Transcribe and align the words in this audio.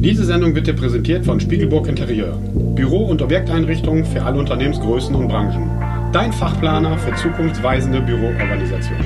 Diese 0.00 0.24
Sendung 0.24 0.54
wird 0.54 0.68
dir 0.68 0.74
präsentiert 0.74 1.24
von 1.24 1.40
Spiegelburg 1.40 1.88
Interieur. 1.88 2.38
Büro- 2.76 3.06
und 3.06 3.20
Objekteinrichtungen 3.20 4.04
für 4.04 4.22
alle 4.22 4.38
Unternehmensgrößen 4.38 5.12
und 5.12 5.26
Branchen. 5.26 5.68
Dein 6.12 6.32
Fachplaner 6.32 6.96
für 6.98 7.12
zukunftsweisende 7.16 8.00
Büroorganisation. 8.02 8.96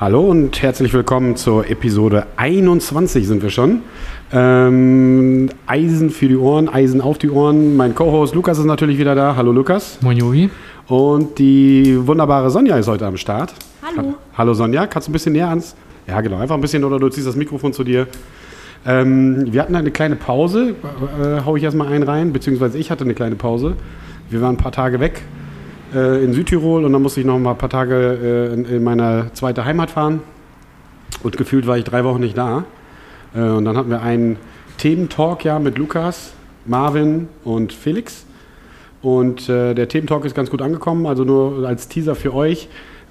Hallo 0.00 0.22
und 0.22 0.62
herzlich 0.62 0.94
willkommen 0.94 1.36
zur 1.36 1.68
Episode 1.68 2.26
21 2.36 3.26
sind 3.26 3.42
wir 3.42 3.50
schon. 3.50 3.82
Ähm, 4.32 5.50
Eisen 5.66 6.08
für 6.08 6.28
die 6.28 6.36
Ohren, 6.36 6.70
Eisen 6.70 7.02
auf 7.02 7.18
die 7.18 7.28
Ohren. 7.28 7.76
Mein 7.76 7.94
Co-Host 7.94 8.34
Lukas 8.34 8.58
ist 8.58 8.64
natürlich 8.64 8.96
wieder 8.96 9.14
da. 9.14 9.36
Hallo 9.36 9.52
Lukas. 9.52 9.98
Moin 10.00 10.16
Jogi. 10.16 10.48
Und 10.88 11.38
die 11.38 11.98
wunderbare 12.06 12.48
Sonja 12.48 12.78
ist 12.78 12.88
heute 12.88 13.04
am 13.04 13.18
Start. 13.18 13.52
Hallo. 13.82 14.08
Ha 14.08 14.14
Hallo 14.38 14.54
Sonja, 14.54 14.86
kannst 14.86 15.06
du 15.06 15.10
ein 15.10 15.12
bisschen 15.12 15.34
näher 15.34 15.50
ans 15.50 15.76
ja, 16.06 16.20
genau. 16.20 16.38
Einfach 16.38 16.54
ein 16.54 16.60
bisschen 16.60 16.84
oder 16.84 16.98
du 16.98 17.08
ziehst 17.08 17.26
das 17.26 17.36
Mikrofon 17.36 17.72
zu 17.72 17.84
dir. 17.84 18.06
Ähm, 18.86 19.52
wir 19.52 19.62
hatten 19.62 19.74
eine 19.74 19.90
kleine 19.90 20.16
Pause, 20.16 20.74
äh, 21.22 21.40
hau 21.44 21.56
ich 21.56 21.62
erstmal 21.62 21.88
einen 21.88 22.02
rein, 22.02 22.32
beziehungsweise 22.32 22.76
ich 22.76 22.90
hatte 22.90 23.04
eine 23.04 23.14
kleine 23.14 23.34
Pause. 23.34 23.76
Wir 24.28 24.42
waren 24.42 24.56
ein 24.56 24.58
paar 24.58 24.72
Tage 24.72 25.00
weg 25.00 25.22
äh, 25.94 26.22
in 26.22 26.34
Südtirol 26.34 26.84
und 26.84 26.92
dann 26.92 27.00
musste 27.00 27.20
ich 27.20 27.26
noch 27.26 27.38
mal 27.38 27.52
ein 27.52 27.58
paar 27.58 27.70
Tage 27.70 27.94
äh, 27.94 28.52
in, 28.52 28.64
in 28.66 28.84
meine 28.84 29.30
zweite 29.32 29.64
Heimat 29.64 29.90
fahren. 29.90 30.20
Und 31.22 31.36
gefühlt 31.38 31.66
war 31.66 31.78
ich 31.78 31.84
drei 31.84 32.04
Wochen 32.04 32.20
nicht 32.20 32.36
da. 32.36 32.64
Äh, 33.34 33.40
und 33.40 33.64
dann 33.64 33.76
hatten 33.76 33.88
wir 33.88 34.02
einen 34.02 34.36
Thementalk 34.76 35.44
ja 35.44 35.58
mit 35.58 35.78
Lukas, 35.78 36.34
Marvin 36.66 37.28
und 37.44 37.72
Felix. 37.72 38.26
Und 39.00 39.48
äh, 39.48 39.74
der 39.74 39.88
Thementalk 39.88 40.24
ist 40.26 40.34
ganz 40.34 40.50
gut 40.50 40.60
angekommen, 40.60 41.06
also 41.06 41.24
nur 41.24 41.66
als 41.66 41.88
Teaser 41.88 42.14
für 42.14 42.34
euch 42.34 42.68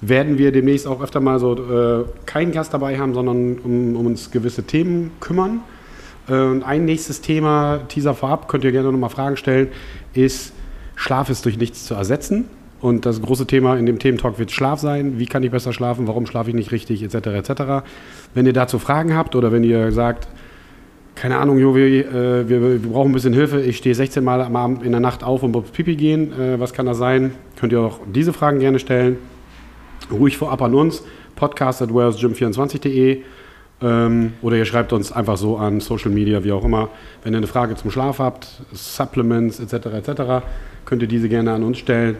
werden 0.08 0.38
wir 0.38 0.52
demnächst 0.52 0.86
auch 0.86 1.02
öfter 1.02 1.20
mal 1.20 1.38
so 1.38 1.54
äh, 1.54 2.04
keinen 2.26 2.52
Gast 2.52 2.74
dabei 2.74 2.98
haben, 2.98 3.14
sondern 3.14 3.58
um, 3.58 3.96
um 3.96 4.06
uns 4.06 4.30
gewisse 4.30 4.64
Themen 4.64 5.12
kümmern. 5.20 5.60
Äh, 6.28 6.34
und 6.34 6.62
ein 6.62 6.84
nächstes 6.84 7.20
Thema, 7.20 7.80
Teaser 7.88 8.14
vorab, 8.14 8.48
könnt 8.48 8.64
ihr 8.64 8.72
gerne 8.72 8.90
nochmal 8.90 9.10
Fragen 9.10 9.36
stellen, 9.36 9.68
ist 10.12 10.52
Schlaf 10.96 11.28
ist 11.28 11.44
durch 11.44 11.58
nichts 11.58 11.86
zu 11.86 11.94
ersetzen. 11.94 12.46
Und 12.80 13.06
das 13.06 13.22
große 13.22 13.46
Thema 13.46 13.76
in 13.76 13.86
dem 13.86 13.98
Thementalk 13.98 14.38
wird 14.38 14.52
Schlaf 14.52 14.78
sein. 14.78 15.18
Wie 15.18 15.26
kann 15.26 15.42
ich 15.42 15.50
besser 15.50 15.72
schlafen? 15.72 16.06
Warum 16.06 16.26
schlafe 16.26 16.50
ich 16.50 16.56
nicht 16.56 16.70
richtig? 16.70 17.02
Etc. 17.02 17.14
etc. 17.14 17.86
Wenn 18.34 18.46
ihr 18.46 18.52
dazu 18.52 18.78
Fragen 18.78 19.16
habt 19.16 19.34
oder 19.34 19.52
wenn 19.52 19.64
ihr 19.64 19.90
sagt, 19.90 20.28
keine 21.14 21.38
Ahnung, 21.38 21.58
Jo, 21.58 21.74
wir, 21.74 21.86
äh, 21.86 22.48
wir, 22.48 22.60
wir, 22.62 22.78
brauchen 22.90 23.10
ein 23.10 23.14
bisschen 23.14 23.32
Hilfe. 23.32 23.60
Ich 23.60 23.78
stehe 23.78 23.94
16 23.94 24.22
Mal 24.22 24.42
am 24.42 24.54
Abend 24.56 24.82
in 24.82 24.90
der 24.90 25.00
Nacht 25.00 25.24
auf 25.24 25.42
und 25.42 25.52
muss 25.52 25.70
Pipi 25.70 25.96
gehen. 25.96 26.32
Äh, 26.38 26.60
was 26.60 26.72
kann 26.72 26.86
das 26.86 26.98
sein? 26.98 27.32
Könnt 27.58 27.72
ihr 27.72 27.80
auch 27.80 28.00
diese 28.12 28.32
Fragen 28.32 28.58
gerne 28.58 28.78
stellen 28.78 29.16
ruhig 30.10 30.36
vorab 30.36 30.62
an 30.62 30.74
uns, 30.74 31.02
podcast 31.36 31.82
at 31.82 31.90
where'sgym24.de 31.90 33.22
ähm, 33.82 34.32
oder 34.40 34.56
ihr 34.56 34.64
schreibt 34.64 34.92
uns 34.92 35.12
einfach 35.12 35.36
so 35.36 35.56
an 35.56 35.80
Social 35.80 36.10
Media, 36.10 36.44
wie 36.44 36.52
auch 36.52 36.64
immer. 36.64 36.88
Wenn 37.22 37.34
ihr 37.34 37.38
eine 37.38 37.46
Frage 37.46 37.74
zum 37.76 37.90
Schlaf 37.90 38.18
habt, 38.18 38.46
Supplements 38.72 39.60
etc. 39.60 39.86
etc., 39.86 40.46
könnt 40.84 41.02
ihr 41.02 41.08
diese 41.08 41.28
gerne 41.28 41.52
an 41.52 41.62
uns 41.62 41.78
stellen 41.78 42.16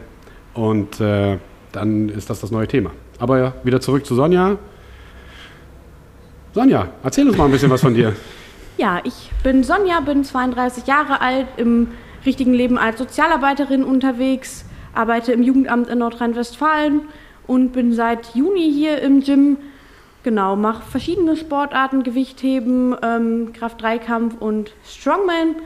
und 0.54 1.00
äh, 1.00 1.38
dann 1.72 2.08
ist 2.08 2.30
das 2.30 2.40
das 2.40 2.50
neue 2.50 2.68
Thema. 2.68 2.90
Aber 3.18 3.38
ja, 3.38 3.54
wieder 3.62 3.80
zurück 3.80 4.04
zu 4.04 4.14
Sonja. 4.14 4.56
Sonja, 6.52 6.88
erzähl 7.02 7.26
uns 7.26 7.36
mal 7.36 7.46
ein 7.46 7.50
bisschen 7.50 7.70
was 7.70 7.80
von 7.80 7.94
dir. 7.94 8.14
Ja, 8.76 9.00
ich 9.04 9.30
bin 9.44 9.62
Sonja, 9.62 10.00
bin 10.00 10.24
32 10.24 10.88
Jahre 10.88 11.20
alt, 11.20 11.46
im 11.58 11.92
richtigen 12.26 12.52
Leben 12.52 12.76
als 12.76 12.98
Sozialarbeiterin 12.98 13.84
unterwegs, 13.84 14.64
arbeite 14.94 15.32
im 15.32 15.44
Jugendamt 15.44 15.88
in 15.88 15.98
Nordrhein-Westfalen, 15.98 17.02
und 17.46 17.72
bin 17.72 17.92
seit 17.92 18.34
Juni 18.34 18.72
hier 18.72 19.00
im 19.02 19.20
Gym. 19.20 19.58
Genau, 20.22 20.56
mache 20.56 20.82
verschiedene 20.82 21.36
Sportarten, 21.36 22.02
Gewichtheben, 22.02 22.96
ähm, 23.02 23.52
Kraft-3-Kampf 23.52 24.36
und 24.40 24.72
Strongman. 24.84 25.56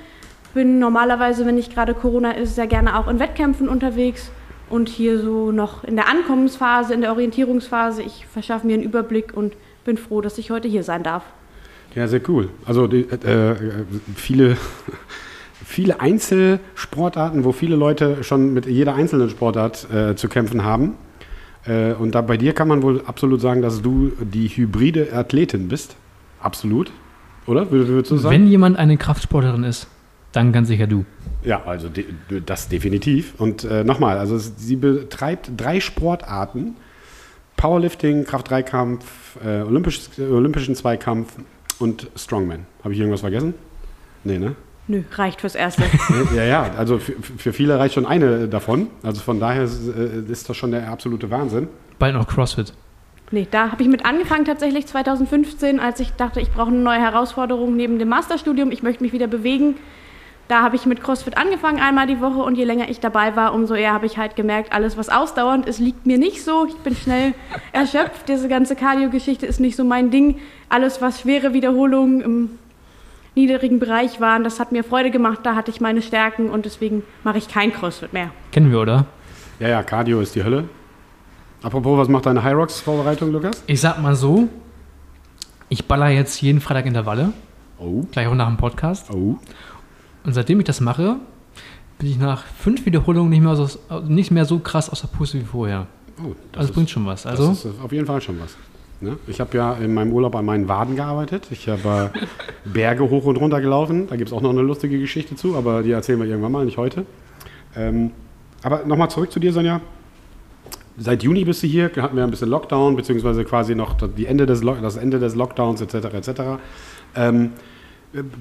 Bin 0.55 0.79
normalerweise, 0.81 1.47
wenn 1.47 1.55
nicht 1.55 1.73
gerade 1.73 1.95
Corona 1.95 2.33
ist, 2.33 2.57
sehr 2.57 2.67
gerne 2.67 2.99
auch 2.99 3.07
in 3.07 3.21
Wettkämpfen 3.21 3.69
unterwegs 3.69 4.31
und 4.69 4.89
hier 4.89 5.21
so 5.21 5.53
noch 5.53 5.85
in 5.85 5.97
der 5.97 6.09
Ankommensphase, 6.09 6.93
in 6.93 7.03
der 7.03 7.13
Orientierungsphase. 7.13 8.03
Ich 8.03 8.27
verschaffe 8.27 8.67
mir 8.67 8.75
einen 8.75 8.83
Überblick 8.83 9.37
und 9.37 9.55
bin 9.85 9.97
froh, 9.97 10.21
dass 10.21 10.39
ich 10.39 10.51
heute 10.51 10.69
hier 10.69 10.83
sein 10.83 11.03
darf. 11.03 11.23
Ja, 11.95 12.07
sehr 12.09 12.21
cool. 12.29 12.51
Also 12.67 12.87
die, 12.87 13.03
äh, 13.03 13.55
viele, 14.17 14.57
viele 15.65 16.01
Einzelsportarten, 16.01 17.45
wo 17.45 17.53
viele 17.53 17.77
Leute 17.77 18.25
schon 18.25 18.53
mit 18.53 18.67
jeder 18.67 18.95
einzelnen 18.95 19.31
Sportart 19.31 19.87
äh, 19.93 20.17
zu 20.17 20.29
kämpfen 20.29 20.65
haben. 20.65 20.97
Äh, 21.67 21.93
und 21.93 22.15
da 22.15 22.21
bei 22.21 22.37
dir 22.37 22.53
kann 22.53 22.69
man 22.69 22.83
wohl 22.83 23.03
absolut 23.07 23.41
sagen, 23.41 23.63
dass 23.63 23.83
du 23.83 24.13
die 24.21 24.49
hybride 24.49 25.13
Athletin 25.13 25.69
bist. 25.69 25.97
Absolut. 26.41 26.91
Oder? 27.47 27.71
Würdest 27.71 28.11
du 28.11 28.17
sagen? 28.17 28.35
Wenn 28.35 28.47
jemand 28.47 28.79
eine 28.79 28.97
Kraftsportlerin 28.97 29.65
ist, 29.65 29.89
dann 30.33 30.53
ganz 30.53 30.69
sicher 30.69 30.87
du. 30.87 31.05
Ja, 31.43 31.65
also 31.65 31.89
de 31.89 32.05
das 32.45 32.69
definitiv. 32.69 33.35
Und 33.39 33.65
äh, 33.65 33.85
nochmal, 33.85 34.19
also 34.19 34.39
sie 34.39 34.77
betreibt 34.77 35.53
drei 35.57 35.81
Sportarten: 35.81 36.77
Powerlifting, 37.57 38.25
Kraft-3-Kampf, 38.25 39.39
äh, 39.45 39.63
Olympisch, 39.63 40.01
Olympischen 40.19 40.75
Zweikampf 40.75 41.37
und 41.79 42.11
Strongman. 42.17 42.67
Habe 42.85 42.93
ich 42.93 43.01
irgendwas 43.01 43.21
vergessen? 43.21 43.55
Nee, 44.25 44.39
ne? 44.39 44.57
Nö, 44.89 45.03
reicht 45.13 45.43
fürs 45.43 45.55
Erste. 45.55 45.85
ja, 46.35 46.45
ja, 46.45 46.71
also 46.79 46.99
für, 46.99 47.13
für, 47.13 47.53
viele 47.53 47.79
reicht 47.79 47.95
schon 47.95 48.07
eine 48.07 48.49
davon. 48.49 48.89
Also 49.03 49.21
von 49.21 49.39
daher 49.39 49.65
ist, 49.65 49.87
äh, 49.87 50.33
ist 50.33 50.49
das 50.49 50.57
schon 50.57 50.71
der 50.71 50.91
absolute 50.91 51.31
Wahnsinn. 51.31 51.69
Bald 51.99 52.15
noch 52.15 52.27
CrossFit. 52.27 52.73
Nee, 53.31 53.47
da 53.51 53.71
habe 53.71 53.83
ich 53.83 53.89
mit 53.89 54.07
angefangen 54.07 54.47
tatsächlich 54.47 54.87
2015, 54.87 55.79
als 55.79 56.01
ich 56.01 56.13
dachte, 56.13 56.41
ich 56.41 56.51
brauche 56.51 56.69
eine 56.69 56.79
neue 56.79 57.01
Herausforderung 57.01 57.77
neben 57.77 57.99
dem 57.99 58.09
Masterstudium. 58.09 58.71
Ich 58.71 58.83
möchte 58.83 59.03
mich 59.03 59.13
wieder 59.13 59.27
bewegen. 59.27 59.77
Da 60.49 60.63
habe 60.63 60.77
ich 60.77 60.87
mit 60.87 61.03
CrossFit 61.03 61.37
angefangen, 61.37 61.79
einmal 61.79 62.07
die 62.07 62.23
Woche. 62.23 62.39
Und 62.39 62.57
je 62.57 62.65
länger 62.65 62.89
ich 62.89 63.01
dabei 63.01 63.37
war, 63.37 63.53
umso 63.53 63.75
eher 63.75 63.93
habe 63.93 64.07
ich 64.07 64.17
halt 64.17 64.35
gemerkt, 64.35 64.73
alles, 64.73 64.97
was 64.97 65.11
ausdauernd 65.11 65.67
ist, 65.67 65.79
liegt 65.79 66.07
mir 66.07 66.17
nicht 66.17 66.43
so. 66.43 66.65
Ich 66.67 66.77
bin 66.77 66.97
schnell 66.97 67.35
erschöpft. 67.73 68.27
Diese 68.31 68.49
ganze 68.49 68.75
Cardio-Geschichte 68.75 69.45
ist 69.45 69.61
nicht 69.61 69.77
so 69.77 69.85
mein 69.85 70.11
Ding. 70.11 70.39
Alles, 70.71 71.03
was 71.03 71.21
schwere 71.21 71.53
Wiederholungen 71.53 72.23
im 72.23 72.51
niedrigen 73.39 73.79
Bereich 73.79 74.21
waren. 74.21 74.45
Das 74.45 74.61
hat 74.61 74.73
mir 74.73 74.85
Freude 74.85 75.11
gemacht, 75.11 75.41
da 75.45 75.55
hatte 75.55 75.71
ich 75.71 75.81
meine 75.81 76.03
Stärken 76.03 76.51
und 76.51 76.65
deswegen 76.65 77.03
mache 77.25 77.39
ich 77.39 77.49
kein 77.49 77.73
CrossFit 77.73 78.13
mehr. 78.13 78.31
Kennen 78.53 78.71
wir, 78.71 78.81
oder? 78.81 79.07
Ja, 79.61 79.69
ja, 79.69 79.83
Cardio 79.83 80.21
ist 80.21 80.35
die 80.35 80.45
Hölle. 80.45 80.65
Apropos, 81.63 81.99
was 81.99 82.09
macht 82.09 82.27
deine 82.27 82.43
High 82.43 82.55
Rocks 82.55 82.81
Vorbereitung, 82.81 83.33
Lukas? 83.33 83.63
Ich 83.67 83.81
sag 83.81 84.01
mal 84.01 84.15
so, 84.15 84.49
ich 85.69 85.87
baller 85.87 86.09
jetzt 86.09 86.41
jeden 86.41 86.61
Freitag 86.61 86.87
Intervalle. 86.87 87.33
Oh. 87.79 88.05
Gleich 88.13 88.27
auch 88.27 88.35
nach 88.35 88.49
dem 88.49 88.57
Podcast. 88.57 89.11
Oh. 89.11 89.39
Und 90.25 90.33
seitdem 90.33 90.61
ich 90.61 90.67
das 90.67 90.81
mache, 90.81 91.17
bin 91.99 92.09
ich 92.09 92.19
nach 92.19 92.45
fünf 92.45 92.87
Wiederholungen 92.87 93.31
nicht 93.31 93.43
mehr 93.43 93.57
so, 93.57 93.69
nicht 94.07 94.31
mehr 94.31 94.45
so 94.45 94.59
krass 94.61 94.89
aus 94.91 95.01
der 95.01 95.09
Puste 95.09 95.41
wie 95.41 95.45
vorher. 95.45 95.87
Oh, 96.21 96.35
das 96.53 96.61
also 96.61 96.71
ist, 96.71 96.75
bringt 96.75 96.91
schon 96.91 97.07
was. 97.07 97.27
Also, 97.27 97.49
das 97.49 97.65
ist 97.65 97.81
auf 97.81 97.93
jeden 97.93 98.07
Fall 98.07 98.21
schon 98.21 98.41
was. 98.41 98.57
Ne? 99.01 99.17
Ich 99.29 99.41
habe 99.41 99.57
ja 99.57 99.75
in 99.75 99.95
meinem 99.95 100.13
Urlaub 100.13 100.35
an 100.35 100.45
meinen 100.45 100.69
Waden 100.69 100.97
gearbeitet. 100.97 101.49
Ich 101.51 101.69
habe 101.69 102.11
äh, 102.15 102.27
Berge 102.65 103.09
hoch 103.09 103.25
und 103.27 103.37
runter 103.37 103.61
gelaufen. 103.61 104.09
Da 104.09 104.17
gibt 104.17 104.29
es 104.29 104.33
auch 104.33 104.41
noch 104.41 104.51
eine 104.51 104.63
lustige 104.63 104.99
Geschichte 104.99 105.37
zu, 105.37 105.57
aber 105.57 105.83
die 105.83 105.93
erzählen 105.93 106.19
wir 106.19 106.27
irgendwann 106.27 106.53
mal, 106.53 106.65
nicht 106.65 106.79
heute. 106.79 107.07
Ähm, 107.77 108.11
aber 108.63 108.85
nochmal 108.85 109.11
zurück 109.11 109.31
zu 109.31 109.39
dir, 109.39 109.53
Sonja. 109.53 109.81
Seit 110.97 111.23
Juni 111.23 111.45
bist 111.45 111.63
du 111.63 111.69
hier, 111.69 111.93
hatten 111.97 112.17
wir 112.17 112.25
ein 112.25 112.31
bisschen 112.31 112.49
Lockdown, 112.49 112.97
beziehungsweise 112.97 113.45
quasi 113.45 113.77
noch 113.77 113.97
die 114.17 114.27
Ende 114.27 114.47
des 114.47 114.63
das 114.63 114.97
Ende 114.97 115.21
des 115.21 115.37
Lockdowns 115.37 115.81
etc. 115.81 115.95
etc. 116.13 116.41
Ähm, 117.15 117.53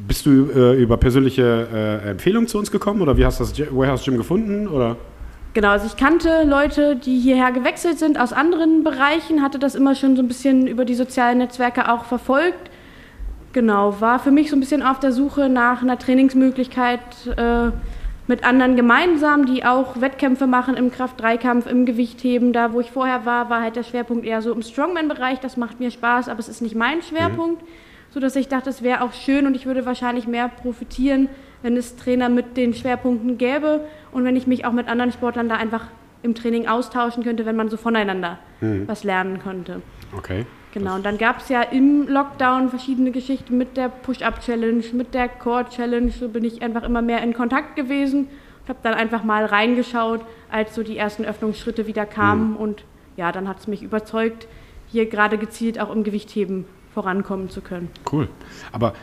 bist 0.08 0.26
du 0.26 0.50
äh, 0.50 0.82
über 0.82 0.98
persönliche 0.98 1.68
äh, 1.72 2.10
Empfehlungen 2.12 2.48
zu 2.48 2.58
uns 2.58 2.72
gekommen 2.72 3.02
oder 3.02 3.16
wie 3.16 3.26
hast 3.26 3.40
du 3.40 3.44
das 3.44 3.76
Warehouse 3.76 4.04
Gym 4.06 4.18
gefunden? 4.18 4.68
Oder? 4.68 4.96
Genau, 5.54 5.70
also 5.70 5.88
ich 5.88 5.98
kannte 5.98 6.44
Leute, 6.44 6.96
die 6.96 7.20
hierher 7.20 7.52
gewechselt 7.52 7.98
sind 7.98 8.20
aus 8.20 8.32
anderen 8.32 8.84
Bereichen, 8.84 9.42
hatte 9.42 9.58
das 9.58 9.74
immer 9.74 9.96
schon 9.96 10.16
so 10.16 10.22
ein 10.22 10.28
bisschen 10.28 10.68
über 10.68 10.86
die 10.86 10.94
sozialen 10.94 11.40
Netzwerke 11.40 11.92
auch 11.92 12.06
verfolgt. 12.06 12.70
Genau, 13.54 14.00
war 14.00 14.20
für 14.20 14.30
mich 14.30 14.52
so 14.52 14.56
ein 14.56 14.60
bisschen 14.60 14.84
auf 14.84 15.00
der 15.00 15.12
Suche 15.12 15.50
nach 15.50 15.82
einer 15.82 15.98
Trainingsmöglichkeit 15.98 17.00
äh, 17.38 17.72
mit 18.28 18.44
anderen 18.44 18.76
gemeinsam, 18.76 19.46
die 19.46 19.66
auch 19.66 20.00
Wettkämpfe 20.00 20.46
machen 20.46 20.76
im 20.76 20.92
Kraft-3-Kampf, 20.92 21.66
im 21.66 21.86
Gewichtheben. 21.86 22.54
Da, 22.54 22.74
wo 22.74 22.82
ich 22.82 22.92
vorher 22.92 23.26
war, 23.26 23.50
war 23.50 23.62
halt 23.62 23.76
der 23.76 23.84
Schwerpunkt 23.84 24.26
eher 24.26 24.42
so 24.42 24.52
im 24.52 24.62
Strongman-Bereich. 24.62 25.40
Das 25.40 25.58
macht 25.58 25.80
mir 25.80 25.90
Spaß, 25.90 26.30
aber 26.30 26.40
es 26.40 26.50
ist 26.50 26.62
nicht 26.62 26.76
mein 26.76 27.02
Schwerpunkt. 27.02 27.64
Mhm. 27.64 27.68
sodass 28.14 28.36
ich 28.36 28.48
dachte, 28.48 28.70
es 28.70 28.82
wäre 28.82 29.02
auch 29.02 29.14
schön 29.14 29.46
und 29.46 29.56
ich 29.56 29.66
würde 29.66 29.86
wahrscheinlich 29.86 30.28
mehr 30.28 30.50
profitieren, 30.50 31.30
wenn 31.62 31.78
es 31.78 31.96
Trainer 31.96 32.30
mit 32.30 32.58
den 32.58 32.74
Schwerpunkten 32.74 33.38
gäbe 33.38 33.82
und 34.12 34.24
wenn 34.24 34.36
ich 34.36 34.48
mich 34.48 34.66
auch 34.66 34.74
mit 34.74 34.88
anderen 34.88 35.12
Sportlern 35.12 35.50
da 35.50 35.56
einfach 35.56 35.88
im 36.24 36.36
Training 36.36 36.68
austauschen 36.68 37.24
könnte, 37.24 37.46
wenn 37.46 37.56
man 37.56 37.70
so 37.70 37.78
voneinander 37.78 38.40
mhm. 38.62 38.88
was 38.88 39.04
lernen 39.04 39.40
könnte. 39.40 39.82
Okay. 40.16 40.46
Genau, 40.74 40.96
und 40.96 41.06
dann 41.06 41.18
gab 41.18 41.40
es 41.40 41.50
ja 41.50 41.62
im 41.62 42.08
Lockdown 42.08 42.70
verschiedene 42.70 43.12
Geschichten 43.12 43.58
mit 43.58 43.78
der 43.78 43.90
Push-Up-Challenge, 43.90 44.84
mit 44.94 45.14
der 45.14 45.28
Core-Challenge. 45.28 46.12
So 46.12 46.30
bin 46.30 46.44
ich 46.44 46.62
einfach 46.62 46.84
immer 46.84 47.02
mehr 47.02 47.24
in 47.24 47.34
Kontakt 47.34 47.76
gewesen 47.76 48.28
und 48.28 48.70
habe 48.70 48.80
dann 48.84 48.94
einfach 48.94 49.24
mal 49.24 49.46
reingeschaut, 49.46 50.22
als 50.52 50.76
so 50.76 50.84
die 50.84 50.98
ersten 50.98 51.26
Öffnungsschritte 51.26 51.88
wieder 51.88 52.06
kamen. 52.06 52.52
Mhm. 52.52 52.58
Und 52.58 52.84
ja, 53.16 53.32
dann 53.32 53.48
hat 53.48 53.60
es 53.60 53.68
mich 53.68 53.82
überzeugt, 53.82 54.48
hier 54.88 55.08
gerade 55.08 55.38
gezielt 55.38 55.80
auch 55.80 55.94
im 55.94 56.04
Gewichtheben 56.04 56.66
vorankommen 56.94 57.50
zu 57.50 57.62
können. 57.62 57.90
Cool. 58.12 58.28
Aber 58.72 58.94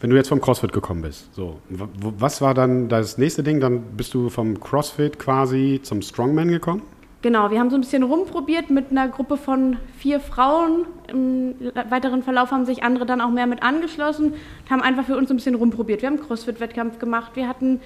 wenn 0.00 0.10
du 0.10 0.16
jetzt 0.16 0.28
vom 0.28 0.40
CrossFit 0.40 0.72
gekommen 0.72 1.02
bist, 1.02 1.34
so, 1.34 1.58
was 1.68 2.40
war 2.40 2.54
dann 2.54 2.88
das 2.88 3.18
nächste 3.18 3.42
Ding? 3.42 3.60
Dann 3.60 3.82
bist 3.96 4.14
du 4.14 4.28
vom 4.28 4.60
CrossFit 4.60 5.18
quasi 5.18 5.80
zum 5.82 6.02
Strongman 6.02 6.48
gekommen? 6.48 6.82
Genau, 7.20 7.50
wir 7.50 7.58
haben 7.58 7.68
so 7.68 7.76
ein 7.76 7.80
bisschen 7.80 8.04
rumprobiert 8.04 8.70
mit 8.70 8.92
einer 8.92 9.08
Gruppe 9.08 9.36
von 9.36 9.76
vier 9.96 10.20
Frauen. 10.20 10.86
Im 11.08 11.54
weiteren 11.90 12.22
Verlauf 12.22 12.52
haben 12.52 12.64
sich 12.64 12.84
andere 12.84 13.06
dann 13.06 13.20
auch 13.20 13.30
mehr 13.30 13.48
mit 13.48 13.64
angeschlossen 13.64 14.34
und 14.34 14.70
haben 14.70 14.82
einfach 14.82 15.04
für 15.04 15.16
uns 15.16 15.28
ein 15.30 15.36
bisschen 15.36 15.56
rumprobiert. 15.56 16.00
Wir 16.02 16.10
haben 16.10 16.20
CrossFit-Wettkampf 16.20 17.00
gemacht, 17.00 17.32
wir 17.34 17.48
hatten 17.48 17.80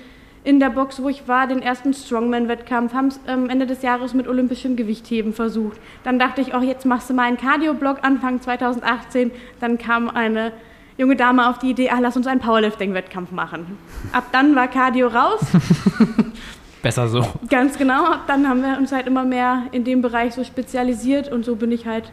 in 0.44 0.61
der 0.61 0.69
Box, 0.70 1.03
wo 1.03 1.08
ich 1.08 1.29
war, 1.29 1.47
den 1.47 1.62
ersten 1.62 1.94
Strongman-Wettkampf, 1.94 2.93
haben 2.93 3.06
es 3.06 3.20
am 3.26 3.49
Ende 3.49 3.65
des 3.67 3.81
Jahres 3.81 4.12
mit 4.12 4.29
olympischem 4.29 4.76
Gewichtheben 4.76 5.32
versucht. 5.32 5.81
Dann 6.05 6.19
dachte 6.19 6.43
ich, 6.43 6.55
oh, 6.55 6.61
jetzt 6.61 6.85
machst 6.85 7.08
du 7.08 7.15
mal 7.15 7.23
einen 7.23 7.38
Cardio-Block 7.38 7.99
Anfang 8.03 8.41
2018. 8.41 9.31
Dann 9.61 9.79
kam 9.79 10.11
eine 10.11 10.53
junge 10.97 11.17
Dame 11.17 11.49
auf 11.49 11.59
die 11.59 11.71
Idee, 11.71 11.91
ah, 11.91 11.99
lass 12.00 12.17
uns 12.17 12.27
einen 12.27 12.41
Powerlifting-Wettkampf 12.41 13.31
machen. 13.31 13.79
Ab 14.12 14.27
dann 14.33 14.55
war 14.55 14.69
Cardio 14.69 15.09
raus. 15.09 15.41
Besser 16.83 17.09
so. 17.09 17.25
Ganz 17.49 17.79
genau. 17.79 18.06
Ab 18.06 18.25
dann 18.27 18.49
haben 18.49 18.62
wir 18.62 18.77
uns 18.77 18.93
halt 18.93 19.06
immer 19.06 19.25
mehr 19.25 19.65
in 19.73 19.85
dem 19.85 20.03
Bereich 20.03 20.35
so 20.35 20.43
spezialisiert 20.43 21.31
und 21.31 21.44
so 21.44 21.56
bin 21.56 21.71
ich 21.71 21.87
halt 21.87 22.11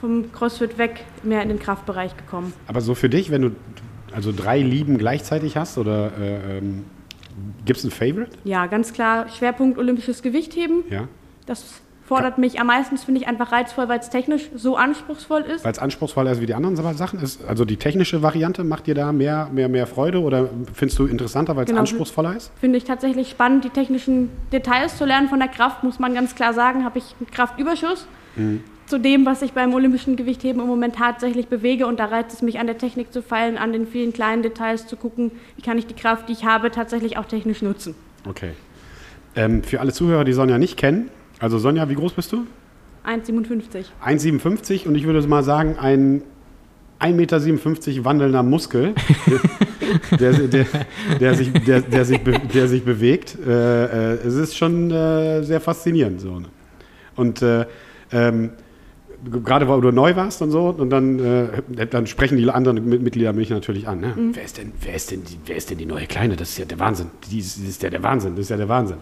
vom 0.00 0.30
CrossFit 0.32 0.78
weg 0.78 1.04
mehr 1.22 1.42
in 1.42 1.48
den 1.48 1.58
Kraftbereich 1.58 2.16
gekommen. 2.16 2.52
Aber 2.68 2.80
so 2.80 2.94
für 2.94 3.08
dich, 3.08 3.30
wenn 3.30 3.42
du 3.42 3.50
also 4.14 4.32
drei 4.32 4.60
Lieben 4.60 4.98
gleichzeitig 4.98 5.56
hast 5.56 5.78
oder 5.78 6.12
äh, 6.18 6.58
ähm, 6.58 6.84
gibt 7.64 7.78
es 7.78 7.84
ein 7.84 7.90
Favorite? 7.90 8.30
Ja, 8.44 8.66
ganz 8.66 8.92
klar 8.92 9.28
Schwerpunkt 9.28 9.78
olympisches 9.78 10.22
Gewichtheben. 10.22 10.84
Ja. 10.88 11.08
Das 11.46 11.80
fordert 12.06 12.38
mich 12.38 12.60
am 12.60 12.66
meisten, 12.66 12.96
finde 12.98 13.20
ich 13.20 13.28
einfach 13.28 13.50
reizvoll, 13.50 13.88
weil 13.88 13.98
es 13.98 14.10
technisch 14.10 14.50
so 14.54 14.76
anspruchsvoll 14.76 15.42
ist. 15.42 15.64
Weil 15.64 15.72
es 15.72 15.78
anspruchsvoller 15.78 16.32
ist 16.32 16.40
wie 16.40 16.46
die 16.46 16.54
anderen 16.54 16.76
Sachen 16.76 17.20
ist? 17.20 17.44
Also 17.46 17.64
die 17.64 17.76
technische 17.76 18.22
Variante 18.22 18.62
macht 18.62 18.86
dir 18.86 18.94
da 18.94 19.12
mehr, 19.12 19.48
mehr, 19.52 19.68
mehr 19.68 19.86
Freude 19.86 20.20
oder 20.20 20.48
findest 20.74 20.98
du 20.98 21.06
interessanter, 21.06 21.56
weil 21.56 21.64
es 21.64 21.68
genau, 21.68 21.80
anspruchsvoller 21.80 22.36
ist? 22.36 22.52
Finde 22.60 22.78
ich 22.78 22.84
tatsächlich 22.84 23.30
spannend, 23.30 23.64
die 23.64 23.70
technischen 23.70 24.30
Details 24.52 24.98
zu 24.98 25.04
lernen. 25.04 25.28
Von 25.28 25.38
der 25.38 25.48
Kraft 25.48 25.82
muss 25.82 25.98
man 25.98 26.14
ganz 26.14 26.34
klar 26.34 26.52
sagen, 26.52 26.84
habe 26.84 26.98
ich 26.98 27.14
einen 27.18 27.30
Kraftüberschuss. 27.30 28.06
Mhm. 28.36 28.62
Zu 28.86 28.98
dem, 28.98 29.24
was 29.24 29.40
ich 29.40 29.52
beim 29.52 29.72
olympischen 29.72 30.14
Gewichtheben 30.14 30.60
im 30.60 30.68
Moment 30.68 30.96
tatsächlich 30.96 31.48
bewege. 31.48 31.86
Und 31.86 31.98
da 32.00 32.04
reizt 32.04 32.34
es 32.34 32.42
mich 32.42 32.58
an 32.58 32.66
der 32.66 32.76
Technik 32.76 33.14
zu 33.14 33.22
feilen, 33.22 33.56
an 33.56 33.72
den 33.72 33.86
vielen 33.86 34.12
kleinen 34.12 34.42
Details 34.42 34.86
zu 34.86 34.96
gucken, 34.96 35.30
wie 35.56 35.62
kann 35.62 35.78
ich 35.78 35.86
die 35.86 35.94
Kraft, 35.94 36.28
die 36.28 36.34
ich 36.34 36.44
habe, 36.44 36.70
tatsächlich 36.70 37.16
auch 37.16 37.24
technisch 37.24 37.62
nutzen. 37.62 37.94
Okay. 38.28 38.50
Ähm, 39.36 39.62
für 39.62 39.80
alle 39.80 39.92
Zuhörer, 39.92 40.24
die 40.24 40.34
Sonja 40.34 40.58
nicht 40.58 40.76
kennen, 40.76 41.08
also 41.44 41.58
Sonja, 41.58 41.86
wie 41.90 41.94
groß 41.94 42.14
bist 42.14 42.32
du? 42.32 42.46
1,57. 43.06 43.84
1,57 44.02 44.88
und 44.88 44.94
ich 44.94 45.04
würde 45.04 45.20
mal 45.28 45.44
sagen, 45.44 45.76
ein 45.78 46.22
1,57 47.00 47.12
Meter 47.12 48.04
wandelnder 48.06 48.42
Muskel, 48.42 48.94
der, 50.18 50.32
der, 50.32 50.66
der, 51.20 51.34
sich, 51.34 51.52
der, 51.52 51.82
der, 51.82 52.04
sich, 52.06 52.20
der 52.54 52.66
sich 52.66 52.82
bewegt. 52.82 53.36
Äh, 53.46 54.14
äh, 54.14 54.26
es 54.26 54.36
ist 54.36 54.56
schon 54.56 54.90
äh, 54.90 55.42
sehr 55.42 55.60
faszinierend. 55.60 56.22
So. 56.22 56.40
Ne? 56.40 56.46
Und 57.14 57.42
äh, 57.42 57.66
ähm, 58.10 58.52
gerade 59.30 59.68
weil 59.68 59.82
du 59.82 59.90
neu 59.90 60.16
warst 60.16 60.40
und 60.40 60.50
so, 60.50 60.70
und 60.70 60.88
dann, 60.88 61.18
äh, 61.18 61.86
dann 61.86 62.06
sprechen 62.06 62.38
die 62.38 62.48
anderen 62.48 62.88
Mitglieder 62.88 63.34
mich 63.34 63.50
natürlich 63.50 63.86
an. 63.86 64.00
Ne? 64.00 64.14
Mhm. 64.16 64.34
Wer, 64.34 64.44
ist 64.44 64.56
denn, 64.56 64.72
wer, 64.80 64.94
ist 64.94 65.10
denn 65.10 65.24
die, 65.24 65.38
wer 65.44 65.56
ist 65.56 65.68
denn 65.68 65.76
die 65.76 65.86
neue 65.86 66.06
Kleine? 66.06 66.36
Das 66.36 66.48
ist 66.48 66.58
ja 66.58 66.64
der 66.64 66.78
Wahnsinn. 66.78 67.08
Die 67.30 67.38
ist, 67.38 67.58
das 67.58 67.68
ist 67.68 67.82
ja 67.82 67.90
der 67.90 68.02
Wahnsinn. 68.02 68.34
Das 68.34 68.44
ist 68.44 68.48
ja 68.48 68.56
der 68.56 68.70
Wahnsinn. 68.70 68.96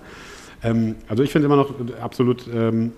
Ähm, 0.62 0.96
also 1.08 1.22
ich 1.22 1.30
finde 1.32 1.46
immer 1.46 1.56
noch 1.56 1.74
absolut 2.00 2.46
ähm, 2.52 2.92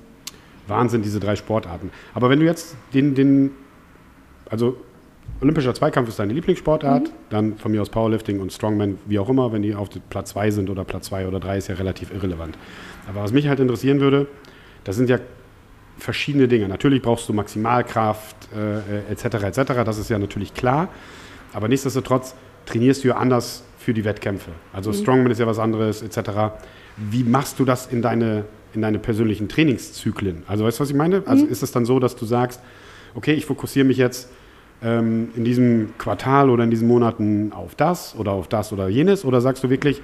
Wahnsinn, 0.66 1.02
diese 1.02 1.20
drei 1.20 1.36
Sportarten. 1.36 1.90
Aber 2.14 2.30
wenn 2.30 2.40
du 2.40 2.46
jetzt 2.46 2.76
den, 2.92 3.14
den 3.14 3.50
also 4.50 4.76
Olympischer 5.40 5.74
Zweikampf 5.74 6.08
ist 6.08 6.18
deine 6.18 6.32
Lieblingssportart, 6.32 7.04
mhm. 7.04 7.12
dann 7.30 7.56
von 7.56 7.72
mir 7.72 7.82
aus 7.82 7.90
Powerlifting 7.90 8.40
und 8.40 8.52
Strongman, 8.52 8.98
wie 9.06 9.18
auch 9.18 9.28
immer, 9.28 9.52
wenn 9.52 9.62
die 9.62 9.74
auf 9.74 9.88
Platz 10.10 10.30
2 10.30 10.50
sind 10.50 10.70
oder 10.70 10.84
Platz 10.84 11.06
2 11.06 11.26
oder 11.26 11.40
3, 11.40 11.58
ist 11.58 11.68
ja 11.68 11.74
relativ 11.74 12.12
irrelevant. 12.12 12.56
Aber 13.08 13.22
was 13.22 13.32
mich 13.32 13.48
halt 13.48 13.60
interessieren 13.60 14.00
würde, 14.00 14.26
das 14.84 14.96
sind 14.96 15.10
ja 15.10 15.18
verschiedene 15.98 16.48
Dinge. 16.48 16.68
Natürlich 16.68 17.02
brauchst 17.02 17.28
du 17.28 17.32
Maximalkraft 17.32 18.36
äh, 18.54 19.12
etc. 19.12 19.24
etc. 19.44 19.84
Das 19.84 19.98
ist 19.98 20.08
ja 20.08 20.18
natürlich 20.18 20.54
klar. 20.54 20.88
Aber 21.52 21.68
nichtsdestotrotz 21.68 22.34
trainierst 22.66 23.04
du 23.04 23.08
ja 23.08 23.16
anders 23.16 23.64
für 23.78 23.94
die 23.94 24.04
Wettkämpfe. 24.04 24.50
Also 24.72 24.90
mhm. 24.90 24.94
Strongman 24.94 25.32
ist 25.32 25.38
ja 25.38 25.46
was 25.46 25.58
anderes 25.58 26.02
etc. 26.02 26.52
Wie 26.96 27.24
machst 27.24 27.58
du 27.58 27.64
das 27.64 27.86
in 27.86 28.02
deine, 28.02 28.44
in 28.74 28.82
deine 28.82 28.98
persönlichen 28.98 29.48
Trainingszyklen? 29.48 30.44
Also 30.46 30.64
weißt 30.64 30.78
du, 30.78 30.82
was 30.82 30.90
ich 30.90 30.96
meine? 30.96 31.22
Also 31.26 31.44
mhm. 31.44 31.50
ist 31.50 31.62
es 31.62 31.72
dann 31.72 31.84
so, 31.84 31.98
dass 31.98 32.16
du 32.16 32.24
sagst, 32.24 32.60
okay, 33.14 33.32
ich 33.32 33.46
fokussiere 33.46 33.84
mich 33.84 33.96
jetzt 33.96 34.30
ähm, 34.82 35.28
in 35.34 35.44
diesem 35.44 35.96
Quartal 35.98 36.50
oder 36.50 36.64
in 36.64 36.70
diesen 36.70 36.88
Monaten 36.88 37.52
auf 37.52 37.74
das 37.74 38.14
oder 38.16 38.32
auf 38.32 38.48
das 38.48 38.72
oder 38.72 38.88
jenes? 38.88 39.24
Oder 39.24 39.40
sagst 39.40 39.64
du 39.64 39.70
wirklich, 39.70 40.02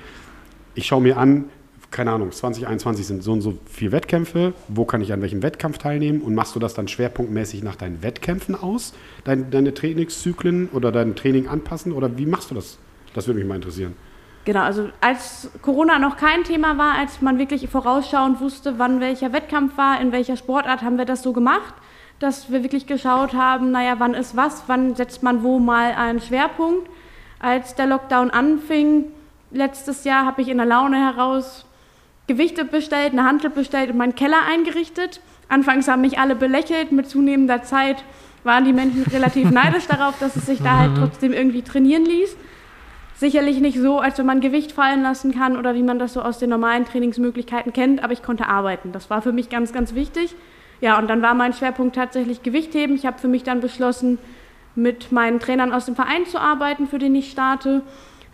ich 0.74 0.86
schaue 0.86 1.02
mir 1.02 1.16
an, 1.16 1.44
keine 1.90 2.12
Ahnung, 2.12 2.30
2021 2.30 3.06
sind 3.06 3.22
so 3.22 3.32
und 3.32 3.40
so 3.40 3.58
viele 3.66 3.92
Wettkämpfe, 3.92 4.52
wo 4.68 4.84
kann 4.84 5.00
ich 5.00 5.12
an 5.12 5.22
welchem 5.22 5.42
Wettkampf 5.42 5.78
teilnehmen 5.78 6.22
und 6.22 6.34
machst 6.34 6.54
du 6.54 6.60
das 6.60 6.74
dann 6.74 6.86
schwerpunktmäßig 6.86 7.64
nach 7.64 7.74
deinen 7.74 8.02
Wettkämpfen 8.02 8.54
aus, 8.54 8.94
dein, 9.24 9.50
deine 9.50 9.74
Trainingszyklen 9.74 10.68
oder 10.72 10.92
dein 10.92 11.16
Training 11.16 11.48
anpassen 11.48 11.92
oder 11.92 12.16
wie 12.16 12.26
machst 12.26 12.50
du 12.50 12.54
das? 12.54 12.78
Das 13.12 13.26
würde 13.26 13.40
mich 13.40 13.48
mal 13.48 13.56
interessieren. 13.56 13.94
Genau, 14.44 14.60
also 14.62 14.88
als 15.00 15.50
Corona 15.60 15.98
noch 15.98 16.16
kein 16.16 16.44
Thema 16.44 16.78
war, 16.78 16.94
als 16.94 17.20
man 17.20 17.38
wirklich 17.38 17.68
vorausschauend 17.68 18.40
wusste, 18.40 18.78
wann 18.78 19.00
welcher 19.00 19.32
Wettkampf 19.32 19.76
war, 19.76 20.00
in 20.00 20.12
welcher 20.12 20.36
Sportart, 20.36 20.82
haben 20.82 20.96
wir 20.96 21.04
das 21.04 21.22
so 21.22 21.32
gemacht, 21.32 21.74
dass 22.20 22.50
wir 22.50 22.62
wirklich 22.62 22.86
geschaut 22.86 23.34
haben, 23.34 23.70
naja, 23.70 23.96
wann 23.98 24.14
ist 24.14 24.36
was, 24.36 24.64
wann 24.66 24.94
setzt 24.96 25.22
man 25.22 25.42
wo 25.42 25.58
mal 25.58 25.92
einen 25.92 26.20
Schwerpunkt. 26.20 26.88
Als 27.38 27.74
der 27.74 27.86
Lockdown 27.86 28.30
anfing, 28.30 29.06
letztes 29.50 30.04
Jahr, 30.04 30.24
habe 30.24 30.42
ich 30.42 30.48
in 30.48 30.58
der 30.58 30.66
Laune 30.66 30.98
heraus 30.98 31.66
Gewichte 32.26 32.64
bestellt, 32.64 33.12
eine 33.12 33.24
Handel 33.24 33.50
bestellt 33.50 33.90
und 33.90 33.96
meinen 33.96 34.14
Keller 34.14 34.38
eingerichtet. 34.48 35.20
Anfangs 35.48 35.88
haben 35.88 36.02
mich 36.02 36.18
alle 36.18 36.36
belächelt, 36.36 36.92
mit 36.92 37.08
zunehmender 37.08 37.62
Zeit 37.62 38.04
waren 38.44 38.64
die 38.64 38.72
Menschen 38.72 39.02
relativ 39.04 39.50
neidisch 39.50 39.86
darauf, 39.86 40.18
dass 40.18 40.36
es 40.36 40.46
sich 40.46 40.62
da 40.62 40.78
halt 40.78 40.92
mhm. 40.92 40.96
trotzdem 40.96 41.32
irgendwie 41.32 41.62
trainieren 41.62 42.04
ließ. 42.04 42.36
Sicherlich 43.20 43.60
nicht 43.60 43.78
so, 43.78 43.98
als 43.98 44.16
wenn 44.16 44.24
man 44.24 44.40
Gewicht 44.40 44.72
fallen 44.72 45.02
lassen 45.02 45.34
kann 45.34 45.58
oder 45.58 45.74
wie 45.74 45.82
man 45.82 45.98
das 45.98 46.14
so 46.14 46.22
aus 46.22 46.38
den 46.38 46.48
normalen 46.48 46.86
Trainingsmöglichkeiten 46.86 47.70
kennt, 47.74 48.02
aber 48.02 48.14
ich 48.14 48.22
konnte 48.22 48.46
arbeiten. 48.46 48.92
Das 48.92 49.10
war 49.10 49.20
für 49.20 49.32
mich 49.32 49.50
ganz, 49.50 49.74
ganz 49.74 49.94
wichtig. 49.94 50.34
Ja, 50.80 50.98
und 50.98 51.06
dann 51.10 51.20
war 51.20 51.34
mein 51.34 51.52
Schwerpunkt 51.52 51.94
tatsächlich 51.94 52.42
Gewichtheben. 52.42 52.96
Ich 52.96 53.04
habe 53.04 53.18
für 53.18 53.28
mich 53.28 53.42
dann 53.42 53.60
beschlossen, 53.60 54.16
mit 54.74 55.12
meinen 55.12 55.38
Trainern 55.38 55.70
aus 55.70 55.84
dem 55.84 55.96
Verein 55.96 56.24
zu 56.24 56.40
arbeiten, 56.40 56.86
für 56.86 56.98
den 56.98 57.14
ich 57.14 57.30
starte. 57.30 57.82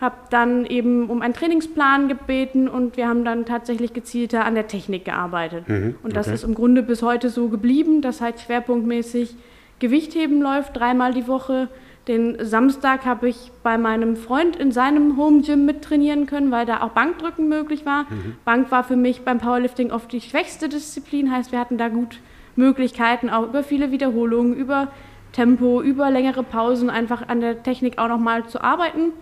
Habe 0.00 0.14
dann 0.30 0.64
eben 0.66 1.10
um 1.10 1.20
einen 1.20 1.34
Trainingsplan 1.34 2.06
gebeten 2.06 2.68
und 2.68 2.96
wir 2.96 3.08
haben 3.08 3.24
dann 3.24 3.44
tatsächlich 3.44 3.92
gezielter 3.92 4.44
an 4.44 4.54
der 4.54 4.68
Technik 4.68 5.04
gearbeitet. 5.04 5.68
Mhm, 5.68 5.96
und 6.04 6.14
das 6.14 6.28
okay. 6.28 6.36
ist 6.36 6.44
im 6.44 6.54
Grunde 6.54 6.84
bis 6.84 7.02
heute 7.02 7.28
so 7.28 7.48
geblieben, 7.48 8.02
dass 8.02 8.20
halt 8.20 8.38
schwerpunktmäßig 8.38 9.34
Gewichtheben 9.80 10.40
läuft, 10.40 10.76
dreimal 10.76 11.12
die 11.12 11.26
Woche 11.26 11.70
den 12.08 12.36
Samstag 12.44 13.04
habe 13.04 13.28
ich 13.28 13.50
bei 13.64 13.78
meinem 13.78 14.16
Freund 14.16 14.54
in 14.54 14.70
seinem 14.70 15.16
Home 15.16 15.42
Gym 15.42 15.64
mittrainieren 15.64 16.26
können, 16.26 16.52
weil 16.52 16.64
da 16.64 16.82
auch 16.82 16.90
Bankdrücken 16.90 17.48
möglich 17.48 17.84
war. 17.84 18.04
Mhm. 18.04 18.36
Bank 18.44 18.70
war 18.70 18.84
für 18.84 18.94
mich 18.94 19.22
beim 19.22 19.38
Powerlifting 19.38 19.90
oft 19.90 20.12
die 20.12 20.20
schwächste 20.20 20.68
Disziplin, 20.68 21.32
heißt 21.32 21.50
wir 21.50 21.58
hatten 21.58 21.78
da 21.78 21.88
gut 21.88 22.20
Möglichkeiten, 22.54 23.28
auch 23.28 23.48
über 23.48 23.64
viele 23.64 23.90
Wiederholungen, 23.90 24.54
über 24.54 24.88
Tempo, 25.32 25.82
über 25.82 26.10
längere 26.10 26.44
Pausen 26.44 26.90
einfach 26.90 27.28
an 27.28 27.40
der 27.40 27.62
Technik 27.62 27.98
auch 27.98 28.08
nochmal 28.08 28.46
zu 28.46 28.62
arbeiten. 28.62 29.12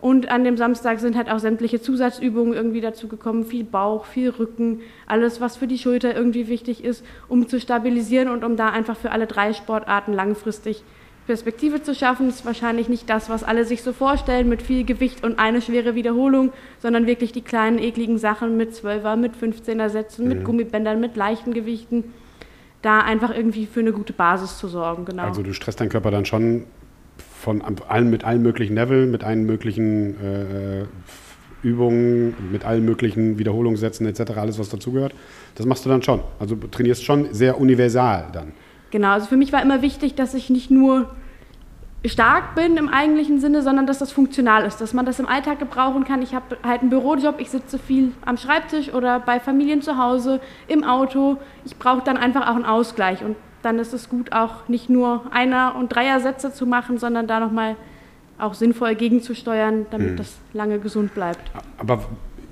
Und 0.00 0.28
an 0.28 0.42
dem 0.42 0.56
Samstag 0.56 0.98
sind 0.98 1.16
halt 1.16 1.30
auch 1.30 1.38
sämtliche 1.38 1.80
Zusatzübungen 1.80 2.54
irgendwie 2.54 2.80
dazu 2.80 3.06
gekommen, 3.06 3.44
viel 3.44 3.62
Bauch, 3.62 4.04
viel 4.04 4.30
Rücken, 4.30 4.80
alles, 5.06 5.40
was 5.40 5.56
für 5.56 5.68
die 5.68 5.78
Schulter 5.78 6.16
irgendwie 6.16 6.48
wichtig 6.48 6.82
ist, 6.82 7.04
um 7.28 7.46
zu 7.46 7.60
stabilisieren 7.60 8.28
und 8.28 8.42
um 8.42 8.56
da 8.56 8.70
einfach 8.70 8.96
für 8.96 9.12
alle 9.12 9.28
drei 9.28 9.52
Sportarten 9.52 10.12
langfristig 10.12 10.82
Perspektive 11.26 11.82
zu 11.82 11.94
schaffen, 11.94 12.28
ist 12.28 12.44
wahrscheinlich 12.44 12.88
nicht 12.88 13.08
das, 13.08 13.30
was 13.30 13.44
alle 13.44 13.64
sich 13.64 13.82
so 13.82 13.92
vorstellen, 13.92 14.48
mit 14.48 14.60
viel 14.60 14.84
Gewicht 14.84 15.24
und 15.24 15.38
eine 15.38 15.62
schwere 15.62 15.94
Wiederholung, 15.94 16.52
sondern 16.80 17.06
wirklich 17.06 17.32
die 17.32 17.42
kleinen, 17.42 17.78
ekligen 17.78 18.18
Sachen 18.18 18.56
mit 18.56 18.72
12er, 18.72 19.16
mit 19.16 19.32
15er 19.36 19.88
Sätzen, 19.88 20.24
mhm. 20.24 20.28
mit 20.28 20.44
Gummibändern, 20.44 21.00
mit 21.00 21.16
leichten 21.16 21.52
Gewichten, 21.52 22.04
da 22.82 23.00
einfach 23.00 23.34
irgendwie 23.34 23.66
für 23.66 23.80
eine 23.80 23.92
gute 23.92 24.12
Basis 24.12 24.58
zu 24.58 24.66
sorgen. 24.66 25.04
Genau. 25.04 25.22
Also 25.22 25.42
du 25.42 25.52
stresst 25.52 25.80
deinen 25.80 25.90
Körper 25.90 26.10
dann 26.10 26.24
schon 26.24 26.64
von 27.40 27.62
allen, 27.88 28.10
mit 28.10 28.24
allen 28.24 28.42
möglichen 28.42 28.74
Level, 28.74 29.06
mit 29.06 29.22
allen 29.22 29.44
möglichen 29.44 30.20
äh, 30.20 30.84
Übungen, 31.62 32.34
mit 32.50 32.64
allen 32.64 32.84
möglichen 32.84 33.38
Wiederholungssätzen 33.38 34.06
etc., 34.06 34.32
alles 34.36 34.58
was 34.58 34.68
dazugehört. 34.68 35.14
Das 35.54 35.66
machst 35.66 35.84
du 35.84 35.88
dann 35.88 36.02
schon. 36.02 36.20
Also 36.40 36.56
trainierst 36.56 37.04
schon 37.04 37.32
sehr 37.32 37.60
universal 37.60 38.26
dann. 38.32 38.52
Genau, 38.92 39.08
also 39.08 39.26
für 39.26 39.36
mich 39.36 39.52
war 39.52 39.62
immer 39.62 39.82
wichtig, 39.82 40.14
dass 40.14 40.34
ich 40.34 40.50
nicht 40.50 40.70
nur 40.70 41.10
stark 42.04 42.54
bin 42.54 42.76
im 42.76 42.88
eigentlichen 42.88 43.40
Sinne, 43.40 43.62
sondern 43.62 43.86
dass 43.86 43.98
das 43.98 44.12
funktional 44.12 44.64
ist, 44.64 44.80
dass 44.80 44.92
man 44.92 45.06
das 45.06 45.18
im 45.18 45.26
Alltag 45.26 45.58
gebrauchen 45.58 46.04
kann. 46.04 46.20
Ich 46.20 46.34
habe 46.34 46.58
halt 46.62 46.82
einen 46.82 46.90
Bürojob, 46.90 47.40
ich 47.40 47.50
sitze 47.50 47.78
viel 47.78 48.12
am 48.24 48.36
Schreibtisch 48.36 48.92
oder 48.92 49.18
bei 49.18 49.40
Familien 49.40 49.80
zu 49.80 49.96
Hause, 49.96 50.40
im 50.68 50.84
Auto. 50.84 51.38
Ich 51.64 51.76
brauche 51.76 52.02
dann 52.04 52.18
einfach 52.18 52.42
auch 52.42 52.54
einen 52.54 52.66
Ausgleich 52.66 53.24
und 53.24 53.36
dann 53.62 53.78
ist 53.78 53.94
es 53.94 54.10
gut, 54.10 54.32
auch 54.32 54.68
nicht 54.68 54.90
nur 54.90 55.22
Einer- 55.32 55.74
und 55.76 55.88
Dreier-Sätze 55.88 56.52
zu 56.52 56.66
machen, 56.66 56.98
sondern 56.98 57.26
da 57.26 57.40
nochmal 57.40 57.76
auch 58.38 58.54
sinnvoll 58.54 58.94
gegenzusteuern, 58.94 59.86
damit 59.90 60.12
mhm. 60.12 60.16
das 60.16 60.36
lange 60.52 60.80
gesund 60.80 61.14
bleibt. 61.14 61.50
Aber 61.78 62.04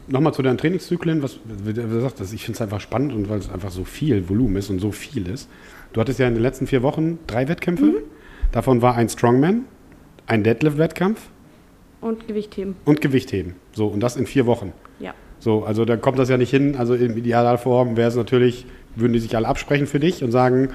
nochmal 0.06 0.32
zu 0.32 0.42
deinen 0.42 0.56
Trainingszyklen, 0.56 1.23
was 1.23 1.38
du 1.44 2.00
sagst, 2.00 2.20
ich 2.32 2.44
finde 2.44 2.56
es 2.56 2.62
einfach 2.62 2.80
spannend 2.80 3.12
und 3.12 3.28
weil 3.28 3.40
es 3.40 3.50
einfach 3.50 3.70
so 3.70 3.85
viel 3.85 4.28
Volumen 4.28 4.56
ist 4.56 4.70
und 4.70 4.78
so 4.78 4.92
viel 4.92 5.26
ist. 5.28 5.50
Du 5.92 6.00
hattest 6.00 6.18
ja 6.18 6.28
in 6.28 6.35
den 6.35 6.42
letzten 6.42 6.66
vier 6.66 6.82
Wochen 6.82 7.18
drei 7.26 7.49
Wettkämpfe. 7.49 7.87
Mhm. 7.87 7.97
Davon 8.52 8.82
war 8.82 8.97
ein 8.97 9.09
Strongman, 9.09 9.64
ein 10.26 10.44
Deadlift-Wettkampf. 10.44 11.20
Und 12.00 12.26
Gewichtheben. 12.26 12.76
Und 12.85 13.00
Gewichtheben. 13.00 13.54
So, 13.73 13.87
und 13.87 14.00
das 14.00 14.16
in 14.16 14.26
vier 14.26 14.47
Wochen. 14.47 14.73
Ja. 14.99 15.14
So, 15.38 15.64
also 15.64 15.85
da 15.85 15.97
kommt 15.97 16.18
das 16.18 16.28
ja 16.28 16.37
nicht 16.37 16.50
hin. 16.50 16.76
Also 16.76 16.94
in 16.94 17.16
idealer 17.16 17.59
Form 17.59 17.97
wäre 17.97 18.09
es 18.09 18.16
natürlich, 18.16 18.66
würden 18.97 19.12
die 19.12 19.18
sich 19.18 19.37
alle 19.37 19.49
absprechen 19.49 19.87
für 19.87 20.00
dich 20.00 20.23
und 20.23 20.32
sagen, 20.32 20.70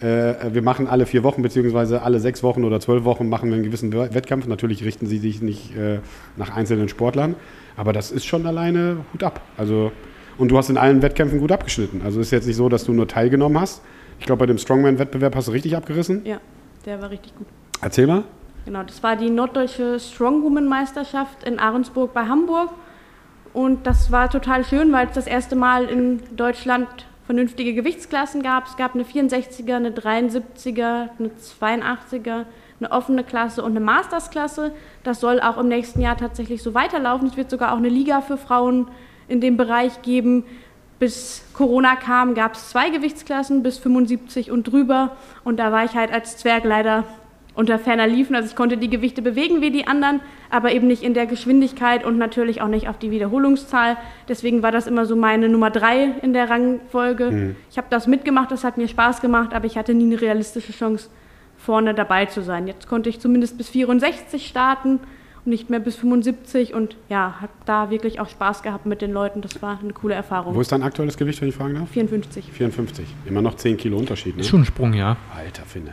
äh, 0.00 0.34
wir 0.52 0.62
machen 0.62 0.86
alle 0.88 1.06
vier 1.06 1.22
Wochen 1.22 1.42
beziehungsweise 1.42 2.02
alle 2.02 2.20
sechs 2.20 2.42
Wochen 2.42 2.64
oder 2.64 2.80
zwölf 2.80 3.04
Wochen 3.04 3.28
machen 3.28 3.48
wir 3.48 3.54
einen 3.54 3.64
gewissen 3.64 3.92
Wettkampf. 3.92 4.46
Natürlich 4.46 4.84
richten 4.84 5.06
sie 5.06 5.18
sich 5.18 5.40
nicht 5.40 5.74
äh, 5.76 6.00
nach 6.36 6.54
einzelnen 6.54 6.88
Sportlern, 6.88 7.34
aber 7.76 7.92
das 7.92 8.10
ist 8.10 8.26
schon 8.26 8.46
alleine 8.46 8.98
Hut 9.12 9.22
ab. 9.22 9.40
Also 9.56 9.92
und 10.38 10.50
du 10.50 10.58
hast 10.58 10.68
in 10.68 10.76
allen 10.76 11.00
Wettkämpfen 11.00 11.40
gut 11.40 11.50
abgeschnitten. 11.50 12.02
Also 12.04 12.20
ist 12.20 12.30
jetzt 12.30 12.46
nicht 12.46 12.56
so, 12.56 12.68
dass 12.68 12.84
du 12.84 12.92
nur 12.92 13.08
teilgenommen 13.08 13.58
hast. 13.58 13.82
Ich 14.18 14.26
glaube, 14.26 14.40
bei 14.40 14.46
dem 14.46 14.58
Strongman-Wettbewerb 14.58 15.34
hast 15.36 15.48
du 15.48 15.52
richtig 15.52 15.76
abgerissen. 15.76 16.24
Ja, 16.24 16.40
der 16.84 17.00
war 17.00 17.10
richtig 17.10 17.34
gut. 17.36 17.46
Erzähl 17.80 18.06
mal. 18.06 18.24
Genau, 18.64 18.82
das 18.82 19.02
war 19.02 19.16
die 19.16 19.30
norddeutsche 19.30 20.00
Strongwoman-Meisterschaft 20.00 21.44
in 21.44 21.58
Ahrensburg 21.58 22.12
bei 22.12 22.26
Hamburg. 22.26 22.70
Und 23.52 23.86
das 23.86 24.10
war 24.10 24.28
total 24.28 24.64
schön, 24.64 24.92
weil 24.92 25.06
es 25.06 25.14
das 25.14 25.26
erste 25.26 25.56
Mal 25.56 25.84
in 25.84 26.20
Deutschland 26.36 26.88
vernünftige 27.26 27.74
Gewichtsklassen 27.74 28.42
gab. 28.42 28.66
Es 28.66 28.76
gab 28.76 28.94
eine 28.94 29.04
64er, 29.04 29.76
eine 29.76 29.90
73er, 29.90 31.08
eine 31.18 31.30
82er, 31.30 32.44
eine 32.80 32.90
offene 32.90 33.24
Klasse 33.24 33.62
und 33.62 33.70
eine 33.70 33.80
Mastersklasse. 33.80 34.72
Das 35.04 35.20
soll 35.20 35.40
auch 35.40 35.58
im 35.58 35.68
nächsten 35.68 36.00
Jahr 36.00 36.16
tatsächlich 36.16 36.62
so 36.62 36.74
weiterlaufen. 36.74 37.28
Es 37.28 37.36
wird 37.36 37.50
sogar 37.50 37.72
auch 37.72 37.78
eine 37.78 37.88
Liga 37.88 38.20
für 38.20 38.36
Frauen 38.36 38.88
in 39.28 39.40
dem 39.40 39.56
Bereich 39.56 40.02
geben. 40.02 40.44
Bis 40.98 41.42
Corona 41.52 41.96
kam, 41.96 42.34
gab 42.34 42.54
es 42.54 42.70
zwei 42.70 42.90
Gewichtsklassen 42.90 43.62
bis 43.62 43.78
75 43.78 44.50
und 44.50 44.64
drüber. 44.64 45.16
Und 45.44 45.58
da 45.58 45.72
war 45.72 45.84
ich 45.84 45.94
halt 45.94 46.12
als 46.12 46.38
Zwerg 46.38 46.64
leider 46.64 47.04
unter 47.56 47.78
ferner 47.78 48.06
Liefen. 48.06 48.36
Also 48.36 48.48
ich 48.48 48.56
konnte 48.56 48.76
die 48.76 48.88
Gewichte 48.88 49.22
bewegen 49.22 49.62
wie 49.62 49.70
die 49.70 49.86
anderen, 49.86 50.20
aber 50.50 50.72
eben 50.72 50.86
nicht 50.86 51.02
in 51.02 51.14
der 51.14 51.26
Geschwindigkeit 51.26 52.04
und 52.04 52.18
natürlich 52.18 52.60
auch 52.60 52.68
nicht 52.68 52.88
auf 52.88 52.98
die 52.98 53.10
Wiederholungszahl. 53.10 53.96
Deswegen 54.28 54.62
war 54.62 54.72
das 54.72 54.86
immer 54.86 55.06
so 55.06 55.16
meine 55.16 55.48
Nummer 55.48 55.70
drei 55.70 56.12
in 56.22 56.32
der 56.32 56.50
Rangfolge. 56.50 57.30
Mhm. 57.30 57.56
Ich 57.70 57.78
habe 57.78 57.88
das 57.90 58.06
mitgemacht, 58.06 58.50
das 58.52 58.62
hat 58.62 58.76
mir 58.76 58.88
Spaß 58.88 59.20
gemacht, 59.20 59.54
aber 59.54 59.66
ich 59.66 59.78
hatte 59.78 59.94
nie 59.94 60.04
eine 60.04 60.20
realistische 60.20 60.72
Chance, 60.72 61.08
vorne 61.56 61.94
dabei 61.94 62.26
zu 62.26 62.42
sein. 62.42 62.66
Jetzt 62.66 62.86
konnte 62.88 63.08
ich 63.08 63.20
zumindest 63.20 63.56
bis 63.56 63.70
64 63.70 64.46
starten 64.46 65.00
nicht 65.46 65.70
mehr 65.70 65.80
bis 65.80 65.96
75 65.96 66.74
und 66.74 66.96
ja, 67.08 67.36
habe 67.40 67.52
da 67.64 67.90
wirklich 67.90 68.20
auch 68.20 68.28
Spaß 68.28 68.62
gehabt 68.62 68.86
mit 68.86 69.02
den 69.02 69.12
Leuten. 69.12 69.40
Das 69.40 69.60
war 69.62 69.78
eine 69.80 69.92
coole 69.92 70.14
Erfahrung. 70.14 70.54
Wo 70.54 70.60
ist 70.60 70.72
dein 70.72 70.82
aktuelles 70.82 71.16
Gewicht, 71.16 71.40
wenn 71.40 71.48
ich 71.48 71.54
fragen 71.54 71.74
darf? 71.74 71.88
54. 71.90 72.52
54. 72.52 73.06
Immer 73.26 73.42
noch 73.42 73.54
10 73.54 73.76
Kilo 73.76 73.96
Unterschied, 73.98 74.36
ne? 74.36 74.42
Ist 74.42 74.48
schon 74.48 74.62
ein 74.62 74.66
Sprung, 74.66 74.94
ja. 74.94 75.16
Alter, 75.36 75.62
finde. 75.64 75.92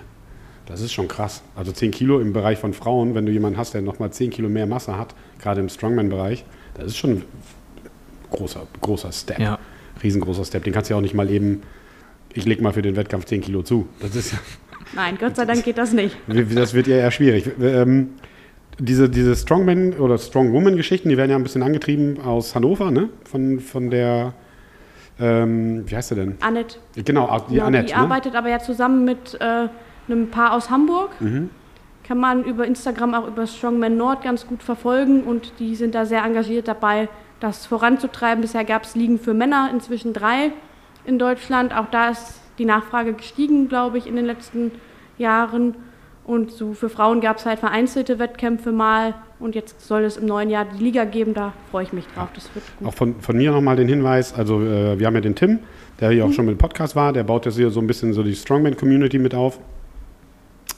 Das 0.65 0.81
ist 0.81 0.93
schon 0.93 1.07
krass. 1.07 1.43
Also 1.55 1.71
10 1.71 1.91
Kilo 1.91 2.19
im 2.19 2.33
Bereich 2.33 2.57
von 2.57 2.73
Frauen, 2.73 3.15
wenn 3.15 3.25
du 3.25 3.31
jemanden 3.31 3.57
hast, 3.57 3.73
der 3.73 3.81
nochmal 3.81 4.11
10 4.11 4.29
Kilo 4.29 4.49
mehr 4.49 4.65
Masse 4.65 4.97
hat, 4.97 5.13
gerade 5.39 5.61
im 5.61 5.69
Strongman-Bereich, 5.69 6.45
das 6.75 6.87
ist 6.87 6.97
schon 6.97 7.11
ein 7.11 7.23
großer, 8.31 8.65
großer 8.81 9.11
Step. 9.11 9.39
Ja. 9.39 9.59
Riesengroßer 10.01 10.45
Step. 10.45 10.63
Den 10.63 10.73
kannst 10.73 10.89
du 10.89 10.93
ja 10.93 10.97
auch 10.97 11.01
nicht 11.01 11.13
mal 11.13 11.29
eben, 11.29 11.61
ich 12.33 12.45
leg 12.45 12.61
mal 12.61 12.73
für 12.73 12.81
den 12.81 12.95
Wettkampf 12.95 13.25
10 13.25 13.41
Kilo 13.41 13.61
zu. 13.63 13.87
Das 13.99 14.15
ist 14.15 14.31
ja. 14.31 14.39
Nein, 14.95 15.17
Gott 15.19 15.35
sei 15.35 15.45
Dank 15.45 15.63
geht 15.63 15.77
das 15.77 15.93
nicht. 15.93 16.15
Das 16.27 16.73
wird 16.73 16.87
ja 16.87 16.97
eher 16.97 17.11
schwierig. 17.11 17.49
Ähm, 17.61 18.09
diese, 18.79 19.09
diese 19.09 19.35
Strongman- 19.35 19.97
oder 19.97 20.17
Strongwoman-Geschichten, 20.17 21.09
die 21.09 21.17
werden 21.17 21.31
ja 21.31 21.37
ein 21.37 21.43
bisschen 21.43 21.63
angetrieben 21.63 22.19
aus 22.21 22.55
Hannover, 22.55 22.91
ne? 22.91 23.09
Von, 23.25 23.59
von 23.59 23.89
der, 23.89 24.33
ähm, 25.19 25.83
wie 25.89 25.95
heißt 25.95 26.09
sie 26.09 26.15
denn? 26.15 26.37
Annette. 26.41 26.77
Genau, 26.95 27.39
die 27.49 27.53
genau, 27.55 27.65
Annette. 27.65 27.87
Die 27.87 27.93
ne? 27.93 27.99
arbeitet 27.99 28.35
aber 28.35 28.49
ja 28.49 28.59
zusammen 28.59 29.05
mit 29.05 29.37
äh, 29.39 29.67
einem 30.07 30.29
Paar 30.29 30.53
aus 30.53 30.69
Hamburg. 30.69 31.09
Mhm. 31.19 31.49
Kann 32.03 32.17
man 32.17 32.43
über 32.43 32.65
Instagram 32.65 33.13
auch 33.13 33.27
über 33.27 33.47
Strongman 33.47 33.95
Nord 33.95 34.23
ganz 34.23 34.45
gut 34.45 34.61
verfolgen 34.61 35.23
und 35.23 35.53
die 35.59 35.75
sind 35.75 35.95
da 35.95 36.05
sehr 36.05 36.23
engagiert 36.23 36.67
dabei, 36.67 37.07
das 37.39 37.65
voranzutreiben. 37.65 38.41
Bisher 38.41 38.65
gab 38.65 38.83
es 38.83 38.95
Ligen 38.95 39.19
für 39.19 39.33
Männer, 39.33 39.69
inzwischen 39.71 40.11
drei 40.11 40.51
in 41.05 41.17
Deutschland. 41.17 41.73
Auch 41.75 41.89
da 41.91 42.09
ist 42.09 42.41
die 42.57 42.65
Nachfrage 42.65 43.13
gestiegen, 43.13 43.69
glaube 43.69 43.97
ich, 43.97 44.07
in 44.07 44.15
den 44.15 44.25
letzten 44.25 44.71
Jahren. 45.17 45.75
Und 46.25 46.51
so 46.51 46.73
für 46.73 46.87
Frauen 46.89 47.19
gab 47.19 47.37
es 47.37 47.45
halt 47.45 47.59
vereinzelte 47.59 48.17
Wettkämpfe 48.17 48.71
mal. 48.71 49.13
Und 49.39 49.55
jetzt 49.55 49.85
soll 49.85 50.03
es 50.03 50.15
im 50.15 50.25
neuen 50.25 50.49
Jahr 50.49 50.65
die 50.65 50.81
Liga 50.81 51.03
geben. 51.03 51.33
Da 51.33 51.53
freue 51.69 51.83
ich 51.83 51.91
mich 51.91 52.05
drauf. 52.15 52.29
Das 52.33 52.49
wird 52.55 52.63
gut. 52.79 52.87
Auch 52.87 52.93
von, 52.93 53.19
von 53.19 53.35
mir 53.35 53.51
nochmal 53.51 53.75
den 53.75 53.89
Hinweis: 53.89 54.33
Also, 54.33 54.61
äh, 54.61 54.97
wir 54.97 55.05
haben 55.05 55.15
ja 55.15 55.21
den 55.21 55.35
Tim, 55.35 55.59
der 55.99 56.11
hier 56.11 56.23
mhm. 56.23 56.31
auch 56.31 56.33
schon 56.33 56.45
mit 56.45 56.55
dem 56.55 56.59
Podcast 56.59 56.95
war. 56.95 57.11
Der 57.11 57.23
baut 57.23 57.45
jetzt 57.45 57.57
hier 57.57 57.69
so 57.71 57.81
ein 57.81 57.87
bisschen 57.87 58.13
so 58.13 58.23
die 58.23 58.35
Strongman-Community 58.35 59.19
mit 59.19 59.35
auf. 59.35 59.59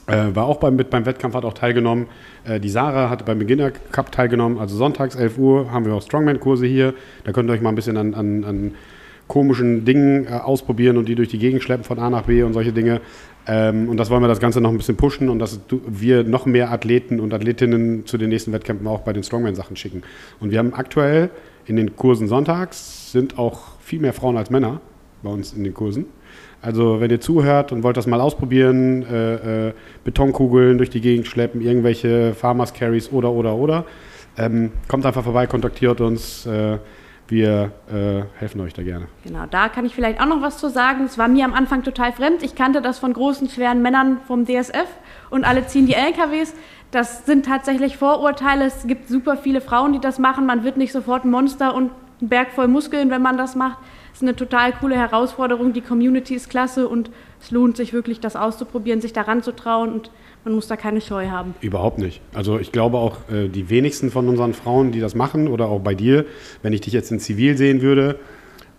Äh, 0.08 0.34
war 0.34 0.46
auch 0.46 0.58
beim, 0.58 0.76
mit 0.76 0.90
beim 0.90 1.04
Wettkampf, 1.06 1.34
hat 1.34 1.44
auch 1.44 1.54
teilgenommen. 1.54 2.06
Äh, 2.44 2.60
die 2.60 2.68
Sarah 2.68 3.10
hat 3.10 3.24
beim 3.24 3.38
Beginner 3.38 3.70
Cup 3.70 4.10
teilgenommen. 4.12 4.58
Also 4.58 4.76
sonntags 4.76 5.16
11 5.16 5.38
Uhr 5.38 5.72
haben 5.72 5.84
wir 5.84 5.94
auch 5.94 6.02
Strongman-Kurse 6.02 6.66
hier. 6.66 6.94
Da 7.24 7.32
könnt 7.32 7.50
ihr 7.50 7.52
euch 7.52 7.60
mal 7.60 7.70
ein 7.70 7.74
bisschen 7.74 7.96
an, 7.96 8.14
an, 8.14 8.44
an 8.44 8.74
komischen 9.26 9.84
Dingen 9.84 10.26
äh, 10.26 10.30
ausprobieren 10.30 10.96
und 10.96 11.08
die 11.08 11.14
durch 11.14 11.28
die 11.28 11.38
Gegend 11.38 11.62
schleppen 11.62 11.84
von 11.84 11.98
A 11.98 12.10
nach 12.10 12.22
B 12.22 12.42
und 12.42 12.52
solche 12.52 12.72
Dinge. 12.72 13.00
Ähm, 13.46 13.88
und 13.88 13.96
das 13.96 14.10
wollen 14.10 14.22
wir 14.22 14.28
das 14.28 14.40
Ganze 14.40 14.60
noch 14.60 14.70
ein 14.70 14.76
bisschen 14.76 14.96
pushen 14.96 15.28
und 15.28 15.38
dass 15.38 15.60
wir 15.86 16.24
noch 16.24 16.46
mehr 16.46 16.72
Athleten 16.72 17.20
und 17.20 17.32
Athletinnen 17.32 18.06
zu 18.06 18.18
den 18.18 18.30
nächsten 18.30 18.52
Wettkämpfen 18.52 18.86
auch 18.86 19.00
bei 19.00 19.12
den 19.12 19.22
Strongman-Sachen 19.22 19.76
schicken. 19.76 20.02
Und 20.40 20.50
wir 20.50 20.58
haben 20.58 20.74
aktuell 20.74 21.30
in 21.66 21.76
den 21.76 21.96
Kursen 21.96 22.28
sonntags 22.28 23.12
sind 23.12 23.38
auch 23.38 23.78
viel 23.80 24.00
mehr 24.00 24.12
Frauen 24.12 24.36
als 24.36 24.50
Männer 24.50 24.80
bei 25.22 25.30
uns 25.30 25.52
in 25.52 25.64
den 25.64 25.74
Kursen. 25.74 26.06
Also 26.62 27.00
wenn 27.00 27.10
ihr 27.10 27.20
zuhört 27.20 27.70
und 27.70 27.82
wollt 27.82 27.96
das 27.96 28.06
mal 28.06 28.20
ausprobieren, 28.20 29.04
äh, 29.04 29.68
äh, 29.68 29.72
Betonkugeln 30.04 30.78
durch 30.78 30.90
die 30.90 31.00
Gegend 31.00 31.26
schleppen, 31.26 31.60
irgendwelche 31.60 32.34
Farmers 32.34 32.72
Carries 32.74 33.12
oder 33.12 33.30
oder 33.30 33.54
oder, 33.54 33.84
ähm, 34.36 34.72
kommt 34.88 35.06
einfach 35.06 35.22
vorbei, 35.22 35.46
kontaktiert 35.46 36.00
uns. 36.00 36.46
Äh, 36.46 36.78
wir 37.28 37.72
äh, 37.88 38.22
helfen 38.38 38.60
euch 38.60 38.72
da 38.72 38.82
gerne. 38.82 39.06
Genau, 39.24 39.46
da 39.50 39.68
kann 39.68 39.84
ich 39.84 39.94
vielleicht 39.94 40.20
auch 40.20 40.26
noch 40.26 40.42
was 40.42 40.58
zu 40.58 40.68
sagen. 40.68 41.04
Es 41.04 41.18
war 41.18 41.28
mir 41.28 41.44
am 41.44 41.54
Anfang 41.54 41.82
total 41.82 42.12
fremd. 42.12 42.42
Ich 42.42 42.54
kannte 42.54 42.80
das 42.82 42.98
von 42.98 43.12
großen, 43.12 43.48
schweren 43.48 43.82
Männern 43.82 44.18
vom 44.26 44.44
DSF 44.46 44.88
und 45.30 45.44
alle 45.44 45.66
ziehen 45.66 45.86
die 45.86 45.94
LKWs. 45.94 46.54
Das 46.90 47.26
sind 47.26 47.46
tatsächlich 47.46 47.96
Vorurteile. 47.96 48.64
Es 48.64 48.86
gibt 48.86 49.08
super 49.08 49.36
viele 49.36 49.60
Frauen, 49.60 49.92
die 49.92 50.00
das 50.00 50.18
machen. 50.18 50.46
Man 50.46 50.64
wird 50.64 50.76
nicht 50.76 50.92
sofort 50.92 51.24
ein 51.24 51.30
Monster 51.30 51.74
und 51.74 51.90
ein 52.22 52.28
Berg 52.28 52.52
voll 52.52 52.68
Muskeln, 52.68 53.10
wenn 53.10 53.22
man 53.22 53.36
das 53.36 53.56
macht 53.56 53.78
ist 54.16 54.22
eine 54.22 54.34
total 54.34 54.72
coole 54.72 54.96
Herausforderung. 54.96 55.74
Die 55.74 55.82
Community 55.82 56.34
ist 56.34 56.48
klasse 56.48 56.88
und 56.88 57.10
es 57.38 57.50
lohnt 57.50 57.76
sich 57.76 57.92
wirklich, 57.92 58.18
das 58.18 58.34
auszuprobieren, 58.34 59.02
sich 59.02 59.12
daran 59.12 59.42
zu 59.42 59.52
trauen 59.52 59.92
und 59.92 60.10
man 60.46 60.54
muss 60.54 60.68
da 60.68 60.76
keine 60.76 61.00
Scheu 61.00 61.28
haben. 61.28 61.56
Überhaupt 61.60 61.98
nicht. 61.98 62.20
Also 62.32 62.60
ich 62.60 62.70
glaube 62.70 62.98
auch, 62.98 63.16
äh, 63.28 63.48
die 63.48 63.68
wenigsten 63.68 64.12
von 64.12 64.28
unseren 64.28 64.54
Frauen, 64.54 64.92
die 64.92 65.00
das 65.00 65.16
machen 65.16 65.48
oder 65.48 65.66
auch 65.66 65.80
bei 65.80 65.94
dir, 65.94 66.24
wenn 66.62 66.72
ich 66.72 66.80
dich 66.82 66.92
jetzt 66.92 67.10
in 67.10 67.18
Zivil 67.18 67.58
sehen 67.58 67.82
würde, 67.82 68.20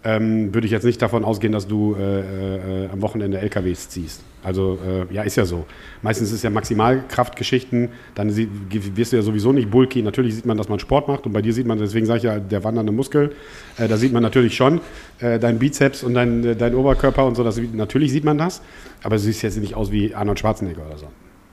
ähm, 0.05 0.53
würde 0.53 0.65
ich 0.65 0.71
jetzt 0.71 0.85
nicht 0.85 1.01
davon 1.01 1.25
ausgehen, 1.25 1.51
dass 1.51 1.67
du 1.67 1.93
äh, 1.99 2.85
äh, 2.85 2.89
am 2.89 3.01
Wochenende 3.01 3.39
LKWs 3.39 3.89
ziehst. 3.89 4.23
Also 4.43 4.79
äh, 4.87 5.13
ja, 5.13 5.23
ist 5.23 5.35
ja 5.35 5.43
so. 5.43 5.65
Meistens 6.01 6.29
ist 6.29 6.35
es 6.35 6.43
ja 6.43 6.49
Maximalkraftgeschichten, 6.51 7.89
dann 8.15 8.29
sie, 8.29 8.47
wirst 8.69 9.11
du 9.11 9.17
ja 9.17 9.21
sowieso 9.21 9.51
nicht 9.51 9.69
bulky. 9.69 10.01
Natürlich 10.01 10.35
sieht 10.35 10.45
man, 10.45 10.55
dass 10.55 10.69
man 10.69 10.79
Sport 10.79 11.09
macht 11.09 11.25
und 11.25 11.33
bei 11.33 11.41
dir 11.41 11.51
sieht 11.51 11.67
man, 11.67 11.79
deswegen 11.79 12.05
sage 12.05 12.17
ich 12.19 12.23
ja, 12.23 12.39
der 12.39 12.63
wandernde 12.63 12.93
Muskel, 12.93 13.35
äh, 13.77 13.89
da 13.89 13.97
sieht 13.97 14.13
man 14.13 14.23
natürlich 14.23 14.55
schon 14.55 14.79
äh, 15.19 15.37
dein 15.37 15.59
Bizeps 15.59 16.01
und 16.03 16.13
dein, 16.13 16.57
dein 16.57 16.75
Oberkörper 16.75 17.25
und 17.25 17.35
so, 17.35 17.43
das, 17.43 17.59
natürlich 17.73 18.13
sieht 18.13 18.23
man 18.23 18.37
das, 18.37 18.61
aber 19.03 19.17
du 19.17 19.21
siehst 19.21 19.41
jetzt 19.41 19.57
nicht 19.57 19.75
aus 19.75 19.91
wie 19.91 20.15
Arnold 20.15 20.39
Schwarzenegger 20.39 20.85
oder 20.87 20.97
so. 20.97 21.07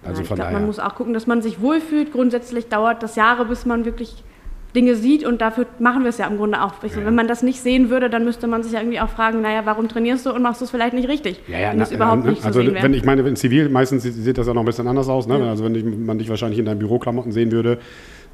Also 0.05 0.07
Nein, 0.07 0.15
von 0.15 0.23
ich 0.23 0.27
glaub, 0.27 0.39
daher. 0.39 0.53
Man 0.53 0.67
muss 0.67 0.79
auch 0.79 0.95
gucken, 0.95 1.15
dass 1.15 1.27
man 1.27 1.43
sich 1.43 1.61
wohlfühlt. 1.61 2.13
Grundsätzlich 2.13 2.69
dauert 2.69 3.03
das 3.03 3.17
Jahre, 3.17 3.45
bis 3.47 3.67
man 3.67 3.85
wirklich 3.85 4.23
Dinge 4.75 4.97
sieht 4.97 5.25
und 5.25 5.41
dafür 5.41 5.67
machen 5.79 6.03
wir 6.03 6.09
es 6.09 6.19
ja 6.19 6.27
im 6.27 6.37
Grunde 6.37 6.61
auch. 6.61 6.73
Ja. 6.83 7.05
Wenn 7.05 7.15
man 7.15 7.29
das 7.29 7.43
nicht 7.45 7.61
sehen 7.61 7.91
würde, 7.91 8.11
dann 8.11 8.25
müsste 8.25 8.49
man 8.49 8.65
sich 8.65 8.73
ja 8.73 8.81
irgendwie 8.81 9.01
auch 9.01 9.09
fragen, 9.09 9.41
naja, 9.41 9.63
warum 9.65 9.89
trainierst 9.89 10.27
du 10.27 10.33
und 10.33 10.43
machst 10.43 10.61
du 10.61 10.65
es 10.65 10.73
vielleicht 10.73 10.95
nicht 10.95 11.09
richtig? 11.09 11.41
Ja, 11.47 11.61
ja, 11.61 11.75
na, 11.75 11.89
überhaupt 11.89 12.25
na, 12.25 12.31
nicht 12.31 12.45
also 12.45 12.61
wenn 12.61 12.93
ich 12.93 13.05
meine, 13.05 13.23
in 13.23 13.37
Zivil 13.37 13.69
meistens 13.69 14.03
sieht 14.03 14.37
das 14.37 14.49
ja 14.49 14.55
noch 14.55 14.63
ein 14.63 14.67
bisschen 14.67 14.89
anders 14.89 15.09
aus. 15.09 15.29
Ne? 15.29 15.39
Ja. 15.39 15.51
Also 15.51 15.65
wenn 15.65 15.77
ich, 15.77 15.85
man 15.85 16.19
dich 16.19 16.29
wahrscheinlich 16.29 16.59
in 16.59 16.65
deinen 16.65 16.81
Büroklamotten 16.81 17.31
sehen 17.31 17.53
würde, 17.53 17.79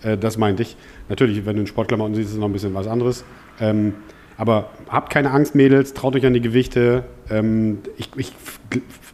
äh, 0.03 0.17
das 0.17 0.39
meinte 0.39 0.63
ich. 0.63 0.77
Natürlich, 1.11 1.45
wenn 1.45 1.57
du 1.57 1.61
in 1.61 1.67
Sportklamotten 1.67 2.15
siehst, 2.15 2.29
ist 2.29 2.35
es 2.35 2.41
noch 2.41 2.49
ein 2.49 2.53
bisschen 2.55 2.73
was 2.73 2.87
anderes. 2.87 3.25
Ähm, 3.61 3.95
aber 4.41 4.71
habt 4.89 5.13
keine 5.13 5.33
Angst, 5.33 5.55
Mädels, 5.55 5.93
traut 5.93 6.17
euch 6.17 6.25
an 6.25 6.33
die 6.33 6.41
Gewichte. 6.41 7.05
Ähm, 7.29 7.81
ich, 7.99 8.09
ich 8.17 8.33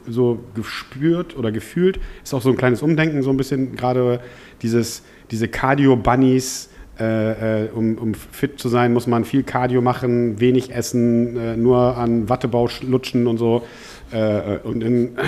so 0.07 0.39
gespürt 0.55 1.37
oder 1.37 1.51
gefühlt 1.51 1.99
ist 2.23 2.33
auch 2.33 2.43
so 2.43 2.51
ein 2.51 2.57
kleines 2.57 2.81
Umdenken, 2.81 3.23
so 3.23 3.31
ein 3.31 3.37
bisschen 3.37 3.75
gerade 3.75 4.21
dieses, 4.63 5.03
diese 5.33 5.49
Cardio-Bunnies, 5.49 6.71
äh, 7.01 7.65
äh, 7.65 7.71
um, 7.71 7.99
um, 7.99 8.15
fit 8.15 8.61
zu 8.61 8.69
sein, 8.69 8.93
muss 8.93 9.09
man 9.09 9.25
viel 9.25 9.43
Cardio 9.43 9.83
machen, 9.83 10.39
wenig 10.41 10.73
essen, 10.73 11.37
äh, 11.37 11.57
nur 11.57 11.97
an 11.97 12.29
Wattebau 12.29 12.69
lutschen 12.83 13.27
und 13.27 13.39
so. 13.39 13.65
Äh, 14.13 14.55
äh, 14.55 14.59
und 14.63 14.85
in, 14.85 15.19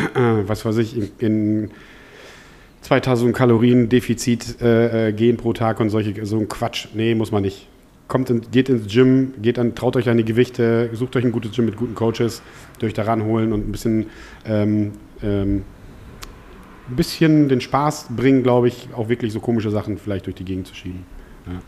was 0.47 0.65
weiß 0.65 0.77
ich, 0.79 0.97
in, 0.97 1.11
in 1.19 1.71
2000 2.83 3.35
Kalorien 3.35 3.89
Defizit 3.89 4.63
äh, 4.63 5.13
gehen 5.13 5.37
pro 5.37 5.53
Tag 5.55 5.81
und 5.81 5.91
solche, 5.91 6.25
so 6.25 6.39
ein 6.39 6.47
Quatsch. 6.47 6.87
Nee, 6.95 7.17
muss 7.17 7.33
man 7.33 7.43
nicht. 7.43 7.68
Kommt 8.09 8.31
in, 8.31 8.41
geht 8.51 8.69
ins 8.69 8.93
Gym, 8.93 9.35
geht 9.41 9.59
an, 9.59 9.75
traut 9.75 9.97
euch 9.97 10.09
an 10.09 10.17
die 10.17 10.25
Gewichte, 10.25 10.91
sucht 10.95 11.15
euch 11.17 11.25
ein 11.25 11.33
gutes 11.33 11.53
Gym 11.53 11.67
mit 11.67 11.77
guten 11.77 11.95
Coaches, 11.95 12.43
die 12.81 12.87
euch 12.87 12.95
da 12.95 13.03
ranholen 13.03 13.53
und 13.53 13.69
ein 13.69 13.73
bisschen 13.73 14.07
ähm, 14.47 14.93
ähm, 15.23 15.65
ein 16.89 16.97
bisschen 16.97 17.49
den 17.49 17.61
Spaß 17.61 18.09
bringen, 18.17 18.43
glaube 18.43 18.69
ich, 18.69 18.89
auch 18.97 19.09
wirklich 19.09 19.33
so 19.33 19.41
komische 19.41 19.71
Sachen 19.71 19.99
vielleicht 19.99 20.27
durch 20.27 20.37
die 20.37 20.45
Gegend 20.45 20.67
zu 20.67 20.75
schieben. 20.75 21.05
Ja. 21.47 21.61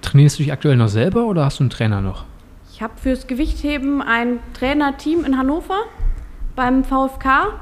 Trainierst 0.00 0.38
du 0.38 0.42
dich 0.42 0.52
aktuell 0.52 0.76
noch 0.76 0.88
selber 0.88 1.26
oder 1.26 1.44
hast 1.44 1.58
du 1.58 1.64
einen 1.64 1.70
Trainer 1.70 2.00
noch? 2.00 2.24
Ich 2.72 2.82
habe 2.82 2.94
fürs 2.96 3.26
Gewichtheben 3.26 4.02
ein 4.02 4.38
Trainerteam 4.54 5.24
in 5.24 5.36
Hannover 5.36 5.84
beim 6.54 6.84
VfK. 6.84 7.58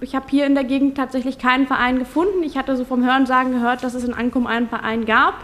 Ich 0.00 0.14
habe 0.14 0.26
hier 0.28 0.46
in 0.46 0.54
der 0.54 0.64
Gegend 0.64 0.96
tatsächlich 0.96 1.38
keinen 1.38 1.66
Verein 1.66 1.98
gefunden. 1.98 2.42
Ich 2.42 2.56
hatte 2.56 2.76
so 2.76 2.84
vom 2.84 3.04
Hörensagen 3.04 3.52
gehört, 3.52 3.84
dass 3.84 3.94
es 3.94 4.04
in 4.04 4.14
Ankum 4.14 4.46
einen 4.46 4.68
Verein 4.68 5.06
gab. 5.06 5.34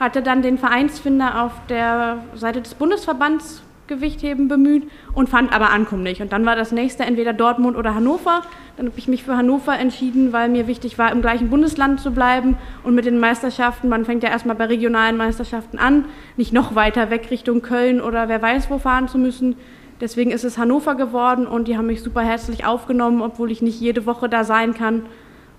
Hatte 0.00 0.22
dann 0.22 0.42
den 0.42 0.58
Vereinsfinder 0.58 1.42
auf 1.42 1.52
der 1.68 2.18
Seite 2.34 2.60
des 2.62 2.74
Bundesverbands 2.74 3.62
Gewichtheben 3.88 4.46
bemüht 4.46 4.88
und 5.14 5.28
fand 5.28 5.52
aber 5.52 5.70
Ankum 5.70 6.02
nicht. 6.02 6.20
Und 6.20 6.32
dann 6.32 6.46
war 6.46 6.54
das 6.54 6.70
nächste 6.70 7.04
entweder 7.04 7.32
Dortmund 7.32 7.76
oder 7.76 7.94
Hannover. 7.94 8.42
Dann 8.76 8.86
habe 8.86 8.98
ich 8.98 9.08
mich 9.08 9.24
für 9.24 9.36
Hannover 9.36 9.76
entschieden, 9.76 10.32
weil 10.32 10.48
mir 10.48 10.68
wichtig 10.68 10.98
war, 10.98 11.10
im 11.10 11.22
gleichen 11.22 11.50
Bundesland 11.50 12.00
zu 12.00 12.12
bleiben 12.12 12.56
und 12.84 12.94
mit 12.94 13.06
den 13.06 13.18
Meisterschaften, 13.18 13.88
man 13.88 14.04
fängt 14.04 14.22
ja 14.22 14.28
erstmal 14.28 14.54
bei 14.54 14.66
regionalen 14.66 15.16
Meisterschaften 15.16 15.78
an, 15.78 16.04
nicht 16.36 16.52
noch 16.52 16.76
weiter 16.76 17.10
weg 17.10 17.28
Richtung 17.30 17.62
Köln 17.62 18.00
oder 18.00 18.28
wer 18.28 18.40
weiß 18.40 18.70
wo 18.70 18.78
fahren 18.78 19.08
zu 19.08 19.18
müssen. 19.18 19.56
Deswegen 20.00 20.30
ist 20.30 20.44
es 20.44 20.58
Hannover 20.58 20.94
geworden 20.94 21.46
und 21.46 21.66
die 21.66 21.76
haben 21.76 21.86
mich 21.86 22.02
super 22.02 22.20
herzlich 22.20 22.64
aufgenommen, 22.64 23.20
obwohl 23.20 23.50
ich 23.50 23.62
nicht 23.62 23.80
jede 23.80 24.06
Woche 24.06 24.28
da 24.28 24.44
sein 24.44 24.74
kann. 24.74 25.06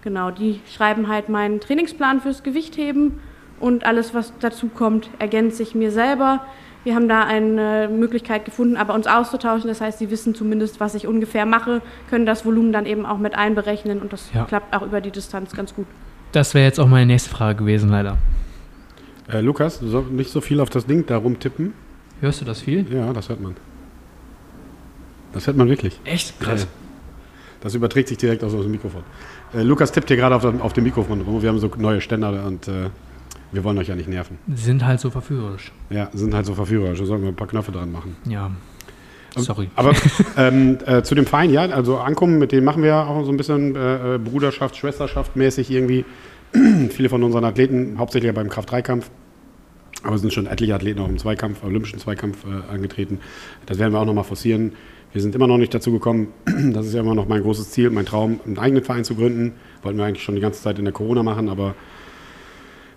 Genau, 0.02 0.32
die 0.32 0.62
schreiben 0.74 1.10
halt 1.10 1.28
meinen 1.28 1.60
Trainingsplan 1.60 2.22
fürs 2.22 2.42
Gewichtheben 2.44 3.20
und 3.60 3.86
alles, 3.86 4.14
was 4.14 4.34
dazu 4.40 4.68
kommt, 4.68 5.10
ergänze 5.20 5.64
ich 5.64 5.76
mir 5.76 5.92
selber. 5.92 6.46
Wir 6.84 6.96
haben 6.96 7.10
da 7.10 7.24
eine 7.24 7.90
Möglichkeit 7.92 8.46
gefunden, 8.46 8.78
aber 8.78 8.94
uns 8.94 9.06
auszutauschen. 9.06 9.68
Das 9.68 9.82
heißt, 9.82 10.00
sie 10.00 10.10
wissen 10.10 10.34
zumindest, 10.34 10.80
was 10.80 10.96
ich 10.96 11.08
ungefähr 11.08 11.46
mache, 11.46 11.82
können 12.10 12.26
das 12.26 12.46
Volumen 12.46 12.72
dann 12.72 12.86
eben 12.86 13.06
auch 13.06 13.18
mit 13.18 13.36
einberechnen 13.36 14.02
und 14.02 14.14
das 14.14 14.32
ja. 14.34 14.46
klappt 14.46 14.74
auch 14.74 14.84
über 14.84 15.02
die 15.02 15.12
Distanz 15.12 15.52
ganz 15.54 15.76
gut. 15.76 15.88
Das 16.32 16.54
wäre 16.54 16.66
jetzt 16.66 16.80
auch 16.80 16.88
meine 16.88 17.08
nächste 17.08 17.30
Frage 17.30 17.60
gewesen, 17.60 17.90
leider. 17.90 18.18
Äh, 19.32 19.42
Lukas, 19.42 19.80
du 19.80 19.88
sollst 19.88 20.12
nicht 20.12 20.32
so 20.32 20.42
viel 20.42 20.60
auf 20.60 20.70
das 20.70 20.86
Ding 20.86 21.06
da 21.06 21.18
rumtippen. 21.18 21.74
Hörst 22.22 22.42
du 22.42 22.46
das 22.46 22.62
viel? 22.62 22.86
Ja, 22.94 23.12
das 23.14 23.30
hört 23.30 23.42
man. 23.42 23.56
Das 25.34 25.48
hört 25.48 25.58
man 25.58 25.70
wirklich. 25.70 26.00
Echt? 26.06 26.40
Krass. 26.40 26.68
Das 27.62 27.76
überträgt 27.76 28.08
sich 28.08 28.18
direkt 28.18 28.44
aus 28.44 28.54
dem 28.54 28.72
Mikrofon. 28.72 29.04
Äh, 29.54 29.64
Lukas 29.64 29.92
tippt 29.92 30.08
hier 30.08 30.18
gerade 30.18 30.36
auf, 30.36 30.46
auf, 30.46 30.74
dem 30.74 30.86
Mikrofon 30.86 31.22
rum. 31.22 31.42
Wir 31.42 31.50
haben 31.50 31.60
so 31.60 31.70
neue 31.78 32.02
Ständer 32.02 32.46
und 32.46 32.68
äh, 32.68 32.90
wir 33.52 33.64
wollen 33.64 33.78
euch 33.78 33.88
ja 33.88 33.96
nicht 33.96 34.10
nerven. 34.10 34.38
Sind 34.54 34.86
halt 34.86 35.00
so 35.00 35.10
verführerisch. 35.10 35.72
Ja, 35.90 36.10
sind 36.14 36.34
halt 36.34 36.46
so 36.46 36.54
verführerisch. 36.54 37.00
Da 37.00 37.06
sollten 37.06 37.24
wir 37.24 37.30
ein 37.30 37.36
paar 37.36 37.48
Knöpfe 37.48 37.72
dran 37.72 37.92
machen. 37.92 38.16
Ja. 38.26 38.52
Sorry. 39.36 39.70
Aber 39.76 39.94
ähm, 40.38 40.78
äh, 40.86 41.04
zu 41.04 41.16
dem 41.16 41.26
Verein, 41.26 41.52
ja, 41.52 41.62
also 41.62 41.98
Ankommen, 41.98 42.40
mit 42.40 42.52
dem 42.52 42.64
machen 42.64 42.84
wir 42.84 42.96
auch 42.96 43.24
so 43.26 43.32
ein 43.32 43.38
bisschen 43.38 43.76
äh, 43.76 44.16
äh 44.16 44.18
Bruderschaft, 44.18 44.76
Schwesterschaft 44.76 45.36
mäßig 45.36 45.72
irgendwie. 45.72 46.06
Viele 46.90 47.10
von 47.10 47.24
unseren 47.24 47.46
Athleten, 47.46 47.96
hauptsächlich 48.00 48.34
beim 48.34 48.50
Kraft-3-Kampf, 48.50 49.10
aber 50.04 50.16
es 50.16 50.22
sind 50.22 50.34
schon 50.34 50.48
etliche 50.48 50.74
Athleten 50.74 51.00
auch 51.00 51.10
im 51.10 51.18
Zweikampf, 51.18 51.64
olympischen 51.64 52.00
Zweikampf 52.00 52.44
äh, 52.46 52.74
angetreten. 52.74 53.20
Das 53.66 53.78
werden 53.78 53.94
wir 53.94 54.00
auch 54.00 54.06
nochmal 54.06 54.24
forcieren. 54.24 54.74
Wir 55.12 55.22
sind 55.22 55.36
immer 55.36 55.48
noch 55.48 55.58
nicht 55.58 55.74
dazu 55.74 55.92
gekommen. 55.92 56.30
Das 56.74 56.86
ist 56.86 56.94
ja 56.94 57.02
immer 57.02 57.16
noch 57.16 57.28
mein 57.28 57.42
großes 57.42 57.72
Ziel, 57.72 57.90
mein 57.90 58.06
Traum, 58.06 58.40
einen 58.46 58.58
eigenen 58.58 58.84
Verein 58.84 59.04
zu 59.04 59.16
gründen. 59.16 59.54
Wollten 59.82 59.98
wir 59.98 60.06
eigentlich 60.06 60.24
schon 60.24 60.36
die 60.36 60.42
ganze 60.42 60.62
Zeit 60.62 60.78
in 60.80 60.86
der 60.86 60.94
Corona 60.94 61.24
machen, 61.24 61.50
aber 61.50 61.76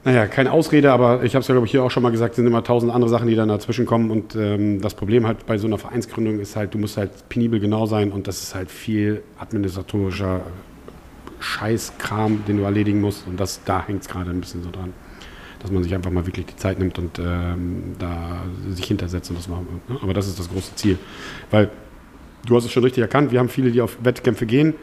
naja, 0.04 0.26
keine 0.26 0.50
Ausrede, 0.50 0.92
aber 0.92 1.22
ich 1.22 1.34
habe 1.34 1.42
es 1.42 1.48
ja, 1.48 1.54
glaube 1.54 1.66
ich, 1.66 1.70
hier 1.70 1.84
auch 1.84 1.90
schon 1.90 2.02
mal 2.02 2.10
gesagt, 2.10 2.34
sind 2.34 2.46
immer 2.46 2.64
tausend 2.64 2.92
andere 2.92 3.08
Sachen, 3.08 3.28
die 3.28 3.36
dann 3.36 3.48
dazwischen 3.48 3.86
kommen. 3.86 4.10
Und 4.10 4.34
ähm, 4.34 4.80
das 4.80 4.94
Problem 4.94 5.26
halt 5.26 5.46
bei 5.46 5.58
so 5.58 5.68
einer 5.68 5.78
Vereinsgründung 5.78 6.40
ist 6.40 6.56
halt, 6.56 6.74
du 6.74 6.78
musst 6.78 6.96
halt 6.96 7.28
penibel 7.28 7.60
genau 7.60 7.86
sein 7.86 8.10
und 8.10 8.26
das 8.26 8.42
ist 8.42 8.54
halt 8.54 8.70
viel 8.70 9.22
administratorischer 9.38 10.40
Scheißkram, 11.38 12.44
den 12.48 12.56
du 12.56 12.64
erledigen 12.64 13.00
musst. 13.00 13.28
Und 13.28 13.38
das, 13.38 13.62
da 13.64 13.86
hängt 13.86 14.02
es 14.02 14.08
gerade 14.08 14.30
ein 14.30 14.40
bisschen 14.40 14.64
so 14.64 14.70
dran. 14.70 14.92
Dass 15.60 15.70
man 15.70 15.84
sich 15.84 15.94
einfach 15.94 16.10
mal 16.10 16.26
wirklich 16.26 16.46
die 16.46 16.56
Zeit 16.56 16.80
nimmt 16.80 16.98
und 16.98 17.20
ähm, 17.20 17.94
da 18.00 18.42
sich 18.70 18.86
hintersetzt 18.86 19.30
und 19.30 19.38
das 19.38 19.46
machen. 19.46 19.80
Ne? 19.88 19.98
Aber 20.02 20.12
das 20.14 20.26
ist 20.26 20.36
das 20.36 20.50
große 20.50 20.74
Ziel. 20.74 20.98
Weil 21.52 21.70
du 22.44 22.56
hast 22.56 22.64
es 22.64 22.72
schon 22.72 22.82
richtig 22.82 23.02
erkannt, 23.02 23.30
wir 23.30 23.38
haben 23.38 23.48
viele, 23.48 23.70
die 23.70 23.80
auf 23.80 23.98
Wettkämpfe 24.02 24.46
gehen 24.46 24.74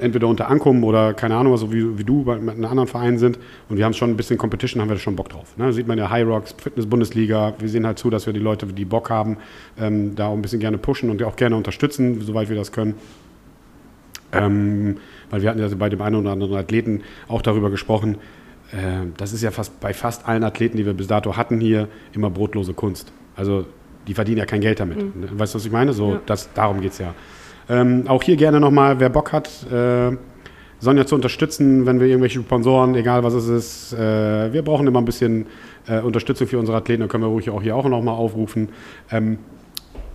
entweder 0.00 0.26
unter 0.26 0.48
Ankommen 0.48 0.82
oder 0.84 1.14
keine 1.14 1.36
Ahnung, 1.36 1.56
so 1.56 1.72
wie, 1.72 1.98
wie 1.98 2.04
du 2.04 2.24
bei 2.24 2.34
einem 2.34 2.64
anderen 2.64 2.86
Verein 2.86 3.18
sind. 3.18 3.38
Und 3.68 3.76
wir 3.76 3.84
haben 3.84 3.94
schon 3.94 4.10
ein 4.10 4.16
bisschen 4.16 4.38
Competition, 4.38 4.80
haben 4.80 4.88
wir 4.88 4.94
da 4.94 5.00
schon 5.00 5.16
Bock 5.16 5.28
drauf. 5.28 5.56
Ne? 5.56 5.72
Sieht 5.72 5.86
man 5.86 5.98
ja 5.98 6.10
High 6.10 6.26
Rocks, 6.26 6.54
Fitness-Bundesliga. 6.56 7.54
Wir 7.58 7.68
sehen 7.68 7.86
halt 7.86 7.98
zu, 7.98 8.10
dass 8.10 8.26
wir 8.26 8.32
die 8.32 8.40
Leute, 8.40 8.66
die 8.66 8.84
Bock 8.84 9.10
haben, 9.10 9.36
ähm, 9.78 10.14
da 10.14 10.26
auch 10.26 10.34
ein 10.34 10.42
bisschen 10.42 10.60
gerne 10.60 10.78
pushen 10.78 11.10
und 11.10 11.22
auch 11.22 11.36
gerne 11.36 11.56
unterstützen, 11.56 12.20
soweit 12.20 12.48
wir 12.48 12.56
das 12.56 12.72
können. 12.72 12.94
Ähm, 14.32 14.96
weil 15.30 15.42
wir 15.42 15.50
hatten 15.50 15.60
ja 15.60 15.68
bei 15.76 15.88
dem 15.88 16.00
einen 16.02 16.16
oder 16.16 16.30
anderen 16.30 16.54
Athleten 16.54 17.02
auch 17.28 17.42
darüber 17.42 17.70
gesprochen. 17.70 18.16
Äh, 18.72 19.06
das 19.16 19.32
ist 19.32 19.42
ja 19.42 19.50
fast 19.50 19.80
bei 19.80 19.92
fast 19.92 20.26
allen 20.28 20.44
Athleten, 20.44 20.76
die 20.76 20.86
wir 20.86 20.94
bis 20.94 21.06
dato 21.06 21.36
hatten 21.36 21.60
hier, 21.60 21.88
immer 22.12 22.30
brotlose 22.30 22.74
Kunst. 22.74 23.12
Also 23.36 23.66
die 24.06 24.14
verdienen 24.14 24.38
ja 24.38 24.46
kein 24.46 24.60
Geld 24.60 24.80
damit. 24.80 24.98
Mhm. 24.98 25.38
Weißt 25.38 25.54
du, 25.54 25.58
was 25.58 25.66
ich 25.66 25.72
meine? 25.72 25.92
So, 25.92 26.12
ja. 26.12 26.20
das, 26.26 26.52
darum 26.52 26.80
geht 26.80 26.92
es 26.92 26.98
ja. 26.98 27.14
Ähm, 27.70 28.04
auch 28.08 28.22
hier 28.22 28.36
gerne 28.36 28.58
nochmal, 28.58 28.98
wer 28.98 29.08
Bock 29.08 29.32
hat, 29.32 29.48
äh, 29.72 30.16
Sonja 30.80 31.06
zu 31.06 31.14
unterstützen, 31.14 31.86
wenn 31.86 32.00
wir 32.00 32.08
irgendwelche 32.08 32.40
Sponsoren, 32.40 32.94
egal 32.96 33.22
was 33.22 33.34
es 33.34 33.48
ist. 33.48 33.92
Äh, 33.92 34.52
wir 34.52 34.62
brauchen 34.62 34.86
immer 34.88 35.00
ein 35.00 35.04
bisschen 35.04 35.46
äh, 35.86 36.00
Unterstützung 36.00 36.48
für 36.48 36.58
unsere 36.58 36.78
Athleten, 36.78 37.02
da 37.02 37.06
können 37.06 37.22
wir 37.22 37.28
ruhig 37.28 37.48
auch 37.50 37.62
hier 37.62 37.76
auch 37.76 37.86
nochmal 37.86 38.14
aufrufen. 38.14 38.70
Ähm, 39.12 39.38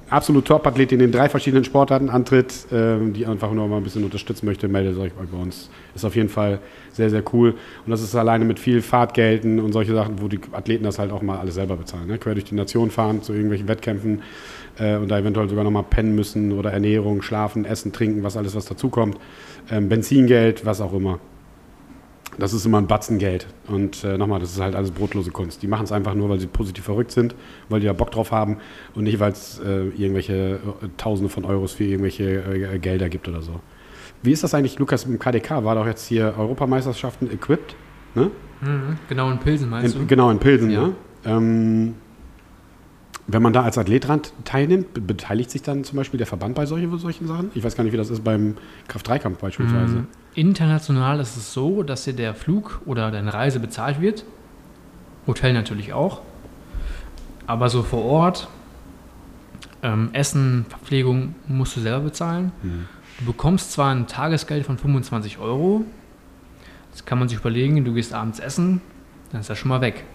absolut 0.09 0.45
Top-Athlet, 0.45 0.91
in 0.91 0.99
den 0.99 1.11
drei 1.11 1.29
verschiedenen 1.29 1.63
Sportarten 1.63 2.09
antritt, 2.09 2.71
äh, 2.71 2.97
die 3.11 3.25
einfach 3.25 3.51
nur 3.51 3.67
mal 3.67 3.77
ein 3.77 3.83
bisschen 3.83 4.03
unterstützen 4.03 4.45
möchte, 4.45 4.67
meldet 4.67 4.97
euch 4.97 5.13
bei 5.13 5.37
uns. 5.37 5.69
Ist 5.93 6.03
auf 6.03 6.15
jeden 6.15 6.29
Fall 6.29 6.59
sehr, 6.91 7.09
sehr 7.09 7.23
cool. 7.33 7.51
Und 7.51 7.91
das 7.91 8.01
ist 8.01 8.15
alleine 8.15 8.43
mit 8.43 8.59
viel 8.59 8.81
Fahrtgelden 8.81 9.59
und 9.59 9.71
solche 9.71 9.93
Sachen, 9.93 10.21
wo 10.21 10.27
die 10.27 10.39
Athleten 10.51 10.83
das 10.83 10.99
halt 10.99 11.11
auch 11.11 11.21
mal 11.21 11.39
alles 11.39 11.55
selber 11.55 11.77
bezahlen. 11.77 12.07
Ne? 12.07 12.17
Quer 12.17 12.33
durch 12.33 12.45
die 12.45 12.55
Nation 12.55 12.91
fahren 12.91 13.21
zu 13.21 13.33
irgendwelchen 13.33 13.67
Wettkämpfen 13.67 14.21
äh, 14.77 14.97
und 14.97 15.09
da 15.09 15.19
eventuell 15.19 15.49
sogar 15.49 15.63
nochmal 15.63 15.83
pennen 15.83 16.15
müssen 16.15 16.51
oder 16.51 16.71
Ernährung, 16.71 17.21
Schlafen, 17.21 17.65
Essen, 17.65 17.93
Trinken, 17.93 18.23
was 18.23 18.37
alles, 18.37 18.55
was 18.55 18.65
dazukommt. 18.65 19.17
Ähm, 19.69 19.89
Benzingeld, 19.89 20.65
was 20.65 20.81
auch 20.81 20.93
immer. 20.93 21.19
Das 22.37 22.53
ist 22.53 22.65
immer 22.65 22.79
ein 22.79 22.87
Batzen 22.87 23.17
Geld. 23.17 23.47
Und 23.67 24.03
äh, 24.03 24.17
nochmal, 24.17 24.39
das 24.39 24.51
ist 24.51 24.59
halt 24.59 24.75
alles 24.75 24.91
brotlose 24.91 25.31
Kunst. 25.31 25.63
Die 25.63 25.67
machen 25.67 25.85
es 25.85 25.91
einfach 25.91 26.15
nur, 26.15 26.29
weil 26.29 26.39
sie 26.39 26.47
positiv 26.47 26.83
verrückt 26.83 27.11
sind, 27.11 27.33
weil 27.69 27.79
die 27.79 27.85
da 27.85 27.93
Bock 27.93 28.11
drauf 28.11 28.31
haben 28.31 28.57
und 28.93 29.05
nicht, 29.05 29.19
weil 29.19 29.31
es 29.31 29.59
äh, 29.59 29.87
irgendwelche 29.95 30.33
äh, 30.33 30.87
Tausende 30.97 31.29
von 31.29 31.45
Euros 31.45 31.73
für 31.73 31.85
irgendwelche 31.85 32.23
äh, 32.73 32.79
Gelder 32.79 33.09
gibt 33.09 33.27
oder 33.27 33.41
so. 33.41 33.61
Wie 34.21 34.31
ist 34.31 34.43
das 34.43 34.53
eigentlich, 34.53 34.79
Lukas, 34.79 35.05
im 35.05 35.19
KDK? 35.19 35.63
War 35.63 35.75
doch 35.75 35.85
jetzt 35.85 36.07
hier 36.07 36.33
Europameisterschaften 36.37 37.31
equipped? 37.31 37.75
Ne? 38.15 38.31
Mhm, 38.61 38.97
genau, 39.07 39.31
in 39.31 39.39
Pilsen 39.39 39.69
meinst 39.69 39.95
in, 39.95 40.01
du? 40.01 40.07
Genau, 40.07 40.29
in 40.29 40.39
Pilsen, 40.39 40.69
ja. 40.71 40.87
ne? 40.87 40.93
Ähm, 41.25 41.93
wenn 43.27 43.41
man 43.41 43.53
da 43.53 43.63
als 43.63 43.77
Athlet 43.77 44.07
dran 44.07 44.21
teilnimmt, 44.43 45.07
beteiligt 45.07 45.49
sich 45.49 45.63
dann 45.63 45.83
zum 45.83 45.97
Beispiel 45.97 46.17
der 46.17 46.27
Verband 46.27 46.55
bei 46.55 46.65
solchen, 46.65 46.95
solchen 46.99 47.27
Sachen? 47.27 47.49
Ich 47.55 47.63
weiß 47.63 47.75
gar 47.75 47.83
nicht, 47.83 47.93
wie 47.93 47.97
das 47.97 48.09
ist 48.09 48.23
beim 48.23 48.55
Kraft-3-Kampf 48.87 49.39
beispielsweise. 49.39 49.95
Mm, 49.95 50.07
international 50.35 51.19
ist 51.19 51.35
es 51.35 51.51
so, 51.51 51.81
dass 51.81 52.03
dir 52.03 52.13
der 52.13 52.35
Flug 52.35 52.81
oder 52.85 53.09
deine 53.09 53.33
Reise 53.33 53.59
bezahlt 53.59 53.99
wird. 53.99 54.25
Hotel 55.25 55.53
natürlich 55.53 55.93
auch. 55.93 56.21
Aber 57.47 57.69
so 57.69 57.81
vor 57.81 58.05
Ort, 58.05 58.47
ähm, 59.81 60.09
Essen, 60.13 60.65
Verpflegung 60.69 61.35
musst 61.47 61.75
du 61.75 61.79
selber 61.79 62.05
bezahlen. 62.05 62.51
Mhm. 62.61 62.85
Du 63.19 63.25
bekommst 63.25 63.71
zwar 63.71 63.91
ein 63.91 64.07
Tagesgeld 64.07 64.65
von 64.65 64.77
25 64.77 65.39
Euro. 65.39 65.83
Das 66.91 67.05
kann 67.05 67.17
man 67.17 67.27
sich 67.27 67.39
überlegen, 67.39 67.83
du 67.85 67.93
gehst 67.93 68.13
abends 68.13 68.39
essen, 68.39 68.81
dann 69.31 69.41
ist 69.41 69.49
das 69.49 69.57
schon 69.57 69.69
mal 69.69 69.81
weg. 69.81 70.05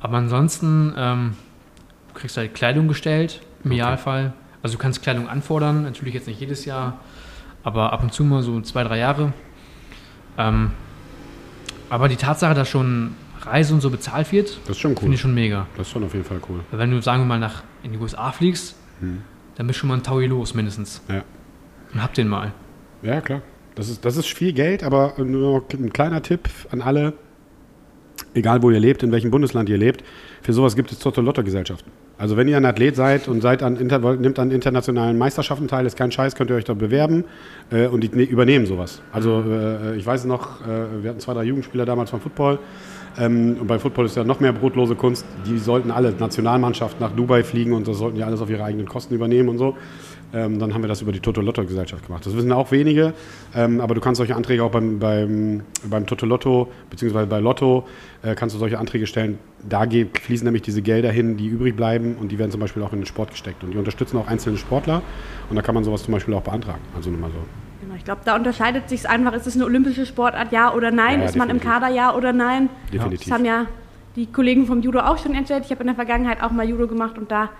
Aber 0.00 0.16
ansonsten, 0.16 0.94
ähm, 0.96 1.34
du 2.14 2.20
kriegst 2.20 2.36
halt 2.36 2.54
Kleidung 2.54 2.88
gestellt, 2.88 3.40
im 3.64 3.72
Idealfall. 3.72 4.32
Also 4.62 4.76
du 4.76 4.82
kannst 4.82 5.02
Kleidung 5.02 5.28
anfordern, 5.28 5.82
natürlich 5.82 6.14
jetzt 6.14 6.26
nicht 6.26 6.40
jedes 6.40 6.64
Jahr, 6.64 7.00
aber 7.62 7.92
ab 7.92 8.02
und 8.02 8.12
zu 8.12 8.24
mal 8.24 8.42
so 8.42 8.60
zwei, 8.62 8.82
drei 8.84 8.98
Jahre. 8.98 9.32
Ähm, 10.38 10.70
aber 11.90 12.08
die 12.08 12.16
Tatsache, 12.16 12.54
dass 12.54 12.68
schon 12.68 13.14
Reise 13.42 13.74
und 13.74 13.80
so 13.82 13.90
bezahlt 13.90 14.32
wird, 14.32 14.58
Das 14.62 14.70
ist 14.76 14.80
schon 14.80 14.92
cool. 14.92 14.98
finde 15.00 15.14
ich 15.16 15.20
schon 15.20 15.34
mega. 15.34 15.66
Das 15.76 15.86
ist 15.86 15.92
schon 15.92 16.02
auf 16.04 16.14
jeden 16.14 16.24
Fall 16.24 16.40
cool. 16.48 16.60
Weil 16.70 16.78
wenn 16.80 16.90
du, 16.90 17.02
sagen 17.02 17.22
wir 17.22 17.26
mal, 17.26 17.38
nach 17.38 17.62
in 17.82 17.92
die 17.92 17.98
USA 17.98 18.32
fliegst, 18.32 18.74
dann 19.56 19.66
bist 19.66 19.78
schon 19.78 19.88
mal 19.88 19.96
ein 19.96 20.02
Taui 20.02 20.26
los, 20.26 20.54
mindestens. 20.54 21.02
Ja. 21.08 21.22
Und 21.92 22.02
hab 22.02 22.14
den 22.14 22.28
mal. 22.28 22.52
Ja, 23.02 23.20
klar. 23.20 23.42
Das 23.74 23.88
ist, 23.88 24.04
das 24.04 24.16
ist 24.16 24.28
viel 24.28 24.52
Geld, 24.52 24.82
aber 24.82 25.14
nur 25.18 25.60
noch 25.60 25.68
ein 25.72 25.92
kleiner 25.92 26.22
Tipp 26.22 26.48
an 26.70 26.80
alle, 26.80 27.12
egal 28.32 28.62
wo 28.62 28.70
ihr 28.70 28.80
lebt, 28.80 29.02
in 29.02 29.12
welchem 29.12 29.30
Bundesland 29.30 29.68
ihr 29.68 29.76
lebt, 29.78 30.04
für 30.42 30.52
sowas 30.52 30.74
gibt 30.74 30.90
es 30.92 30.98
Toto-Lotto-Gesellschaften. 31.00 31.90
Also 32.16 32.36
wenn 32.36 32.46
ihr 32.46 32.56
ein 32.56 32.64
Athlet 32.64 32.94
seid 32.94 33.26
und 33.26 33.40
seid 33.40 33.62
an 33.62 33.74
nimmt 33.74 34.38
an 34.38 34.50
internationalen 34.50 35.18
Meisterschaften 35.18 35.66
teil, 35.66 35.84
ist 35.84 35.96
kein 35.96 36.12
Scheiß, 36.12 36.36
könnt 36.36 36.50
ihr 36.50 36.56
euch 36.56 36.64
da 36.64 36.74
bewerben 36.74 37.24
äh, 37.70 37.86
und 37.86 38.02
die 38.02 38.08
ne, 38.08 38.22
übernehmen 38.22 38.66
sowas. 38.66 39.02
Also 39.12 39.42
äh, 39.42 39.96
ich 39.96 40.06
weiß 40.06 40.24
noch, 40.26 40.60
äh, 40.60 41.02
wir 41.02 41.10
hatten 41.10 41.20
zwei, 41.20 41.34
drei 41.34 41.42
Jugendspieler 41.42 41.84
damals 41.84 42.10
vom 42.10 42.20
Football 42.20 42.60
ähm, 43.18 43.56
und 43.60 43.66
bei 43.66 43.78
Football 43.78 44.06
ist 44.06 44.16
ja 44.16 44.24
noch 44.24 44.40
mehr 44.40 44.52
brotlose 44.52 44.94
Kunst. 44.94 45.26
Die 45.46 45.58
sollten 45.58 45.90
alle 45.90 46.12
Nationalmannschaft 46.12 47.00
nach 47.00 47.10
Dubai 47.10 47.42
fliegen 47.42 47.72
und 47.72 47.88
das 47.88 47.98
sollten 47.98 48.16
die 48.16 48.24
alles 48.24 48.40
auf 48.40 48.50
ihre 48.50 48.64
eigenen 48.64 48.88
Kosten 48.88 49.14
übernehmen 49.14 49.48
und 49.48 49.58
so. 49.58 49.76
Ähm, 50.34 50.58
dann 50.58 50.74
haben 50.74 50.82
wir 50.82 50.88
das 50.88 51.00
über 51.00 51.12
die 51.12 51.20
Toto-Lotto-Gesellschaft 51.20 52.06
gemacht. 52.06 52.26
Das 52.26 52.36
wissen 52.36 52.50
auch 52.50 52.72
wenige, 52.72 53.14
ähm, 53.54 53.80
aber 53.80 53.94
du 53.94 54.00
kannst 54.00 54.18
solche 54.18 54.34
Anträge 54.34 54.64
auch 54.64 54.70
beim, 54.70 54.98
beim, 54.98 55.62
beim 55.84 56.06
Toto-Lotto 56.06 56.72
beziehungsweise 56.90 57.28
bei 57.28 57.38
Lotto 57.38 57.86
äh, 58.22 58.34
kannst 58.34 58.54
du 58.54 58.58
solche 58.58 58.78
Anträge 58.78 59.06
stellen. 59.06 59.38
Da 59.66 59.84
fließen 59.86 60.44
nämlich 60.44 60.62
diese 60.62 60.82
Gelder 60.82 61.12
hin, 61.12 61.36
die 61.36 61.46
übrig 61.46 61.76
bleiben 61.76 62.16
und 62.16 62.32
die 62.32 62.38
werden 62.38 62.50
zum 62.50 62.60
Beispiel 62.60 62.82
auch 62.82 62.92
in 62.92 63.00
den 63.00 63.06
Sport 63.06 63.30
gesteckt. 63.30 63.62
Und 63.62 63.70
die 63.70 63.78
unterstützen 63.78 64.18
auch 64.18 64.26
einzelne 64.26 64.58
Sportler 64.58 65.02
und 65.50 65.56
da 65.56 65.62
kann 65.62 65.74
man 65.74 65.84
sowas 65.84 66.02
zum 66.02 66.12
Beispiel 66.12 66.34
auch 66.34 66.42
beantragen. 66.42 66.80
Also 66.96 67.10
nur 67.10 67.20
mal 67.20 67.30
so. 67.30 67.38
Genau, 67.80 67.94
ich 67.94 68.04
glaube, 68.04 68.22
da 68.24 68.34
unterscheidet 68.34 68.88
sich 68.88 69.08
einfach, 69.08 69.34
ist 69.34 69.46
es 69.46 69.54
eine 69.54 69.66
olympische 69.66 70.04
Sportart, 70.04 70.50
ja 70.50 70.74
oder 70.74 70.90
nein? 70.90 71.20
Ja, 71.20 71.26
ist 71.26 71.36
man 71.36 71.48
im. 71.48 71.60
Kader, 71.60 71.88
ja 71.88 72.14
oder 72.14 72.32
nein? 72.32 72.68
Definitiv. 72.92 73.28
Das 73.28 73.32
haben 73.32 73.44
ja 73.44 73.66
die 74.16 74.26
Kollegen 74.26 74.66
vom 74.66 74.82
Judo 74.82 74.98
auch 74.98 75.18
schon 75.18 75.34
erzählt. 75.34 75.64
Ich 75.64 75.70
habe 75.70 75.82
in 75.82 75.86
der 75.86 75.96
Vergangenheit 75.96 76.42
auch 76.42 76.50
mal 76.50 76.68
Judo 76.68 76.88
gemacht 76.88 77.18
und 77.18 77.30
da 77.30 77.50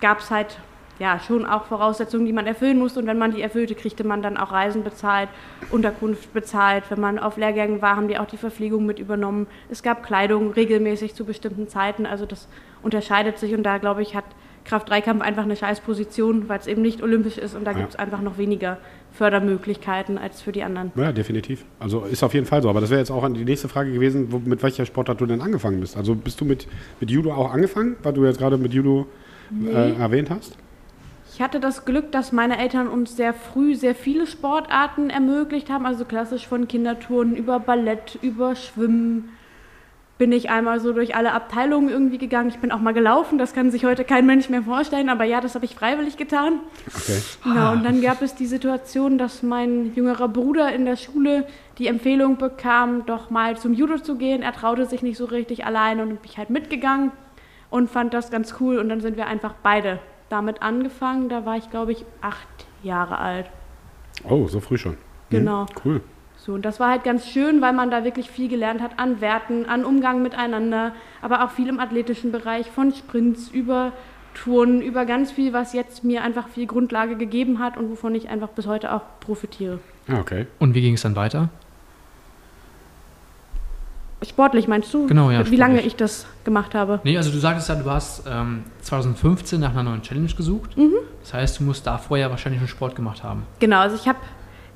gab 0.00 0.20
es 0.20 0.30
halt 0.30 0.58
ja 0.98 1.18
schon 1.18 1.44
auch 1.44 1.64
Voraussetzungen, 1.64 2.24
die 2.26 2.32
man 2.32 2.46
erfüllen 2.46 2.78
musste. 2.78 3.00
Und 3.00 3.06
wenn 3.06 3.18
man 3.18 3.32
die 3.34 3.42
erfüllte, 3.42 3.74
kriegte 3.74 4.04
man 4.04 4.22
dann 4.22 4.36
auch 4.36 4.52
Reisen 4.52 4.84
bezahlt, 4.84 5.28
Unterkunft 5.70 6.32
bezahlt. 6.32 6.84
Wenn 6.90 7.00
man 7.00 7.18
auf 7.18 7.36
Lehrgängen 7.36 7.82
war, 7.82 7.96
haben 7.96 8.08
die 8.08 8.18
auch 8.18 8.26
die 8.26 8.36
Verpflegung 8.36 8.86
mit 8.86 8.98
übernommen. 8.98 9.46
Es 9.70 9.82
gab 9.82 10.04
Kleidung 10.04 10.52
regelmäßig 10.52 11.14
zu 11.14 11.24
bestimmten 11.24 11.68
Zeiten. 11.68 12.06
Also 12.06 12.26
das 12.26 12.48
unterscheidet 12.82 13.38
sich 13.38 13.54
und 13.54 13.62
da 13.64 13.78
glaube 13.78 14.02
ich 14.02 14.14
hat 14.14 14.24
Kraft-3-Kampf 14.64 15.20
einfach 15.20 15.42
eine 15.42 15.56
scheiß 15.56 15.80
Position, 15.80 16.48
weil 16.48 16.58
es 16.58 16.66
eben 16.66 16.80
nicht 16.80 17.02
olympisch 17.02 17.36
ist 17.36 17.54
und 17.54 17.64
da 17.64 17.72
Ja. 17.72 17.78
gibt 17.78 17.90
es 17.90 17.96
einfach 17.96 18.22
noch 18.22 18.38
weniger 18.38 18.78
Fördermöglichkeiten 19.12 20.16
als 20.18 20.40
für 20.42 20.52
die 20.52 20.62
anderen. 20.62 20.92
Ja, 20.96 21.12
definitiv. 21.12 21.64
Also 21.78 22.00
ist 22.04 22.22
auf 22.22 22.34
jeden 22.34 22.46
Fall 22.46 22.62
so. 22.62 22.68
Aber 22.70 22.80
das 22.80 22.90
wäre 22.90 23.00
jetzt 23.00 23.10
auch 23.10 23.28
die 23.28 23.44
nächste 23.44 23.68
Frage 23.68 23.92
gewesen, 23.92 24.28
wo, 24.30 24.38
mit 24.38 24.62
welcher 24.62 24.86
Sportart 24.86 25.20
du 25.20 25.26
denn 25.26 25.40
angefangen 25.40 25.80
bist. 25.80 25.96
Also 25.96 26.14
bist 26.14 26.40
du 26.40 26.44
mit, 26.44 26.66
mit 27.00 27.10
Judo 27.10 27.32
auch 27.32 27.52
angefangen, 27.52 27.96
weil 28.02 28.12
du 28.12 28.24
jetzt 28.24 28.38
gerade 28.38 28.56
mit 28.58 28.72
Judo 28.72 29.06
äh, 29.66 29.92
erwähnt 29.98 30.30
hast? 30.30 30.56
Ich 31.34 31.42
hatte 31.42 31.58
das 31.58 31.84
Glück, 31.84 32.12
dass 32.12 32.30
meine 32.30 32.58
Eltern 32.58 32.86
uns 32.86 33.16
sehr 33.16 33.34
früh 33.34 33.74
sehr 33.74 33.96
viele 33.96 34.28
Sportarten 34.28 35.10
ermöglicht 35.10 35.68
haben, 35.68 35.84
also 35.84 36.04
klassisch 36.04 36.46
von 36.46 36.68
Kinderturnen 36.68 37.34
über 37.34 37.58
Ballett, 37.58 38.20
über 38.22 38.54
Schwimmen. 38.54 39.30
Bin 40.16 40.30
ich 40.30 40.48
einmal 40.48 40.78
so 40.78 40.92
durch 40.92 41.16
alle 41.16 41.32
Abteilungen 41.32 41.88
irgendwie 41.88 42.18
gegangen. 42.18 42.50
Ich 42.50 42.58
bin 42.58 42.70
auch 42.70 42.78
mal 42.78 42.94
gelaufen, 42.94 43.36
das 43.36 43.52
kann 43.52 43.72
sich 43.72 43.84
heute 43.84 44.04
kein 44.04 44.26
Mensch 44.26 44.48
mehr 44.48 44.62
vorstellen, 44.62 45.08
aber 45.08 45.24
ja, 45.24 45.40
das 45.40 45.56
habe 45.56 45.64
ich 45.64 45.74
freiwillig 45.74 46.16
getan. 46.16 46.60
Okay. 46.86 47.20
Genau, 47.42 47.72
und 47.72 47.84
dann 47.84 48.00
gab 48.00 48.22
es 48.22 48.36
die 48.36 48.46
Situation, 48.46 49.18
dass 49.18 49.42
mein 49.42 49.92
jüngerer 49.92 50.28
Bruder 50.28 50.72
in 50.72 50.84
der 50.84 50.94
Schule 50.94 51.48
die 51.78 51.88
Empfehlung 51.88 52.36
bekam, 52.36 53.06
doch 53.06 53.30
mal 53.30 53.56
zum 53.56 53.74
Judo 53.74 53.98
zu 53.98 54.14
gehen. 54.18 54.42
Er 54.42 54.52
traute 54.52 54.86
sich 54.86 55.02
nicht 55.02 55.16
so 55.16 55.24
richtig 55.24 55.66
alleine 55.66 56.02
und 56.02 56.10
bin 56.10 56.18
ich 56.26 56.38
halt 56.38 56.50
mitgegangen 56.50 57.10
und 57.70 57.90
fand 57.90 58.14
das 58.14 58.30
ganz 58.30 58.54
cool. 58.60 58.78
Und 58.78 58.88
dann 58.88 59.00
sind 59.00 59.16
wir 59.16 59.26
einfach 59.26 59.54
beide 59.64 59.98
damit 60.28 60.62
angefangen. 60.62 61.28
Da 61.28 61.46
war 61.46 61.56
ich, 61.56 61.70
glaube 61.70 61.92
ich, 61.92 62.04
acht 62.20 62.66
Jahre 62.82 63.18
alt. 63.18 63.46
Oh, 64.28 64.46
so 64.48 64.60
früh 64.60 64.78
schon. 64.78 64.96
Genau. 65.30 65.66
Cool. 65.84 66.00
So, 66.36 66.52
und 66.52 66.64
das 66.64 66.78
war 66.78 66.90
halt 66.90 67.04
ganz 67.04 67.26
schön, 67.26 67.60
weil 67.62 67.72
man 67.72 67.90
da 67.90 68.04
wirklich 68.04 68.30
viel 68.30 68.48
gelernt 68.48 68.82
hat 68.82 68.98
an 68.98 69.20
Werten, 69.20 69.66
an 69.66 69.84
Umgang 69.84 70.22
miteinander, 70.22 70.92
aber 71.22 71.44
auch 71.44 71.50
viel 71.50 71.68
im 71.68 71.80
athletischen 71.80 72.32
Bereich, 72.32 72.70
von 72.70 72.92
Sprints 72.92 73.48
über 73.48 73.92
Touren, 74.34 74.82
über 74.82 75.06
ganz 75.06 75.32
viel, 75.32 75.52
was 75.52 75.72
jetzt 75.72 76.04
mir 76.04 76.22
einfach 76.22 76.48
viel 76.48 76.66
Grundlage 76.66 77.16
gegeben 77.16 77.60
hat 77.60 77.76
und 77.78 77.90
wovon 77.90 78.14
ich 78.14 78.28
einfach 78.28 78.48
bis 78.48 78.66
heute 78.66 78.92
auch 78.92 79.02
profitiere. 79.20 79.78
Ah, 80.08 80.20
okay. 80.20 80.46
Und 80.58 80.74
wie 80.74 80.82
ging 80.82 80.94
es 80.94 81.02
dann 81.02 81.16
weiter? 81.16 81.48
Sportlich 84.22 84.68
meinst 84.68 84.92
du? 84.94 85.06
Genau, 85.06 85.30
ja, 85.30 85.48
Wie 85.50 85.56
lange 85.56 85.74
sportlich. 85.74 85.92
ich 85.92 85.96
das 85.96 86.26
gemacht 86.44 86.74
habe? 86.74 87.00
Nee, 87.04 87.16
also 87.16 87.30
du 87.30 87.38
sagtest 87.38 87.68
ja, 87.68 87.74
du 87.74 87.90
hast 87.90 88.24
ähm, 88.26 88.64
2015 88.80 89.60
nach 89.60 89.70
einer 89.70 89.82
neuen 89.82 90.02
Challenge 90.02 90.32
gesucht. 90.34 90.76
Mhm. 90.76 90.94
Das 91.20 91.34
heißt, 91.34 91.60
du 91.60 91.64
musst 91.64 91.86
da 91.86 91.98
vorher 91.98 92.30
wahrscheinlich 92.30 92.60
schon 92.60 92.68
Sport 92.68 92.96
gemacht 92.96 93.22
haben. 93.22 93.42
Genau, 93.58 93.78
also 93.78 93.96
ich 93.96 94.08
habe 94.08 94.18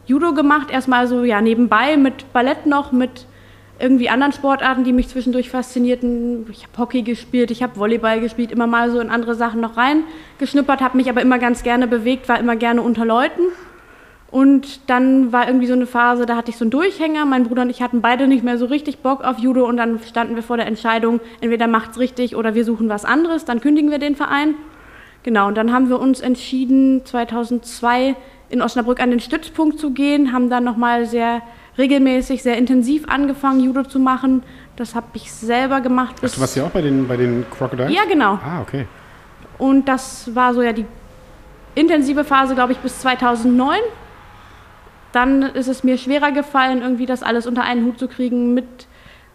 Judo 0.06 0.32
gemacht, 0.34 0.70
erstmal 0.70 1.06
so 1.06 1.24
ja 1.24 1.40
nebenbei 1.40 1.96
mit 1.96 2.32
Ballett 2.32 2.66
noch, 2.66 2.92
mit 2.92 3.26
irgendwie 3.78 4.08
anderen 4.08 4.32
Sportarten, 4.32 4.84
die 4.84 4.92
mich 4.92 5.08
zwischendurch 5.08 5.50
faszinierten. 5.50 6.46
Ich 6.50 6.64
habe 6.64 6.78
Hockey 6.78 7.02
gespielt, 7.02 7.50
ich 7.50 7.62
habe 7.62 7.76
Volleyball 7.76 8.20
gespielt, 8.20 8.50
immer 8.50 8.66
mal 8.66 8.90
so 8.90 9.00
in 9.00 9.08
andere 9.10 9.34
Sachen 9.34 9.60
noch 9.60 9.76
reingeschnuppert, 9.76 10.80
habe 10.80 10.96
mich 10.96 11.08
aber 11.08 11.22
immer 11.22 11.38
ganz 11.38 11.62
gerne 11.62 11.86
bewegt, 11.86 12.28
war 12.28 12.40
immer 12.40 12.56
gerne 12.56 12.82
unter 12.82 13.04
Leuten. 13.04 13.42
Und 14.30 14.90
dann 14.90 15.32
war 15.32 15.46
irgendwie 15.46 15.66
so 15.66 15.72
eine 15.72 15.86
Phase, 15.86 16.26
da 16.26 16.36
hatte 16.36 16.50
ich 16.50 16.58
so 16.58 16.64
einen 16.64 16.70
Durchhänger. 16.70 17.24
Mein 17.24 17.44
Bruder 17.44 17.62
und 17.62 17.70
ich 17.70 17.80
hatten 17.80 18.02
beide 18.02 18.28
nicht 18.28 18.44
mehr 18.44 18.58
so 18.58 18.66
richtig 18.66 18.98
Bock 18.98 19.24
auf 19.24 19.38
Judo 19.38 19.66
und 19.66 19.78
dann 19.78 20.00
standen 20.00 20.36
wir 20.36 20.42
vor 20.42 20.58
der 20.58 20.66
Entscheidung, 20.66 21.20
entweder 21.40 21.66
macht's 21.66 21.98
richtig 21.98 22.36
oder 22.36 22.54
wir 22.54 22.64
suchen 22.64 22.90
was 22.90 23.06
anderes, 23.06 23.46
dann 23.46 23.60
kündigen 23.60 23.90
wir 23.90 23.98
den 23.98 24.16
Verein. 24.16 24.54
Genau, 25.22 25.48
und 25.48 25.56
dann 25.56 25.72
haben 25.72 25.88
wir 25.88 25.98
uns 25.98 26.20
entschieden, 26.20 27.04
2002 27.04 28.16
in 28.50 28.62
Osnabrück 28.62 29.00
an 29.00 29.10
den 29.10 29.20
Stützpunkt 29.20 29.78
zu 29.78 29.92
gehen, 29.92 30.32
haben 30.32 30.50
dann 30.50 30.64
nochmal 30.64 31.06
sehr 31.06 31.42
regelmäßig, 31.78 32.42
sehr 32.42 32.58
intensiv 32.58 33.08
angefangen, 33.08 33.60
Judo 33.60 33.84
zu 33.84 33.98
machen. 33.98 34.42
Das 34.76 34.94
habe 34.94 35.06
ich 35.14 35.32
selber 35.32 35.80
gemacht. 35.80 36.16
Hast 36.22 36.36
du 36.36 36.40
was 36.40 36.54
hier 36.54 36.64
auch 36.64 36.70
bei 36.70 36.82
den, 36.82 37.08
bei 37.08 37.16
den 37.16 37.46
Crocodiles? 37.50 37.92
Ja, 37.92 38.02
genau. 38.04 38.34
Ah, 38.34 38.60
okay. 38.60 38.86
Und 39.58 39.88
das 39.88 40.34
war 40.34 40.54
so 40.54 40.62
ja 40.62 40.72
die 40.72 40.86
intensive 41.74 42.24
Phase, 42.24 42.54
glaube 42.54 42.72
ich, 42.72 42.78
bis 42.78 43.00
2009. 43.00 43.78
Dann 45.12 45.42
ist 45.42 45.68
es 45.68 45.84
mir 45.84 45.98
schwerer 45.98 46.32
gefallen, 46.32 46.82
irgendwie 46.82 47.06
das 47.06 47.22
alles 47.22 47.46
unter 47.46 47.62
einen 47.62 47.86
Hut 47.86 47.98
zu 47.98 48.08
kriegen 48.08 48.54
mit 48.54 48.66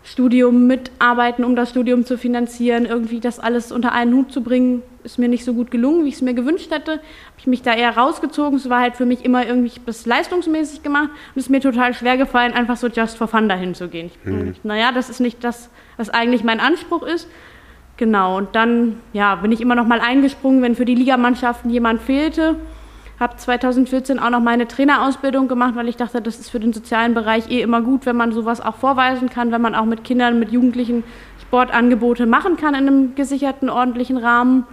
Studium, 0.04 0.68
mit 0.68 0.92
Arbeiten, 1.00 1.44
um 1.44 1.56
das 1.56 1.70
Studium 1.70 2.06
zu 2.06 2.18
finanzieren. 2.18 2.86
Irgendwie 2.86 3.20
das 3.20 3.40
alles 3.40 3.72
unter 3.72 3.94
einen 3.94 4.14
Hut 4.14 4.32
zu 4.32 4.44
bringen, 4.44 4.84
ist 5.04 5.18
mir 5.18 5.30
nicht 5.30 5.46
so 5.46 5.54
gut 5.54 5.72
gelungen, 5.72 6.04
wie 6.04 6.10
ich 6.10 6.16
es 6.16 6.22
mir 6.22 6.34
gewünscht 6.34 6.72
hätte. 6.72 6.92
Habe 6.94 7.02
ich 7.38 7.48
mich 7.48 7.62
da 7.62 7.74
eher 7.74 7.98
rausgezogen. 7.98 8.58
Es 8.58 8.70
war 8.70 8.82
halt 8.82 8.96
für 8.96 9.06
mich 9.06 9.24
immer 9.24 9.46
irgendwie 9.46 9.80
bis 9.80 10.06
leistungsmäßig 10.06 10.84
gemacht. 10.84 11.10
Und 11.10 11.40
es 11.40 11.46
ist 11.46 11.50
mir 11.50 11.62
total 11.62 11.94
schwer 11.94 12.18
gefallen, 12.18 12.54
einfach 12.54 12.76
so 12.76 12.88
just 12.88 13.18
for 13.18 13.28
fun 13.28 13.48
dahin 13.48 13.76
zu 13.76 13.88
gehen. 13.88 14.12
Ich, 14.52 14.64
Naja, 14.64 14.92
das 14.92 15.10
ist 15.10 15.22
nicht 15.22 15.44
das, 15.44 15.70
was 15.98 16.10
eigentlich 16.10 16.44
mein 16.44 16.60
Anspruch 16.60 17.04
ist. 17.04 17.30
Genau, 17.96 18.38
und 18.38 18.56
dann 18.56 18.98
ja, 19.14 19.36
bin 19.36 19.52
ich 19.52 19.62
immer 19.62 19.76
noch 19.76 19.86
mal 19.86 20.02
eingesprungen, 20.02 20.62
wenn 20.62 20.76
für 20.76 20.86
die 20.86 20.96
Ligamannschaften 20.96 21.70
jemand 21.70 22.02
fehlte. 22.02 22.56
Habe 23.24 23.38
2014 23.38 24.20
auch 24.20 24.32
noch 24.32 24.42
meine 24.42 24.68
Trainerausbildung 24.68 25.48
gemacht, 25.48 25.78
weil 25.78 25.88
ich 25.88 25.96
dachte, 25.96 26.22
das 26.22 26.42
ist 26.42 26.50
für 26.50 26.60
den 26.60 26.74
sozialen 26.74 27.14
Bereich 27.14 27.50
eh 27.50 27.62
immer 27.62 27.82
gut, 27.82 28.06
wenn 28.06 28.18
man 28.18 28.34
sowas 28.34 28.60
auch 28.60 28.76
vorweisen 28.76 29.30
kann, 29.30 29.54
wenn 29.54 29.62
man 29.62 29.76
auch 29.76 29.86
mit 29.86 30.04
Kindern, 30.04 30.40
mit 30.40 30.52
Jugendlichen 30.52 31.06
Sportangebote 31.42 32.26
machen 32.26 32.58
kann 32.58 32.76
in 32.76 32.86
einem 32.86 33.16
gesicherten, 33.16 33.70
ordentlichen 33.70 34.18
Rahmen. 34.18 34.68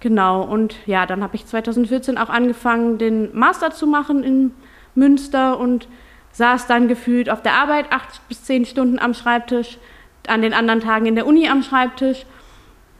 Genau, 0.00 0.42
und 0.42 0.74
ja, 0.86 1.06
dann 1.06 1.22
habe 1.22 1.36
ich 1.36 1.46
2014 1.46 2.18
auch 2.18 2.28
angefangen, 2.28 2.98
den 2.98 3.32
Master 3.38 3.70
zu 3.70 3.86
machen 3.86 4.24
in 4.24 4.50
Münster 4.96 5.56
und 5.56 5.86
saß 6.32 6.66
dann 6.66 6.88
gefühlt 6.88 7.30
auf 7.30 7.40
der 7.40 7.52
Arbeit 7.52 7.92
acht 7.92 8.20
bis 8.26 8.42
zehn 8.42 8.64
Stunden 8.64 8.98
am 8.98 9.14
Schreibtisch, 9.14 9.78
an 10.26 10.42
den 10.42 10.54
anderen 10.54 10.80
Tagen 10.80 11.06
in 11.06 11.14
der 11.14 11.24
Uni 11.24 11.48
am 11.48 11.62
Schreibtisch, 11.62 12.26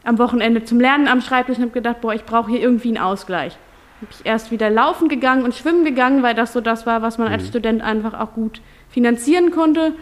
am 0.04 0.20
Wochenende 0.20 0.62
zum 0.62 0.78
Lernen 0.78 1.08
am 1.08 1.22
Schreibtisch 1.22 1.56
und 1.56 1.64
habe 1.64 1.72
gedacht, 1.72 2.02
boah, 2.02 2.14
ich 2.14 2.24
brauche 2.24 2.52
hier 2.52 2.60
irgendwie 2.60 2.96
einen 2.96 2.98
Ausgleich. 2.98 3.58
Habe 4.00 4.10
ich 4.10 4.26
erst 4.26 4.50
wieder 4.50 4.68
laufen 4.68 5.08
gegangen 5.08 5.44
und 5.44 5.54
schwimmen 5.54 5.84
gegangen, 5.84 6.22
weil 6.22 6.34
das 6.34 6.52
so 6.52 6.60
das 6.60 6.84
war, 6.86 7.00
was 7.00 7.16
man 7.16 7.28
als 7.28 7.46
Student 7.48 7.82
einfach 7.82 8.18
auch 8.18 8.34
gut 8.34 8.60
finanzieren 8.90 9.50
konnte. 9.50 9.92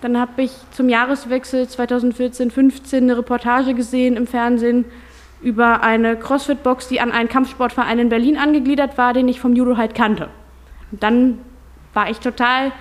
Dann 0.00 0.18
habe 0.18 0.42
ich 0.42 0.52
zum 0.72 0.88
Jahreswechsel 0.88 1.64
2014-15 1.64 2.96
eine 2.96 3.16
Reportage 3.16 3.74
gesehen 3.74 4.16
im 4.16 4.26
Fernsehen 4.26 4.84
über 5.40 5.82
eine 5.82 6.16
CrossFit-Box, 6.16 6.88
die 6.88 7.00
an 7.00 7.12
einen 7.12 7.28
Kampfsportverein 7.28 7.98
in 7.98 8.08
Berlin 8.08 8.36
angegliedert 8.36 8.98
war, 8.98 9.12
den 9.12 9.28
ich 9.28 9.40
vom 9.40 9.54
Judo 9.54 9.76
halt 9.76 9.94
kannte. 9.94 10.28
Und 10.90 11.02
dann 11.02 11.38
war 11.92 12.10
ich 12.10 12.18
total 12.18 12.72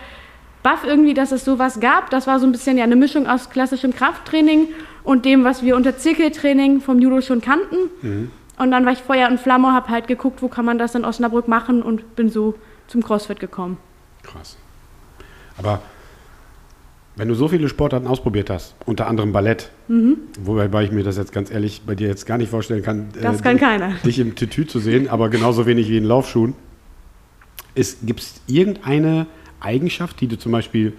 baff 0.63 0.83
irgendwie, 0.85 1.13
dass 1.13 1.31
es 1.31 1.45
sowas 1.45 1.79
gab. 1.81 2.09
Das 2.09 2.25
war 2.25 2.39
so 2.39 2.47
ein 2.47 2.51
bisschen 2.51 2.77
ja 2.77 2.83
eine 2.83 2.95
Mischung 2.95 3.27
aus 3.27 3.49
klassischem 3.49 3.93
Krafttraining 3.93 4.69
und 5.03 5.25
dem, 5.25 5.43
was 5.43 5.61
wir 5.61 5.75
unter 5.75 5.97
Zirkeltraining 5.97 6.81
vom 6.81 6.99
Judo 6.99 7.21
schon 7.21 7.41
kannten. 7.41 8.31
Und 8.57 8.71
dann 8.71 8.85
war 8.85 8.91
ich 8.91 8.99
Feuer 8.99 9.29
und 9.29 9.39
Flamme, 9.39 9.73
habe 9.73 9.89
halt 9.89 10.07
geguckt, 10.07 10.41
wo 10.41 10.47
kann 10.47 10.65
man 10.65 10.77
das 10.77 10.95
in 10.95 11.05
Osnabrück 11.05 11.47
machen 11.47 11.81
und 11.81 12.15
bin 12.15 12.29
so 12.29 12.55
zum 12.87 13.01
CrossFit 13.01 13.39
gekommen. 13.39 13.77
Krass. 14.21 14.57
Aber 15.57 15.81
wenn 17.15 17.27
du 17.27 17.35
so 17.35 17.47
viele 17.47 17.69
Sportarten 17.69 18.07
ausprobiert 18.07 18.49
hast, 18.49 18.75
unter 18.85 19.07
anderem 19.07 19.31
Ballett, 19.31 19.69
wobei 20.39 20.83
ich 20.83 20.91
mir 20.91 21.03
das 21.03 21.17
jetzt 21.17 21.31
ganz 21.31 21.51
ehrlich 21.51 21.83
bei 21.85 21.93
dir 21.95 22.07
jetzt 22.07 22.25
gar 22.25 22.37
nicht 22.37 22.49
vorstellen 22.49 22.81
kann, 22.81 23.09
Das 23.21 23.39
äh, 23.39 23.43
kann 23.43 23.57
keiner. 23.57 23.93
dich 24.05 24.19
im 24.19 24.35
Tütü 24.35 24.65
zu 24.65 24.79
sehen, 24.79 25.07
aber 25.07 25.29
genauso 25.29 25.65
wenig 25.65 25.89
wie 25.89 25.97
in 25.97 26.05
Laufschuhen. 26.05 26.55
Gibt 27.75 28.19
es 28.19 28.41
irgendeine 28.47 29.27
Eigenschaft, 29.59 30.21
die 30.21 30.27
du 30.27 30.37
zum 30.37 30.51
Beispiel 30.51 30.93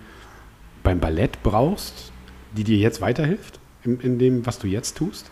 beim 0.82 1.00
Ballett 1.00 1.42
brauchst, 1.42 2.12
die 2.56 2.64
dir 2.64 2.78
jetzt 2.78 3.00
weiterhilft 3.00 3.58
in, 3.84 4.00
in 4.00 4.18
dem, 4.18 4.46
was 4.46 4.58
du 4.58 4.66
jetzt 4.66 4.96
tust? 4.96 5.30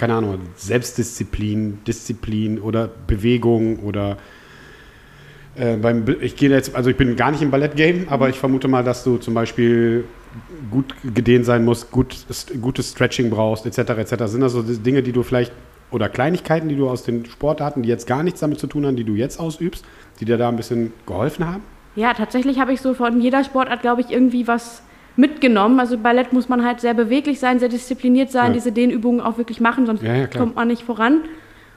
Keine 0.00 0.14
Ahnung, 0.14 0.38
Selbstdisziplin, 0.56 1.80
Disziplin 1.86 2.58
oder 2.58 2.88
Bewegung 3.06 3.80
oder 3.80 4.16
äh, 5.56 5.76
beim, 5.76 6.06
ich 6.22 6.36
gehe 6.36 6.48
jetzt, 6.48 6.74
also 6.74 6.88
ich 6.88 6.96
bin 6.96 7.16
gar 7.16 7.30
nicht 7.30 7.42
im 7.42 7.50
Ballett-Game, 7.50 8.06
aber 8.08 8.30
ich 8.30 8.38
vermute 8.38 8.66
mal, 8.66 8.82
dass 8.82 9.04
du 9.04 9.18
zum 9.18 9.34
Beispiel 9.34 10.04
gut 10.70 10.94
gedehnt 11.02 11.44
sein 11.44 11.66
musst, 11.66 11.90
gut, 11.90 12.16
gutes 12.62 12.92
Stretching 12.92 13.28
brauchst, 13.28 13.66
etc. 13.66 13.90
etc. 13.90 14.24
Sind 14.24 14.40
das 14.40 14.52
so 14.52 14.62
Dinge, 14.62 15.02
die 15.02 15.12
du 15.12 15.22
vielleicht 15.22 15.52
oder 15.90 16.08
Kleinigkeiten, 16.08 16.70
die 16.70 16.76
du 16.76 16.88
aus 16.88 17.02
den 17.02 17.26
Sportarten, 17.26 17.82
die 17.82 17.90
jetzt 17.90 18.06
gar 18.06 18.22
nichts 18.22 18.40
damit 18.40 18.58
zu 18.58 18.68
tun 18.68 18.86
haben, 18.86 18.96
die 18.96 19.04
du 19.04 19.16
jetzt 19.16 19.38
ausübst, 19.38 19.84
die 20.18 20.24
dir 20.24 20.38
da 20.38 20.48
ein 20.48 20.56
bisschen 20.56 20.94
geholfen 21.04 21.46
haben? 21.46 21.60
Ja, 21.94 22.14
tatsächlich 22.14 22.58
habe 22.58 22.72
ich 22.72 22.80
so 22.80 22.94
von 22.94 23.20
jeder 23.20 23.44
Sportart, 23.44 23.82
glaube 23.82 24.00
ich, 24.00 24.10
irgendwie 24.10 24.46
was 24.48 24.80
mitgenommen. 25.20 25.78
Also 25.78 25.98
Ballett 25.98 26.32
muss 26.32 26.48
man 26.48 26.64
halt 26.64 26.80
sehr 26.80 26.94
beweglich 26.94 27.38
sein, 27.38 27.58
sehr 27.58 27.68
diszipliniert 27.68 28.30
sein, 28.30 28.48
Ja. 28.48 28.52
diese 28.54 28.72
Dehnübungen 28.72 29.20
auch 29.20 29.38
wirklich 29.38 29.60
machen, 29.60 29.86
sonst 29.86 30.02
Ja, 30.02 30.14
ja, 30.14 30.26
kommt 30.26 30.56
man 30.56 30.68
nicht 30.68 30.82
voran. 30.82 31.20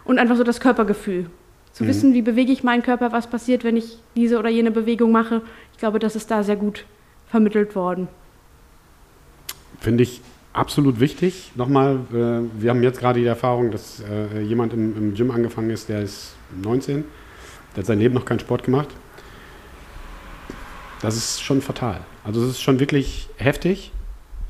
Und 0.06 0.18
einfach 0.20 0.36
so 0.36 0.44
das 0.44 0.60
Körpergefühl. 0.60 1.24
Mhm. 1.24 1.28
Zu 1.74 1.88
wissen, 1.88 2.14
wie 2.14 2.22
bewege 2.22 2.52
ich 2.52 2.64
meinen 2.64 2.84
Körper, 2.84 3.12
was 3.12 3.28
passiert, 3.28 3.64
wenn 3.64 3.78
ich 3.78 3.98
diese 4.16 4.38
oder 4.40 4.50
jene 4.50 4.72
Bewegung 4.72 5.12
mache. 5.12 5.42
Ich 5.72 5.78
glaube, 5.80 6.00
das 6.00 6.16
ist 6.16 6.30
da 6.32 6.44
sehr 6.44 6.56
gut 6.56 6.86
vermittelt 7.28 7.76
worden. 7.76 8.08
Finde 9.80 10.04
ich 10.04 10.22
absolut 10.54 11.00
wichtig. 11.00 11.52
Nochmal, 11.56 12.00
äh, 12.12 12.62
wir 12.62 12.70
haben 12.70 12.84
jetzt 12.84 13.00
gerade 13.00 13.20
die 13.20 13.26
Erfahrung, 13.26 13.72
dass 13.72 14.02
äh, 14.02 14.42
jemand 14.42 14.74
im, 14.74 14.96
im 14.96 15.14
Gym 15.16 15.32
angefangen 15.32 15.72
ist, 15.72 15.90
der 15.90 16.02
ist 16.02 16.36
19, 16.62 17.04
der 17.76 17.82
hat 17.82 17.86
sein 17.88 18.00
Leben 18.00 18.14
noch 18.14 18.26
keinen 18.26 18.40
Sport 18.40 18.64
gemacht. 18.64 18.90
Das 21.02 21.18
ist 21.18 21.42
schon 21.42 21.62
fatal. 21.62 22.02
Also 22.24 22.42
es 22.44 22.50
ist 22.52 22.62
schon 22.62 22.80
wirklich 22.80 23.28
heftig, 23.38 23.92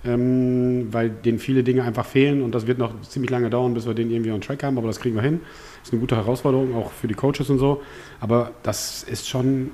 ähm, 0.06 0.90
weil 0.92 1.10
denen 1.10 1.40
viele 1.40 1.64
Dinge 1.64 1.84
einfach 1.84 2.06
fehlen 2.06 2.42
und 2.42 2.54
das 2.54 2.68
wird 2.68 2.78
noch 2.78 3.00
ziemlich 3.02 3.32
lange 3.32 3.50
dauern, 3.50 3.74
bis 3.74 3.86
wir 3.88 3.94
den 3.94 4.12
irgendwie 4.12 4.32
on 4.32 4.42
track 4.42 4.64
haben, 4.64 4.78
aber 4.78 4.88
das 4.88 5.00
kriegen 5.00 5.16
wir 5.16 5.22
hin. 5.24 5.40
Ist 5.84 5.92
eine 5.92 6.00
gute 6.00 6.16
Herausforderung, 6.16 6.76
auch 6.76 6.92
für 6.92 7.08
die 7.08 7.14
Coaches 7.14 7.50
und 7.50 7.60
so. 7.60 7.82
Aber 8.20 8.52
das 8.64 9.04
ist 9.04 9.28
schon 9.28 9.72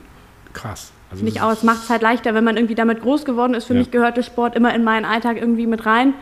krass. 0.54 0.92
Also 1.12 1.24
Nicht 1.24 1.38
das 1.38 1.44
aus, 1.44 1.58
ist- 1.60 1.64
macht 1.64 1.84
es 1.84 1.90
halt 1.90 2.02
leichter, 2.02 2.34
wenn 2.36 2.44
man 2.44 2.56
irgendwie 2.58 2.76
damit 2.76 3.02
groß 3.02 3.26
geworden 3.26 3.54
ist. 3.54 3.66
Für 3.66 3.74
Ja. 3.74 3.80
mich 3.80 3.92
gehört 3.92 4.18
der 4.18 4.24
Sport 4.24 4.56
immer 4.56 4.74
in 4.74 4.84
meinen 4.84 5.06
Alltag 5.06 5.38
irgendwie 5.38 5.68
mit 5.68 5.86
rein. 5.86 6.14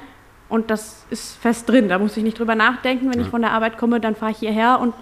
Und 0.50 0.72
das 0.72 1.06
ist 1.10 1.36
fest 1.38 1.68
drin. 1.70 1.90
Da 1.90 2.00
muss 2.00 2.16
ich 2.16 2.24
nicht 2.24 2.40
drüber 2.40 2.56
nachdenken. 2.56 3.08
Wenn 3.12 3.20
Ja. 3.20 3.26
ich 3.26 3.30
von 3.30 3.42
der 3.42 3.52
Arbeit 3.52 3.78
komme, 3.78 4.00
dann 4.00 4.16
fahre 4.16 4.32
ich 4.32 4.38
hierher 4.38 4.80
und. 4.82 4.94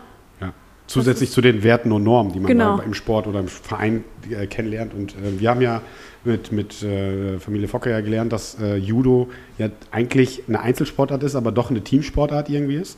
Zusätzlich 0.88 1.32
zu 1.32 1.42
den 1.42 1.64
Werten 1.64 1.92
und 1.92 2.04
Normen, 2.04 2.32
die 2.32 2.40
man 2.40 2.48
Genau. 2.48 2.80
im 2.80 2.94
Sport 2.94 3.26
oder 3.28 3.40
im 3.40 3.48
Verein 3.48 4.04
äh, 4.30 4.46
kennenlernt. 4.46 4.94
Und 4.94 5.14
äh, 5.14 5.40
wir 5.40 5.50
haben 5.50 5.62
ja 5.62 5.82
mit, 6.24 6.52
mit 6.52 6.84
äh, 6.84 7.40
Familie 7.40 7.68
Focke 7.68 7.90
ja 7.90 8.02
gelernt, 8.02 8.32
dass 8.32 8.60
äh, 8.62 8.76
Judo 8.76 9.30
ja 9.58 9.70
eigentlich 9.92 10.44
eine 10.48 10.60
Einzelsportart 10.62 11.24
ist, 11.24 11.36
aber 11.36 11.52
doch 11.52 11.70
eine 11.72 11.82
Teamsportart 11.84 12.50
irgendwie 12.50 12.76
ist. 12.76 12.98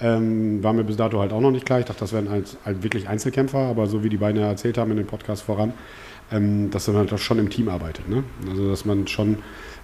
Ähm, 0.00 0.62
war 0.62 0.72
mir 0.74 0.84
bis 0.84 0.96
dato 0.96 1.20
halt 1.20 1.32
auch 1.32 1.40
noch 1.40 1.50
nicht 1.50 1.64
klar. 1.66 1.78
Ich 1.80 1.86
dachte, 1.86 2.00
das 2.00 2.12
wären 2.12 2.28
halt, 2.30 2.56
halt 2.64 2.82
wirklich 2.82 3.08
Einzelkämpfer, 3.08 3.58
aber 3.58 3.86
so 3.86 4.02
wie 4.04 4.08
die 4.10 4.18
beiden 4.18 4.40
ja 4.40 4.48
erzählt 4.48 4.76
haben 4.78 4.90
in 4.90 4.98
dem 4.98 5.06
Podcast 5.06 5.42
voran, 5.42 5.72
ähm, 6.32 6.70
dass 6.70 6.86
man 6.88 6.96
halt 6.96 7.12
auch 7.12 7.18
schon 7.18 7.38
im 7.38 7.48
Team 7.50 7.68
arbeitet. 7.68 8.08
Ne? 8.08 8.22
Also 8.48 8.68
dass 8.68 8.84
man 8.84 9.06
schon, 9.06 9.38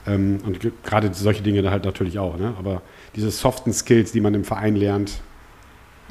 ähm, 0.06 0.38
und 0.46 0.60
ge- 0.60 0.72
gerade 0.84 1.10
solche 1.14 1.42
Dinge 1.42 1.70
halt 1.70 1.84
natürlich 1.86 2.18
auch, 2.18 2.36
ne? 2.38 2.54
aber 2.58 2.82
diese 3.16 3.30
soften 3.30 3.72
Skills, 3.72 4.12
die 4.12 4.20
man 4.20 4.34
im 4.34 4.44
Verein 4.44 4.76
lernt, 4.76 5.20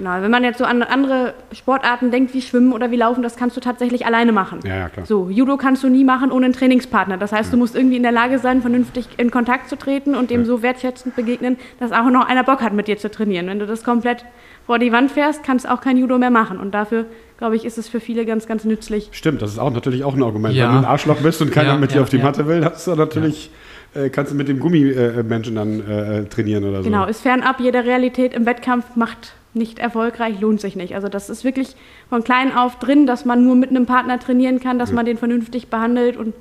Genau, 0.01 0.19
wenn 0.19 0.31
man 0.31 0.43
jetzt 0.43 0.57
so 0.57 0.65
an 0.65 0.81
andere 0.81 1.35
Sportarten 1.51 2.09
denkt, 2.09 2.33
wie 2.33 2.41
Schwimmen 2.41 2.73
oder 2.73 2.89
wie 2.89 2.95
Laufen, 2.95 3.21
das 3.21 3.35
kannst 3.35 3.55
du 3.55 3.61
tatsächlich 3.61 4.05
alleine 4.07 4.31
machen. 4.31 4.59
ja, 4.65 4.75
ja, 4.75 4.89
klar. 4.89 5.05
So, 5.05 5.29
Judo 5.29 5.57
kannst 5.57 5.83
du 5.83 5.89
nie 5.89 6.03
machen 6.03 6.31
ohne 6.31 6.45
einen 6.45 6.53
Trainingspartner. 6.55 7.17
Das 7.17 7.31
heißt, 7.31 7.53
du 7.53 7.57
musst 7.57 7.75
irgendwie 7.75 7.97
in 7.97 8.03
der 8.03 8.11
Lage 8.11 8.39
sein, 8.39 8.61
vernünftig 8.61 9.07
in 9.17 9.29
Kontakt 9.29 9.69
zu 9.69 9.75
treten 9.77 10.15
und 10.15 10.31
dem 10.31 10.41
Ja. 10.41 10.45
so 10.47 10.63
wertschätzend 10.63 11.15
begegnen, 11.15 11.57
dass 11.79 11.91
auch 11.91 12.09
noch 12.09 12.27
einer 12.27 12.43
Bock 12.43 12.61
hat, 12.63 12.73
mit 12.73 12.87
dir 12.87 12.97
zu 12.97 13.11
trainieren. 13.11 13.45
Wenn 13.45 13.59
du 13.59 13.67
das 13.67 13.83
komplett 13.83 14.25
vor 14.65 14.79
die 14.79 14.91
Wand 14.91 15.11
fährst, 15.11 15.43
kannst 15.43 15.65
du 15.65 15.71
auch 15.71 15.81
kein 15.81 15.97
Judo 15.97 16.17
mehr 16.17 16.31
machen. 16.31 16.59
Und 16.59 16.71
dafür, 16.73 17.05
glaube 17.37 17.55
ich, 17.55 17.63
ist 17.63 17.77
es 17.77 17.87
für 17.87 17.99
viele 17.99 18.25
ganz, 18.25 18.47
ganz 18.47 18.65
nützlich. 18.65 19.09
Stimmt, 19.11 19.41
das 19.43 19.51
ist 19.51 19.59
auch 19.59 19.71
natürlich 19.71 20.03
auch 20.03 20.15
ein 20.15 20.23
Argument. 20.23 20.55
Ja. 20.55 20.65
Wenn 20.65 20.73
du 20.73 20.79
ein 20.79 20.85
Arschloch 20.85 21.17
bist 21.17 21.43
und 21.43 21.51
keiner 21.51 21.73
Ja, 21.73 21.77
mit 21.77 21.91
dir 21.91 21.97
ja, 21.97 22.01
auf 22.01 22.09
die 22.09 22.17
ja. 22.17 22.23
Matte 22.23 22.47
will, 22.47 22.65
hast 22.65 22.87
du 22.87 22.95
natürlich, 22.95 23.51
äh, 23.93 24.09
kannst 24.09 24.31
du 24.31 24.35
mit 24.35 24.47
dem 24.47 24.57
Gummimenschen 24.59 25.53
dann 25.55 25.79
äh, 25.87 26.23
trainieren 26.25 26.63
oder 26.63 26.77
so. 26.79 26.89
Genau, 26.89 27.05
ist 27.05 27.21
fernab 27.21 27.59
jeder 27.59 27.85
Realität 27.85 28.33
im 28.33 28.47
Wettkampf, 28.47 28.95
macht 28.95 29.33
nicht 29.53 29.79
erfolgreich, 29.79 30.39
lohnt 30.39 30.61
sich 30.61 30.75
nicht. 30.75 30.95
Also 30.95 31.09
das 31.09 31.29
ist 31.29 31.43
wirklich 31.43 31.75
von 32.09 32.23
klein 32.23 32.55
auf 32.55 32.79
drin, 32.79 33.05
dass 33.05 33.25
man 33.25 33.43
nur 33.43 33.55
mit 33.55 33.69
einem 33.69 33.85
Partner 33.85 34.19
trainieren 34.19 34.59
kann, 34.59 34.79
dass 34.79 34.89
Ja. 34.89 34.95
man 34.95 35.05
den 35.05 35.17
vernünftig 35.17 35.67
behandelt 35.69 36.17
und 36.17 36.33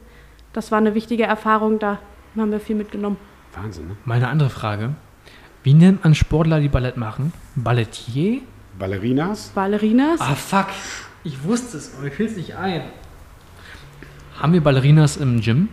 das 0.53 0.71
war 0.71 0.79
eine 0.79 0.95
wichtige 0.95 1.25
Erfahrung, 1.25 1.79
da 1.79 1.99
haben 2.37 2.51
wir 2.53 2.61
viel 2.61 2.77
mitgenommen. 2.77 3.17
Wahnsinn, 3.55 3.89
ne? 3.89 3.97
Meine 4.05 4.29
andere 4.29 4.51
Frage. 4.51 4.95
Wie 5.63 5.75
nennt 5.75 6.05
man 6.05 6.15
Sportler, 6.15 6.61
die 6.61 6.69
Ballett 6.69 6.97
machen? 6.97 7.33
Ballettier? 7.57 8.41
Ballerinas? 8.79 9.51
Ballerinas? 9.55 10.21
Ah, 10.21 10.35
fuck. 10.35 10.67
Ich 11.25 11.45
wusste 11.45 11.77
es, 11.77 11.95
aber 11.95 12.05
mir 12.05 12.11
fiel 12.13 12.27
es 12.27 12.37
nicht 12.37 12.55
ein. 12.57 12.83
Haben 14.41 14.53
wir 14.55 14.63
Ballerinas 14.63 15.17
im 15.19 15.41
Gym? 15.41 15.69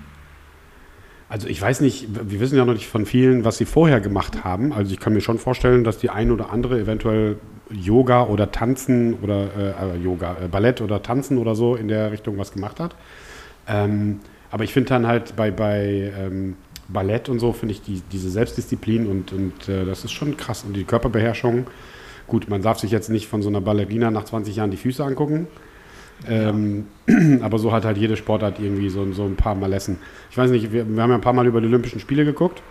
Also 1.29 1.47
ich 1.47 1.61
weiß 1.61 1.81
nicht, 1.81 2.07
wir 2.29 2.39
wissen 2.39 2.55
ja 2.55 2.63
noch 2.63 2.73
nicht 2.73 2.87
von 2.87 3.05
vielen, 3.05 3.43
was 3.43 3.57
sie 3.57 3.65
vorher 3.65 3.99
gemacht 3.99 4.45
haben. 4.45 4.71
Also 4.71 4.93
ich 4.93 4.99
kann 4.99 5.13
mir 5.13 5.21
schon 5.21 5.39
vorstellen, 5.39 5.83
dass 5.83 5.97
die 5.97 6.09
ein 6.09 6.31
oder 6.31 6.51
andere 6.51 6.79
eventuell 6.79 7.37
Yoga 7.69 8.23
oder 8.23 8.51
Tanzen 8.51 9.15
oder 9.15 9.49
äh, 9.57 9.97
äh, 9.97 9.97
Yoga, 10.01 10.37
äh, 10.43 10.47
Ballett 10.47 10.79
oder 10.79 11.01
Tanzen 11.03 11.37
oder 11.37 11.53
so 11.53 11.75
in 11.75 11.89
der 11.89 12.11
Richtung 12.13 12.37
was 12.37 12.53
gemacht 12.53 12.79
hat. 12.79 12.95
Ähm, 13.67 14.19
aber 14.51 14.63
ich 14.63 14.71
finde 14.71 14.89
dann 14.89 15.05
halt 15.05 15.35
bei, 15.35 15.51
bei 15.51 16.13
ähm, 16.17 16.55
Ballett 16.87 17.27
und 17.27 17.39
so, 17.39 17.51
finde 17.51 17.73
ich 17.73 17.81
die, 17.81 18.01
diese 18.11 18.29
Selbstdisziplin 18.29 19.05
und, 19.07 19.33
und 19.33 19.67
äh, 19.67 19.83
das 19.83 20.05
ist 20.05 20.11
schon 20.11 20.37
krass. 20.37 20.63
Und 20.63 20.77
die 20.77 20.85
Körperbeherrschung, 20.85 21.67
gut, 22.27 22.47
man 22.49 22.61
darf 22.61 22.79
sich 22.79 22.91
jetzt 22.91 23.09
nicht 23.09 23.27
von 23.27 23.41
so 23.41 23.49
einer 23.49 23.59
Ballerina 23.59 24.11
nach 24.11 24.23
20 24.23 24.55
Jahren 24.55 24.71
die 24.71 24.77
Füße 24.77 25.03
angucken. 25.03 25.47
Ähm, 26.27 26.87
aber 27.41 27.59
so 27.59 27.71
hat 27.71 27.85
halt 27.85 27.97
jede 27.97 28.17
Sportart 28.17 28.59
irgendwie 28.59 28.89
so, 28.89 29.11
so 29.13 29.23
ein 29.25 29.35
paar 29.35 29.55
Malessen. 29.55 29.97
Ich 30.31 30.37
weiß 30.37 30.49
nicht, 30.51 30.71
wir, 30.71 30.87
wir 30.87 31.01
haben 31.03 31.09
ja 31.09 31.15
ein 31.15 31.21
paar 31.21 31.33
Mal 31.33 31.45
über 31.45 31.61
die 31.61 31.67
Olympischen 31.67 31.99
Spiele 31.99 32.25
geguckt. 32.25 32.61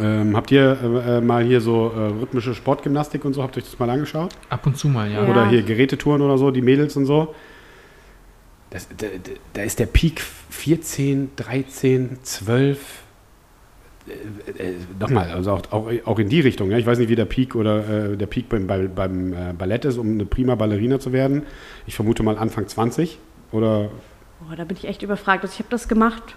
Ähm, 0.00 0.36
habt 0.36 0.50
ihr 0.50 0.76
äh, 0.82 1.18
äh, 1.18 1.20
mal 1.20 1.44
hier 1.44 1.60
so 1.60 1.92
äh, 1.94 2.00
rhythmische 2.20 2.52
Sportgymnastik 2.54 3.24
und 3.24 3.32
so, 3.32 3.44
habt 3.44 3.56
ihr 3.56 3.62
euch 3.62 3.70
das 3.70 3.78
mal 3.78 3.88
angeschaut? 3.90 4.32
Ab 4.48 4.66
und 4.66 4.76
zu 4.76 4.88
mal, 4.88 5.08
ja. 5.08 5.22
Ja. 5.22 5.30
Oder 5.30 5.48
hier 5.48 5.62
Gerätetouren 5.62 6.20
oder 6.20 6.36
so, 6.36 6.50
die 6.50 6.62
Mädels 6.62 6.96
und 6.96 7.06
so. 7.06 7.32
Das, 8.70 8.88
da, 8.88 9.06
da- 9.06 9.30
da 9.52 9.62
ist 9.62 9.78
der 9.78 9.86
Peak 9.86 10.20
14, 10.50 11.30
13, 11.36 12.18
12. 12.24 13.03
Äh, 14.06 14.62
äh, 14.62 14.74
nochmal, 15.00 15.30
also 15.30 15.52
auch, 15.52 15.62
auch, 15.72 15.90
auch 16.04 16.18
in 16.18 16.28
die 16.28 16.40
Richtung. 16.40 16.70
Ja? 16.70 16.78
Ich 16.78 16.86
weiß 16.86 16.98
nicht, 16.98 17.08
wie 17.08 17.16
der 17.16 17.24
Peak 17.24 17.54
oder 17.54 18.12
äh, 18.12 18.16
der 18.16 18.26
Peak 18.26 18.48
beim, 18.48 18.66
bei, 18.66 18.86
beim 18.86 19.32
äh, 19.32 19.52
Ballett 19.56 19.84
ist, 19.84 19.96
um 19.98 20.12
eine 20.12 20.26
prima 20.26 20.54
Ballerina 20.54 21.00
zu 21.00 21.12
werden. 21.12 21.42
Ich 21.86 21.94
vermute 21.94 22.22
mal 22.22 22.36
Anfang 22.36 22.66
20 22.66 23.18
oder 23.52 23.88
Boah, 24.40 24.56
da 24.56 24.64
bin 24.64 24.76
ich 24.76 24.86
echt 24.86 25.02
überfragt. 25.02 25.42
Also 25.42 25.52
ich 25.54 25.58
habe 25.60 25.70
das 25.70 25.88
gemacht 25.88 26.36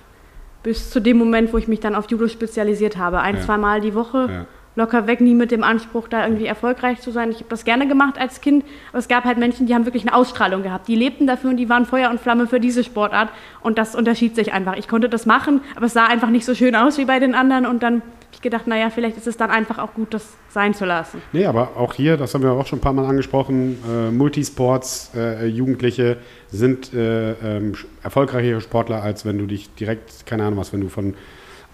bis 0.64 0.90
zu 0.90 1.00
dem 1.02 1.18
Moment, 1.18 1.52
wo 1.54 1.58
ich 1.58 1.68
mich 1.68 1.80
dann 1.80 1.96
auf 1.96 2.10
Judo 2.10 2.28
spezialisiert 2.28 2.98
habe. 2.98 3.20
Ein, 3.20 3.36
Ja. 3.36 3.42
zweimal 3.42 3.82
die 3.82 3.94
Woche, 3.94 4.28
Ja. 4.30 4.46
Locker 4.78 5.08
weg, 5.08 5.22
nie 5.22 5.34
mit 5.34 5.50
dem 5.50 5.64
Anspruch, 5.64 6.08
da 6.08 6.24
irgendwie 6.24 6.46
erfolgreich 6.46 7.02
zu 7.02 7.12
sein. 7.12 7.32
Ich 7.32 7.38
habe 7.38 7.50
das 7.50 7.66
gerne 7.66 7.88
gemacht 7.88 8.20
als 8.20 8.42
Kind, 8.42 8.64
aber 8.90 9.00
es 9.00 9.08
gab 9.08 9.26
halt 9.26 9.40
Menschen, 9.40 9.66
die 9.66 9.74
haben 9.74 9.86
wirklich 9.86 10.04
eine 10.04 10.14
Ausstrahlung 10.14 10.62
gehabt. 10.62 10.88
Die 10.88 10.96
lebten 10.96 11.26
dafür 11.26 11.50
und 11.50 11.58
die 11.58 11.68
waren 11.68 11.86
Feuer 11.86 12.12
und 12.12 12.22
Flamme 12.22 12.46
für 12.48 12.60
diese 12.60 12.84
Sportart 12.84 13.30
und 13.62 13.80
das 13.80 13.96
unterschied 13.96 14.36
sich 14.36 14.54
einfach. 14.54 14.78
Ich 14.78 14.88
konnte 14.88 15.10
das 15.10 15.26
machen, 15.26 15.62
aber 15.76 15.88
es 15.88 15.94
sah 15.94 16.06
einfach 16.06 16.30
nicht 16.30 16.46
so 16.46 16.54
schön 16.54 16.76
aus 16.76 17.00
wie 17.00 17.06
bei 17.06 17.20
den 17.20 17.34
anderen 17.34 17.66
und 17.66 17.82
dann 17.82 17.96
habe 17.96 18.34
ich 18.34 18.42
gedacht, 18.42 18.68
naja, 18.68 18.92
vielleicht 18.92 19.18
ist 19.18 19.26
es 19.26 19.36
dann 19.36 19.50
einfach 19.50 19.80
auch 19.80 19.96
gut, 19.96 20.14
das 20.14 20.36
sein 20.50 20.76
zu 20.76 20.86
lassen. 20.86 21.24
Nee, 21.34 21.48
aber 21.48 21.72
auch 21.76 21.96
hier, 21.96 22.16
das 22.16 22.36
haben 22.36 22.44
wir 22.44 22.52
auch 22.52 22.68
schon 22.68 22.78
ein 22.78 22.82
paar 22.82 22.94
Mal 22.94 23.08
angesprochen, 23.08 23.80
äh, 23.90 24.12
Multisports, 24.12 25.12
äh, 25.16 25.48
Jugendliche 25.48 26.18
sind 26.50 26.94
äh, 26.94 27.32
ähm, 27.32 27.74
erfolgreichere 28.04 28.62
Sportler, 28.62 29.02
als 29.02 29.26
wenn 29.26 29.40
du 29.40 29.48
dich 29.48 29.74
direkt, 29.74 30.28
keine 30.28 30.44
Ahnung 30.44 30.60
was, 30.60 30.72
wenn 30.72 30.82
du 30.82 30.90
von 30.90 31.16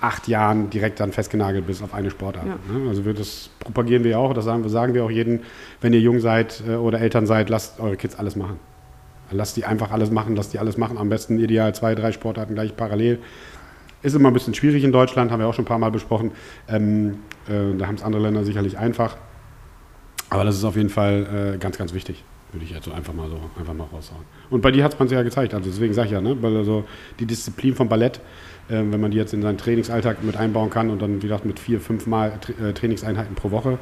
acht 0.04 0.28
Jahren 0.28 0.70
direkt 0.70 1.00
dann 1.00 1.12
festgenagelt 1.12 1.66
bist 1.66 1.82
auf 1.82 1.94
eine 1.94 2.10
Sportart. 2.12 2.46
Ja. 2.46 2.58
Ne? 2.78 2.90
Also 2.90 3.06
wir, 3.06 3.14
das 3.14 3.50
propagieren 3.60 4.04
wir 4.04 4.20
auch, 4.20 4.34
das 4.34 4.46
sagen, 4.46 4.64
wir- 4.64 4.70
sagen 4.70 4.94
wir 4.94 5.04
auch 5.06 5.12
jedem, 5.12 5.40
wenn 5.82 5.94
ihr 5.94 6.02
jung 6.02 6.20
seid 6.20 6.62
äh, 6.68 6.76
oder 6.76 7.00
Eltern 7.00 7.26
seid, 7.26 7.50
lasst 7.50 7.80
eure 7.80 7.96
Kids 7.96 8.16
alles 8.20 8.36
machen. 8.36 8.60
Lasst 9.32 9.56
die 9.58 9.66
einfach 9.66 9.92
alles 9.92 10.12
machen, 10.12 10.36
lasst 10.36 10.54
die 10.54 10.60
alles 10.60 10.78
machen. 10.78 10.98
Am 10.98 11.10
besten 11.10 11.40
ideal 11.40 11.74
zwei, 11.74 11.96
drei 11.96 12.12
Sportarten 12.12 12.54
gleich 12.54 12.76
parallel. 12.76 13.20
Ist 14.02 14.16
immer 14.16 14.28
ein 14.30 14.34
bisschen 14.34 14.54
schwierig 14.54 14.84
in 14.84 14.92
Deutschland, 14.92 15.32
haben 15.32 15.40
wir 15.40 15.48
auch 15.48 15.54
schon 15.54 15.64
ein 15.64 15.68
paar 15.68 15.80
Mal 15.80 15.92
besprochen. 15.92 16.32
Ähm, 16.68 17.20
äh, 17.48 17.76
da 17.78 17.88
haben 17.88 17.96
es 17.96 18.04
andere 18.04 18.22
Länder 18.22 18.44
sicherlich 18.44 18.78
einfach. 18.78 19.16
Aber 20.30 20.44
das 20.44 20.56
ist 20.58 20.64
auf 20.66 20.76
jeden 20.76 20.90
Fall 20.90 21.54
äh, 21.56 21.58
ganz, 21.58 21.78
ganz 21.78 21.94
wichtig. 21.94 22.24
Würde 22.52 22.66
ich 22.66 22.72
jetzt 22.72 22.86
so 22.86 22.92
einfach 22.92 23.14
mal 23.14 23.30
so 23.30 23.40
einfach 23.58 23.74
mal 23.74 23.88
raushauen. 23.92 24.22
Und 24.52 24.62
bei 24.62 24.70
dir 24.72 24.84
hat 24.84 25.00
man 25.00 25.08
es 25.08 25.12
ja 25.14 25.24
gezeigt. 25.24 25.54
Also 25.56 25.70
deswegen 25.70 25.94
sage 25.94 26.08
ich 26.08 26.14
ja, 26.14 26.22
ne? 26.22 26.36
Weil 26.42 26.56
also 26.58 26.84
die 27.20 27.26
Disziplin 27.26 27.74
vom 27.74 27.90
Ballett, 27.90 28.20
wenn 28.70 29.02
man 29.02 29.12
die 29.12 29.18
jetzt 29.18 29.34
in 29.34 29.42
seinen 29.42 29.58
Trainingsalltag 29.58 30.24
mit 30.24 30.38
einbauen 30.38 30.70
kann 30.70 30.90
und 30.90 31.02
dann, 31.02 31.18
wie 31.22 31.28
gesagt, 31.28 31.46
mit 31.46 31.60
vier, 31.60 31.80
fünf 31.80 32.08
Mal 32.08 32.40
äh, 32.62 32.74
Trainingseinheiten 32.74 33.36
pro 33.36 33.52
Woche, 33.52 33.78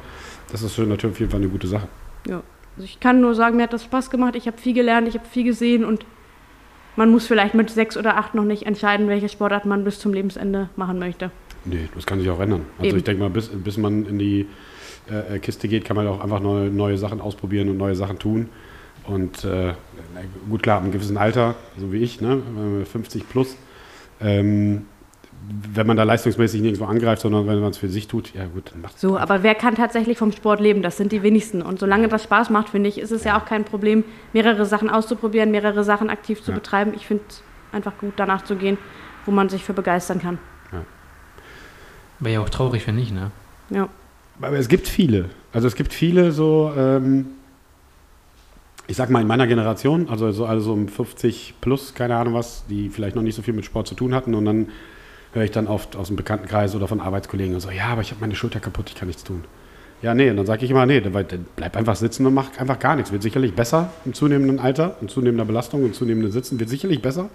das 0.50 0.62
ist 0.62 0.76
natürlich 0.78 1.06
auf 1.06 1.18
jeden 1.20 1.30
Fall 1.30 1.40
eine 1.40 1.48
gute 1.48 1.66
Sache. 1.66 1.88
Ja. 2.26 2.42
Also 2.76 2.84
ich 2.84 3.00
kann 3.00 3.20
nur 3.20 3.34
sagen, 3.34 3.56
mir 3.56 3.64
hat 3.64 3.72
das 3.72 3.84
Spaß 3.84 4.10
gemacht. 4.10 4.34
Ich 4.34 4.46
habe 4.46 4.56
viel 4.56 4.72
gelernt, 4.72 5.06
ich 5.06 5.14
habe 5.14 5.26
viel 5.26 5.44
gesehen 5.44 5.84
und 5.84 6.06
man 6.96 7.10
muss 7.10 7.26
vielleicht 7.26 7.54
mit 7.54 7.70
sechs 7.70 7.96
oder 7.96 8.16
acht 8.16 8.34
noch 8.34 8.44
nicht 8.44 8.64
entscheiden, 8.64 9.08
welche 9.08 9.28
Sportart 9.28 9.66
man 9.66 9.84
bis 9.84 9.98
zum 9.98 10.12
Lebensende 10.12 10.68
machen 10.76 10.98
möchte. 10.98 11.30
Nee, 11.64 11.88
das 11.94 12.06
kann 12.06 12.18
sich 12.18 12.28
auch 12.30 12.40
ändern. 12.40 12.66
Also 12.78 12.88
Eben. 12.88 12.98
ich 12.98 13.04
denke 13.04 13.22
mal, 13.22 13.30
bis, 13.30 13.48
bis 13.48 13.76
man 13.76 14.06
in 14.06 14.18
die 14.18 14.46
äh, 15.08 15.38
Kiste 15.38 15.68
geht, 15.68 15.84
kann 15.84 15.96
man 15.96 16.06
auch 16.06 16.20
einfach 16.20 16.40
neue, 16.40 16.70
neue 16.70 16.98
Sachen 16.98 17.20
ausprobieren 17.20 17.68
und 17.68 17.76
neue 17.76 17.94
Sachen 17.94 18.18
tun. 18.18 18.48
Und 19.04 19.44
äh, 19.44 19.74
gut, 20.48 20.62
klar, 20.62 20.78
ab 20.78 20.82
einem 20.82 20.92
gewissen 20.92 21.16
Alter, 21.16 21.54
so 21.76 21.92
wie 21.92 21.98
ich, 21.98 22.20
ne, 22.20 22.42
äh, 22.82 22.84
50 22.84 23.28
plus, 23.28 23.56
ähm, 24.22 24.86
wenn 25.74 25.86
man 25.86 25.96
da 25.96 26.04
leistungsmäßig 26.04 26.60
nirgendwo 26.62 26.84
angreift, 26.84 27.22
sondern 27.22 27.46
wenn 27.46 27.60
man 27.60 27.70
es 27.70 27.78
für 27.78 27.88
sich 27.88 28.06
tut, 28.06 28.32
ja 28.34 28.46
gut, 28.46 28.70
dann 28.72 28.80
macht 28.80 28.98
So, 28.98 29.18
aber 29.18 29.42
wer 29.42 29.54
kann 29.54 29.74
tatsächlich 29.74 30.16
vom 30.18 30.30
Sport 30.32 30.60
leben? 30.60 30.82
Das 30.82 30.96
sind 30.96 31.10
die 31.12 31.22
wenigsten. 31.22 31.62
Und 31.62 31.78
solange 31.80 32.08
das 32.08 32.22
Spaß 32.24 32.50
macht, 32.50 32.68
finde 32.70 32.88
ich, 32.88 32.98
ist 32.98 33.10
es 33.10 33.24
ja 33.24 33.38
auch 33.38 33.44
kein 33.44 33.64
Problem, 33.64 34.04
mehrere 34.32 34.64
Sachen 34.66 34.88
auszuprobieren, 34.88 35.50
mehrere 35.50 35.82
Sachen 35.84 36.10
aktiv 36.10 36.42
zu 36.42 36.52
Ja. 36.52 36.58
betreiben. 36.58 36.92
Ich 36.94 37.06
finde 37.06 37.24
es 37.28 37.42
einfach 37.72 37.98
gut, 37.98 38.14
danach 38.16 38.44
zu 38.44 38.54
gehen, 38.56 38.78
wo 39.26 39.32
man 39.32 39.48
sich 39.48 39.64
für 39.64 39.72
begeistern 39.72 40.20
kann. 40.20 40.38
Wäre 42.20 42.34
ja 42.34 42.40
auch 42.40 42.50
traurig, 42.50 42.86
wenn 42.86 42.94
nicht, 42.94 43.12
ne? 43.12 43.32
Ja. 43.70 43.88
Aber 44.40 44.56
es 44.56 44.68
gibt 44.68 44.86
viele. 44.86 45.30
Also 45.52 45.66
es 45.66 45.74
gibt 45.74 45.92
viele 45.92 46.30
so, 46.30 46.72
ähm, 46.76 47.26
ich 48.92 48.98
sag 48.98 49.08
mal 49.08 49.22
in 49.22 49.26
meiner 49.26 49.46
Generation, 49.46 50.10
also 50.10 50.30
so 50.32 50.44
also 50.44 50.74
um 50.74 50.86
50 50.86 51.54
plus, 51.62 51.94
keine 51.94 52.14
Ahnung 52.14 52.34
was, 52.34 52.66
die 52.68 52.90
vielleicht 52.90 53.16
noch 53.16 53.22
nicht 53.22 53.34
so 53.34 53.40
viel 53.40 53.54
mit 53.54 53.64
Sport 53.64 53.86
zu 53.86 53.94
tun 53.94 54.14
hatten 54.14 54.34
und 54.34 54.44
dann 54.44 54.68
höre 55.32 55.44
ich 55.44 55.50
dann 55.50 55.66
oft 55.66 55.96
aus 55.96 56.08
dem 56.08 56.16
Bekanntenkreis 56.16 56.74
oder 56.74 56.86
von 56.86 57.00
Arbeitskollegen 57.00 57.58
so, 57.58 57.70
ja, 57.70 57.86
aber 57.86 58.02
ich 58.02 58.10
habe 58.10 58.20
meine 58.20 58.34
Schulter 58.34 58.60
kaputt, 58.60 58.90
ich 58.90 58.94
kann 58.94 59.08
nichts 59.08 59.24
tun. 59.24 59.44
Ja, 60.02 60.12
nee, 60.12 60.28
und 60.28 60.36
dann 60.36 60.44
sage 60.44 60.66
ich 60.66 60.70
immer, 60.70 60.84
nee, 60.84 61.00
dann 61.00 61.26
bleib 61.56 61.74
einfach 61.74 61.96
sitzen 61.96 62.26
und 62.26 62.34
mach 62.34 62.58
einfach 62.58 62.78
gar 62.78 62.94
nichts. 62.96 63.10
Wird 63.12 63.22
sicherlich 63.22 63.54
besser 63.54 63.90
im 64.04 64.12
zunehmenden 64.12 64.58
Alter, 64.58 64.98
in 65.00 65.08
zunehmender 65.08 65.46
Belastung, 65.46 65.86
im 65.86 65.94
zunehmenden 65.94 66.30
Sitzen, 66.30 66.60
wird 66.60 66.68
sicherlich 66.68 67.00
besser, 67.00 67.30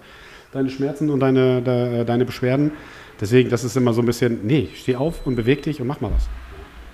deine 0.52 0.70
Schmerzen 0.70 1.10
und 1.10 1.18
deine, 1.18 1.60
de, 1.60 2.04
deine 2.04 2.24
Beschwerden. 2.24 2.70
Deswegen, 3.20 3.50
das 3.50 3.64
ist 3.64 3.76
immer 3.76 3.92
so 3.94 4.00
ein 4.00 4.06
bisschen, 4.06 4.46
nee, 4.46 4.68
steh 4.76 4.94
auf 4.94 5.26
und 5.26 5.34
beweg 5.34 5.64
dich 5.64 5.80
und 5.80 5.88
mach 5.88 6.00
mal 6.00 6.12
was. 6.14 6.28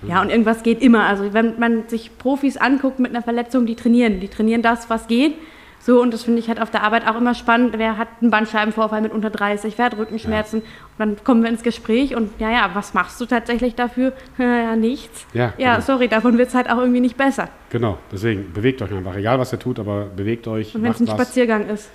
Ja, 0.09 0.23
und 0.23 0.31
irgendwas 0.31 0.62
geht 0.62 0.81
immer. 0.83 1.07
Also 1.07 1.33
wenn 1.33 1.59
man 1.59 1.88
sich 1.88 2.17
Profis 2.19 2.57
anguckt 2.57 2.99
mit 2.99 3.11
einer 3.11 3.23
Verletzung, 3.23 3.67
die 3.67 3.77
trainieren. 3.77 4.21
Die 4.21 4.29
trainieren 4.29 4.62
das, 4.62 4.90
was 4.90 5.07
geht. 5.07 5.35
So, 5.81 6.01
und 6.01 6.14
das 6.14 6.23
finde 6.23 6.38
ich 6.38 6.49
halt 6.49 6.62
auf 6.62 6.71
der 6.71 6.83
Arbeit 6.83 7.07
auch 7.07 7.14
immer 7.14 7.35
spannend. 7.35 7.75
Wer 7.77 7.99
hat 7.99 8.09
einen 8.23 8.31
Bandscheibenvorfall 8.31 9.03
mit 9.03 9.12
unter 9.12 9.29
30, 9.29 9.77
wer 9.77 9.85
hat 9.85 9.99
Rückenschmerzen? 9.99 10.61
Und 10.61 10.67
dann 10.99 11.17
kommen 11.25 11.43
wir 11.43 11.51
ins 11.51 11.62
Gespräch 11.62 12.17
und 12.17 12.31
ja, 12.38 12.51
ja, 12.51 12.71
was 12.73 12.95
machst 12.95 13.21
du 13.21 13.27
tatsächlich 13.27 13.75
dafür? 13.75 14.14
ja, 14.38 14.77
nichts. 14.77 15.27
Ja, 15.35 15.53
Ja, 15.59 15.75
genau. 15.75 15.85
sorry, 15.85 16.09
davon 16.09 16.38
wird 16.38 16.49
es 16.49 16.55
halt 16.55 16.71
auch 16.71 16.79
irgendwie 16.79 17.01
nicht 17.01 17.19
besser. 17.19 17.51
Genau, 17.69 17.99
deswegen 18.11 18.51
bewegt 18.55 18.81
euch 18.81 18.93
einfach, 18.95 19.14
egal 19.14 19.38
was 19.38 19.53
ihr 19.53 19.59
tut, 19.59 19.79
aber 19.79 20.07
bewegt 20.07 20.49
euch. 20.49 20.75
Und 20.75 20.85
wenn 20.85 20.93
es 20.93 21.01
ein 21.01 21.07
was. 21.07 21.14
Spaziergang 21.17 21.69
ist. 21.69 21.90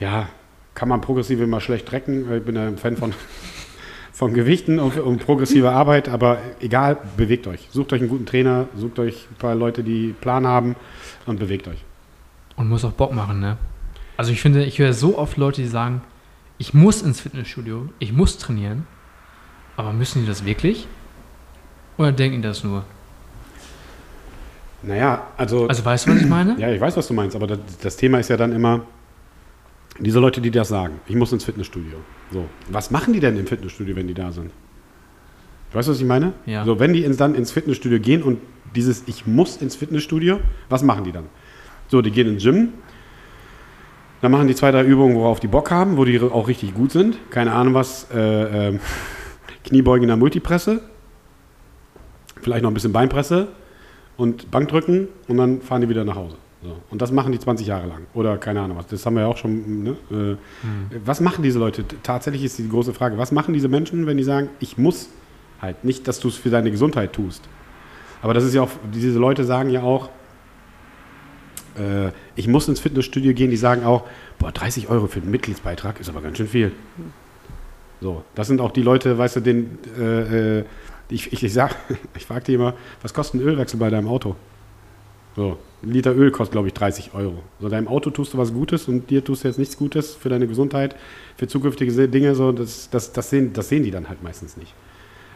Ja, 0.00 0.28
kann 0.74 0.88
man 0.88 1.00
progressiv 1.00 1.40
immer 1.40 1.60
schlecht 1.60 1.86
trecken. 1.86 2.26
Ich 2.34 2.42
bin 2.42 2.56
ja 2.56 2.66
ein 2.66 2.76
Fan 2.76 2.96
von, 2.96 3.12
von 4.18 4.34
Gewichten 4.34 4.80
und, 4.80 4.98
und 4.98 5.24
progressiver 5.24 5.70
Arbeit, 5.70 6.08
aber 6.08 6.38
egal, 6.58 6.96
bewegt 7.16 7.46
euch. 7.46 7.68
Sucht 7.70 7.92
euch 7.92 8.00
einen 8.00 8.10
guten 8.10 8.26
Trainer, 8.26 8.66
sucht 8.76 8.98
euch 8.98 9.28
ein 9.30 9.36
paar 9.36 9.54
Leute, 9.54 9.84
die 9.84 10.12
Plan 10.20 10.44
haben 10.44 10.74
und 11.26 11.38
bewegt 11.38 11.68
euch. 11.68 11.84
Und 12.56 12.68
muss 12.68 12.84
auch 12.84 12.90
Bock 12.90 13.14
machen, 13.14 13.38
ne? 13.38 13.58
Also 14.16 14.32
ich 14.32 14.40
finde, 14.40 14.64
ich 14.64 14.80
höre 14.80 14.92
so 14.92 15.16
oft 15.16 15.36
Leute, 15.36 15.62
die 15.62 15.68
sagen, 15.68 16.02
ich 16.58 16.74
muss 16.74 17.00
ins 17.00 17.20
Fitnessstudio, 17.20 17.90
ich 18.00 18.12
muss 18.12 18.38
trainieren. 18.38 18.88
Aber 19.76 19.92
müssen 19.92 20.22
die 20.22 20.26
das 20.26 20.44
wirklich? 20.44 20.88
Oder 21.96 22.10
denken 22.10 22.42
die 22.42 22.48
das 22.48 22.64
nur? 22.64 22.82
Naja, 24.82 25.28
also, 25.36 25.68
Also 25.68 25.84
weißt 25.84 26.08
du, 26.08 26.10
was 26.10 26.22
ich 26.22 26.28
meine? 26.28 26.56
ja, 26.58 26.72
ich 26.72 26.80
weiß, 26.80 26.96
was 26.96 27.06
du 27.06 27.14
meinst, 27.14 27.36
aber 27.36 27.46
das, 27.46 27.60
das 27.80 27.96
Thema 27.96 28.18
ist 28.18 28.30
ja 28.30 28.36
dann 28.36 28.50
immer, 28.50 28.80
diese 30.00 30.18
Leute, 30.18 30.40
die 30.40 30.50
das 30.50 30.66
sagen, 30.66 31.00
ich 31.06 31.14
muss 31.14 31.32
ins 31.32 31.44
Fitnessstudio. 31.44 31.98
So, 32.30 32.44
was 32.68 32.90
machen 32.90 33.12
die 33.14 33.20
denn 33.20 33.36
im 33.36 33.46
Fitnessstudio, 33.46 33.96
wenn 33.96 34.06
die 34.06 34.14
da 34.14 34.30
sind? 34.32 34.50
Weißt 35.72 35.88
du, 35.88 35.92
was 35.92 36.00
ich 36.00 36.06
meine? 36.06 36.32
Ja. 36.46 36.64
So, 36.64 36.78
wenn 36.78 36.92
die 36.92 37.04
ins, 37.04 37.16
dann 37.16 37.34
ins 37.34 37.50
Fitnessstudio 37.50 38.00
gehen 38.00 38.22
und 38.22 38.38
dieses 38.74 39.04
Ich 39.06 39.26
muss 39.26 39.56
ins 39.56 39.76
Fitnessstudio, 39.76 40.40
was 40.68 40.82
machen 40.82 41.04
die 41.04 41.12
dann? 41.12 41.24
So, 41.88 42.02
die 42.02 42.10
gehen 42.10 42.28
ins 42.28 42.42
Gym, 42.42 42.72
dann 44.20 44.32
machen 44.32 44.48
die 44.48 44.54
zwei, 44.54 44.70
drei 44.70 44.84
Übungen, 44.84 45.14
worauf 45.16 45.40
die 45.40 45.46
Bock 45.46 45.70
haben, 45.70 45.96
wo 45.96 46.04
die 46.04 46.20
auch 46.20 46.48
richtig 46.48 46.74
gut 46.74 46.90
sind. 46.90 47.18
Keine 47.30 47.52
Ahnung 47.52 47.74
was, 47.74 48.08
äh, 48.10 48.68
ähm, 48.68 48.80
Kniebeugen 49.64 50.04
in 50.04 50.08
der 50.08 50.16
Multipresse, 50.16 50.80
vielleicht 52.40 52.62
noch 52.62 52.70
ein 52.70 52.74
bisschen 52.74 52.92
Beinpresse 52.92 53.48
und 54.16 54.50
Bankdrücken 54.50 55.08
und 55.28 55.36
dann 55.36 55.60
fahren 55.60 55.82
die 55.82 55.88
wieder 55.88 56.04
nach 56.04 56.16
Hause. 56.16 56.36
So. 56.62 56.76
Und 56.90 57.00
das 57.00 57.12
machen 57.12 57.30
die 57.32 57.38
20 57.38 57.66
Jahre 57.66 57.86
lang. 57.86 58.06
Oder 58.14 58.36
keine 58.36 58.60
Ahnung 58.60 58.78
was. 58.78 58.88
Das 58.88 59.06
haben 59.06 59.14
wir 59.14 59.22
ja 59.22 59.28
auch 59.28 59.36
schon. 59.36 59.84
Ne? 59.84 59.96
Äh, 60.10 60.36
Was 61.04 61.20
machen 61.20 61.42
diese 61.42 61.58
Leute? 61.58 61.84
Tatsächlich 62.02 62.44
ist 62.44 62.58
die 62.58 62.68
große 62.68 62.92
Frage, 62.94 63.16
was 63.16 63.30
machen 63.30 63.54
diese 63.54 63.68
Menschen, 63.68 64.06
wenn 64.06 64.16
die 64.16 64.24
sagen, 64.24 64.48
ich 64.58 64.76
muss 64.76 65.08
halt 65.62 65.84
nicht, 65.84 66.08
dass 66.08 66.18
du 66.20 66.28
es 66.28 66.36
für 66.36 66.50
deine 66.50 66.70
Gesundheit 66.70 67.12
tust. 67.12 67.48
Aber 68.22 68.34
das 68.34 68.44
ist 68.44 68.54
ja 68.54 68.62
auch, 68.62 68.70
diese 68.92 69.18
Leute 69.18 69.44
sagen 69.44 69.70
ja 69.70 69.82
auch, 69.82 70.08
äh, 71.78 72.10
ich 72.34 72.48
muss 72.48 72.68
ins 72.68 72.80
Fitnessstudio 72.80 73.34
gehen, 73.34 73.50
die 73.50 73.56
sagen 73.56 73.84
auch, 73.84 74.04
boah, 74.38 74.50
30 74.50 74.88
Euro 74.88 75.06
für 75.06 75.20
den 75.20 75.30
Mitgliedsbeitrag 75.30 76.00
ist 76.00 76.08
aber 76.08 76.20
ganz 76.20 76.38
schön 76.38 76.48
viel. 76.48 76.72
So, 78.00 78.24
das 78.34 78.48
sind 78.48 78.60
auch 78.60 78.72
die 78.72 78.82
Leute, 78.82 79.18
weißt 79.18 79.36
du, 79.36 79.40
den, 79.40 79.78
äh, 79.98 80.58
äh, 80.58 80.64
ich, 81.08 81.32
ich, 81.32 81.42
ich 81.42 81.52
sag, 81.52 81.76
ich 82.16 82.26
frage 82.26 82.44
die 82.44 82.54
immer, 82.54 82.74
was 83.02 83.14
kostet 83.14 83.40
ein 83.40 83.46
Ölwechsel 83.46 83.78
bei 83.78 83.90
deinem 83.90 84.08
Auto? 84.08 84.34
So, 85.36 85.58
ein 85.82 85.92
Liter 85.92 86.14
Öl 86.14 86.30
kostet, 86.30 86.52
glaube 86.52 86.68
ich, 86.68 86.74
30 86.74 87.14
Euro. 87.14 87.38
So, 87.60 87.68
deinem 87.68 87.88
Auto 87.88 88.10
tust 88.10 88.34
du 88.34 88.38
was 88.38 88.52
Gutes 88.52 88.88
und 88.88 89.10
dir 89.10 89.24
tust 89.24 89.44
du 89.44 89.48
jetzt 89.48 89.58
nichts 89.58 89.76
Gutes 89.76 90.14
für 90.14 90.28
deine 90.28 90.46
Gesundheit, 90.46 90.96
für 91.36 91.46
zukünftige 91.46 92.08
Dinge, 92.08 92.34
so, 92.34 92.52
das, 92.52 92.90
das, 92.90 93.12
das, 93.12 93.30
sehen, 93.30 93.52
das 93.52 93.68
sehen 93.68 93.84
die 93.84 93.90
dann 93.90 94.08
halt 94.08 94.22
meistens 94.22 94.56
nicht. 94.56 94.74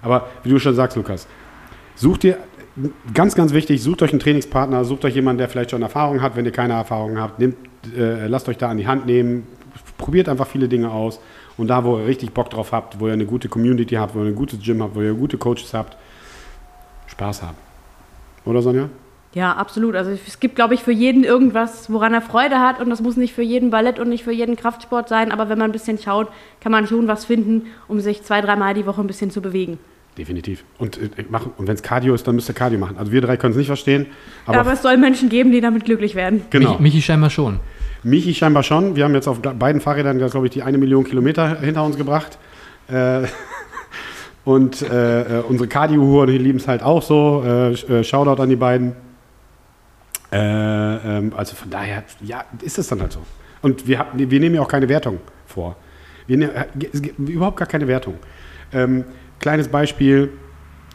Aber 0.03 0.29
wie 0.43 0.51
du 0.51 0.59
schon 0.59 0.75
sagst, 0.75 0.97
Lukas, 0.97 1.29
sucht 1.95 2.25
dir, 2.25 2.39
ganz, 3.15 3.35
ganz 3.35 3.53
wichtig, 3.53 3.83
sucht 3.83 4.03
euch 4.03 4.11
einen 4.11 4.21
Trainingspartner, 4.21 4.85
sucht 4.85 5.05
euch 5.05 5.15
jemanden, 5.15 5.39
der 5.39 5.49
vielleicht 5.49 5.71
schon 5.71 5.83
Erfahrung 5.83 6.23
hat. 6.23 6.37
Wenn 6.37 6.45
ihr 6.45 6.53
keine 6.53 6.75
Erfahrung 6.75 7.19
habt, 7.19 7.39
nehmt, 7.39 7.57
äh, 7.97 8.27
lasst 8.27 8.49
euch 8.49 8.59
da 8.59 8.69
an 8.69 8.79
die 8.79 8.87
Hand 8.87 9.07
nehmen, 9.07 9.47
probiert 9.99 10.29
einfach 10.29 10.47
viele 10.47 10.69
Dinge 10.69 10.91
aus. 10.91 11.21
Und 11.57 11.69
da, 11.69 11.85
wo 11.85 11.99
ihr 11.99 12.07
richtig 12.07 12.33
Bock 12.33 12.51
drauf 12.51 12.73
habt, 12.73 12.99
wo 12.99 13.07
ihr 13.07 13.13
eine 13.13 13.27
gute 13.27 13.49
Community 13.49 13.95
habt, 13.95 14.15
wo 14.15 14.21
ihr 14.21 14.29
ein 14.29 14.35
gutes 14.35 14.59
Gym 14.61 14.83
habt, 14.83 14.95
wo 14.95 15.03
ihr 15.03 15.13
gute 15.13 15.37
Coaches 15.37 15.75
habt, 15.75 15.97
Spaß 17.07 17.43
haben. 17.43 17.57
Oder 18.45 18.63
Sonja? 18.63 18.89
Ja, 19.35 19.53
absolut. 19.55 19.95
Also 19.97 20.11
es 20.11 20.40
gibt, 20.40 20.57
glaube 20.57 20.75
ich, 20.75 20.83
für 20.83 20.92
jeden 20.92 21.25
irgendwas, 21.25 21.90
woran 21.90 22.12
er 22.12 22.21
Freude 22.21 22.59
hat. 22.61 22.81
Und 22.81 22.90
das 22.90 23.01
muss 23.01 23.16
nicht 23.16 23.33
für 23.35 23.40
jeden 23.42 23.71
Ballett 23.71 23.99
und 23.99 24.09
nicht 24.11 24.25
für 24.25 24.33
jeden 24.33 24.57
Kraftsport 24.57 25.09
sein. 25.09 25.33
Aber 25.33 25.49
wenn 25.49 25.59
man 25.59 25.71
ein 25.71 25.73
bisschen 25.73 25.97
schaut, 25.99 26.29
kann 26.61 26.71
man 26.71 26.87
schon 26.87 27.09
was 27.09 27.25
finden, 27.25 27.62
um 27.88 28.01
sich 28.01 28.23
zwei, 28.23 28.42
dreimal 28.42 28.75
die 28.75 28.85
Woche 28.85 29.01
ein 29.01 29.07
bisschen 29.07 29.31
zu 29.31 29.40
bewegen. 29.40 29.79
Definitiv. 30.18 30.64
Und, 30.79 30.99
äh, 30.99 31.09
und 31.57 31.66
wenn 31.66 31.75
es 31.75 31.83
Cardio 31.83 32.14
ist, 32.14 32.29
dann 32.29 32.35
müsst 32.35 32.51
ihr 32.51 32.55
Cardio 32.55 32.79
machen. 32.79 32.97
Also 32.99 33.11
wir 33.12 33.23
drei 33.23 33.38
können 33.38 33.53
es 33.53 33.57
nicht 33.57 33.68
verstehen. 33.68 34.05
Aber, 34.45 34.61
Aber, 34.61 34.73
es 34.75 34.83
soll 34.83 34.99
Menschen 34.99 35.31
geben, 35.31 35.51
die 35.51 35.62
damit 35.62 35.87
glücklich 35.87 36.14
werden. 36.14 36.42
genau. 36.51 36.73
Michi, 36.73 36.83
Michi 36.83 37.01
scheinbar 37.03 37.31
schon. 37.31 37.61
Michi 38.03 38.35
scheinbar 38.35 38.62
schon. 38.64 38.97
Wir 38.97 39.05
haben 39.05 39.14
jetzt 39.14 39.29
auf 39.29 39.40
beiden 39.40 39.81
Fahrrädern, 39.81 40.18
glaube 40.18 40.47
ich, 40.47 40.53
die 40.53 40.62
eine 40.62 40.77
Million 40.77 41.05
Kilometer 41.05 41.59
hinter 41.61 41.83
uns 41.85 41.97
gebracht. 41.97 42.37
Äh, 42.88 43.23
und 44.45 44.83
äh, 44.83 45.38
äh, 45.38 45.42
unsere 45.49 45.68
Cardio-Uhr, 45.68 46.27
die 46.27 46.37
lieben 46.37 46.59
es 46.59 46.68
halt 46.68 46.83
auch 46.83 47.01
so. 47.03 47.42
Sh- 47.47 48.05
Shoutout 48.05 48.42
an 48.42 48.51
die 48.51 48.57
beiden. 48.57 48.92
Äh, 50.33 50.37
ähm, 51.18 51.33
also 51.37 51.55
von 51.55 51.71
daher, 51.71 52.05
ja, 52.23 52.45
ist 52.63 52.79
es 52.79 52.88
dann 52.88 53.00
halt 53.00 53.13
so. 53.13 53.21
Und 53.61 53.87
wir, 53.87 54.07
wir 54.15 54.40
nehmen 54.40 54.54
ja 54.54 54.63
auch 54.63 54.69
keine 54.69 54.88
Wertung 54.88 55.21
vor. 55.46 55.77
Wir 56.27 56.38
nehmen, 56.38 56.52
äh, 56.54 56.67
überhaupt 57.19 57.59
gar 57.59 57.69
keine 57.69 57.87
Wertung. 57.87 58.15
Ähm, 58.73 59.04
kleines 59.38 59.69
Beispiel, 59.69 60.31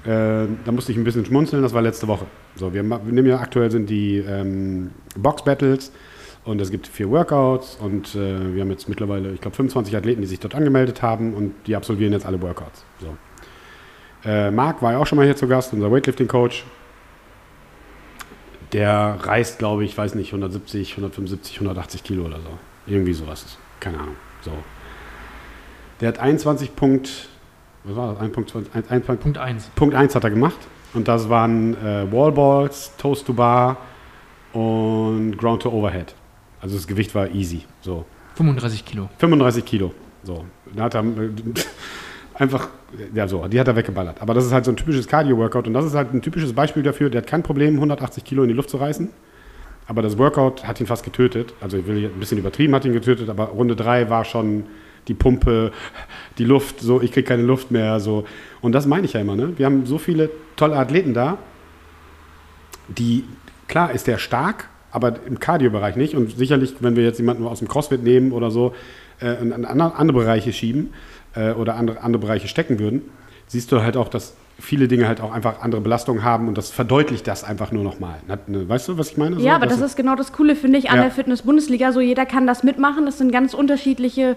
äh, 0.04 0.08
da 0.08 0.72
musste 0.72 0.92
ich 0.92 0.98
ein 0.98 1.04
bisschen 1.04 1.26
schmunzeln, 1.26 1.62
das 1.62 1.74
war 1.74 1.82
letzte 1.82 2.08
Woche. 2.08 2.26
So, 2.56 2.74
wir, 2.74 2.84
wir 2.84 3.00
nehmen 3.14 3.28
ja 3.28 3.40
aktuell 3.40 3.70
sind 3.70 3.90
die 3.90 4.18
ähm, 4.18 4.92
Box 5.16 5.44
Battles 5.44 5.92
und 6.44 6.60
es 6.60 6.72
gibt 6.72 6.88
vier 6.88 7.10
Workouts 7.10 7.76
und 7.76 8.16
äh, 8.16 8.56
wir 8.56 8.62
haben 8.62 8.72
jetzt 8.72 8.90
mittlerweile, 8.90 9.34
ich 9.34 9.42
glaube, 9.42 9.56
25 9.56 9.96
Athleten, 9.96 10.22
die 10.22 10.28
sich 10.28 10.40
dort 10.40 10.56
angemeldet 10.56 11.04
haben 11.04 11.34
und 11.36 11.54
die 11.68 11.76
absolvieren 11.76 12.14
jetzt 12.14 12.26
alle 12.26 12.42
Workouts. 12.42 12.84
So. 13.00 13.16
Äh, 14.28 14.50
Marc 14.50 14.82
war 14.82 14.94
ja 14.94 14.98
auch 14.98 15.06
schon 15.06 15.18
mal 15.18 15.26
hier 15.26 15.36
zu 15.36 15.48
Gast, 15.48 15.74
unser 15.74 15.92
Weightlifting-Coach. 15.92 16.66
Der 18.74 19.18
reißt, 19.22 19.60
glaube 19.60 19.86
ich, 19.86 19.98
weiß 19.98 20.16
nicht, 20.16 20.28
170, 20.30 20.92
175, 20.92 21.56
180 21.56 22.04
Kilo 22.04 22.26
oder 22.26 22.38
so. 22.38 22.50
Irgendwie 22.86 23.14
sowas. 23.14 23.58
Keine 23.80 24.00
Ahnung. 24.00 24.16
So. 24.42 24.52
Der 26.02 26.10
hat 26.10 26.20
21 26.20 26.76
Punkt, 26.76 27.30
was 27.84 27.96
war 27.96 28.14
das? 28.14 28.22
1 28.22 28.34
Punkt, 28.34 28.54
1, 28.74 28.92
1, 28.92 29.06
Punkt 29.06 29.38
1. 29.38 29.70
Punkt 29.76 29.96
1 29.96 30.16
hat 30.16 30.24
er 30.24 30.30
gemacht. 30.30 30.58
Und 30.94 31.08
das 31.08 31.30
waren 31.30 31.76
äh, 31.76 32.12
Wallballs, 32.12 32.92
Toast 32.98 33.26
to 33.28 33.34
Bar 33.34 33.78
und 34.54 35.38
Ground 35.38 35.62
to 35.64 35.70
Overhead. 35.70 36.14
Also 36.62 36.76
das 36.76 36.88
Gewicht 36.88 37.14
war 37.16 37.30
easy. 37.32 37.66
So. 37.82 38.06
35 38.36 38.86
Kilo. 38.86 39.10
35 39.18 39.66
Kilo. 39.66 39.94
So. 40.24 40.46
Da 40.76 40.84
hat 40.84 40.96
er 40.96 41.04
äh, 41.04 41.30
einfach, 42.38 42.70
ja 43.14 43.28
so, 43.28 43.48
die 43.48 43.60
hat 43.60 43.68
er 43.68 43.76
weggeballert. 43.76 44.22
Aber 44.22 44.34
das 44.34 44.46
ist 44.46 44.54
halt 44.54 44.66
so 44.66 44.72
ein 44.72 44.78
typisches 44.78 45.08
Cardio-Workout 45.08 45.68
und 45.68 45.74
das 45.74 45.86
ist 45.86 45.96
halt 45.96 46.14
ein 46.14 46.22
typisches 46.22 46.54
Beispiel 46.54 46.84
dafür, 46.84 47.10
der 47.10 47.22
hat 47.22 47.28
kein 47.28 47.44
Problem, 47.44 47.76
180 47.76 48.24
Kilo 48.24 48.44
in 48.44 48.50
die 48.50 48.56
Luft 48.56 48.70
zu 48.70 48.78
reißen. 48.78 49.10
Aber 49.88 50.02
das 50.02 50.18
Workout 50.18 50.68
hat 50.68 50.80
ihn 50.80 50.86
fast 50.86 51.04
getötet. 51.04 51.54
Also 51.62 51.78
ich 51.78 51.88
will 51.88 51.98
hier 51.98 52.10
ein 52.10 52.20
bisschen 52.20 52.38
übertrieben, 52.38 52.76
hat 52.76 52.86
ihn 52.86 52.94
getötet, 52.94 53.30
aber 53.30 53.46
Runde 53.46 53.76
3 53.76 54.10
war 54.10 54.26
schon 54.26 54.66
die 55.08 55.14
Pumpe, 55.14 55.72
die 56.38 56.44
Luft, 56.44 56.82
so, 56.82 57.02
ich 57.02 57.14
kriege 57.14 57.28
keine 57.28 57.44
Luft 57.44 57.72
mehr. 57.72 58.00
So. 58.00 58.26
Und 58.62 58.74
das 58.74 58.86
meine 58.86 59.06
ich 59.06 59.14
ja 59.14 59.22
immer. 59.22 59.36
Ne? 59.36 59.54
Wir 59.58 59.66
haben 59.66 59.86
so 59.86 59.98
viele 59.98 60.30
tolle 60.58 60.76
Athleten 60.76 61.14
da, 61.14 61.38
die, 62.90 63.24
klar 63.68 63.92
ist 63.92 64.08
der 64.08 64.18
stark, 64.18 64.70
aber 64.92 65.16
im 65.26 65.40
Cardio-Bereich 65.40 65.96
nicht. 65.96 66.16
Und 66.16 66.38
sicherlich, 66.38 66.76
wenn 66.82 66.96
wir 66.98 67.04
jetzt 67.04 67.20
jemanden 67.20 67.46
aus 67.46 67.60
dem 67.60 67.70
CrossFit 67.70 68.04
nehmen 68.04 68.34
oder 68.34 68.52
so, 68.52 68.74
äh, 69.22 69.42
in 69.42 69.54
andere, 69.66 69.96
andere 69.96 70.20
Bereiche 70.20 70.52
schieben 70.52 70.94
äh, 71.36 71.52
oder 71.52 71.76
andere, 71.76 72.02
andere 72.02 72.22
Bereiche 72.22 72.48
stecken 72.48 72.80
würden, 72.80 73.02
siehst 73.48 73.72
du 73.72 73.82
halt 73.82 73.98
auch, 73.98 74.08
dass 74.10 74.36
viele 74.60 74.88
Dinge 74.88 75.08
halt 75.08 75.22
auch 75.22 75.32
einfach 75.32 75.62
andere 75.62 75.82
Belastungen 75.82 76.24
haben 76.24 76.48
und 76.48 76.58
das 76.58 76.72
verdeutlicht 76.72 77.28
das 77.28 77.44
einfach 77.44 77.72
nur 77.72 77.84
nochmal. 77.84 78.16
Weißt 78.48 78.88
du, 78.88 78.98
was 78.98 79.12
ich 79.12 79.18
meine? 79.18 79.40
Ja, 79.40 79.56
aber 79.56 79.68
das 79.68 79.82
ist 79.82 79.96
genau 79.96 80.16
das 80.16 80.34
Coole, 80.34 80.56
finde 80.56 80.80
ich, 80.80 80.90
an 80.90 80.96
Ja. 80.98 81.04
der 81.04 81.12
Fitness-Bundesliga. 81.12 81.92
So 81.92 82.00
jeder 82.00 82.26
kann 82.26 82.48
das 82.48 82.64
mitmachen. 82.64 83.06
Es 83.08 83.20
sind 83.20 83.32
ganz 83.32 83.54
unterschiedliche 83.54 84.36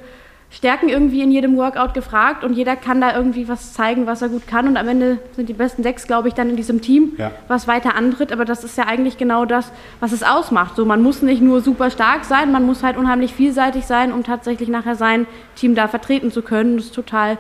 Stärken 0.53 0.89
irgendwie 0.89 1.21
in 1.23 1.31
jedem 1.31 1.57
Workout 1.57 1.95
gefragt 1.95 2.43
und 2.43 2.55
jeder 2.55 2.75
kann 2.75 3.01
da 3.01 3.15
irgendwie 3.15 3.49
was 3.49 3.73
zeigen, 3.73 4.07
was 4.07 4.21
er 4.21 4.29
gut 4.29 4.49
kann. 4.49 4.67
Und 4.67 4.77
am 4.77 4.89
Ende 4.89 5.19
sind 5.37 5.49
die 5.49 5.53
besten 5.53 5.85
sechs, 5.85 6.09
glaube 6.09 6.27
ich, 6.27 6.35
dann 6.35 6.51
in 6.51 6.57
diesem 6.57 6.81
Team, 6.81 7.13
Ja. 7.19 7.31
was 7.47 7.69
weiter 7.69 7.95
antritt. 7.95 8.33
Aber 8.33 8.45
das 8.45 8.65
ist 8.65 8.77
ja 8.77 8.85
eigentlich 8.89 9.17
genau 9.17 9.45
das, 9.45 9.71
was 10.01 10.11
es 10.11 10.25
ausmacht. 10.25 10.75
So, 10.75 10.85
man 10.85 11.03
muss 11.03 11.23
nicht 11.23 11.41
nur 11.41 11.61
super 11.61 11.89
stark 11.91 12.25
sein, 12.25 12.51
man 12.51 12.67
muss 12.67 12.83
halt 12.83 12.97
unheimlich 12.97 13.33
vielseitig 13.33 13.87
sein, 13.87 14.13
um 14.13 14.25
tatsächlich 14.25 14.69
nachher 14.69 14.97
sein 14.97 15.27
Team 15.55 15.77
da 15.77 15.87
vertreten 15.87 16.33
zu 16.33 16.43
können. 16.43 16.77
Das 16.79 16.87
ist 16.87 16.95
total 16.97 17.39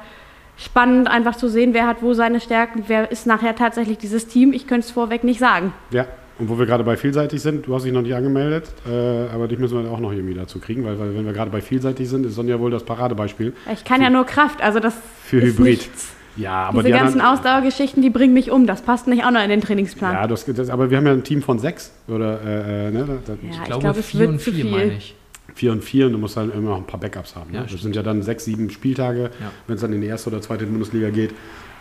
spannend, 0.57 1.09
einfach 1.09 1.35
zu 1.35 1.49
sehen, 1.49 1.75
wer 1.75 1.89
hat 1.89 2.03
wo 2.03 2.15
seine 2.15 2.39
Stärken, 2.39 2.85
wer 2.87 3.11
ist 3.11 3.27
nachher 3.27 3.57
tatsächlich 3.57 3.99
dieses 3.99 4.29
Team. 4.29 4.53
Ich 4.53 4.69
könnte 4.69 4.87
es 4.87 4.93
vorweg 4.93 5.25
nicht 5.25 5.41
sagen. 5.41 5.73
Ja, 5.91 6.05
und 6.41 6.49
wo 6.49 6.59
wir 6.59 6.67
gerade 6.67 6.83
bei 6.85 6.97
vielseitig 6.97 7.41
sind, 7.43 7.67
du 7.67 7.75
hast 7.75 7.85
dich 7.85 7.93
noch 7.93 8.03
nicht 8.03 8.15
angemeldet, 8.15 8.65
äh, 8.89 9.29
aber 9.33 9.47
dich 9.47 9.59
müssen 9.59 9.83
wir 9.83 9.91
auch 9.91 10.01
noch 10.01 10.13
irgendwie 10.13 10.35
dazu 10.35 10.59
kriegen, 10.59 10.85
weil, 10.85 10.99
weil 10.99 11.15
wenn 11.15 11.27
wir 11.27 11.33
gerade 11.33 11.51
bei 11.51 11.61
vielseitig 11.61 12.09
sind, 12.09 12.27
ist 12.27 12.35
Sonja 12.35 12.59
wohl 12.59 12.71
das 12.71 12.83
Paradebeispiel 12.85 13.53
Ich 13.73 13.85
kann 13.85 14.03
ja 14.03 14.11
nur 14.11 14.25
Kraft, 14.25 14.63
also 14.63 14.81
das 14.81 14.95
für 15.25 15.39
ist 15.39 15.59
Hybrid. 15.59 15.65
nichts. 15.79 16.13
Ja, 16.37 16.65
aber 16.69 16.83
Diese 16.83 16.93
die 16.95 16.99
ganzen 16.99 17.21
anderen, 17.21 17.39
Ausdauergeschichten, 17.39 18.03
die 18.03 18.09
bringen 18.11 18.33
mich 18.33 18.51
um. 18.51 18.67
Das 18.67 18.83
passt 18.83 19.07
nicht 19.09 19.25
auch 19.25 19.31
noch 19.33 19.43
in 19.43 19.51
den 19.51 19.61
Trainingsplan. 19.61 20.15
Ja, 20.15 20.27
das, 20.27 20.45
das, 20.47 20.71
aber 20.71 20.89
wir 20.89 20.97
haben 20.97 21.07
ja 21.07 21.13
ein 21.13 21.25
Team 21.25 21.43
von 21.43 21.59
sechs 21.59 21.93
oder 22.09 22.41
äh, 22.43 22.89
äh, 22.89 22.91
ne, 22.93 23.19
das, 23.27 23.29
Ja, 23.29 23.35
Ich 23.51 23.57
ich 23.59 23.65
glaube, 23.65 23.81
glaube, 23.83 23.99
es 24.01 24.07
4 24.07 24.21
wird 24.21 24.31
und 24.31 24.41
zu 24.41 24.53
4 24.53 24.63
viel. 24.65 24.71
meine 24.71 24.93
ich. 24.95 25.15
vier 25.55 25.73
und 25.73 25.83
vier 25.85 26.07
und 26.07 26.13
du 26.13 26.19
musst 26.19 26.37
halt 26.37 26.55
immer 26.55 26.71
noch 26.71 26.77
ein 26.79 26.87
paar 26.87 27.01
Backups 27.01 27.35
haben. 27.35 27.51
Ne? 27.51 27.57
Ja, 27.57 27.63
das 27.63 27.71
stimmt. 27.73 27.83
sind 27.83 27.97
ja 27.97 28.03
dann 28.03 28.23
sechs, 28.23 28.45
sieben 28.45 28.71
Spieltage, 28.71 29.25
Ja. 29.25 29.51
wenn 29.67 29.75
es 29.75 29.81
dann 29.83 29.93
in 29.93 30.01
die 30.01 30.07
erste 30.07 30.31
oder 30.31 30.41
zweite 30.41 30.65
Bundesliga 30.67 31.11
geht. 31.11 31.33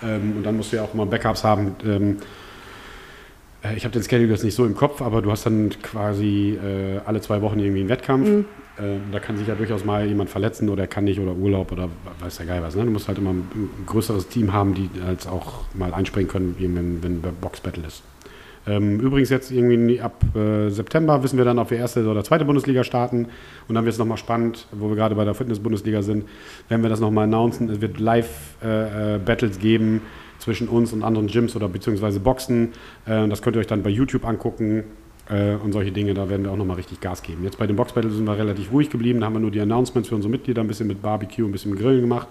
Ähm, 0.03 0.33
und 0.37 0.43
dann 0.45 0.57
musst 0.57 0.71
du 0.73 0.77
ja 0.77 0.81
auch 0.83 0.93
immer 0.95 1.05
Backups 1.05 1.43
haben. 1.43 1.75
Ähm, 1.85 2.11
äh, 2.11 2.15
ich 3.75 3.83
habe 3.83 3.91
den 3.91 4.03
Schedule 4.03 4.31
jetzt 4.31 4.43
nicht 4.43 4.55
so 4.55 4.65
im 4.65 4.75
Kopf, 4.75 5.01
aber 5.01 5.21
du 5.21 5.31
hast 5.31 5.45
dann 5.45 5.69
quasi 5.81 6.57
äh, 6.63 6.99
alle 7.05 7.19
zwei 7.19 7.41
Wochen 7.41 7.59
irgendwie 7.59 7.81
einen 7.81 7.89
Wettkampf. 7.89 8.27
Mhm. 8.27 8.45
Ähm, 8.79 9.01
da 9.11 9.19
kann 9.19 9.37
sich 9.37 9.47
ja 9.47 9.55
durchaus 9.55 9.83
mal 9.83 10.05
jemand 10.05 10.29
verletzen 10.29 10.69
oder 10.69 10.83
er 10.83 10.87
kann 10.87 11.03
nicht 11.03 11.19
oder 11.19 11.33
Urlaub 11.33 11.71
oder 11.73 11.89
weiß 12.21 12.37
der 12.37 12.45
Geil 12.45 12.61
was. 12.63 12.75
Ne? 12.75 12.85
Du 12.85 12.91
musst 12.91 13.09
halt 13.09 13.17
immer 13.17 13.31
ein, 13.31 13.69
größeres 13.85 14.29
Team 14.29 14.53
haben, 14.53 14.73
die 14.73 14.89
als 15.05 15.27
auch 15.27 15.65
mal 15.73 15.93
einspringen 15.93 16.29
können, 16.29 16.55
wenn, 16.57 17.03
wenn 17.03 17.21
Box 17.41 17.59
Battle 17.59 17.85
ist. 17.85 18.03
Ähm, 18.65 18.99
übrigens 18.99 19.29
jetzt 19.29 19.51
irgendwie 19.51 19.99
ab 19.99 20.23
äh, 20.35 20.69
September 20.69 21.21
wissen 21.23 21.37
wir 21.37 21.45
dann, 21.45 21.59
ob 21.59 21.71
wir 21.71 21.77
erste 21.77 22.05
oder 22.07 22.23
zweite 22.23 22.45
Bundesliga 22.45 22.85
starten. 22.85 23.27
Und 23.67 23.75
dann 23.75 23.83
wird 23.83 23.93
es 23.93 23.99
nochmal 23.99 24.17
spannend, 24.17 24.67
wo 24.71 24.87
wir 24.89 24.95
gerade 24.95 25.15
bei 25.15 25.25
der 25.25 25.33
Fitness-Bundesliga 25.33 26.01
sind, 26.01 26.25
wenn 26.69 26.81
wir 26.81 26.89
das 26.89 27.01
nochmal 27.01 27.25
announcen. 27.25 27.69
Es 27.69 27.81
wird 27.81 27.99
Live-Battles 27.99 29.59
geben 29.59 30.01
zwischen 30.39 30.67
uns 30.67 30.93
und 30.93 31.03
anderen 31.03 31.27
Gyms 31.27 31.55
oder 31.55 31.69
beziehungsweise 31.69 32.19
Boxen. 32.19 32.69
Äh, 33.05 33.27
das 33.27 33.41
könnt 33.41 33.55
ihr 33.55 33.59
euch 33.59 33.67
dann 33.67 33.83
bei 33.83 33.89
YouTube 33.89 34.25
angucken 34.25 34.83
äh, 35.29 35.55
und 35.55 35.71
solche 35.71 35.91
Dinge. 35.91 36.13
Da 36.13 36.29
werden 36.29 36.43
wir 36.43 36.51
auch 36.51 36.57
nochmal 36.57 36.77
richtig 36.77 37.01
Gas 37.01 37.21
geben. 37.21 37.43
Jetzt 37.43 37.57
bei 37.57 37.67
den 37.67 37.75
Box-Battles 37.75 38.15
sind 38.15 38.25
wir 38.25 38.37
relativ 38.37 38.71
ruhig 38.71 38.89
geblieben. 38.89 39.19
Da 39.19 39.27
haben 39.27 39.33
wir 39.33 39.39
nur 39.39 39.51
die 39.51 39.61
Announcements 39.61 40.09
für 40.09 40.15
unsere 40.15 40.31
Mitglieder 40.31 40.61
ein 40.61 40.67
bisschen 40.67 40.87
mit 40.87 41.01
Barbecue, 41.01 41.45
ein 41.45 41.51
bisschen 41.51 41.71
mit 41.71 41.79
Grillen 41.79 42.01
gemacht. 42.01 42.27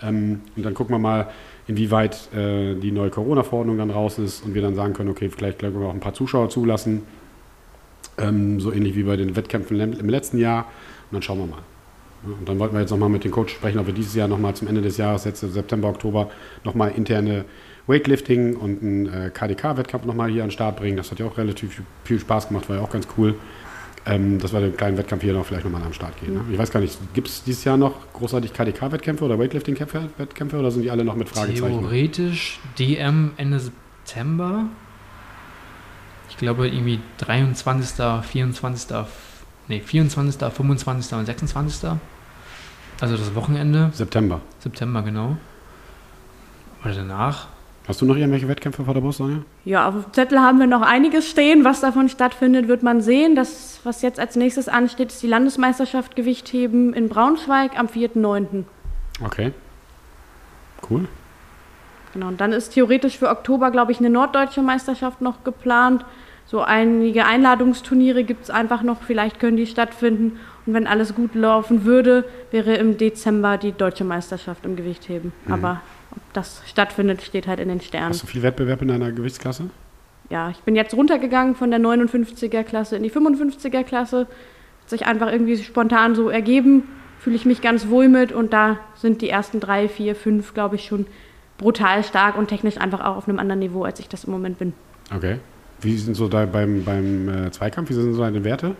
Ähm, 0.00 0.40
und 0.56 0.64
dann 0.64 0.74
gucken 0.74 0.94
wir 0.94 0.98
mal, 0.98 1.28
inwieweit 1.68 2.34
äh, 2.34 2.74
die 2.74 2.90
neue 2.90 3.10
Corona-Verordnung 3.10 3.78
dann 3.78 3.90
raus 3.90 4.18
ist 4.18 4.44
und 4.44 4.54
wir 4.54 4.62
dann 4.62 4.74
sagen 4.74 4.94
können, 4.94 5.10
okay, 5.10 5.30
vielleicht 5.30 5.60
können 5.60 5.78
wir 5.78 5.86
auch 5.86 5.94
ein 5.94 6.00
paar 6.00 6.14
Zuschauer 6.14 6.50
zulassen. 6.50 7.02
Ähm, 8.18 8.60
so 8.60 8.72
ähnlich 8.72 8.96
wie 8.96 9.04
bei 9.04 9.16
den 9.16 9.36
Wettkämpfen 9.36 9.78
im 9.80 10.08
letzten 10.08 10.38
Jahr. 10.38 10.64
Und 11.10 11.14
dann 11.14 11.22
schauen 11.22 11.38
wir 11.38 11.46
mal. 11.46 11.71
Und 12.24 12.48
dann 12.48 12.58
wollten 12.58 12.74
wir 12.74 12.80
jetzt 12.80 12.90
nochmal 12.90 13.08
mit 13.08 13.24
dem 13.24 13.32
Coach 13.32 13.52
sprechen, 13.54 13.78
ob 13.78 13.86
wir 13.86 13.94
dieses 13.94 14.14
Jahr 14.14 14.28
nochmal 14.28 14.54
zum 14.54 14.68
Ende 14.68 14.80
des 14.80 14.96
Jahres, 14.96 15.24
jetzt 15.24 15.40
September, 15.40 15.88
Oktober, 15.88 16.30
nochmal 16.64 16.92
interne 16.96 17.44
Weightlifting 17.86 18.56
und 18.56 18.82
einen 18.82 19.06
äh, 19.06 19.30
KDK-Wettkampf 19.30 20.04
nochmal 20.04 20.30
hier 20.30 20.42
an 20.42 20.48
den 20.48 20.52
Start 20.52 20.76
bringen. 20.76 20.96
Das 20.96 21.10
hat 21.10 21.18
ja 21.18 21.26
auch 21.26 21.36
relativ 21.36 21.82
viel 22.04 22.20
Spaß 22.20 22.48
gemacht, 22.48 22.68
war 22.68 22.76
ja 22.76 22.82
auch 22.82 22.90
ganz 22.90 23.08
cool. 23.16 23.34
Ähm, 24.04 24.40
dass 24.40 24.52
wir 24.52 24.60
den 24.60 24.76
kleinen 24.76 24.98
Wettkampf 24.98 25.22
hier 25.22 25.32
noch 25.32 25.46
vielleicht 25.46 25.64
nochmal 25.64 25.82
am 25.82 25.92
Start 25.92 26.18
gehen. 26.20 26.34
Ne? 26.34 26.44
Ich 26.50 26.58
weiß 26.58 26.72
gar 26.72 26.80
nicht, 26.80 26.98
gibt 27.14 27.28
es 27.28 27.44
dieses 27.44 27.62
Jahr 27.62 27.76
noch 27.76 28.12
großartig 28.12 28.52
KDK-Wettkämpfe 28.52 29.24
oder 29.24 29.38
Weightlifting-Wettkämpfe 29.38 30.58
oder 30.58 30.72
sind 30.72 30.82
die 30.82 30.90
alle 30.90 31.04
noch 31.04 31.14
mit 31.14 31.28
Fragezeichen? 31.28 31.80
Theoretisch 31.80 32.58
DM 32.80 33.30
Ende 33.36 33.60
September. 33.60 34.64
Ich 36.30 36.36
glaube 36.36 36.66
irgendwie 36.66 36.98
23., 37.18 38.24
24., 38.24 38.96
nee, 39.68 39.80
24., 39.80 40.52
25. 40.52 41.12
und 41.16 41.26
26. 41.26 41.90
Also 43.02 43.16
das 43.16 43.34
Wochenende, 43.34 43.90
September. 43.92 44.40
September 44.60 45.02
genau. 45.02 45.36
Oder 46.84 46.94
danach. 46.94 47.48
Hast 47.88 48.00
du 48.00 48.06
noch 48.06 48.14
irgendwelche 48.14 48.46
Wettkämpfe 48.46 48.84
vor 48.84 48.94
der 48.94 49.00
Brust, 49.00 49.18
Sonja? 49.18 49.38
Ja, 49.64 49.88
auf 49.88 49.94
dem 49.94 50.12
Zettel 50.12 50.38
haben 50.38 50.60
wir 50.60 50.68
noch 50.68 50.82
einiges 50.82 51.28
stehen. 51.28 51.64
Was 51.64 51.80
davon 51.80 52.08
stattfindet, 52.08 52.68
wird 52.68 52.84
man 52.84 53.00
sehen. 53.00 53.34
Das, 53.34 53.80
was 53.82 54.02
jetzt 54.02 54.20
als 54.20 54.36
nächstes 54.36 54.68
ansteht, 54.68 55.10
ist 55.10 55.20
die 55.20 55.26
Landesmeisterschaft 55.26 56.14
Gewichtheben 56.14 56.94
in 56.94 57.08
Braunschweig 57.08 57.76
am 57.76 57.88
4.9. 57.88 58.62
Okay. 59.24 59.52
Cool. 60.88 61.08
Genau, 62.12 62.28
und 62.28 62.40
dann 62.40 62.52
ist 62.52 62.74
theoretisch 62.74 63.18
für 63.18 63.30
Oktober, 63.30 63.72
glaube 63.72 63.90
ich, 63.90 63.98
eine 63.98 64.10
norddeutsche 64.10 64.62
Meisterschaft 64.62 65.20
noch 65.20 65.42
geplant. 65.42 66.04
So 66.46 66.60
einige 66.60 67.24
Einladungsturniere 67.24 68.22
gibt 68.22 68.44
es 68.44 68.50
einfach 68.50 68.84
noch, 68.84 69.02
vielleicht 69.02 69.40
können 69.40 69.56
die 69.56 69.66
stattfinden. 69.66 70.38
Und 70.66 70.74
wenn 70.74 70.86
alles 70.86 71.14
gut 71.14 71.34
laufen 71.34 71.84
würde, 71.84 72.24
wäre 72.50 72.74
im 72.74 72.96
Dezember 72.96 73.58
die 73.58 73.72
deutsche 73.72 74.04
Meisterschaft 74.04 74.64
im 74.64 74.76
Gewichtheben. 74.76 75.32
Aber 75.48 75.80
ob 76.12 76.20
das 76.32 76.62
stattfindet, 76.66 77.22
steht 77.22 77.46
halt 77.46 77.58
in 77.58 77.68
den 77.68 77.80
Sternen. 77.80 78.10
Hast 78.10 78.22
du 78.22 78.26
viel 78.26 78.42
Wettbewerb 78.42 78.82
in 78.82 78.88
deiner 78.88 79.10
Gewichtsklasse? 79.12 79.70
Ja, 80.30 80.50
ich 80.50 80.58
bin 80.58 80.76
jetzt 80.76 80.94
runtergegangen 80.94 81.56
von 81.56 81.70
der 81.70 81.80
59er 81.80 82.62
Klasse 82.62 82.96
in 82.96 83.02
die 83.02 83.10
55er 83.10 83.82
Klasse. 83.82 84.20
Hat 84.20 84.90
sich 84.90 85.06
einfach 85.06 85.30
irgendwie 85.30 85.56
spontan 85.58 86.14
so 86.14 86.28
ergeben. 86.28 86.84
Fühle 87.18 87.36
ich 87.36 87.44
mich 87.44 87.60
ganz 87.60 87.88
wohl 87.88 88.08
mit 88.08 88.32
und 88.32 88.52
da 88.52 88.78
sind 88.94 89.22
die 89.22 89.28
ersten 89.28 89.60
drei, 89.60 89.88
vier, 89.88 90.14
fünf, 90.16 90.54
glaube 90.54 90.76
ich, 90.76 90.84
schon 90.84 91.06
brutal 91.58 92.02
stark 92.02 92.36
und 92.36 92.48
technisch 92.48 92.78
einfach 92.78 93.00
auch 93.00 93.16
auf 93.16 93.28
einem 93.28 93.38
anderen 93.38 93.60
Niveau, 93.60 93.84
als 93.84 94.00
ich 94.00 94.08
das 94.08 94.24
im 94.24 94.32
Moment 94.32 94.58
bin. 94.58 94.72
Okay. 95.14 95.38
Wie 95.80 95.96
sind 95.96 96.14
so 96.14 96.28
da 96.28 96.46
beim, 96.46 96.84
beim 96.84 97.28
äh, 97.28 97.50
Zweikampf, 97.50 97.90
wie 97.90 97.94
sind 97.94 98.14
so 98.14 98.22
deine 98.22 98.42
Werte? 98.44 98.74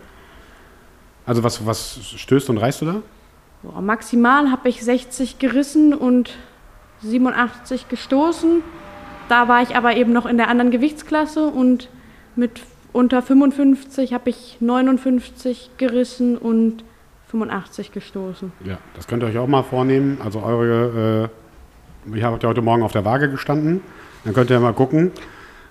Also 1.25 1.43
was, 1.43 1.65
was 1.65 1.99
stößt 2.17 2.49
und 2.49 2.57
reißt 2.57 2.81
du 2.81 2.85
da? 2.85 3.01
So, 3.63 3.81
maximal 3.81 4.51
habe 4.51 4.69
ich 4.69 4.83
60 4.83 5.39
gerissen 5.39 5.93
und 5.93 6.37
87 7.01 7.87
gestoßen. 7.87 8.61
Da 9.29 9.47
war 9.47 9.61
ich 9.61 9.75
aber 9.75 9.95
eben 9.95 10.11
noch 10.11 10.25
in 10.25 10.37
der 10.37 10.49
anderen 10.49 10.71
Gewichtsklasse 10.71 11.47
und 11.47 11.89
mit 12.35 12.61
unter 12.91 13.21
55 13.21 14.13
habe 14.13 14.29
ich 14.29 14.57
59 14.59 15.71
gerissen 15.77 16.37
und 16.37 16.83
85 17.29 17.91
gestoßen. 17.91 18.51
Ja, 18.63 18.77
das 18.95 19.07
könnt 19.07 19.23
ihr 19.23 19.27
euch 19.27 19.37
auch 19.37 19.47
mal 19.47 19.63
vornehmen. 19.63 20.19
Also 20.23 20.41
eure, 20.43 21.29
äh, 22.13 22.17
ich 22.17 22.23
habe 22.23 22.37
ja 22.41 22.49
heute 22.49 22.61
Morgen 22.61 22.83
auf 22.83 22.91
der 22.91 23.05
Waage 23.05 23.29
gestanden. 23.29 23.81
Dann 24.23 24.33
könnt 24.33 24.49
ihr 24.51 24.59
mal 24.59 24.73
gucken, 24.73 25.11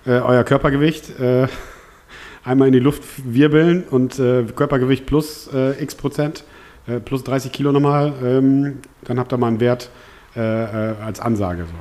äh, 0.05 0.19
euer 0.19 0.43
Körpergewicht 0.45 1.21
äh, 1.21 1.47
einmal 2.45 2.69
in 2.69 2.73
die 2.73 2.81
Luft 2.81 3.03
wirbeln 3.25 3.85
und 3.91 4.19
äh, 4.19 4.45
Körpergewicht 4.45 5.07
plus 5.07 5.49
äh, 5.53 5.83
x 5.83 5.95
Prozent, 5.95 6.45
äh, 6.87 7.01
plus 7.01 7.25
30 7.25 7.53
Kilo 7.53 7.73
nochmal. 7.73 8.13
Ähm, 8.25 8.79
dann 9.05 9.19
habt 9.19 9.33
ihr 9.33 9.39
mal 9.39 9.49
einen 9.49 9.61
Wert 9.61 9.91
äh, 10.37 10.41
äh, 10.41 10.95
als 11.05 11.21
Ansage. 11.21 11.65
So. 11.65 11.75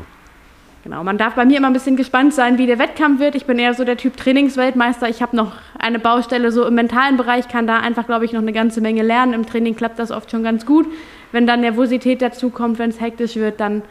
Genau, 0.84 1.03
man 1.03 1.20
darf 1.20 1.36
bei 1.36 1.45
mir 1.45 1.57
immer 1.57 1.68
ein 1.68 1.74
bisschen 1.74 1.95
gespannt 1.95 2.34
sein, 2.34 2.57
wie 2.57 2.66
der 2.66 2.80
Wettkampf 2.80 3.20
wird. 3.20 3.36
Ich 3.36 3.45
bin 3.45 3.59
eher 3.59 3.76
so 3.76 3.84
der 3.84 3.97
Typ 3.97 4.18
Trainingsweltmeister. 4.18 5.07
Ich 5.09 5.22
habe 5.22 5.36
noch 5.36 5.53
eine 5.78 5.99
Baustelle 5.99 6.51
so 6.51 6.66
im 6.66 6.74
mentalen 6.74 7.18
Bereich, 7.18 7.47
kann 7.47 7.68
da 7.68 7.80
einfach, 7.80 8.07
glaube 8.07 8.26
ich, 8.26 8.34
noch 8.34 8.41
eine 8.41 8.51
ganze 8.51 8.82
Menge 8.82 9.03
lernen. 9.03 9.34
Im 9.34 9.45
Training 9.45 9.76
klappt 9.76 9.99
das 9.99 10.09
oft 10.09 10.32
schon 10.32 10.43
ganz 10.43 10.66
gut. 10.66 10.88
Wenn 11.32 11.45
dann 11.45 11.62
Nervosität 11.62 12.22
dazu 12.22 12.49
kommt, 12.49 12.80
wenn 12.80 12.89
es 12.89 12.99
hektisch 12.99 13.36
wird, 13.36 13.59
dann 13.59 13.84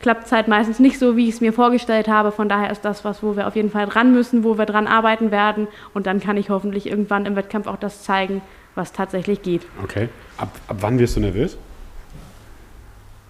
klappt 0.00 0.26
es 0.26 0.32
halt 0.32 0.48
meistens 0.48 0.78
nicht 0.78 0.98
so, 0.98 1.16
wie 1.16 1.28
ich 1.28 1.34
es 1.34 1.40
mir 1.40 1.52
vorgestellt 1.52 2.08
habe. 2.08 2.32
Von 2.32 2.48
daher 2.48 2.70
ist 2.70 2.84
das 2.84 3.04
was, 3.04 3.22
wo 3.22 3.36
wir 3.36 3.46
auf 3.46 3.56
jeden 3.56 3.70
Fall 3.70 3.86
dran 3.86 4.12
müssen, 4.12 4.44
wo 4.44 4.58
wir 4.58 4.66
dran 4.66 4.86
arbeiten 4.86 5.30
werden. 5.30 5.66
Und 5.94 6.06
dann 6.06 6.20
kann 6.20 6.36
ich 6.36 6.50
hoffentlich 6.50 6.86
irgendwann 6.86 7.26
im 7.26 7.36
Wettkampf 7.36 7.66
auch 7.66 7.76
das 7.76 8.02
zeigen, 8.02 8.42
was 8.74 8.92
tatsächlich 8.92 9.42
geht. 9.42 9.62
Okay. 9.82 10.08
Ab, 10.36 10.50
ab 10.68 10.76
wann 10.80 10.98
wirst 10.98 11.16
du 11.16 11.20
nervös? 11.20 11.58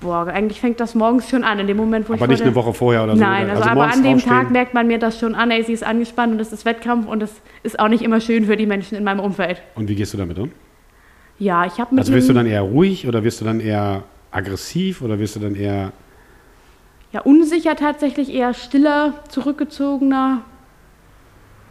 Boah, 0.00 0.28
eigentlich 0.28 0.60
fängt 0.60 0.78
das 0.78 0.94
morgens 0.94 1.28
schon 1.28 1.42
an, 1.42 1.58
in 1.58 1.66
dem 1.66 1.76
Moment, 1.76 2.08
wo 2.08 2.12
Aber 2.12 2.24
ich 2.24 2.30
nicht 2.30 2.38
vor 2.38 2.46
eine 2.46 2.54
Woche 2.54 2.72
vorher 2.72 3.02
oder 3.02 3.16
so? 3.16 3.20
Nein, 3.20 3.46
oder? 3.46 3.56
also, 3.56 3.68
aber 3.68 3.92
an 3.92 4.02
dem. 4.04 4.18
Tag 4.18 4.50
merkt 4.50 4.72
man 4.72 4.86
mir 4.86 4.98
das 4.98 5.18
schon 5.18 5.34
an, 5.34 5.50
ey, 5.50 5.64
sie 5.64 5.72
ist 5.72 5.82
angespannt 5.82 6.32
und 6.34 6.40
es 6.40 6.52
ist 6.52 6.64
Wettkampf 6.64 7.08
und 7.08 7.20
es 7.20 7.32
ist 7.64 7.80
auch 7.80 7.88
nicht 7.88 8.02
immer 8.02 8.20
schön 8.20 8.44
für 8.44 8.56
die 8.56 8.66
Menschen 8.66 8.96
in 8.96 9.02
meinem 9.02 9.18
Umfeld. 9.18 9.60
Und 9.74 9.88
wie 9.88 9.96
gehst 9.96 10.14
du 10.14 10.18
damit 10.18 10.38
um? 10.38 10.52
Ja, 11.40 11.64
ich 11.66 11.80
habe 11.80 11.94
mit 11.94 12.00
Also 12.00 12.12
wirst 12.12 12.28
du 12.28 12.32
dann 12.32 12.46
eher 12.46 12.62
ruhig 12.62 13.08
oder 13.08 13.24
wirst 13.24 13.40
du 13.40 13.44
dann 13.44 13.58
eher 13.58 14.04
aggressiv 14.30 15.02
oder 15.02 15.18
wirst 15.18 15.34
du 15.34 15.40
dann 15.40 15.56
eher. 15.56 15.92
Ja, 17.18 17.22
unsicher 17.24 17.76
tatsächlich, 17.76 18.32
eher 18.32 18.54
stiller, 18.54 19.14
zurückgezogener 19.28 20.42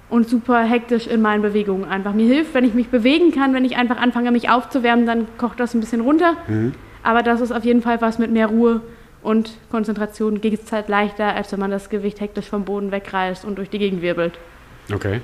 und 0.10 0.30
super 0.30 0.64
hektisch 0.64 1.08
in 1.08 1.22
meinen 1.22 1.42
Bewegungen 1.42 1.86
einfach. 1.86 2.14
Mir 2.14 2.28
hilft, 2.28 2.54
wenn 2.54 2.64
ich 2.64 2.74
mich 2.74 2.90
bewegen 2.90 3.32
kann, 3.32 3.54
wenn 3.54 3.66
ich 3.66 3.76
einfach 3.76 3.98
anfange, 3.98 4.32
mich 4.32 4.50
aufzuwärmen, 4.50 5.06
dann 5.06 5.28
kocht 5.38 5.60
das 5.60 5.74
ein 5.74 5.80
bisschen 5.80 6.02
runter. 6.02 6.34
Mhm. 6.48 6.74
Aber 7.04 7.24
das 7.24 7.42
ist 7.42 7.52
auf 7.52 7.64
jeden 7.64 7.82
Fall 7.82 8.02
was 8.02 8.20
mit 8.20 8.32
mehr 8.32 8.48
Ruhe 8.48 8.82
und 9.22 9.52
Konzentration 9.70 10.42
geht 10.42 10.64
es 10.64 10.72
halt 10.72 10.90
leichter, 10.90 11.36
als 11.36 11.52
wenn 11.52 11.60
man 11.60 11.72
das 11.72 11.90
Gewicht 11.90 12.20
hektisch 12.22 12.50
vom 12.50 12.66
Boden 12.66 12.92
wegreißt 12.92 13.46
und 13.46 13.58
durch 13.58 13.70
die 13.70 13.80
Gegend 13.80 14.02
wirbelt. 14.02 14.38
Okay. 14.94 15.22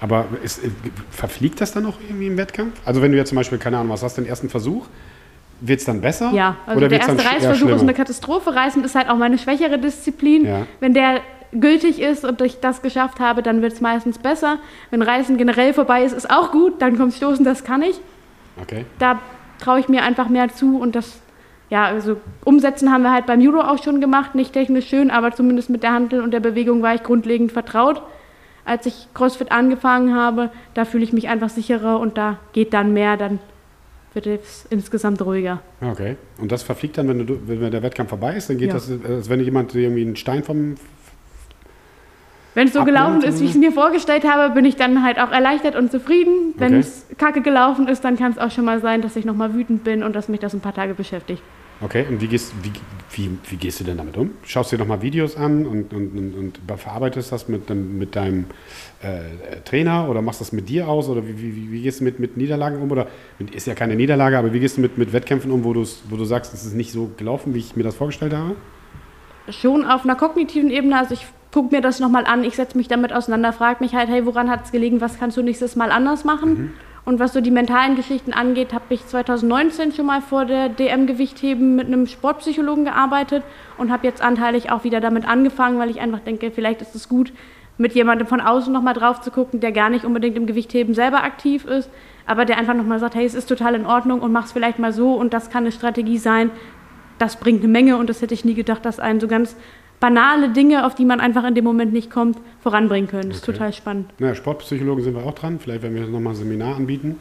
Aber 0.00 0.26
ist, 0.42 0.64
äh, 0.64 0.70
verfliegt 1.10 1.60
das 1.60 1.72
dann 1.72 1.86
auch 1.86 1.98
irgendwie 2.00 2.26
im 2.26 2.36
Wettkampf? 2.36 2.80
Also 2.84 3.02
wenn 3.02 3.12
du 3.12 3.18
jetzt 3.18 3.28
zum 3.28 3.36
Beispiel, 3.36 3.58
keine 3.58 3.78
Ahnung, 3.78 3.92
was 3.92 4.02
hast 4.02 4.18
den 4.18 4.26
ersten 4.26 4.48
Versuch, 4.48 4.86
wird 5.62 5.80
es 5.80 5.86
dann 5.86 6.00
besser? 6.00 6.32
Ja, 6.32 6.56
also 6.66 6.78
Oder 6.78 6.88
der 6.88 7.00
erste 7.00 7.24
Reißversuch 7.24 7.68
ist 7.70 7.82
eine 7.82 7.94
Katastrophe. 7.94 8.54
Reißen 8.54 8.82
ist 8.84 8.94
halt 8.94 9.08
auch 9.08 9.16
meine 9.16 9.38
schwächere 9.38 9.78
Disziplin. 9.78 10.44
Ja. 10.44 10.66
Wenn 10.80 10.92
der 10.92 11.20
gültig 11.52 12.00
ist 12.00 12.24
und 12.24 12.40
ich 12.40 12.60
das 12.60 12.82
geschafft 12.82 13.20
habe, 13.20 13.42
dann 13.42 13.62
wird 13.62 13.74
es 13.74 13.80
meistens 13.80 14.18
besser. 14.18 14.58
Wenn 14.90 15.02
Reißen 15.02 15.36
generell 15.36 15.72
vorbei 15.72 16.02
ist, 16.02 16.12
ist 16.12 16.30
auch 16.30 16.50
gut. 16.50 16.82
Dann 16.82 16.98
kommt 16.98 17.14
Stoßen, 17.14 17.44
das 17.44 17.64
kann 17.64 17.82
ich. 17.82 18.00
Okay. 18.60 18.84
Da 18.98 19.18
traue 19.60 19.78
ich 19.78 19.88
mir 19.88 20.02
einfach 20.02 20.28
mehr 20.28 20.48
zu 20.48 20.78
und 20.78 20.96
das, 20.96 21.20
ja, 21.70 21.84
also 21.84 22.16
umsetzen 22.44 22.92
haben 22.92 23.02
wir 23.02 23.12
halt 23.12 23.26
beim 23.26 23.40
Judo 23.40 23.60
auch 23.60 23.82
schon 23.82 24.00
gemacht. 24.00 24.34
Nicht 24.34 24.52
technisch 24.52 24.88
schön, 24.88 25.10
aber 25.10 25.32
zumindest 25.32 25.70
mit 25.70 25.82
der 25.82 25.92
Handel 25.92 26.22
und 26.22 26.32
der 26.32 26.40
Bewegung 26.40 26.82
war 26.82 26.94
ich 26.94 27.02
grundlegend 27.02 27.52
vertraut. 27.52 28.02
Als 28.64 28.86
ich 28.86 29.08
CrossFit 29.14 29.52
angefangen 29.52 30.14
habe, 30.14 30.50
da 30.74 30.84
fühle 30.84 31.04
ich 31.04 31.12
mich 31.12 31.28
einfach 31.28 31.48
sicherer 31.48 32.00
und 32.00 32.18
da 32.18 32.38
geht 32.52 32.72
dann 32.74 32.92
mehr, 32.92 33.16
dann 33.16 33.38
wird 34.14 34.26
es 34.26 34.66
insgesamt 34.70 35.22
ruhiger. 35.22 35.60
Okay. 35.80 36.16
Und 36.38 36.52
das 36.52 36.62
verfliegt 36.62 36.98
dann, 36.98 37.08
wenn, 37.08 37.26
du, 37.26 37.38
wenn 37.46 37.70
der 37.70 37.82
Wettkampf 37.82 38.10
vorbei 38.10 38.34
ist, 38.36 38.48
dann 38.50 38.58
geht 38.58 38.68
Ja. 38.68 38.74
das, 38.74 38.90
äh, 38.90 38.98
als 39.08 39.28
wenn 39.28 39.40
jemand 39.40 39.74
irgendwie 39.74 40.02
einen 40.02 40.16
Stein 40.16 40.42
vom. 40.42 40.74
Wenn 42.54 42.66
es 42.66 42.74
so 42.74 42.80
Abnimmt 42.80 42.98
gelaufen 42.98 43.22
ist, 43.22 43.40
wie 43.40 43.44
ich 43.46 43.52
es 43.52 43.56
mir 43.56 43.72
vorgestellt 43.72 44.24
habe, 44.30 44.52
bin 44.54 44.66
ich 44.66 44.76
dann 44.76 45.02
halt 45.02 45.18
auch 45.18 45.30
erleichtert 45.32 45.74
und 45.74 45.90
zufrieden. 45.90 46.52
Wenn 46.58 46.72
Okay. 46.74 46.80
es 46.80 47.06
kacke 47.16 47.40
gelaufen 47.40 47.88
ist, 47.88 48.04
dann 48.04 48.18
kann 48.18 48.32
es 48.32 48.38
auch 48.38 48.50
schon 48.50 48.66
mal 48.66 48.80
sein, 48.80 49.00
dass 49.00 49.16
ich 49.16 49.24
nochmal 49.24 49.54
wütend 49.54 49.84
bin 49.84 50.02
und 50.02 50.14
dass 50.14 50.28
mich 50.28 50.40
das 50.40 50.52
ein 50.52 50.60
paar 50.60 50.74
Tage 50.74 50.92
beschäftigt. 50.92 51.42
Okay, 51.84 52.06
und 52.08 52.20
wie 52.20 52.28
gehst, 52.28 52.54
wie, 52.62 52.70
wie, 53.10 53.30
wie 53.48 53.56
gehst 53.56 53.80
du 53.80 53.84
denn 53.84 53.96
damit 53.96 54.16
um? 54.16 54.30
Schaust 54.44 54.70
dir 54.70 54.78
nochmal 54.78 55.02
Videos 55.02 55.36
an 55.36 55.66
und, 55.66 55.92
und, 55.92 56.16
und, 56.16 56.34
und 56.34 56.78
verarbeitest 56.78 57.32
das 57.32 57.48
mit, 57.48 57.68
mit 57.70 58.14
deinem 58.14 58.46
äh, 59.02 59.60
Trainer 59.64 60.08
oder 60.08 60.22
machst 60.22 60.40
das 60.40 60.52
mit 60.52 60.68
dir 60.68 60.86
aus? 60.86 61.08
Oder 61.08 61.26
wie, 61.26 61.36
wie, 61.36 61.72
wie 61.72 61.82
gehst 61.82 62.00
du 62.00 62.04
mit, 62.04 62.20
mit 62.20 62.36
Niederlagen 62.36 62.80
um? 62.80 62.90
Oder 62.92 63.08
mit, 63.40 63.52
ist 63.52 63.66
ja 63.66 63.74
keine 63.74 63.96
Niederlage, 63.96 64.38
aber 64.38 64.52
wie 64.52 64.60
gehst 64.60 64.76
du 64.76 64.80
mit, 64.80 64.96
mit 64.96 65.12
Wettkämpfen 65.12 65.50
um, 65.50 65.64
wo, 65.64 65.74
wo 65.74 66.16
du 66.16 66.24
sagst, 66.24 66.54
es 66.54 66.64
ist 66.64 66.74
nicht 66.74 66.92
so 66.92 67.10
gelaufen, 67.16 67.52
wie 67.54 67.58
ich 67.58 67.74
mir 67.74 67.82
das 67.82 67.96
vorgestellt 67.96 68.32
habe? 68.32 68.54
Schon 69.48 69.84
auf 69.84 70.04
einer 70.04 70.14
kognitiven 70.14 70.70
Ebene, 70.70 70.98
also 70.98 71.14
ich 71.14 71.26
gucke 71.52 71.74
mir 71.74 71.82
das 71.82 71.98
nochmal 71.98 72.26
an, 72.26 72.44
ich 72.44 72.54
setze 72.54 72.78
mich 72.78 72.86
damit 72.86 73.12
auseinander, 73.12 73.52
frage 73.52 73.82
mich 73.82 73.94
halt, 73.94 74.08
hey, 74.08 74.24
woran 74.24 74.48
hat 74.48 74.66
es 74.66 74.72
gelegen, 74.72 75.00
was 75.00 75.18
kannst 75.18 75.36
du 75.36 75.42
nächstes 75.42 75.74
Mal 75.74 75.90
anders 75.90 76.22
machen? 76.24 76.74
Und 77.04 77.18
was 77.18 77.32
so 77.32 77.40
die 77.40 77.50
mentalen 77.50 77.96
Geschichten 77.96 78.32
angeht, 78.32 78.72
habe 78.72 78.94
ich 78.94 79.04
2019 79.04 79.92
schon 79.92 80.06
mal 80.06 80.20
vor 80.20 80.44
der 80.44 80.68
DM 80.68 81.06
Gewichtheben 81.06 81.74
mit 81.74 81.88
einem 81.88 82.06
Sportpsychologen 82.06 82.84
gearbeitet 82.84 83.42
und 83.76 83.90
habe 83.90 84.06
jetzt 84.06 84.22
anteilig 84.22 84.70
auch 84.70 84.84
wieder 84.84 85.00
damit 85.00 85.26
angefangen, 85.26 85.78
weil 85.80 85.90
ich 85.90 86.00
einfach 86.00 86.20
denke, 86.20 86.52
vielleicht 86.52 86.80
ist 86.80 86.94
es 86.94 87.08
gut, 87.08 87.32
mit 87.76 87.92
jemandem 87.94 88.28
von 88.28 88.40
außen 88.40 88.72
nochmal 88.72 88.94
drauf 88.94 89.20
zu 89.20 89.32
gucken, 89.32 89.58
der 89.58 89.72
gar 89.72 89.90
nicht 89.90 90.04
unbedingt 90.04 90.36
im 90.36 90.46
Gewichtheben 90.46 90.94
selber 90.94 91.24
aktiv 91.24 91.64
ist, 91.64 91.90
aber 92.24 92.44
der 92.44 92.56
einfach 92.56 92.74
nochmal 92.74 93.00
sagt, 93.00 93.16
hey, 93.16 93.24
es 93.24 93.34
ist 93.34 93.46
total 93.46 93.74
in 93.74 93.86
Ordnung 93.86 94.20
und 94.20 94.30
mach 94.30 94.44
es 94.44 94.52
vielleicht 94.52 94.78
mal 94.78 94.92
so 94.92 95.14
und 95.14 95.34
das 95.34 95.50
kann 95.50 95.64
eine 95.64 95.72
Strategie 95.72 96.18
sein. 96.18 96.50
Das 97.18 97.36
bringt 97.36 97.62
eine 97.62 97.72
Menge 97.72 97.96
und 97.96 98.08
das 98.08 98.22
hätte 98.22 98.34
ich 98.34 98.44
nie 98.44 98.54
gedacht, 98.54 98.84
dass 98.84 99.00
einen 99.00 99.18
so 99.18 99.26
ganz 99.26 99.56
banale 100.02 100.48
Dinge, 100.50 100.84
auf 100.84 100.96
die 100.96 101.04
man 101.04 101.20
einfach 101.20 101.44
in 101.44 101.54
dem 101.54 101.62
Moment 101.62 101.92
nicht 101.92 102.10
kommt, 102.10 102.36
voranbringen 102.60 103.08
können. 103.08 103.28
Das 103.28 103.38
ist 103.38 103.44
Okay. 103.44 103.52
total 103.52 103.72
spannend. 103.72 104.10
Naja, 104.18 104.34
Sportpsychologen 104.34 105.04
sind 105.04 105.14
wir 105.14 105.24
auch 105.24 105.34
dran. 105.34 105.60
Vielleicht 105.60 105.82
werden 105.82 105.94
wir 105.94 106.04
nochmal 106.08 106.32
ein 106.32 106.36
Seminar 106.36 106.74
anbieten. 106.74 107.16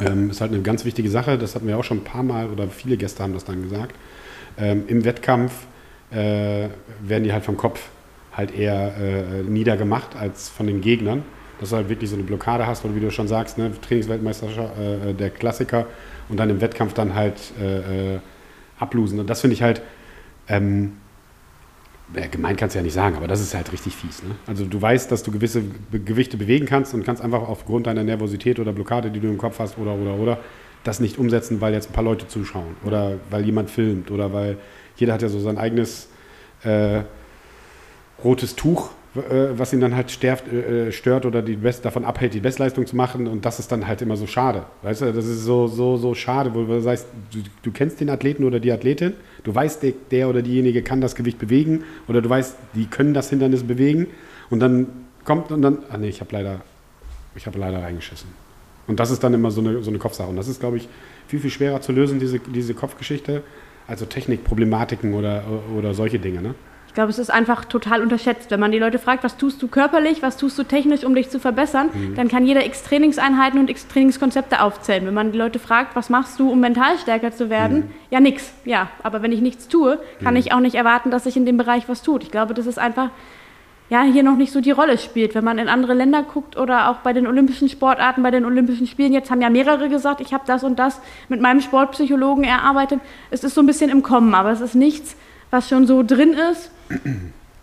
Ähm, 0.00 0.30
ist 0.30 0.40
halt 0.40 0.52
eine 0.52 0.62
ganz 0.62 0.86
wichtige 0.86 1.10
Sache. 1.10 1.36
Das 1.36 1.54
hatten 1.54 1.68
wir 1.68 1.76
auch 1.78 1.84
schon 1.84 1.98
ein 1.98 2.04
paar 2.04 2.22
Mal 2.22 2.48
oder 2.48 2.66
viele 2.68 2.96
Gäste 2.96 3.22
haben 3.22 3.34
das 3.34 3.44
dann 3.44 3.62
gesagt. 3.62 3.94
Ähm, 4.56 4.84
Im 4.86 5.04
Wettkampf 5.04 5.66
äh, 6.10 6.68
werden 7.02 7.24
die 7.24 7.32
halt 7.34 7.44
vom 7.44 7.58
Kopf 7.58 7.88
halt 8.32 8.56
eher 8.58 8.94
äh, 8.96 9.42
niedergemacht 9.42 10.16
als 10.16 10.48
von 10.48 10.66
den 10.66 10.80
Gegnern. 10.80 11.24
Dass 11.60 11.70
du 11.70 11.76
halt 11.76 11.90
wirklich 11.90 12.08
so 12.08 12.16
eine 12.16 12.24
Blockade 12.24 12.66
hast, 12.66 12.86
oder 12.86 12.96
wie 12.96 13.00
du 13.00 13.10
schon 13.10 13.28
sagst, 13.28 13.58
ne, 13.58 13.70
Trainingsweltmeisterschaft, 13.86 14.78
äh, 14.78 15.12
der 15.12 15.28
Klassiker 15.28 15.86
und 16.30 16.38
dann 16.40 16.48
im 16.48 16.62
Wettkampf 16.62 16.94
dann 16.94 17.14
halt 17.14 17.36
äh, 17.60 18.14
äh, 18.14 18.18
ablosen. 18.80 19.20
Und 19.20 19.28
das 19.28 19.42
finde 19.42 19.54
ich 19.54 19.62
halt, 19.62 19.82
ähm, 20.48 20.92
ja, 22.14 22.26
gemein 22.26 22.56
kannst 22.56 22.74
du 22.74 22.78
ja 22.78 22.82
nicht 22.82 22.92
sagen, 22.92 23.16
aber 23.16 23.28
das 23.28 23.40
ist 23.40 23.54
halt 23.54 23.72
richtig 23.72 23.94
fies. 23.94 24.22
Ne? 24.22 24.34
Also 24.46 24.64
du 24.64 24.80
weißt, 24.80 25.10
dass 25.10 25.22
du 25.22 25.30
gewisse 25.30 25.62
Gewichte 25.92 26.36
bewegen 26.36 26.66
kannst 26.66 26.94
und 26.94 27.04
kannst 27.04 27.22
einfach 27.22 27.48
aufgrund 27.48 27.86
deiner 27.86 28.04
Nervosität 28.04 28.58
oder 28.58 28.72
Blockade, 28.72 29.10
die 29.10 29.20
du 29.20 29.28
im 29.28 29.38
Kopf 29.38 29.58
hast, 29.58 29.78
oder 29.78 29.94
oder 29.94 30.14
oder 30.14 30.38
das 30.84 31.00
nicht 31.00 31.18
umsetzen, 31.18 31.60
weil 31.60 31.72
jetzt 31.72 31.90
ein 31.90 31.92
paar 31.92 32.04
Leute 32.04 32.28
zuschauen 32.28 32.76
oder 32.84 33.14
weil 33.30 33.44
jemand 33.44 33.70
filmt 33.70 34.10
oder 34.10 34.32
weil 34.32 34.58
jeder 34.96 35.14
hat 35.14 35.22
ja 35.22 35.28
so 35.28 35.40
sein 35.40 35.58
eigenes 35.58 36.08
äh, 36.62 37.02
rotes 38.22 38.54
Tuch, 38.54 38.90
äh, 38.90 38.92
was 39.14 39.72
ihn 39.72 39.80
dann 39.80 39.94
halt 39.94 40.10
stärft, 40.10 40.52
äh, 40.52 40.90
stört 40.90 41.24
oder 41.24 41.40
die 41.40 41.54
Best 41.54 41.84
davon 41.84 42.04
abhält, 42.04 42.34
die 42.34 42.40
Bestleistung 42.40 42.86
zu 42.86 42.96
machen 42.96 43.28
und 43.28 43.44
das 43.44 43.60
ist 43.60 43.70
dann 43.70 43.86
halt 43.86 44.02
immer 44.02 44.16
so 44.16 44.26
schade. 44.26 44.64
Weißt 44.82 45.02
du, 45.02 45.12
das 45.12 45.26
ist 45.26 45.44
so, 45.44 45.68
so, 45.68 45.96
so 45.96 46.14
schade, 46.14 46.52
wo 46.54 46.64
du 46.64 46.80
sagst, 46.80 47.06
du, 47.32 47.38
du 47.62 47.70
kennst 47.70 48.00
den 48.00 48.10
Athleten 48.10 48.44
oder 48.44 48.58
die 48.58 48.72
Athletin, 48.72 49.14
du 49.44 49.54
weißt, 49.54 49.82
der, 49.82 49.92
der 50.10 50.28
oder 50.28 50.42
diejenige 50.42 50.82
kann 50.82 51.00
das 51.00 51.14
Gewicht 51.14 51.38
bewegen 51.38 51.84
oder 52.08 52.22
du 52.22 52.28
weißt, 52.28 52.56
die 52.74 52.86
können 52.86 53.14
das 53.14 53.30
Hindernis 53.30 53.62
bewegen 53.62 54.08
und 54.50 54.60
dann 54.60 54.88
kommt 55.24 55.52
und 55.52 55.62
dann, 55.62 55.78
ah 55.90 55.96
nee, 55.96 56.08
ich 56.08 56.20
habe 56.20 56.32
leider, 56.32 56.60
ich 57.36 57.46
habe 57.46 57.58
leider 57.58 57.82
reingeschissen. 57.82 58.28
Und 58.86 59.00
das 59.00 59.10
ist 59.10 59.22
dann 59.22 59.32
immer 59.32 59.50
so 59.50 59.60
eine, 59.60 59.82
so 59.82 59.90
eine 59.90 59.98
Kopfsache. 59.98 60.28
Und 60.28 60.36
das 60.36 60.48
ist, 60.48 60.60
glaube 60.60 60.76
ich, 60.76 60.88
viel, 61.28 61.40
viel 61.40 61.50
schwerer 61.50 61.80
zu 61.80 61.92
lösen, 61.92 62.18
diese, 62.18 62.38
diese 62.38 62.74
Kopfgeschichte, 62.74 63.42
also 63.86 64.04
Technikproblematiken 64.04 65.14
oder, 65.14 65.44
oder 65.76 65.94
solche 65.94 66.18
Dinge. 66.18 66.42
Ne? 66.42 66.54
Ich 66.94 66.96
glaube, 66.96 67.10
es 67.10 67.18
ist 67.18 67.30
einfach 67.30 67.64
total 67.64 68.02
unterschätzt. 68.02 68.52
Wenn 68.52 68.60
man 68.60 68.70
die 68.70 68.78
Leute 68.78 69.00
fragt, 69.00 69.24
was 69.24 69.36
tust 69.36 69.60
du 69.60 69.66
körperlich, 69.66 70.22
was 70.22 70.36
tust 70.36 70.56
du 70.56 70.62
technisch, 70.62 71.02
um 71.02 71.16
dich 71.16 71.28
zu 71.28 71.40
verbessern, 71.40 71.90
dann 72.14 72.28
kann 72.28 72.46
jeder 72.46 72.64
x 72.64 72.84
Trainingseinheiten 72.84 73.58
und 73.58 73.68
x 73.68 73.88
Trainingskonzepte 73.88 74.62
aufzählen. 74.62 75.04
Wenn 75.04 75.12
man 75.12 75.32
die 75.32 75.38
Leute 75.38 75.58
fragt, 75.58 75.96
was 75.96 76.08
machst 76.08 76.38
du, 76.38 76.48
um 76.48 76.60
mental 76.60 76.96
stärker 76.98 77.32
zu 77.32 77.50
werden, 77.50 77.90
ja 78.10 78.20
nix. 78.20 78.54
Ja, 78.64 78.90
aber 79.02 79.22
wenn 79.22 79.32
ich 79.32 79.40
nichts 79.40 79.66
tue, 79.66 79.98
kann 80.22 80.36
ich 80.36 80.52
auch 80.52 80.60
nicht 80.60 80.76
erwarten, 80.76 81.10
dass 81.10 81.24
sich 81.24 81.36
in 81.36 81.44
dem 81.44 81.56
Bereich 81.56 81.88
was 81.88 82.02
tut. 82.02 82.22
Ich 82.22 82.30
glaube, 82.30 82.54
das 82.54 82.66
ist 82.66 82.78
einfach 82.78 83.10
ja, 83.90 84.02
hier 84.04 84.22
noch 84.22 84.36
nicht 84.36 84.52
so 84.52 84.60
die 84.60 84.70
Rolle 84.70 84.96
spielt. 84.96 85.34
Wenn 85.34 85.42
man 85.42 85.58
in 85.58 85.68
andere 85.68 85.94
Länder 85.94 86.22
guckt 86.22 86.56
oder 86.56 86.90
auch 86.90 86.98
bei 86.98 87.12
den 87.12 87.26
olympischen 87.26 87.68
Sportarten, 87.68 88.22
bei 88.22 88.30
den 88.30 88.44
Olympischen 88.44 88.86
Spielen, 88.86 89.12
jetzt 89.12 89.32
haben 89.32 89.40
ja 89.40 89.50
mehrere 89.50 89.88
gesagt, 89.88 90.20
ich 90.20 90.32
habe 90.32 90.44
das 90.46 90.62
und 90.62 90.78
das 90.78 91.00
mit 91.28 91.40
meinem 91.40 91.60
Sportpsychologen 91.60 92.44
erarbeitet. 92.44 93.00
Es 93.32 93.42
ist 93.42 93.56
so 93.56 93.62
ein 93.62 93.66
bisschen 93.66 93.90
im 93.90 94.04
Kommen, 94.04 94.32
aber 94.32 94.52
es 94.52 94.60
ist 94.60 94.76
nichts, 94.76 95.16
was 95.54 95.68
schon 95.68 95.86
so 95.86 96.02
drin 96.02 96.34
ist. 96.50 96.70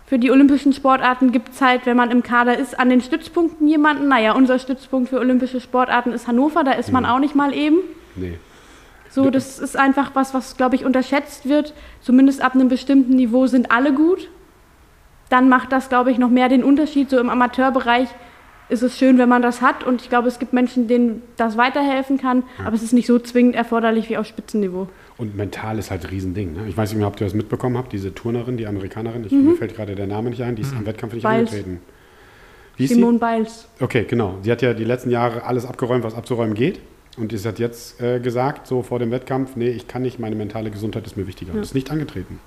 Für 0.06 0.18
die 0.18 0.30
olympischen 0.30 0.72
Sportarten 0.72 1.30
gibt 1.30 1.50
es 1.50 1.60
halt, 1.60 1.86
wenn 1.86 1.96
man 1.96 2.10
im 2.10 2.22
Kader 2.22 2.58
ist, 2.58 2.78
an 2.78 2.88
den 2.88 3.00
Stützpunkten 3.00 3.68
jemanden. 3.68 4.08
Naja, 4.08 4.32
unser 4.32 4.58
Stützpunkt 4.58 5.10
für 5.10 5.20
olympische 5.20 5.60
Sportarten 5.60 6.12
ist 6.12 6.26
Hannover, 6.26 6.64
da 6.64 6.72
ist 6.72 6.90
man 6.90 7.06
auch 7.06 7.18
nicht 7.18 7.34
mal 7.34 7.54
eben. 7.54 7.78
Nee. 8.16 8.38
So, 9.10 9.28
das 9.28 9.58
ist 9.58 9.76
einfach 9.76 10.12
was, 10.14 10.32
was, 10.32 10.56
glaube 10.56 10.74
ich, 10.74 10.86
unterschätzt 10.86 11.46
wird. 11.46 11.74
Zumindest 12.00 12.40
ab 12.40 12.54
einem 12.54 12.68
bestimmten 12.68 13.14
Niveau 13.14 13.46
sind 13.46 13.70
alle 13.70 13.92
gut. 13.92 14.30
Dann 15.28 15.50
macht 15.50 15.70
das, 15.70 15.90
glaube 15.90 16.10
ich, 16.10 16.16
noch 16.16 16.30
mehr 16.30 16.48
den 16.48 16.64
Unterschied. 16.64 17.10
So 17.10 17.18
im 17.18 17.28
Amateurbereich 17.28 18.08
ist 18.70 18.82
es 18.82 18.98
schön, 18.98 19.18
wenn 19.18 19.28
man 19.28 19.42
das 19.42 19.60
hat. 19.60 19.84
Und 19.84 20.00
ich 20.00 20.08
glaube, 20.08 20.28
es 20.28 20.38
gibt 20.38 20.54
Menschen, 20.54 20.88
denen 20.88 21.22
das 21.36 21.58
weiterhelfen 21.58 22.16
kann. 22.16 22.42
Aber 22.64 22.74
es 22.74 22.82
ist 22.82 22.94
nicht 22.94 23.06
so 23.06 23.18
zwingend 23.18 23.54
erforderlich 23.54 24.08
wie 24.08 24.16
auf 24.16 24.26
Spitzenniveau. 24.26 24.88
Und 25.22 25.36
mental 25.36 25.78
ist 25.78 25.92
halt 25.92 26.02
ein 26.02 26.10
Riesending. 26.10 26.52
Ne? 26.52 26.64
Ich 26.66 26.76
weiß 26.76 26.90
nicht 26.90 26.98
mehr, 26.98 27.06
ob 27.06 27.20
ihr 27.20 27.24
das 27.24 27.32
mitbekommen 27.32 27.78
habt, 27.78 27.92
diese 27.92 28.12
Turnerin, 28.12 28.56
die 28.56 28.66
Amerikanerin, 28.66 29.24
ich, 29.24 29.30
mir 29.30 29.54
fällt 29.54 29.76
gerade 29.76 29.94
der 29.94 30.08
Name 30.08 30.30
nicht 30.30 30.42
ein, 30.42 30.56
die 30.56 30.62
ist 30.62 30.74
am 30.74 30.84
Wettkampf 30.84 31.14
nicht 31.14 31.22
Biles. 31.22 31.52
angetreten. 31.52 31.80
Wie 32.76 32.84
ist 32.86 32.94
Simone 32.94 33.20
Biles. 33.20 33.68
Okay, 33.78 34.04
genau. 34.08 34.38
Sie 34.42 34.50
hat 34.50 34.62
ja 34.62 34.74
die 34.74 34.82
letzten 34.82 35.10
Jahre 35.10 35.44
alles 35.44 35.64
abgeräumt, 35.64 36.02
was 36.02 36.16
abzuräumen 36.16 36.54
geht. 36.54 36.80
Und 37.16 37.30
sie 37.30 37.46
hat 37.46 37.60
jetzt 37.60 38.00
äh, 38.00 38.18
gesagt, 38.18 38.66
so 38.66 38.82
vor 38.82 38.98
dem 38.98 39.12
Wettkampf, 39.12 39.54
nee, 39.54 39.68
ich 39.68 39.86
kann 39.86 40.02
nicht, 40.02 40.18
meine 40.18 40.34
mentale 40.34 40.72
Gesundheit 40.72 41.06
ist 41.06 41.16
mir 41.16 41.28
wichtiger. 41.28 41.52
Und 41.52 41.60
ist 41.60 41.76
nicht 41.76 41.92
angetreten. 41.92 42.40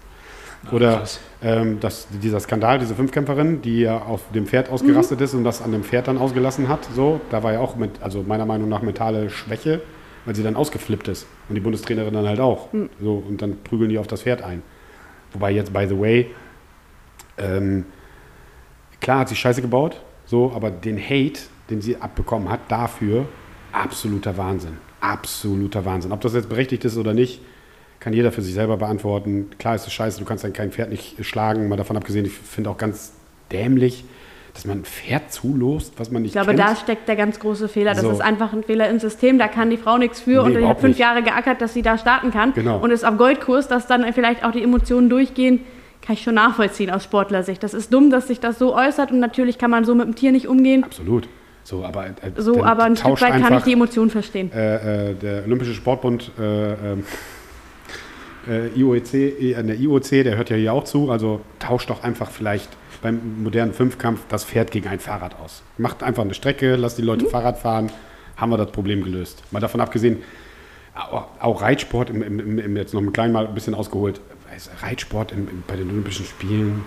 Oder 0.74 0.98
krass. 0.98 1.22
ähm, 1.42 1.80
dass 1.80 2.10
dieser 2.22 2.42
Skandal, 2.42 2.80
diese 2.80 2.96
Fünfkämpferin, 2.96 3.62
die 3.62 3.80
ja 3.80 4.00
auf 4.00 4.20
dem 4.34 4.48
Pferd 4.48 4.70
ausgerastet 4.70 5.22
ist 5.22 5.34
und 5.34 5.46
das 5.46 5.62
an 5.62 5.72
dem 5.72 5.86
Pferd 5.86 6.10
dann 6.10 6.18
ausgelassen 6.18 6.68
hat, 6.68 6.90
so, 6.94 7.22
da 7.30 7.42
war 7.42 7.54
ja 7.54 7.62
auch 7.62 7.78
mit, 7.78 8.02
also 8.02 8.22
meiner 8.24 8.46
Meinung 8.46 8.68
nach 8.68 8.82
mentale 8.82 9.30
Schwäche, 9.30 9.80
weil 10.26 10.36
sie 10.36 10.44
dann 10.44 10.58
ausgeflippt 10.58 11.08
ist. 11.08 11.26
Und 11.48 11.56
die 11.56 11.62
Bundestrainerin 11.62 12.14
dann 12.14 12.28
halt 12.28 12.39
auch. 12.39 12.70
So, 13.00 13.24
und 13.28 13.41
dann 13.41 13.58
prügeln 13.64 13.89
die 13.89 14.00
auf 14.00 14.08
das 14.08 14.24
Pferd 14.24 14.41
ein. 14.41 14.64
Wobei 15.34 15.52
jetzt, 15.52 15.74
by 15.74 15.86
the 15.88 16.00
way, 16.00 16.28
ähm, 17.38 17.86
klar 19.02 19.20
hat 19.20 19.30
sie 19.30 19.36
Scheiße 19.36 19.62
gebaut, 19.62 20.02
so, 20.26 20.52
aber 20.56 20.72
den 20.72 20.98
Hate, 20.98 21.41
den 21.70 21.82
sie 21.82 21.98
abbekommen 21.98 22.50
hat, 22.50 22.62
dafür 22.70 23.26
absoluter 23.72 24.38
Wahnsinn. 24.38 24.78
Absoluter 25.02 25.86
Wahnsinn. 25.86 26.12
Ob 26.12 26.22
das 26.22 26.34
jetzt 26.34 26.50
berechtigt 26.50 26.86
ist 26.86 26.98
oder 26.98 27.14
nicht, 27.14 27.41
kann 28.00 28.14
jeder 28.14 28.32
für 28.32 28.41
sich 28.41 28.54
selber 28.54 28.78
beantworten. 28.78 29.50
Klar 29.60 29.76
ist 29.76 29.88
es 29.88 29.93
scheiße, 29.93 30.20
du 30.20 30.26
kannst 30.26 30.43
dann 30.43 30.54
kein 30.54 30.72
Pferd 30.72 30.89
nicht 30.89 31.24
schlagen, 31.26 31.68
mal 31.68 31.76
davon 31.76 31.98
abgesehen, 31.98 32.26
ich 32.26 32.34
finde 32.34 32.70
auch 32.70 32.78
ganz 32.78 33.14
dämlich, 33.52 34.06
dass 34.56 34.66
man 34.66 34.80
ein 34.80 34.86
Pferd 34.86 35.32
zulost, 35.32 35.93
was 35.97 36.10
man 36.12 36.22
nicht 36.24 36.30
Ich 36.30 36.41
glaube, 36.41 36.56
kennt. 36.56 36.60
da 36.68 36.76
steckt 36.76 37.08
der 37.10 37.16
ganz 37.18 37.39
große 37.39 37.68
Fehler. 37.68 37.91
Das 37.93 38.01
So. 38.01 38.10
ist 38.10 38.22
einfach 38.22 38.53
ein 38.53 38.64
Fehler 38.64 38.89
im 38.89 38.99
System. 38.99 39.38
Da 39.38 39.47
kann 39.49 39.70
die 39.70 39.78
Frau 39.78 39.97
nichts 39.97 40.22
für 40.22 40.32
Nee, 40.47 40.56
und 40.56 40.62
die 40.62 40.66
hat 40.68 40.80
fünf 40.80 40.91
nicht. 40.91 40.99
Jahre 40.99 41.22
geackert, 41.22 41.62
dass 41.62 41.74
sie 41.74 41.82
da 41.84 41.97
starten 41.97 42.32
kann 42.32 42.53
Genau. 42.53 42.80
und 42.80 42.89
ist 42.89 43.03
auf 43.06 43.18
Goldkurs, 43.18 43.68
dass 43.68 43.86
dann 43.86 44.12
vielleicht 44.14 44.43
auch 44.45 44.51
die 44.51 44.64
Emotionen 44.64 45.10
durchgehen. 45.10 45.60
Kann 46.01 46.14
ich 46.14 46.24
schon 46.24 46.36
nachvollziehen 46.36 46.89
aus 46.89 47.03
Sportlersicht. 47.03 47.62
Das 47.64 47.74
ist 47.74 47.93
dumm, 47.93 48.10
dass 48.12 48.28
sich 48.28 48.39
das 48.39 48.58
so 48.58 48.74
äußert 48.76 49.12
und 49.12 49.20
natürlich 49.20 49.58
kann 49.58 49.72
man 49.72 49.84
so 49.86 49.93
mit 49.93 50.06
dem 50.08 50.16
Tier 50.16 50.32
nicht 50.32 50.47
umgehen. 50.47 50.84
Absolut. 50.84 51.28
So, 51.64 51.84
aber, 51.84 52.06
äh, 52.06 52.12
So, 52.38 52.53
dann 52.56 52.64
aber 52.64 52.84
ein 52.84 52.95
Stück 52.95 53.12
weit 53.22 53.32
kann 53.32 53.39
ich 53.39 53.45
einfach- 53.47 53.64
die 53.64 53.74
Emotionen 53.74 54.10
verstehen. 54.12 54.51
äh, 54.53 55.10
äh, 55.12 55.14
der 55.16 55.43
Olympische 55.45 55.74
Sportbund, 55.74 56.32
äh, 56.39 56.74
ähm, 56.74 57.03
äh, 58.47 58.68
IOC, 58.80 59.14
äh, 59.16 59.64
der 59.64 59.76
IOC, 59.80 60.24
der 60.24 60.38
hört 60.38 60.49
ja 60.49 60.56
hier 60.56 60.74
auch 60.74 60.84
zu, 60.84 61.10
also 61.12 61.41
tauscht 61.60 61.89
doch 61.89 62.03
einfach 62.03 62.30
vielleicht 62.30 62.70
beim 63.06 63.43
modernen 63.43 63.72
Fünfkampf 63.72 64.22
das 64.30 64.43
Pferd 64.43 64.72
gegen 64.72 64.88
ein 64.88 64.99
Fahrrad 64.99 65.36
aus. 65.39 65.62
Macht 65.78 66.01
einfach 66.01 66.24
eine 66.24 66.34
Strecke, 66.34 66.76
lasst 66.76 66.97
die 66.97 67.03
Leute 67.03 67.28
Fahrrad 67.28 67.60
fahren, 67.60 67.91
haben 68.36 68.49
wir 68.49 68.58
das 68.58 68.72
Problem 68.72 69.03
gelöst. 69.03 69.43
Mal 69.51 69.60
davon 69.60 69.80
abgesehen, 69.80 70.24
auch, 71.39 71.62
Reitsport, 71.62 72.10
im, 72.10 72.24
im, 72.24 72.58
im, 72.58 72.76
jetzt 72.76 72.95
noch 72.95 73.01
ein 73.01 73.14
klein 73.14 73.32
mal 73.32 73.45
ein 73.45 73.53
bisschen 73.53 73.76
ausgeholt, 73.76 74.22
Reitsport 74.82 75.34
bei 75.68 75.76
den 75.76 75.89
Olympischen 75.91 76.26
Spielen, 76.26 76.84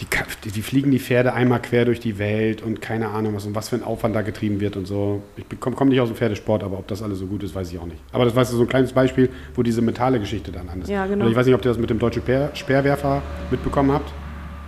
die, 0.00 0.06
die, 0.44 0.50
die 0.50 0.62
fliegen 0.62 0.90
die 0.90 0.98
Pferde 0.98 1.34
einmal 1.34 1.60
quer 1.60 1.84
durch 1.84 2.00
die 2.00 2.18
Welt 2.18 2.62
und 2.62 2.80
keine 2.80 3.08
Ahnung 3.08 3.34
was 3.34 3.44
und 3.44 3.54
was 3.54 3.68
für 3.68 3.76
ein 3.76 3.82
Aufwand 3.82 4.16
da 4.16 4.22
getrieben 4.22 4.60
wird 4.60 4.78
und 4.78 4.86
so. 4.86 5.22
Ich 5.36 5.60
komme 5.60 5.76
komm 5.76 5.88
nicht 5.88 6.00
aus 6.00 6.08
dem 6.08 6.16
Pferdesport, 6.16 6.62
aber 6.64 6.78
ob 6.78 6.86
das 6.88 7.02
alles 7.02 7.18
so 7.18 7.26
gut 7.26 7.42
ist, 7.42 7.54
weiß 7.54 7.70
ich 7.70 7.78
auch 7.78 7.86
nicht. 7.86 8.00
Aber 8.12 8.24
das 8.24 8.34
war 8.34 8.46
so 8.46 8.58
ein 8.60 8.68
kleines 8.68 8.92
Beispiel, 8.92 9.28
wo 9.54 9.62
diese 9.62 9.82
mentale 9.82 10.20
Geschichte 10.20 10.52
dann 10.52 10.70
an 10.70 10.80
ist. 10.80 10.88
Ja, 10.88 11.04
genau. 11.04 11.24
Oder 11.24 11.32
ich 11.32 11.36
weiß 11.36 11.44
nicht, 11.44 11.54
ob 11.54 11.62
ihr 11.62 11.68
das 11.70 11.78
mit 11.78 11.90
dem 11.90 11.98
deutschen 11.98 12.22
Speer, 12.22 12.50
Speerwerfer 12.54 13.20
mitbekommen 13.50 13.92
habt. 13.92 14.10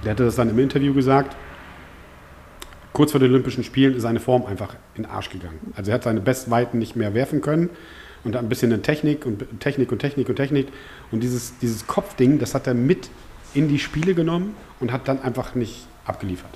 Der 0.04 0.12
hatte 0.12 0.24
das 0.24 0.36
dann 0.36 0.50
im 0.50 0.58
Interview 0.58 0.94
gesagt. 0.94 1.36
Kurz 2.92 3.12
vor 3.12 3.20
den 3.20 3.30
Olympischen 3.30 3.64
Spielen 3.64 3.94
ist 3.94 4.02
seine 4.02 4.20
Form 4.20 4.44
einfach 4.46 4.74
in 4.94 5.04
den 5.04 5.10
Arsch 5.10 5.30
gegangen. 5.30 5.72
Also 5.76 5.90
er 5.90 5.96
hat 5.96 6.04
seine 6.04 6.20
Bestweiten 6.20 6.78
nicht 6.78 6.96
mehr 6.96 7.14
werfen 7.14 7.40
können 7.40 7.70
und 8.24 8.36
ein 8.36 8.48
bisschen 8.48 8.72
in 8.72 8.82
Technik 8.82 9.24
und 9.26 9.60
Technik 9.60 9.92
und 9.92 9.98
Technik 9.98 10.28
und 10.28 10.36
Technik. 10.36 10.68
Und 11.12 11.22
dieses, 11.22 11.58
dieses 11.58 11.86
Kopfding, 11.86 12.38
das 12.38 12.54
hat 12.54 12.66
er 12.66 12.74
mit 12.74 13.10
in 13.54 13.68
die 13.68 13.78
Spiele 13.78 14.14
genommen 14.14 14.54
und 14.80 14.92
hat 14.92 15.08
dann 15.08 15.22
einfach 15.22 15.54
nicht 15.54 15.86
abgeliefert. 16.04 16.50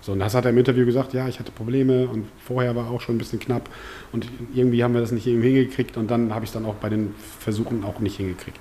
So, 0.00 0.12
und 0.12 0.20
das 0.20 0.34
hat 0.34 0.44
er 0.44 0.50
im 0.50 0.58
Interview 0.58 0.84
gesagt, 0.84 1.12
ja, 1.12 1.28
ich 1.28 1.38
hatte 1.38 1.52
Probleme 1.52 2.08
und 2.08 2.26
vorher 2.44 2.74
war 2.74 2.90
auch 2.90 3.00
schon 3.00 3.16
ein 3.16 3.18
bisschen 3.18 3.38
knapp 3.38 3.68
und 4.12 4.26
irgendwie 4.54 4.82
haben 4.82 4.94
wir 4.94 5.00
das 5.00 5.12
nicht 5.12 5.24
hingekriegt 5.24 5.96
und 5.96 6.10
dann 6.10 6.34
habe 6.34 6.44
ich 6.44 6.50
es 6.50 6.54
dann 6.54 6.64
auch 6.64 6.74
bei 6.74 6.88
den 6.88 7.14
Versuchen 7.38 7.84
auch 7.84 8.00
nicht 8.00 8.16
hingekriegt. 8.16 8.58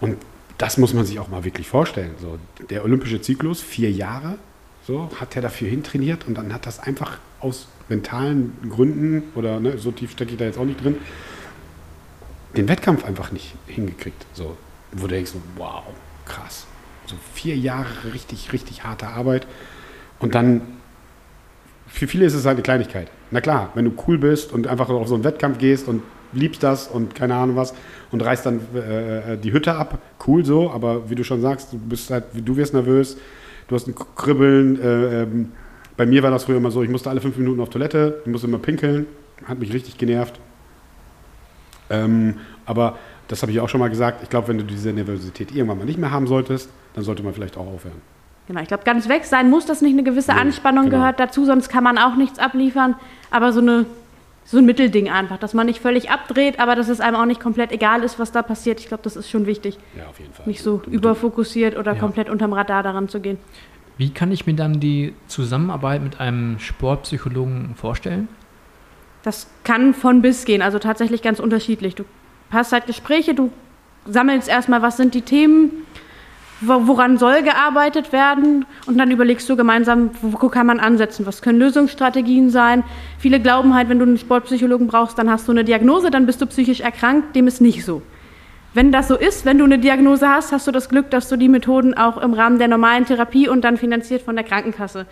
Und 0.00 0.16
das 0.58 0.78
muss 0.78 0.94
man 0.94 1.04
sich 1.04 1.18
auch 1.18 1.28
mal 1.28 1.44
wirklich 1.44 1.68
vorstellen. 1.68 2.14
So, 2.20 2.38
der 2.70 2.84
olympische 2.84 3.20
Zyklus, 3.20 3.60
vier 3.60 3.90
Jahre, 3.90 4.38
so, 4.86 5.10
hat 5.18 5.34
er 5.36 5.42
dafür 5.42 5.68
hintrainiert 5.68 6.26
und 6.26 6.34
dann 6.36 6.52
hat 6.52 6.66
das 6.66 6.78
einfach 6.78 7.18
aus 7.40 7.68
mentalen 7.88 8.52
Gründen, 8.68 9.22
oder 9.34 9.60
ne, 9.60 9.78
so 9.78 9.90
tief 9.90 10.12
stecke 10.12 10.32
ich 10.32 10.38
da 10.38 10.44
jetzt 10.44 10.58
auch 10.58 10.64
nicht 10.64 10.82
drin, 10.82 10.96
den 12.56 12.68
Wettkampf 12.68 13.04
einfach 13.04 13.32
nicht 13.32 13.54
hingekriegt. 13.66 14.26
So, 14.32 14.56
wo 14.92 15.06
du 15.06 15.14
denkst, 15.14 15.32
so, 15.32 15.42
wow, 15.56 15.82
krass. 16.24 16.66
So 17.06 17.16
vier 17.34 17.56
Jahre 17.56 18.12
richtig, 18.12 18.52
richtig 18.52 18.84
harte 18.84 19.08
Arbeit. 19.08 19.46
Und 20.20 20.34
dann, 20.34 20.62
für 21.86 22.06
viele 22.06 22.24
ist 22.24 22.34
es 22.34 22.46
halt 22.46 22.56
eine 22.56 22.62
Kleinigkeit. 22.62 23.10
Na 23.30 23.40
klar, 23.40 23.70
wenn 23.74 23.84
du 23.84 23.92
cool 24.06 24.18
bist 24.18 24.52
und 24.52 24.66
einfach 24.66 24.88
auf 24.88 25.08
so 25.08 25.14
einen 25.14 25.24
Wettkampf 25.24 25.58
gehst 25.58 25.88
und 25.88 26.02
liebst 26.34 26.62
das 26.62 26.88
und 26.88 27.14
keine 27.14 27.34
Ahnung 27.34 27.56
was 27.56 27.74
und 28.10 28.22
reißt 28.22 28.46
dann 28.46 28.60
äh, 28.74 29.36
die 29.38 29.52
Hütte 29.52 29.74
ab, 29.74 29.98
cool 30.26 30.44
so, 30.44 30.70
aber 30.70 31.10
wie 31.10 31.14
du 31.14 31.24
schon 31.24 31.40
sagst, 31.40 31.72
du 31.72 31.78
bist 31.78 32.10
halt, 32.10 32.24
du 32.34 32.56
wirst 32.56 32.74
nervös, 32.74 33.16
du 33.68 33.74
hast 33.74 33.88
ein 33.88 33.94
Kribbeln. 34.16 34.80
Äh, 34.80 35.22
ähm, 35.22 35.52
bei 35.96 36.06
mir 36.06 36.22
war 36.22 36.30
das 36.30 36.44
früher 36.44 36.56
immer 36.56 36.70
so, 36.70 36.82
ich 36.82 36.90
musste 36.90 37.10
alle 37.10 37.20
fünf 37.20 37.36
Minuten 37.36 37.60
auf 37.60 37.70
Toilette, 37.70 38.20
ich 38.24 38.30
musste 38.30 38.46
immer 38.46 38.58
pinkeln, 38.58 39.06
hat 39.46 39.58
mich 39.58 39.72
richtig 39.72 39.96
genervt. 39.98 40.38
Ähm, 41.90 42.34
aber 42.66 42.98
das 43.28 43.42
habe 43.42 43.52
ich 43.52 43.60
auch 43.60 43.68
schon 43.68 43.80
mal 43.80 43.88
gesagt, 43.88 44.22
ich 44.22 44.30
glaube, 44.30 44.48
wenn 44.48 44.58
du 44.58 44.64
diese 44.64 44.92
Nervosität 44.92 45.52
irgendwann 45.52 45.78
mal 45.78 45.84
nicht 45.84 45.98
mehr 45.98 46.10
haben 46.10 46.26
solltest, 46.26 46.70
dann 46.94 47.04
sollte 47.04 47.22
man 47.22 47.34
vielleicht 47.34 47.56
auch 47.56 47.66
aufhören. 47.66 48.00
Genau, 48.46 48.60
ich 48.60 48.68
glaube, 48.68 48.84
ganz 48.84 49.08
weg 49.08 49.24
sein 49.24 49.48
muss 49.48 49.64
das 49.64 49.80
nicht. 49.80 49.94
Eine 49.94 50.02
gewisse 50.02 50.34
Anspannung 50.34 50.84
genau. 50.86 50.98
gehört 50.98 51.18
dazu, 51.18 51.46
sonst 51.46 51.70
kann 51.70 51.82
man 51.82 51.96
auch 51.96 52.16
nichts 52.16 52.38
abliefern. 52.38 52.94
Aber 53.30 53.52
so, 53.52 53.60
eine, 53.60 53.86
so 54.44 54.58
ein 54.58 54.66
Mittelding 54.66 55.08
einfach, 55.08 55.38
dass 55.38 55.54
man 55.54 55.66
nicht 55.66 55.80
völlig 55.80 56.10
abdreht, 56.10 56.60
aber 56.60 56.76
dass 56.76 56.88
es 56.88 57.00
einem 57.00 57.16
auch 57.16 57.24
nicht 57.24 57.40
komplett 57.40 57.72
egal 57.72 58.02
ist, 58.02 58.18
was 58.18 58.30
da 58.30 58.42
passiert. 58.42 58.78
Ich 58.80 58.88
glaube, 58.88 59.02
das 59.02 59.16
ist 59.16 59.30
schon 59.30 59.46
wichtig. 59.46 59.78
Ja, 59.96 60.06
auf 60.08 60.20
jeden 60.20 60.34
Fall. 60.34 60.46
Nicht 60.46 60.62
so 60.62 60.82
überfokussiert 60.86 61.78
oder 61.78 61.94
Ja. 61.94 61.98
komplett 61.98 62.28
unterm 62.28 62.52
Radar 62.52 62.82
daran 62.82 63.08
zu 63.08 63.20
gehen. 63.20 63.38
Wie 63.96 64.10
kann 64.10 64.32
ich 64.32 64.46
mir 64.46 64.54
dann 64.54 64.80
die 64.80 65.14
Zusammenarbeit 65.28 66.02
mit 66.02 66.20
einem 66.20 66.58
Sportpsychologen 66.58 67.74
vorstellen? 67.76 68.28
Das 69.22 69.46
kann 69.62 69.94
von 69.94 70.20
bis 70.20 70.44
gehen, 70.44 70.60
also 70.60 70.78
tatsächlich 70.78 71.22
ganz 71.22 71.40
unterschiedlich. 71.40 71.94
Du 71.94 72.04
hast 72.50 72.72
halt 72.72 72.86
Gespräche, 72.86 73.34
du 73.34 73.50
sammelst 74.06 74.48
erstmal, 74.48 74.82
was 74.82 74.98
sind 74.98 75.14
die 75.14 75.22
Themen, 75.22 75.70
woran 76.60 77.18
soll 77.18 77.42
gearbeitet 77.42 78.12
werden 78.12 78.64
und 78.86 78.98
dann 78.98 79.10
überlegst 79.10 79.48
du 79.48 79.56
gemeinsam, 79.56 80.10
wo 80.22 80.48
kann 80.48 80.66
man 80.66 80.80
ansetzen, 80.80 81.26
was 81.26 81.42
können 81.42 81.58
Lösungsstrategien 81.58 82.50
sein. 82.50 82.84
Viele 83.18 83.40
glauben 83.40 83.74
halt, 83.74 83.88
wenn 83.88 83.98
du 83.98 84.04
einen 84.04 84.18
Sportpsychologen 84.18 84.86
brauchst, 84.86 85.18
dann 85.18 85.30
hast 85.30 85.48
du 85.48 85.52
eine 85.52 85.64
Diagnose, 85.64 86.10
dann 86.10 86.26
bist 86.26 86.40
du 86.40 86.46
psychisch 86.46 86.80
erkrankt, 86.80 87.36
dem 87.36 87.46
ist 87.46 87.60
nicht 87.60 87.84
so. 87.84 88.02
Wenn 88.72 88.90
das 88.90 89.08
so 89.08 89.16
ist, 89.16 89.44
wenn 89.44 89.58
du 89.58 89.64
eine 89.64 89.78
Diagnose 89.78 90.28
hast, 90.28 90.52
hast 90.52 90.66
du 90.66 90.72
das 90.72 90.88
Glück, 90.88 91.10
dass 91.10 91.28
du 91.28 91.36
die 91.36 91.48
Methoden 91.48 91.94
auch 91.94 92.18
im 92.18 92.34
Rahmen 92.34 92.58
der 92.58 92.68
normalen 92.68 93.04
Therapie 93.04 93.48
und 93.48 93.62
dann 93.62 93.76
finanziert 93.76 94.22
von 94.22 94.34
der 94.34 94.44
Krankenkasse 94.44 95.06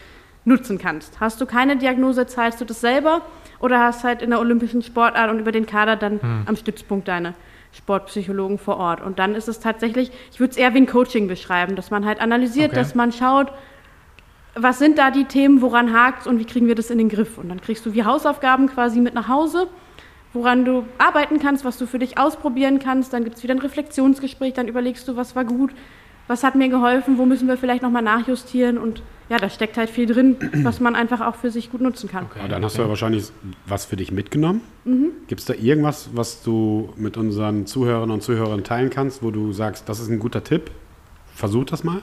nutzen 0.44 0.78
kannst. 0.78 1.20
Hast 1.20 1.40
du 1.40 1.46
keine 1.46 1.76
Diagnose, 1.76 2.26
zahlst 2.26 2.60
du 2.60 2.64
das 2.64 2.80
selber 2.80 3.22
oder 3.60 3.78
hast 3.78 4.02
halt 4.02 4.22
in 4.22 4.30
der 4.30 4.40
olympischen 4.40 4.82
Sportart 4.82 5.30
und 5.30 5.38
über 5.38 5.52
den 5.52 5.66
Kader 5.66 5.94
dann 5.94 6.18
am 6.46 6.56
Stützpunkt 6.56 7.06
deine 7.06 7.34
Sportpsychologen 7.72 8.58
vor 8.58 8.76
Ort. 8.76 9.00
Und 9.00 9.18
dann 9.18 9.34
ist 9.34 9.48
es 9.48 9.60
tatsächlich, 9.60 10.10
ich 10.32 10.40
würde 10.40 10.52
es 10.52 10.56
eher 10.56 10.74
wie 10.74 10.78
ein 10.78 10.86
Coaching 10.86 11.26
beschreiben, 11.28 11.76
dass 11.76 11.90
man 11.90 12.04
halt 12.04 12.20
analysiert, 12.20 12.70
Okay. 12.70 12.80
dass 12.80 12.94
man 12.94 13.12
schaut, 13.12 13.52
was 14.54 14.78
sind 14.78 14.98
da 14.98 15.10
die 15.10 15.24
Themen, 15.24 15.62
woran 15.62 15.92
hakt 15.92 16.26
und 16.26 16.38
wie 16.38 16.44
kriegen 16.44 16.68
wir 16.68 16.74
das 16.74 16.90
in 16.90 16.98
den 16.98 17.08
Griff. 17.08 17.38
Und 17.38 17.48
dann 17.48 17.60
kriegst 17.60 17.86
du 17.86 17.94
wie 17.94 18.04
Hausaufgaben 18.04 18.68
quasi 18.68 19.00
mit 19.00 19.14
nach 19.14 19.28
Hause, 19.28 19.68
woran 20.34 20.64
du 20.64 20.84
arbeiten 20.98 21.38
kannst, 21.38 21.64
was 21.64 21.78
du 21.78 21.86
für 21.86 21.98
dich 21.98 22.18
ausprobieren 22.18 22.78
kannst. 22.78 23.12
Dann 23.14 23.24
gibt 23.24 23.36
es 23.36 23.42
wieder 23.42 23.54
ein 23.54 23.60
Reflexionsgespräch, 23.60 24.52
dann 24.52 24.68
überlegst 24.68 25.08
du, 25.08 25.16
was 25.16 25.34
war 25.34 25.44
gut, 25.44 25.72
was 26.28 26.44
hat 26.44 26.54
mir 26.54 26.68
geholfen, 26.68 27.18
wo 27.18 27.26
müssen 27.26 27.48
wir 27.48 27.56
vielleicht 27.56 27.82
nochmal 27.82 28.02
nachjustieren. 28.02 28.78
Und 28.78 29.02
ja, 29.28 29.38
da 29.38 29.48
steckt 29.48 29.76
halt 29.76 29.90
viel 29.90 30.06
drin, 30.06 30.36
was 30.62 30.80
man 30.80 30.94
einfach 30.94 31.20
auch 31.20 31.36
für 31.36 31.50
sich 31.50 31.70
gut 31.70 31.80
nutzen 31.80 32.08
kann. 32.08 32.26
Aber 32.38 32.48
dann 32.48 32.64
hast 32.64 32.78
du 32.78 32.82
ja 32.82 32.88
wahrscheinlich 32.88 33.30
was 33.66 33.84
für 33.84 33.96
dich 33.96 34.12
mitgenommen. 34.12 34.60
Mhm. 34.84 35.10
Gibt 35.26 35.40
es 35.40 35.46
da 35.46 35.54
irgendwas, 35.54 36.10
was 36.14 36.42
du 36.42 36.92
mit 36.96 37.16
unseren 37.16 37.66
Zuhörerinnen 37.66 38.14
und 38.14 38.22
Zuhörern 38.22 38.64
teilen 38.64 38.90
kannst, 38.90 39.22
wo 39.22 39.30
du 39.30 39.52
sagst, 39.52 39.88
das 39.88 40.00
ist 40.00 40.08
ein 40.08 40.18
guter 40.18 40.44
Tipp? 40.44 40.70
Versuch 41.34 41.64
das 41.64 41.82
mal. 41.84 42.02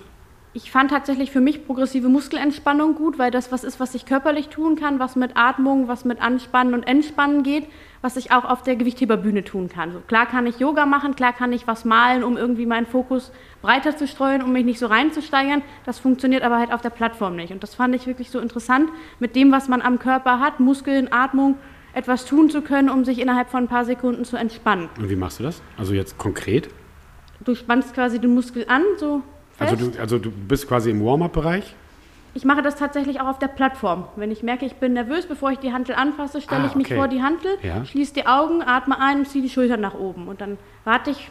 Ich 0.52 0.72
fand 0.72 0.90
tatsächlich 0.90 1.30
für 1.30 1.42
mich 1.42 1.68
progressive 1.68 2.10
Muskelentspannung 2.10 2.96
gut, 2.96 3.20
weil 3.20 3.30
das 3.30 3.52
was 3.52 3.64
ist, 3.64 3.80
was 3.80 3.94
ich 3.94 4.08
körperlich 4.08 4.48
tun 4.48 4.76
kann, 4.76 4.98
was 4.98 5.16
mit 5.16 5.38
Atmung, 5.38 5.88
was 5.88 6.06
mit 6.06 6.20
Anspannen 6.24 6.74
und 6.74 6.88
Entspannen 6.88 7.44
geht, 7.44 7.68
was 8.02 8.18
ich 8.18 8.32
auch 8.32 8.46
auf 8.46 8.64
der 8.64 8.76
Gewichtheberbühne 8.76 9.44
tun 9.44 9.70
kann. 9.70 9.92
So, 9.92 10.00
klar 10.00 10.26
kann 10.26 10.48
ich 10.48 10.58
Yoga 10.58 10.88
machen, 10.88 11.16
klar 11.16 11.34
kann 11.34 11.54
ich 11.54 11.68
was 11.68 11.86
malen, 11.86 12.24
um 12.24 12.36
irgendwie 12.36 12.66
meinen 12.66 12.88
Fokus 12.88 13.32
breiter 13.62 13.96
zu 13.96 14.08
streuen, 14.08 14.42
um 14.42 14.52
mich 14.52 14.66
nicht 14.66 14.80
so 14.80 14.88
reinzusteigern. 14.88 15.62
Das 15.86 16.00
funktioniert 16.00 16.42
aber 16.42 16.58
halt 16.58 16.74
auf 16.74 16.82
der 16.82 16.90
Plattform 16.90 17.36
nicht. 17.36 17.54
Und 17.54 17.62
das 17.62 17.76
fand 17.76 17.94
ich 17.94 18.08
wirklich 18.08 18.32
so 18.32 18.40
interessant, 18.40 18.90
mit 19.20 19.36
dem, 19.36 19.52
was 19.52 19.68
man 19.68 19.84
am 19.84 20.00
Körper 20.00 20.40
hat, 20.40 20.60
Muskeln, 20.60 21.14
Atmung, 21.14 21.58
etwas 21.94 22.26
tun 22.26 22.50
zu 22.50 22.64
können, 22.64 22.90
um 22.90 23.06
sich 23.06 23.20
innerhalb 23.20 23.50
von 23.50 23.66
ein 23.66 23.68
paar 23.68 23.86
Sekunden 23.86 24.26
zu 24.26 24.36
entspannen. 24.36 24.90
Und 24.98 25.12
wie 25.12 25.16
machst 25.16 25.40
du 25.40 25.44
das? 25.44 25.62
Also 25.78 25.94
jetzt 25.94 26.18
konkret? 26.18 26.70
Du 27.46 27.54
spannst 27.54 27.94
quasi 27.94 28.20
den 28.20 28.34
Muskel 28.34 28.66
an, 28.68 28.82
so 28.98 29.22
fest. 29.60 29.72
Also 29.72 29.92
du, 29.92 30.00
also 30.00 30.18
du 30.20 30.32
bist 30.32 30.68
quasi 30.68 30.90
im 30.92 31.04
Warm-up-Bereich 31.06 31.76
Ich 32.34 32.46
mache 32.46 32.62
das 32.62 32.76
tatsächlich 32.76 33.22
auch 33.22 33.28
auf 33.28 33.40
der 33.40 33.48
Plattform. 33.48 34.06
Wenn 34.16 34.32
ich 34.32 34.44
merke, 34.44 34.66
ich 34.66 34.76
bin 34.76 34.94
nervös, 34.94 35.26
bevor 35.28 35.52
ich 35.52 35.60
die 35.60 35.72
Hantel 35.74 35.96
anfasse, 35.96 36.42
stelle 36.42 36.64
Ah, 36.64 36.68
ich 36.68 36.76
mich 36.76 36.88
okay. 36.88 36.96
vor 36.96 37.08
die 37.08 37.22
Hantel, 37.22 37.52
Ja. 37.64 37.84
schließe 37.86 38.14
die 38.14 38.26
Augen, 38.28 38.62
atme 38.62 39.00
ein 39.00 39.20
und 39.20 39.28
ziehe 39.28 39.44
die 39.44 39.50
Schultern 39.50 39.82
nach 39.82 39.94
oben. 39.96 40.28
Und 40.28 40.40
dann 40.42 40.58
warte 40.86 41.12
ich 41.12 41.30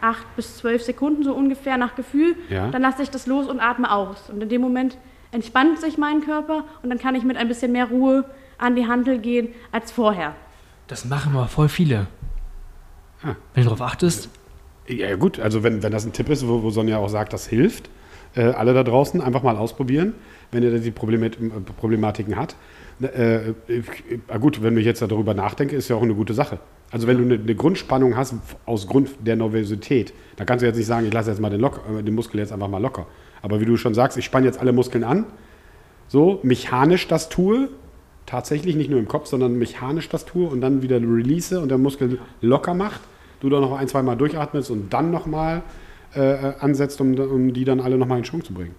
acht 0.00 0.26
bis 0.36 0.56
zwölf 0.58 0.82
Sekunden 0.82 1.22
so 1.24 1.32
ungefähr 1.34 1.76
nach 1.78 1.94
Gefühl. 1.96 2.36
Ja. 2.48 2.68
Dann 2.70 2.82
lasse 2.82 3.02
ich 3.02 3.10
das 3.10 3.26
los 3.26 3.46
und 3.48 3.60
atme 3.60 3.90
aus. 3.90 4.28
Und 4.30 4.42
in 4.42 4.48
dem 4.48 4.60
Moment 4.60 4.96
entspannt 5.32 5.78
sich 5.80 5.98
mein 5.98 6.20
Körper 6.22 6.64
und 6.82 6.90
dann 6.90 6.98
kann 6.98 7.14
ich 7.14 7.24
mit 7.24 7.36
ein 7.36 7.48
bisschen 7.48 7.72
mehr 7.72 7.86
Ruhe 7.86 8.24
an 8.58 8.76
die 8.76 8.86
Hantel 8.86 9.18
gehen 9.18 9.48
als 9.72 9.90
vorher. 9.92 10.34
Das 10.86 11.04
machen 11.04 11.34
aber 11.34 11.48
voll 11.48 11.68
viele. 11.68 12.06
Ah. 13.22 13.34
Wenn 13.54 13.64
du 13.64 13.70
darauf 13.70 13.82
achtest, 13.82 14.28
Ja, 14.88 15.16
gut, 15.16 15.40
also 15.40 15.62
wenn, 15.62 15.82
wenn 15.82 15.92
das 15.92 16.04
ein 16.06 16.12
Tipp 16.12 16.28
ist, 16.28 16.46
wo, 16.46 16.62
wo 16.62 16.70
Sonja 16.70 16.98
auch 16.98 17.08
sagt, 17.08 17.32
das 17.32 17.46
hilft, 17.46 17.90
äh, 18.34 18.42
alle 18.42 18.74
da 18.74 18.84
draußen 18.84 19.20
einfach 19.20 19.42
mal 19.42 19.56
ausprobieren, 19.56 20.14
wenn 20.52 20.62
ihr 20.62 20.70
da 20.70 20.78
die 20.78 20.90
Problemat 20.90 21.36
äh, 21.40 21.48
Problematiken 21.78 22.36
hat. 22.36 22.56
Äh, 23.02 23.06
äh, 23.06 23.52
äh, 23.68 24.38
gut, 24.38 24.62
wenn 24.62 24.76
ich 24.76 24.84
jetzt 24.84 25.02
darüber 25.02 25.34
nachdenke, 25.34 25.76
ist 25.76 25.88
ja 25.88 25.96
auch 25.96 26.02
eine 26.02 26.14
gute 26.14 26.34
Sache. 26.34 26.58
Also 26.90 27.06
wenn 27.06 27.18
du 27.18 27.24
eine, 27.24 27.42
eine 27.42 27.54
Grundspannung 27.54 28.16
hast 28.16 28.34
aus 28.64 28.86
Grund 28.86 29.10
der 29.20 29.36
Nervosität, 29.36 30.14
dann 30.36 30.46
kannst 30.46 30.62
du 30.62 30.66
jetzt 30.66 30.76
nicht 30.76 30.86
sagen, 30.86 31.06
ich 31.06 31.12
lasse 31.12 31.30
jetzt 31.30 31.40
mal 31.40 31.50
den, 31.50 31.60
lock, 31.60 31.80
äh, 31.98 32.02
den 32.02 32.14
Muskel 32.14 32.38
jetzt 32.38 32.52
einfach 32.52 32.68
mal 32.68 32.80
locker. 32.80 33.06
Aber 33.42 33.60
wie 33.60 33.64
du 33.64 33.76
schon 33.76 33.94
sagst, 33.94 34.16
ich 34.16 34.24
spanne 34.24 34.46
jetzt 34.46 34.60
alle 34.60 34.72
Muskeln 34.72 35.04
an, 35.04 35.26
so 36.08 36.40
mechanisch 36.42 37.08
das 37.08 37.28
tue, 37.28 37.68
tatsächlich 38.24 38.76
nicht 38.76 38.90
nur 38.90 38.98
im 38.98 39.08
Kopf, 39.08 39.26
sondern 39.26 39.58
mechanisch 39.58 40.08
das 40.08 40.24
tue 40.24 40.48
und 40.48 40.60
dann 40.60 40.82
wieder 40.82 40.96
release 40.96 41.60
und 41.60 41.68
der 41.68 41.78
Muskel 41.78 42.18
locker 42.40 42.74
macht, 42.74 43.00
du 43.40 43.48
da 43.48 43.60
noch 43.60 43.76
ein, 43.76 43.88
zwei 43.88 44.02
Mal 44.02 44.16
durchatmest 44.16 44.70
und 44.70 44.92
dann 44.92 45.10
nochmal 45.10 45.62
äh, 46.14 46.52
ansetzt, 46.60 47.00
um, 47.00 47.14
um 47.14 47.52
die 47.52 47.64
dann 47.64 47.80
alle 47.80 47.98
nochmal 47.98 48.18
in 48.18 48.24
Schwung 48.24 48.44
zu 48.44 48.54
bringen. 48.54 48.74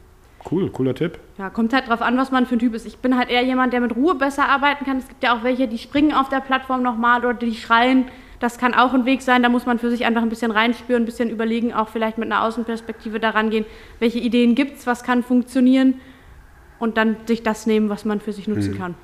Cool, 0.49 0.70
cooler 0.70 0.95
Tipp. 0.95 1.20
Ja, 1.38 1.49
kommt 1.49 1.74
halt 1.74 1.89
drauf 1.89 2.01
an, 2.01 2.18
was 2.18 2.32
man 2.32 2.45
für 2.45 2.55
ein 2.55 2.60
Typ 2.60 2.74
ist. 2.74 2.86
Ich 2.86 2.97
bin 2.97 3.18
halt 3.18 3.30
eher 3.30 3.43
jemand, 3.43 3.74
der 3.74 3.82
mit 3.82 3.95
Ruhe 3.95 4.16
besser 4.16 4.47
arbeiten 4.47 4.86
kann. 4.86 4.97
Es 4.97 5.08
gibt 5.08 5.24
ja 5.24 5.38
auch 5.38 5.43
welche, 5.43 5.68
die 5.68 5.78
springen 5.78 6.14
auf 6.14 6.30
der 6.30 6.39
Plattform 6.39 6.84
nochmal 6.84 7.26
oder 7.26 7.34
die 7.34 7.55
schreien. 7.55 8.05
Das 8.39 8.58
kann 8.58 8.74
auch 8.74 8.93
ein 8.93 9.05
Weg 9.05 9.24
sein. 9.24 9.43
Da 9.43 9.49
muss 9.49 9.66
man 9.66 9.80
für 9.80 9.89
sich 9.89 10.05
einfach 10.05 10.22
ein 10.22 10.30
bisschen 10.30 10.51
reinspüren, 10.51 11.03
ein 11.03 11.05
bisschen 11.05 11.30
überlegen, 11.30 11.74
auch 11.74 11.89
vielleicht 11.89 12.18
mit 12.18 12.32
einer 12.32 12.43
Außenperspektive 12.43 13.20
daran 13.20 13.49
gehen, 13.49 13.66
welche 13.99 14.20
Ideen 14.20 14.55
gibt 14.55 14.78
es, 14.78 14.88
was 14.88 15.03
kann 15.03 15.24
funktionieren 15.24 15.95
und 16.80 16.97
dann 16.97 17.18
sich 17.26 17.43
das 17.43 17.66
nehmen, 17.66 17.89
was 17.89 18.05
man 18.05 18.20
für 18.20 18.32
sich 18.32 18.47
nutzen 18.47 18.78
kann. 18.78 18.95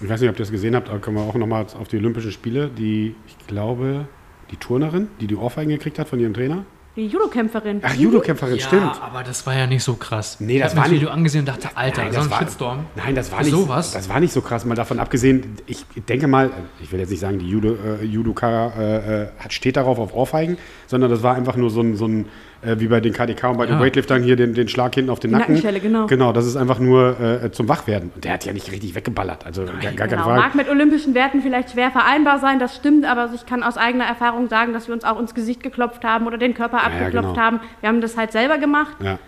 Ich 0.00 0.08
weiß 0.08 0.20
nicht, 0.20 0.30
ob 0.30 0.36
ihr 0.36 0.40
das 0.40 0.50
gesehen 0.50 0.74
habt, 0.74 0.90
aber 0.90 0.98
kommen 0.98 1.16
wir 1.16 1.22
auch 1.22 1.34
nochmal 1.34 1.64
auf 1.78 1.86
die 1.86 1.96
Olympischen 1.96 2.32
Spiele. 2.32 2.68
Die, 2.68 3.14
ich 3.26 3.46
glaube, 3.46 4.08
die 4.52 4.56
Turnerin, 4.56 5.08
die 5.20 5.26
die 5.26 5.34
Ohrfeigen 5.36 5.70
gekriegt 5.70 5.98
hat 5.98 6.08
von 6.08 6.20
ihrem 6.20 6.34
Trainer. 6.34 6.64
Die 6.94 7.06
Judokämpferin. 7.06 7.80
Ach, 7.82 7.94
Judokämpferin, 7.94 8.56
ja, 8.56 8.66
stimmt. 8.66 9.00
aber 9.02 9.22
das 9.22 9.46
war 9.46 9.56
ja 9.56 9.66
nicht 9.66 9.82
so 9.82 9.94
krass. 9.94 10.36
Nee, 10.40 10.56
ich 10.56 10.60
das 10.60 10.72
hab 10.72 10.74
mir 10.74 10.76
war 10.76 10.82
das 10.84 10.90
nicht- 10.92 11.00
Video 11.00 11.10
angesehen 11.14 11.40
und 11.40 11.48
dachte, 11.48 11.70
Alter, 11.74 12.02
Nein, 12.02 12.12
so 12.12 12.16
das 12.18 12.26
ein 12.26 12.30
war- 12.30 12.38
Shitstorm. 12.40 12.78
Nein, 12.96 13.14
das 13.14 13.32
war 13.32 13.40
nicht 13.42 13.50
sowas? 13.50 13.92
Das 13.92 14.08
war 14.10 14.20
nicht 14.20 14.32
so 14.34 14.42
krass. 14.42 14.66
Mal 14.66 14.74
davon 14.74 15.00
abgesehen, 15.00 15.56
ich 15.66 15.86
denke 16.06 16.26
mal, 16.26 16.50
ich 16.82 16.92
will 16.92 17.00
jetzt 17.00 17.08
nicht 17.08 17.20
sagen, 17.20 17.38
die 17.38 17.48
Judo, 17.48 17.76
äh, 18.02 18.04
Judoka 18.04 18.72
äh, 18.78 19.22
äh, 19.22 19.28
hat, 19.38 19.54
steht 19.54 19.76
darauf 19.78 19.98
auf 19.98 20.12
Ohrfeigen, 20.12 20.58
sondern 20.86 21.10
das 21.10 21.22
war 21.22 21.34
einfach 21.34 21.56
nur 21.56 21.70
so 21.70 21.80
ein, 21.80 21.96
so 21.96 22.06
ein 22.06 22.26
äh, 22.62 22.78
wie 22.78 22.86
bei 22.86 23.00
den 23.00 23.12
KDK 23.12 23.50
und 23.50 23.58
bei 23.58 23.66
den 23.66 23.74
Ja. 23.76 23.80
Weightliftern 23.80 24.22
hier 24.22 24.36
den, 24.36 24.54
den 24.54 24.68
Schlag 24.68 24.94
hinten 24.94 25.10
auf 25.10 25.20
den 25.20 25.30
Die 25.30 25.36
Nacken. 25.36 25.54
Nackenschelle, 25.54 25.80
genau. 25.80 26.06
Genau, 26.06 26.32
das 26.32 26.46
ist 26.46 26.56
einfach 26.56 26.78
nur 26.78 27.18
äh, 27.20 27.50
zum 27.52 27.68
Wachwerden. 27.68 28.10
Und 28.14 28.24
der 28.24 28.32
hat 28.34 28.44
ja 28.44 28.52
nicht 28.52 28.70
richtig 28.70 28.94
weggeballert. 28.94 29.44
Also 29.44 29.64
gar, 29.64 29.74
gar 29.80 29.92
keine 29.92 30.08
Genau, 30.10 30.22
Frage. 30.24 30.40
mag 30.40 30.54
mit 30.54 30.68
olympischen 30.68 31.14
Werten 31.14 31.42
vielleicht 31.42 31.70
schwer 31.72 31.90
vereinbar 31.90 32.38
sein, 32.38 32.58
das 32.58 32.74
stimmt, 32.76 33.04
aber 33.04 33.30
ich 33.34 33.46
kann 33.46 33.62
aus 33.62 33.76
eigener 33.76 34.04
Erfahrung 34.04 34.48
sagen, 34.48 34.72
dass 34.72 34.86
wir 34.88 34.94
uns 34.94 35.04
auch 35.04 35.18
ins 35.20 35.34
Gesicht 35.34 35.62
geklopft 35.62 36.04
haben 36.04 36.26
oder 36.26 36.38
den 36.38 36.54
Körper 36.54 36.78
ja, 36.78 36.84
abgeklopft 36.84 37.34
genau. 37.34 37.40
haben. 37.42 37.60
Wir 37.80 37.88
haben 37.88 38.00
das 38.00 38.16
halt 38.16 38.32
selber 38.32 38.58
gemacht. 38.58 38.96
Ja. 39.02 39.18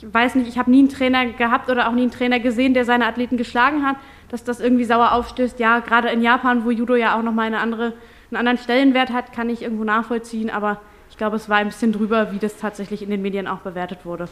Ich 0.00 0.12
weiß 0.12 0.34
nicht, 0.34 0.48
ich 0.48 0.58
habe 0.58 0.70
nie 0.70 0.80
einen 0.80 0.88
Trainer 0.90 1.26
gehabt 1.26 1.70
oder 1.70 1.88
auch 1.88 1.92
nie 1.92 2.02
einen 2.02 2.10
Trainer 2.10 2.38
gesehen, 2.40 2.74
der 2.74 2.84
seine 2.84 3.06
Athleten 3.06 3.36
geschlagen 3.36 3.82
hat, 3.86 3.96
dass 4.28 4.44
das 4.44 4.60
irgendwie 4.60 4.84
sauer 4.84 5.12
aufstößt. 5.12 5.58
Ja, 5.60 5.78
gerade 5.78 6.08
in 6.08 6.20
Japan, 6.20 6.64
wo 6.64 6.70
Judo 6.70 6.94
ja 6.96 7.16
auch 7.16 7.22
nochmal 7.22 7.46
eine 7.46 7.60
andere, 7.60 7.94
einen 8.30 8.36
anderen 8.36 8.58
Stellenwert 8.58 9.10
hat, 9.10 9.32
kann 9.32 9.48
ich 9.48 9.62
irgendwo 9.62 9.84
nachvollziehen, 9.84 10.50
aber 10.50 10.80
ich 11.14 11.18
glaube, 11.18 11.36
es 11.36 11.48
war 11.48 11.58
ein 11.58 11.68
bisschen 11.68 11.92
drüber, 11.92 12.32
wie 12.32 12.38
das 12.38 12.56
tatsächlich 12.56 13.00
in 13.00 13.08
den 13.08 13.22
Medien 13.22 13.46
auch 13.46 13.60
bewertet 13.60 13.98
wurde. 14.02 14.26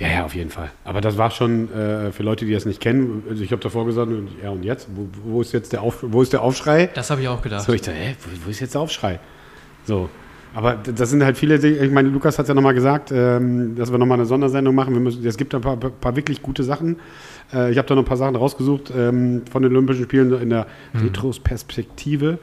Ja, 0.00 0.08
ja, 0.08 0.24
auf 0.24 0.34
jeden 0.34 0.50
Fall. 0.50 0.72
Aber 0.82 1.00
das 1.00 1.16
war 1.16 1.30
schon 1.30 1.72
äh, 1.72 2.10
für 2.10 2.24
Leute, 2.24 2.44
die 2.44 2.52
das 2.52 2.66
nicht 2.66 2.80
kennen. 2.80 3.22
Also 3.30 3.44
ich 3.44 3.52
habe 3.52 3.62
davor 3.62 3.86
gesagt, 3.86 4.10
ja 4.42 4.50
und 4.50 4.64
jetzt? 4.64 4.88
Wo, 4.96 5.06
wo 5.24 5.40
ist 5.42 5.52
jetzt 5.52 5.72
der, 5.72 5.80
Auf, 5.82 5.98
wo 6.02 6.22
ist 6.22 6.32
der 6.32 6.42
Aufschrei? 6.42 6.90
Das 6.92 7.08
habe 7.10 7.20
ich 7.20 7.28
auch 7.28 7.40
gedacht. 7.40 7.62
So, 7.64 7.72
ich 7.72 7.82
dachte, 7.82 7.96
hä, 7.96 8.16
wo, 8.20 8.46
wo 8.46 8.50
ist 8.50 8.58
jetzt 8.58 8.74
der 8.74 8.80
Aufschrei? 8.80 9.20
So. 9.84 10.08
Aber 10.56 10.74
das 10.74 11.10
sind 11.10 11.22
halt 11.22 11.38
viele, 11.38 11.58
Dinge- 11.60 11.78
ich 11.84 11.92
meine, 11.92 12.08
Lukas 12.08 12.36
hat 12.36 12.46
es 12.46 12.48
ja 12.48 12.54
nochmal 12.56 12.74
gesagt, 12.74 13.12
ähm, 13.12 13.76
dass 13.76 13.92
wir 13.92 13.98
nochmal 13.98 14.18
eine 14.18 14.26
Sondersendung 14.26 14.74
machen. 14.74 14.92
Wir 14.92 15.00
müssen, 15.00 15.24
es 15.24 15.36
gibt 15.36 15.54
ein 15.54 15.60
paar, 15.60 15.76
paar 15.76 16.16
wirklich 16.16 16.42
gute 16.42 16.64
Sachen. 16.64 16.96
Äh, 17.52 17.70
ich 17.70 17.78
habe 17.78 17.86
da 17.86 17.94
noch 17.94 18.02
ein 18.02 18.06
paar 18.06 18.16
Sachen 18.16 18.34
rausgesucht 18.34 18.92
ähm, 18.96 19.42
von 19.52 19.62
den 19.62 19.70
Olympischen 19.70 20.02
Spielen 20.02 20.32
in 20.42 20.50
der 20.50 20.66
Retrospektive. 20.96 22.38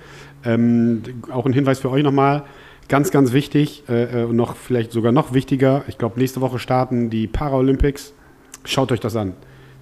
Ähm, 0.45 1.01
auch 1.29 1.45
ein 1.45 1.51
Hinweis 1.53 1.79
für 1.79 1.91
euch 1.91 2.03
nochmal. 2.03 2.43
Ganz, 2.87 3.11
ganz 3.11 3.31
wichtig 3.31 3.83
äh, 3.87 4.21
äh, 4.21 4.23
und 4.25 4.35
noch 4.35 4.55
vielleicht 4.55 4.91
sogar 4.91 5.11
noch 5.11 5.33
wichtiger. 5.33 5.83
Ich 5.87 5.97
glaube, 5.97 6.19
nächste 6.19 6.41
Woche 6.41 6.59
starten 6.59 7.09
die 7.09 7.27
Paralympics. 7.27 8.13
Schaut 8.65 8.91
euch 8.91 8.99
das 8.99 9.15
an. 9.15 9.33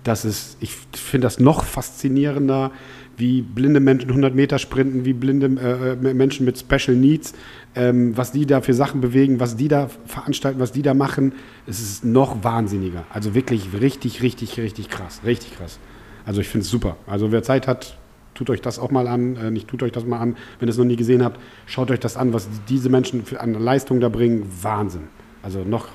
Das 0.03 0.25
ist, 0.25 0.57
ich 0.61 0.71
finde 0.93 1.25
das 1.25 1.39
noch 1.39 1.63
faszinierender, 1.63 2.71
wie 3.17 3.41
blinde 3.41 3.81
Menschen 3.81 4.09
100 4.09 4.33
Meter 4.33 4.57
sprinten, 4.57 5.03
wie 5.03 5.13
blinde 5.13 5.47
äh, 6.01 6.13
Menschen 6.13 6.45
mit 6.45 6.57
Special 6.57 6.95
Needs, 6.95 7.33
ähm, 7.75 8.15
was 8.15 8.31
die 8.31 8.45
da 8.45 8.61
für 8.61 8.73
Sachen 8.73 9.01
bewegen, 9.01 9.39
was 9.41 9.57
die 9.57 9.67
da 9.67 9.89
veranstalten, 10.05 10.59
was 10.59 10.71
die 10.71 10.81
da 10.81 10.93
machen. 10.93 11.33
Es 11.67 11.81
ist 11.81 12.05
noch 12.05 12.43
wahnsinniger. 12.43 13.05
Also 13.09 13.35
wirklich 13.35 13.69
richtig, 13.79 14.21
richtig, 14.21 14.57
richtig 14.59 14.89
krass. 14.89 15.21
Richtig 15.25 15.57
krass. 15.57 15.79
Also 16.25 16.41
ich 16.41 16.47
finde 16.47 16.63
es 16.63 16.69
super. 16.69 16.95
Also 17.07 17.31
wer 17.31 17.43
Zeit 17.43 17.67
hat, 17.67 17.97
tut 18.39 18.49
euch 18.49 18.61
das 18.61 18.79
auch 18.79 18.89
mal 18.89 19.07
an. 19.07 19.35
Äh, 19.35 19.51
nicht 19.51 19.67
tut 19.67 19.83
euch 19.83 19.91
das 19.91 20.05
mal 20.05 20.17
an, 20.17 20.37
wenn 20.59 20.69
ihr 20.69 20.71
es 20.71 20.77
noch 20.77 20.85
nie 20.85 20.95
gesehen 20.95 21.23
habt. 21.23 21.37
Schaut 21.65 21.91
euch 21.91 21.99
das 21.99 22.15
an, 22.15 22.31
was 22.31 22.47
diese 22.69 22.89
Menschen 22.89 23.25
für, 23.25 23.41
an 23.41 23.53
Leistung 23.53 23.99
da 23.99 24.07
bringen. 24.07 24.49
Wahnsinn. 24.61 25.09
Also 25.43 25.59
noch 25.65 25.89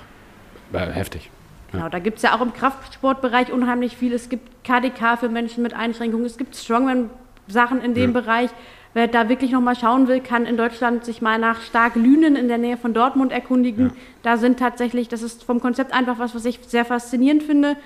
äh, 0.75 0.79
heftig. 0.79 1.31
Genau, 1.73 1.89
da 1.89 1.99
gibt 1.99 2.19
es 2.19 2.23
ja 2.23 2.37
auch 2.37 2.43
im 2.43 2.53
Kraftsportbereich 2.53 3.51
unheimlich 3.51 3.97
viel. 3.97 4.13
Es 4.13 4.29
gibt 4.29 4.63
KDK 4.63 5.19
für 5.19 5.31
Menschen 5.31 5.63
mit 5.63 5.75
Einschränkungen, 5.75 6.27
es 6.27 6.37
gibt 6.37 6.55
Strongman-Sachen 6.55 7.81
in 7.81 7.95
dem 7.95 8.15
Ja. 8.15 8.21
Bereich. 8.21 8.51
Wer 8.93 9.09
da 9.09 9.29
wirklich 9.29 9.51
nochmal 9.51 9.75
schauen 9.75 10.07
will, 10.07 10.21
kann 10.21 10.47
in 10.47 10.57
Deutschland 10.57 11.05
sich 11.05 11.21
mal 11.21 11.39
nach 11.39 11.63
Stark 11.63 11.97
Lünen 11.97 12.37
in 12.37 12.47
der 12.47 12.59
Nähe 12.59 12.77
von 12.77 12.95
Dortmund 12.95 13.33
erkundigen. 13.33 13.87
Ja. 13.87 13.93
Da 14.23 14.37
sind 14.37 14.59
tatsächlich, 14.59 15.09
das 15.09 15.23
ist 15.23 15.43
vom 15.43 15.61
Konzept 15.61 15.93
einfach 15.93 16.19
was, 16.21 16.35
was 16.35 16.45
ich 16.45 16.61
sehr 16.65 16.85
faszinierend 16.85 17.43
finde, 17.43 17.77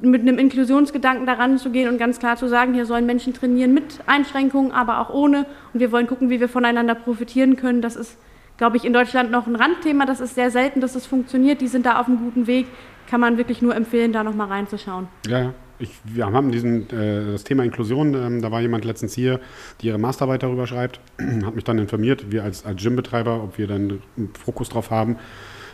mit 0.00 0.22
einem 0.22 0.38
Inklusionsgedanken 0.38 1.26
daran 1.26 1.58
zu 1.58 1.70
gehen 1.70 1.88
und 1.88 1.98
ganz 1.98 2.18
klar 2.18 2.36
zu 2.36 2.48
sagen, 2.48 2.74
hier 2.74 2.86
sollen 2.86 3.06
Menschen 3.06 3.32
trainieren 3.32 3.72
mit 3.72 4.00
Einschränkungen, 4.06 4.72
aber 4.72 5.00
auch 5.00 5.10
ohne. 5.10 5.46
Und 5.72 5.80
wir 5.80 5.92
wollen 5.92 6.06
gucken, 6.06 6.30
wie 6.30 6.40
wir 6.40 6.48
voneinander 6.48 6.94
profitieren 6.94 7.56
können. 7.56 7.80
Das 7.80 7.96
ist, 7.96 8.18
glaube 8.56 8.76
ich, 8.76 8.84
in 8.84 8.92
Deutschland 8.92 9.30
noch 9.30 9.46
ein 9.46 9.56
Randthema. 9.56 10.06
Das 10.06 10.20
ist 10.20 10.34
sehr 10.34 10.50
selten, 10.50 10.80
dass 10.80 10.94
es 10.94 11.06
funktioniert. 11.06 11.60
Die 11.60 11.68
sind 11.68 11.86
da 11.86 12.00
auf 12.00 12.06
einem 12.06 12.18
guten 12.18 12.46
Weg. 12.46 12.66
Kann 13.08 13.20
man 13.20 13.38
wirklich 13.38 13.62
nur 13.62 13.74
empfehlen, 13.76 14.12
da 14.12 14.24
nochmal 14.24 14.48
reinzuschauen. 14.48 15.08
Ja, 15.26 15.38
ja. 15.40 15.54
Ich, 15.80 15.90
wir 16.04 16.26
haben 16.26 16.52
diesen, 16.52 16.88
äh, 16.90 17.32
das 17.32 17.42
Thema 17.42 17.64
Inklusion, 17.64 18.14
ähm, 18.14 18.40
da 18.40 18.52
war 18.52 18.60
jemand 18.60 18.84
letztens 18.84 19.12
hier, 19.12 19.40
die 19.80 19.88
ihre 19.88 19.98
Masterarbeit 19.98 20.44
darüber 20.44 20.68
schreibt, 20.68 21.00
hat 21.44 21.56
mich 21.56 21.64
dann 21.64 21.78
informiert, 21.78 22.30
wir 22.30 22.44
als, 22.44 22.64
als 22.64 22.80
Gymbetreiber, 22.80 23.42
ob 23.42 23.58
wir 23.58 23.66
dann 23.66 24.00
einen 24.16 24.30
Fokus 24.34 24.68
drauf 24.68 24.90
haben. 24.90 25.16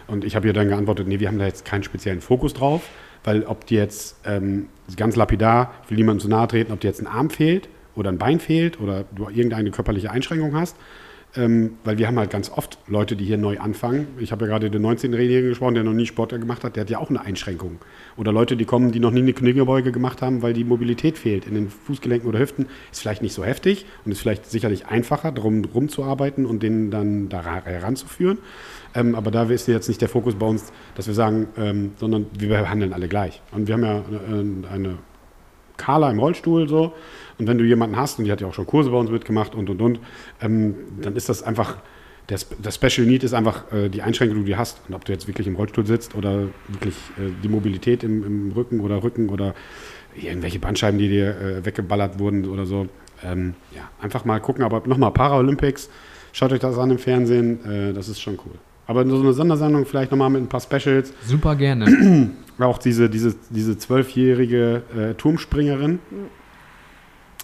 Und 0.07 0.25
ich 0.25 0.37
habe 0.37 0.47
ihr 0.47 0.55
dann 0.55 0.69
geantwortet, 0.69 1.07
nee, 1.07 1.21
wir 1.21 1.29
haben 1.29 1.39
da 1.39 1.45
jetzt 1.45 1.67
keinen 1.67 1.83
speziellen 1.83 2.23
Fokus 2.23 2.55
drauf, 2.55 2.89
weil 3.25 3.45
ob 3.45 3.67
die 3.67 3.75
jetzt 3.77 4.17
ähm, 4.25 4.67
ganz 4.97 5.17
lapidar, 5.17 5.73
will 5.89 5.97
niemandem 5.97 6.21
zu 6.23 6.29
nahe 6.29 6.49
treten, 6.49 6.73
ob 6.73 6.81
dir 6.81 6.89
jetzt 6.89 7.01
ein 7.01 7.07
Arm 7.07 7.31
fehlt 7.31 7.69
oder 7.95 8.11
ein 8.11 8.19
Bein 8.19 8.41
fehlt 8.41 8.81
oder 8.81 9.05
du 9.15 9.29
irgendeine 9.29 9.71
körperliche 9.71 10.11
Einschränkung 10.11 10.55
hast, 10.55 10.77
ähm, 11.37 11.75
weil 11.85 11.97
wir 11.99 12.09
haben 12.09 12.19
halt 12.19 12.31
ganz 12.31 12.51
oft 12.51 12.79
Leute, 12.89 13.15
die 13.15 13.25
hier 13.25 13.39
neu 13.39 13.59
anfangen. 13.61 14.09
Ich 14.19 14.33
habe 14.33 14.47
ja 14.47 14.51
gerade 14.51 14.69
den 14.69 14.85
19-Jährigen 14.85 15.51
gesprochen, 15.51 15.75
der 15.75 15.85
noch 15.85 15.93
nie 15.93 16.07
Sport 16.07 16.31
gemacht 16.33 16.65
hat, 16.65 16.75
der 16.75 16.81
hat 16.81 16.91
ja 16.91 16.99
auch 16.99 17.09
eine 17.09 17.21
Einschränkung. 17.21 17.79
Oder 18.17 18.33
Leute, 18.33 18.57
die 18.57 18.65
kommen, 18.65 18.91
die 18.91 18.99
noch 18.99 19.13
nie 19.13 19.21
eine 19.21 19.33
Kniegebeuge 19.33 19.93
gemacht 19.93 20.23
haben, 20.23 20.43
weil 20.43 20.55
die 20.55 20.65
Mobilität 20.65 21.19
fehlt 21.19 21.47
in 21.47 21.55
den 21.55 21.69
Fußgelenken 21.71 22.29
oder 22.29 22.41
Hüften. 22.41 22.67
Ist 22.91 23.01
vielleicht 23.01 23.23
nicht 23.23 23.35
so 23.35 23.45
heftig 23.45 23.87
und 24.05 24.11
ist 24.11 24.21
vielleicht 24.21 24.51
sicherlich 24.51 24.87
einfacher, 24.87 25.31
darum 25.31 25.65
rumzuarbeiten 25.65 26.47
und 26.47 26.65
den 26.65 26.91
dann 26.91 27.29
da 27.29 27.41
ra- 27.41 27.65
heranzuführen. 27.65 28.39
Ähm, 28.95 29.15
aber 29.15 29.31
da 29.31 29.45
ist 29.45 29.69
jetzt 29.69 29.89
nicht 29.89 30.01
der 30.01 30.09
Fokus 30.09 30.35
bei 30.35 30.47
uns, 30.47 30.73
dass 30.95 31.07
wir 31.07 31.15
sagen, 31.15 31.49
ähm, 31.57 31.93
sondern 31.97 32.27
wir 32.39 32.49
behandeln 32.49 32.93
alle 32.93 33.09
gleich. 33.09 33.41
Und 33.53 33.69
wir 33.69 33.75
haben 33.75 33.85
ja 33.85 34.03
eine, 34.29 34.69
eine 34.69 34.99
Carla 35.77 36.11
im 36.11 36.19
Rollstuhl 36.19 36.69
so. 36.69 36.93
Und 37.39 37.47
wenn 37.47 37.59
du 37.59 37.65
jemanden 37.65 37.97
hast, 37.97 38.19
und 38.19 38.27
die 38.27 38.33
hat 38.33 38.41
ja 38.41 38.47
auch 38.47 38.55
schon 38.55 38.67
Kurse 38.67 38.91
bei 38.91 38.99
uns 38.99 39.11
mitgemacht 39.11 39.55
und 39.55 39.71
und 39.71 39.81
und, 39.81 40.01
ähm, 40.41 40.75
dann 41.01 41.17
ist 41.17 41.29
das 41.29 41.43
einfach, 41.43 41.79
der, 42.29 42.39
das 42.63 42.75
Special 42.75 43.07
Need 43.07 43.25
ist 43.25 43.33
einfach 43.33 43.73
äh, 43.73 43.89
die 43.89 44.03
Einschränkung, 44.03 44.45
die 44.45 44.53
du 44.53 44.59
hast. 44.59 44.81
Und 44.89 44.95
ob 44.95 45.05
du 45.05 45.13
jetzt 45.13 45.27
wirklich 45.27 45.47
im 45.47 45.57
Rollstuhl 45.57 45.87
sitzt 45.87 46.15
oder 46.15 46.49
wirklich 46.69 46.95
äh, 47.19 47.31
die 47.43 47.49
Mobilität 47.49 48.05
im, 48.05 48.25
im 48.25 48.53
Rücken 48.53 48.81
oder 48.81 49.03
Rücken 49.03 49.31
oder 49.31 49.55
irgendwelche 50.15 50.59
Bandscheiben, 50.59 50.99
die 50.99 51.09
dir 51.09 51.41
äh, 51.41 51.65
weggeballert 51.65 52.19
wurden 52.19 52.47
oder 52.47 52.67
so. 52.67 52.89
Ähm, 53.25 53.55
ja, 53.75 53.89
einfach 54.01 54.25
mal 54.25 54.41
gucken. 54.41 54.65
Aber 54.65 54.83
nochmal 54.87 55.13
Paralympics, 55.13 55.89
schaut 56.33 56.53
euch 56.53 56.61
das 56.61 56.77
an 56.77 56.91
im 56.91 56.99
Fernsehen, 56.99 57.65
äh, 57.65 57.93
das 57.95 58.09
ist 58.09 58.21
schon 58.21 58.39
cool. 58.45 58.59
Aber 58.91 59.07
so 59.07 59.21
eine 59.21 59.33
Sondersendung 59.33 59.87
vielleicht 59.87 60.11
nochmal 60.11 60.31
mit 60.31 60.43
ein 60.43 60.49
paar 60.49 60.61
Specials. 60.61 61.13
Super 61.25 61.55
gerne. 61.55 62.33
auch 62.59 62.77
diese, 62.77 63.09
diese, 63.09 63.37
diese 63.49 63.79
zwölfjährige 63.79 64.83
äh, 64.97 65.15
Turmspringerin, 65.15 66.01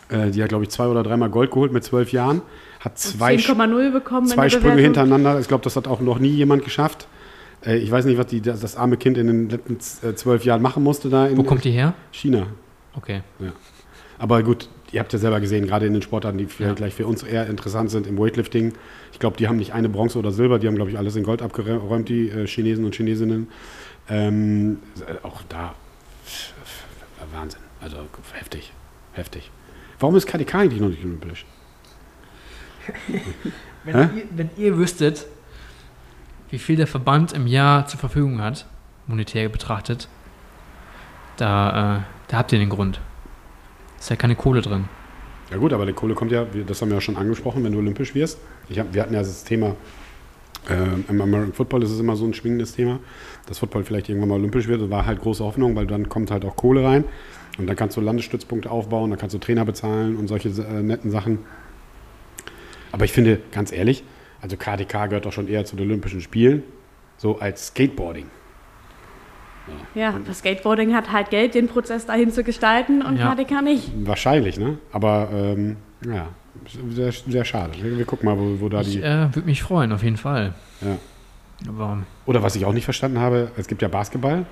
äh, 0.09 0.32
die 0.32 0.42
hat, 0.42 0.49
glaube 0.49 0.64
ich, 0.64 0.70
zwei 0.70 0.88
oder 0.88 1.05
dreimal 1.05 1.30
Gold 1.30 1.53
geholt 1.53 1.72
mit 1.72 1.84
zwölf 1.84 2.11
Jahren, 2.11 2.42
hat 2.80 2.99
zwei, 2.99 3.36
10,0 3.36 3.92
bekommen 3.92 4.26
zwei 4.26 4.49
Sprünge 4.49 4.82
hintereinander. 4.82 5.38
Ich 5.38 5.47
glaube, 5.47 5.62
das 5.62 5.76
hat 5.76 5.86
auch 5.86 6.01
noch 6.01 6.18
nie 6.18 6.30
jemand 6.30 6.64
geschafft. 6.64 7.07
Äh, 7.64 7.76
ich 7.76 7.92
weiß 7.92 8.07
nicht, 8.07 8.18
was 8.18 8.26
die, 8.26 8.40
das, 8.40 8.59
das 8.59 8.74
arme 8.74 8.97
Kind 8.97 9.16
in 9.16 9.28
den 9.28 9.49
letzten 9.49 10.05
äh, 10.05 10.16
zwölf 10.16 10.44
Jahren 10.44 10.62
machen 10.62 10.82
musste 10.82 11.11
da 11.11 11.28
in 11.28 11.36
Wo 11.36 11.44
kommt 11.44 11.62
die 11.62 11.70
her? 11.70 11.94
China. 12.11 12.49
Okay. 12.97 13.20
Aber 14.18 14.42
gut, 14.42 14.68
ihr 14.93 15.01
habt 15.01 15.12
ja 15.12 15.18
selber 15.18 15.41
gesehen, 15.41 15.66
gerade 15.66 15.87
in 15.87 15.93
den 15.93 16.03
Sportarten, 16.03 16.39
die 16.39 16.47
vielleicht 16.47 16.70
Ja. 16.70 16.74
gleich 16.74 16.95
für 16.95 17.07
uns 17.07 17.22
eher 17.22 17.47
interessant 17.49 17.91
sind 17.91 18.07
im 18.07 18.18
Weightlifting. 18.18 18.72
Ich 19.12 19.18
glaube, 19.18 19.37
die 19.37 19.49
haben 19.49 19.57
nicht 19.57 19.72
eine 19.72 19.89
Bronze 19.89 20.18
oder 20.18 20.30
Silber, 20.30 20.59
die 20.59 20.66
haben, 20.66 20.76
glaube 20.76 20.91
ich, 20.91 20.99
alles 20.99 21.16
in 21.16 21.22
Gold 21.24 21.43
abgeräumt, 21.43 22.09
die 22.09 22.28
äh, 22.28 22.47
Chinesen 22.47 22.84
und 22.84 22.95
Chinesinnen. 22.95 23.49
Ähm, 24.09 24.78
äh, 25.01 25.24
auch 25.26 25.43
da 25.49 25.74
Wahnsinn. 27.32 27.61
Also 27.80 27.97
heftig. 28.32 28.72
Heftig. 29.12 29.51
Warum 29.99 30.14
ist 30.16 30.26
KDK 30.26 30.55
eigentlich 30.61 30.80
noch 30.80 30.89
nicht 30.89 31.05
olympisch? 31.05 31.45
Wenn, 33.84 33.97
ihr, 33.97 34.22
wenn 34.32 34.51
ihr 34.57 34.76
wüsstet, 34.76 35.26
wie 36.51 36.59
viel 36.59 36.74
der 36.76 36.87
Verband 36.89 37.32
im 37.32 37.47
Jahr 37.47 37.87
zur 37.87 38.01
Verfügung 38.01 38.41
hat, 38.41 38.66
monetär 39.07 39.49
betrachtet, 39.49 40.09
da, 41.37 41.99
äh, 41.99 42.01
da 42.28 42.37
habt 42.39 42.53
ihr 42.53 42.59
den 42.59 42.68
Grund. 42.68 43.01
Ist 44.07 44.11
ja 44.11 44.14
keine 44.14 44.36
Kohle 44.36 44.62
drin. 44.62 44.84
Ja 45.50 45.57
gut, 45.57 45.72
aber 45.72 45.84
die 45.84 45.92
Kohle 45.92 46.14
kommt 46.14 46.30
ja, 46.30 46.46
das 46.64 46.80
haben 46.80 46.90
wir 46.90 46.94
ja 46.94 47.00
schon 47.00 47.16
angesprochen, 47.16 47.64
wenn 47.64 47.72
du 47.72 47.78
olympisch 47.78 48.14
wirst. 48.14 48.38
Ich 48.68 48.78
hab, 48.78 48.94
wir 48.94 49.02
hatten 49.02 49.12
ja 49.12 49.18
das 49.18 49.42
Thema, 49.42 49.74
äh, 50.70 51.11
im 51.11 51.20
American 51.20 51.52
Football 51.52 51.82
ist 51.82 51.90
es 51.90 51.98
immer 51.98 52.14
so 52.14 52.24
ein 52.24 52.32
schwingendes 52.32 52.72
Thema, 52.72 53.00
dass 53.46 53.59
Football 53.59 53.82
vielleicht 53.82 54.09
irgendwann 54.09 54.28
mal 54.28 54.36
olympisch 54.36 54.68
wird. 54.68 54.80
Das 54.80 54.90
war 54.90 55.07
halt 55.07 55.20
große 55.22 55.42
Hoffnung, 55.42 55.74
weil 55.74 55.88
dann 55.88 56.09
kommt 56.09 56.30
halt 56.30 56.44
auch 56.44 56.54
Kohle 56.54 56.84
rein. 56.84 57.02
Und 57.59 57.66
dann 57.66 57.74
kannst 57.74 57.96
du 57.96 58.00
Landesstützpunkte 58.00 58.70
aufbauen, 58.70 59.11
dann 59.11 59.18
kannst 59.18 59.34
du 59.34 59.40
Trainer 59.40 59.64
bezahlen 59.64 60.14
und 60.14 60.28
solche 60.28 60.50
äh, 60.50 60.84
netten 60.84 61.11
Sachen. 61.11 61.40
Aber 62.92 63.07
ich 63.07 63.12
finde, 63.12 63.40
ganz 63.50 63.72
ehrlich, 63.72 64.04
also 64.40 64.57
KDK 64.57 65.07
gehört 65.09 65.26
doch 65.26 65.32
schon 65.32 65.48
eher 65.48 65.64
zu 65.64 65.74
den 65.74 65.84
Olympischen 65.84 66.20
Spielen, 66.20 66.62
so 67.16 67.40
als 67.40 67.66
Skateboarding. 67.66 68.26
Ja, 69.95 70.14
das 70.27 70.39
Skateboarding 70.41 70.95
hat 70.95 71.11
halt 71.12 71.31
Geld, 71.31 71.55
den 71.55 71.69
Prozess 71.69 72.07
dahin 72.07 72.31
zu 72.31 72.45
gestalten 72.45 73.03
und 73.03 73.17
Ja. 73.19 73.35
KDK 73.35 73.62
nicht. 73.62 73.91
Wahrscheinlich, 74.07 74.59
ne? 74.59 74.79
Aber 74.93 75.29
ähm, 75.33 75.77
ja, 76.05 76.29
sehr, 76.91 77.12
sehr 77.12 77.45
schade. 77.45 77.73
Wir, 77.81 77.99
wir 77.99 78.05
gucken 78.05 78.27
mal, 78.27 78.39
wo, 78.39 78.61
wo 78.61 78.69
da 78.69 78.81
Ich 78.83 78.93
die. 78.93 79.03
äh, 79.03 79.35
würde 79.35 79.47
mich 79.47 79.62
freuen, 79.62 79.93
auf 79.93 80.03
jeden 80.03 80.17
Fall. 80.17 80.55
Ja. 80.81 80.97
Aber 81.69 81.99
Oder 82.27 82.43
was 82.43 82.55
ich 82.57 82.64
auch 82.67 82.73
nicht 82.73 82.85
verstanden 82.85 83.19
habe, 83.19 83.51
es 83.57 83.67
gibt 83.67 83.81
ja 83.83 83.89
Basketball. 83.89 84.45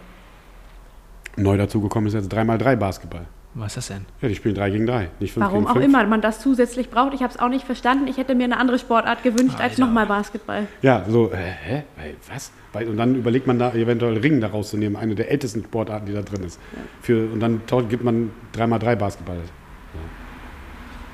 Neu 1.37 1.57
dazugekommen 1.57 2.07
ist 2.09 2.15
jetzt 2.15 2.33
3x3 2.33 2.77
Basketball. 2.77 3.27
Was 3.55 3.69
ist 3.69 3.77
das 3.77 3.97
denn? 3.97 4.07
Ja, 4.21 4.29
die 4.29 4.35
spielen 4.35 4.55
3 4.55 4.71
gegen 4.71 4.87
3, 4.87 5.11
nicht 5.21 5.33
5 5.33 5.47
Warum 5.47 5.61
gegen 5.61 5.71
auch 5.71 5.75
5. 5.75 5.85
immer 5.85 6.05
man 6.07 6.21
das 6.21 6.41
zusätzlich 6.41 6.91
braucht, 6.91 7.15
ich 7.15 7.23
habe 7.23 7.33
es 7.33 7.39
auch 7.39 7.49
nicht 7.49 7.65
verstanden. 7.65 8.09
Ich 8.09 8.17
hätte 8.17 8.35
mir 8.35 8.45
eine 8.45 8.59
andere 8.59 8.79
Sportart 8.79 9.23
gewünscht 9.23 9.61
als 9.61 9.75
Alter. 9.75 9.87
nochmal 9.87 10.07
Basketball. 10.07 10.67
Ja, 10.83 11.05
so, 11.09 11.31
äh, 11.33 11.37
hä? 11.37 11.83
Weil, 11.97 12.17
was? 12.33 12.51
Und 12.89 12.97
dann 12.97 13.15
überlegt 13.15 13.47
man 13.47 13.59
da 13.59 13.73
eventuell 13.73 14.19
Ringen 14.19 14.41
da 14.41 14.49
rauszunehmen, 14.49 14.97
eine 14.97 15.15
der 15.15 15.31
ältesten 15.31 15.63
Sportarten, 15.63 16.07
die 16.07 16.13
da 16.13 16.23
drin 16.23 16.43
ist. 16.43 16.59
Für, 17.01 17.31
und 17.31 17.39
dann 17.39 17.63
gibt 17.89 18.03
man 18.03 18.33
3x3 18.57 18.97
Basketball. 18.97 19.37
Ja. 19.37 20.01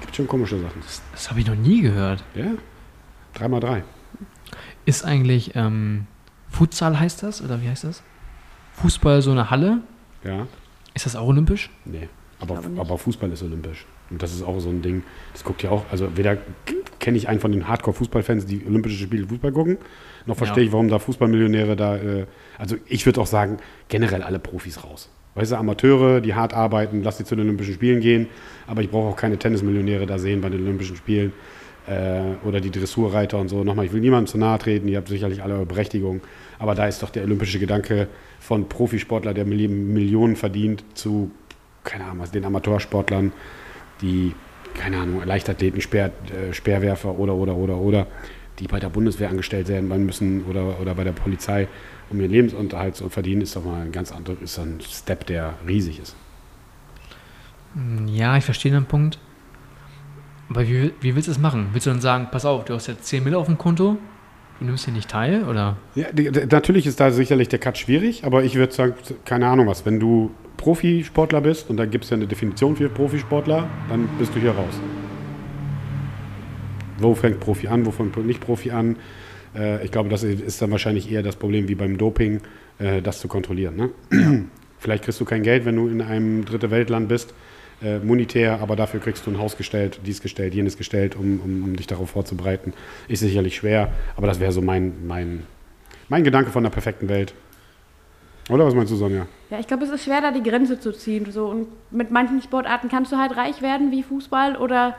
Gibt 0.01 0.17
schon 0.17 0.27
komische 0.27 0.59
Sachen. 0.59 0.81
Das, 0.81 1.03
das 1.13 1.31
habe 1.31 1.41
ich 1.41 1.47
noch 1.47 1.57
nie 1.57 1.83
gehört. 1.83 2.25
Ja? 2.35 2.53
3x3. 3.39 3.83
Ist 4.87 5.05
eigentlich 5.05 5.55
ähm, 5.55 6.07
Futsal 6.49 6.99
heißt 6.99 7.23
das? 7.23 7.43
Oder 7.43 7.61
wie 7.61 7.69
heißt 7.69 7.85
das? 7.85 8.03
Fußball 8.81 9.21
so 9.21 9.31
eine 9.31 9.51
Halle? 9.51 9.83
Ja? 10.25 10.47
Ist 10.95 11.05
das 11.05 11.17
auch 11.17 11.27
olympisch? 11.27 11.71
Nee. 11.85 12.09
Aber, 12.41 12.63
aber 12.79 12.99
Fußball 12.99 13.31
ist 13.33 13.43
olympisch. 13.43 13.87
Und 14.11 14.23
das 14.23 14.33
ist 14.35 14.43
auch 14.43 14.59
so 14.61 14.71
ein 14.71 14.83
Ding, 14.83 15.03
das 15.33 15.45
guckt 15.45 15.63
ja 15.63 15.71
auch, 15.71 15.85
also 15.93 16.09
weder 16.17 16.39
kenne 16.99 17.17
ich 17.19 17.29
einen 17.29 17.39
von 17.39 17.53
den 17.53 17.69
Hardcore-Fußballfans, 17.69 18.47
die 18.47 18.63
Olympische 18.67 19.03
Spiele 19.05 19.27
Fußball 19.27 19.53
gucken, 19.53 19.79
noch 20.27 20.37
verstehe 20.37 20.63
Ja. 20.65 20.67
ich, 20.69 20.73
warum 20.73 20.89
da 20.89 20.99
Fußballmillionäre 20.99 21.77
da, 21.77 21.97
äh, 21.97 22.27
also 22.59 22.77
ich 22.87 23.05
würde 23.07 23.21
auch 23.21 23.27
sagen, 23.27 23.59
generell 23.89 24.23
alle 24.23 24.39
Profis 24.39 24.83
raus. 24.83 25.11
Weißt 25.35 25.53
du, 25.53 25.57
Amateure, 25.57 26.21
die 26.21 26.35
hart 26.35 26.55
arbeiten, 26.55 27.03
lass 27.05 27.19
die 27.19 27.25
zu 27.25 27.37
den 27.37 27.45
Olympischen 27.47 27.75
Spielen 27.75 28.01
gehen, 28.01 28.27
aber 28.67 28.83
ich 28.83 28.91
brauche 28.91 29.09
auch 29.11 29.17
keine 29.17 29.39
Tennismillionäre 29.39 30.07
da 30.07 30.19
sehen 30.19 30.41
bei 30.41 30.49
den 30.49 30.63
Olympischen 30.63 30.97
Spielen 30.97 31.33
äh, 31.87 32.23
oder 32.47 32.61
die 32.61 32.71
Dressurreiter 32.71 33.39
und 33.39 33.49
so. 33.49 33.63
Nochmal, 33.63 33.85
ich 33.87 33.93
will 33.93 34.01
niemandem 34.01 34.27
zu 34.27 34.39
nahe 34.39 34.59
treten, 34.59 34.89
ihr 34.89 34.97
habt 34.97 35.09
sicherlich 35.09 35.43
alle 35.43 35.55
eure 35.55 35.67
Berechtigung, 35.67 36.21
aber 36.59 36.75
da 36.75 36.87
ist 36.89 37.03
doch 37.03 37.11
der 37.11 37.23
olympische 37.25 37.59
Gedanke 37.61 38.09
von 38.41 38.69
Profisportler, 38.69 39.33
der 39.33 39.47
Milli- 39.47 39.69
Millionen 39.69 40.35
verdient, 40.37 40.85
zu, 40.95 41.31
keine 41.85 42.05
Ahnung, 42.05 42.27
den 42.33 42.45
Amateursportlern, 42.45 43.33
die, 44.01 44.35
keine 44.75 44.99
Ahnung, 44.99 45.23
Leichtathleten, 45.25 45.81
Speer, 45.81 46.13
äh, 46.33 46.53
Speerwerfer 46.53 47.19
oder, 47.19 47.35
oder, 47.35 47.55
oder, 47.57 47.77
oder, 47.77 48.07
die 48.59 48.67
bei 48.69 48.79
der 48.79 48.89
Bundeswehr 48.91 49.31
angestellt 49.31 49.69
werden 49.69 49.89
müssen 50.07 50.45
oder, 50.45 50.81
oder 50.81 50.95
bei 50.95 51.05
der 51.05 51.13
Polizei, 51.13 51.69
um 52.11 52.21
ihren 52.21 52.31
Lebensunterhalt 52.31 52.97
zu 52.97 53.09
verdienen, 53.09 53.41
ist 53.43 53.57
doch 53.57 53.65
mal 53.65 53.83
ein 53.83 53.93
ganz 53.93 54.13
anderer, 54.13 54.37
ist 54.43 54.59
ein 54.59 54.81
Step, 54.81 55.27
der 55.27 55.55
riesig 55.67 56.01
ist. 56.01 56.17
Hm, 57.75 58.09
Ja, 58.09 58.37
ich 58.37 58.45
verstehe 58.45 58.73
den 58.73 58.85
Punkt. 58.85 59.19
Aber 60.49 60.67
wie, 60.67 60.93
wie 61.01 61.15
willst 61.15 61.29
du 61.29 61.33
es 61.33 61.39
machen? 61.39 61.69
Willst 61.73 61.87
du 61.87 61.91
dann 61.91 62.01
sagen, 62.01 62.29
pass 62.33 62.45
auf, 62.45 62.65
du 62.65 62.75
hast 62.75 62.89
jetzt 62.89 63.07
10 63.07 63.23
Mille 63.23 63.39
auf 63.39 63.47
dem 63.47 63.57
Konto, 63.57 63.97
du 64.59 64.65
nimmst 64.65 64.85
hier 64.85 64.93
nicht 64.93 65.09
teil? 65.09 65.45
Oder? 65.45 65.77
Ja, 65.95 66.11
die, 66.13 66.31
die, 66.33 66.47
natürlich 66.47 66.87
ist 66.87 66.99
da 66.99 67.13
sicherlich 67.13 67.49
der 67.49 67.61
Cut 67.61 67.79
schwierig, 67.79 68.25
aber 68.25 68.43
ich 68.43 68.57
würde 68.57 68.73
sagen, 68.73 68.95
keine 69.25 69.47
Ahnung 69.47 69.69
was, 69.69 69.87
wenn 69.87 70.01
du 70.01 70.33
Profisportler 70.61 71.41
bist 71.41 71.71
und 71.71 71.79
da 71.79 71.87
gibt 71.87 72.05
es 72.05 72.11
ja 72.11 72.19
eine 72.19 72.27
Definition 72.27 72.77
für 72.77 72.91
Profisportler, 72.91 73.67
dann 73.89 74.11
bist 74.19 74.35
du 74.35 74.41
hier 74.41 74.51
raus. 74.51 74.75
Wo 76.99 77.15
fängt 77.15 77.41
Profi 77.41 77.69
an, 77.69 77.87
wo 77.87 77.91
fängt 77.91 78.15
nicht 78.27 78.41
Profi 78.41 78.71
an? 78.71 78.97
Äh, 79.57 79.83
ich 79.83 79.91
glaube, 79.91 80.11
das 80.11 80.23
ist 80.23 80.61
dann 80.61 80.71
wahrscheinlich 80.71 81.11
eher 81.11 81.23
das 81.23 81.37
Problem 81.37 81.67
wie 81.69 81.75
beim 81.75 81.97
Doping, 81.97 82.43
äh, 82.79 83.01
das 83.01 83.21
zu 83.21 83.27
kontrollieren. 83.27 83.75
Ne? 83.75 83.91
Vielleicht 84.79 85.05
kriegst 85.05 85.19
du 85.19 85.25
kein 85.25 85.43
Geld, 85.43 85.65
wenn 85.65 85.77
du 85.77 85.89
in 85.89 86.03
einem 86.03 86.45
dritte 86.45 86.71
Weltland 86.71 87.09
bist, 87.09 87.33
äh, 87.83 87.99
monetär, 87.99 88.61
aber 88.61 88.77
dafür 88.77 89.01
kriegst 89.01 89.27
du 89.27 89.31
ein 89.31 89.39
Haus 89.39 89.57
gestellt, 89.57 90.01
dies 90.05 90.21
gestellt, 90.21 90.55
jenes 90.55 90.77
gestellt, 90.77 91.17
um, 91.17 91.41
um, 91.43 91.65
um 91.65 91.77
dich 91.77 91.87
darauf 91.87 92.11
vorzubereiten. 92.11 92.75
Ist 93.09 93.21
sicherlich 93.21 93.57
schwer, 93.57 93.93
aber 94.15 94.27
das 94.27 94.41
wäre 94.41 94.53
so 94.53 94.61
mein, 94.61 95.07
mein, 95.07 95.45
mein 96.11 96.23
Gedanke 96.23 96.51
von 96.51 96.65
der 96.65 96.71
perfekten 96.71 97.09
Welt. 97.09 97.33
Oder 98.51 98.67
was 98.67 98.75
meinst 98.75 98.93
du, 98.93 98.97
Sonja? 98.97 99.27
Ja, 99.51 99.59
ich 99.59 99.67
glaube, 99.67 99.85
es 99.85 99.91
ist 99.91 100.05
schwer, 100.05 100.21
da 100.21 100.31
die 100.33 100.43
Grenze 100.43 100.79
zu 100.81 100.93
ziehen. 100.93 101.31
So. 101.31 101.47
Und 101.47 101.69
mit 101.91 102.11
manchen 102.11 102.43
Sportarten 102.43 102.89
kannst 102.89 103.13
du 103.13 103.17
halt 103.17 103.37
reich 103.37 103.63
werden, 103.63 103.91
wie 103.91 104.03
Fußball 104.03 104.57
oder 104.57 104.97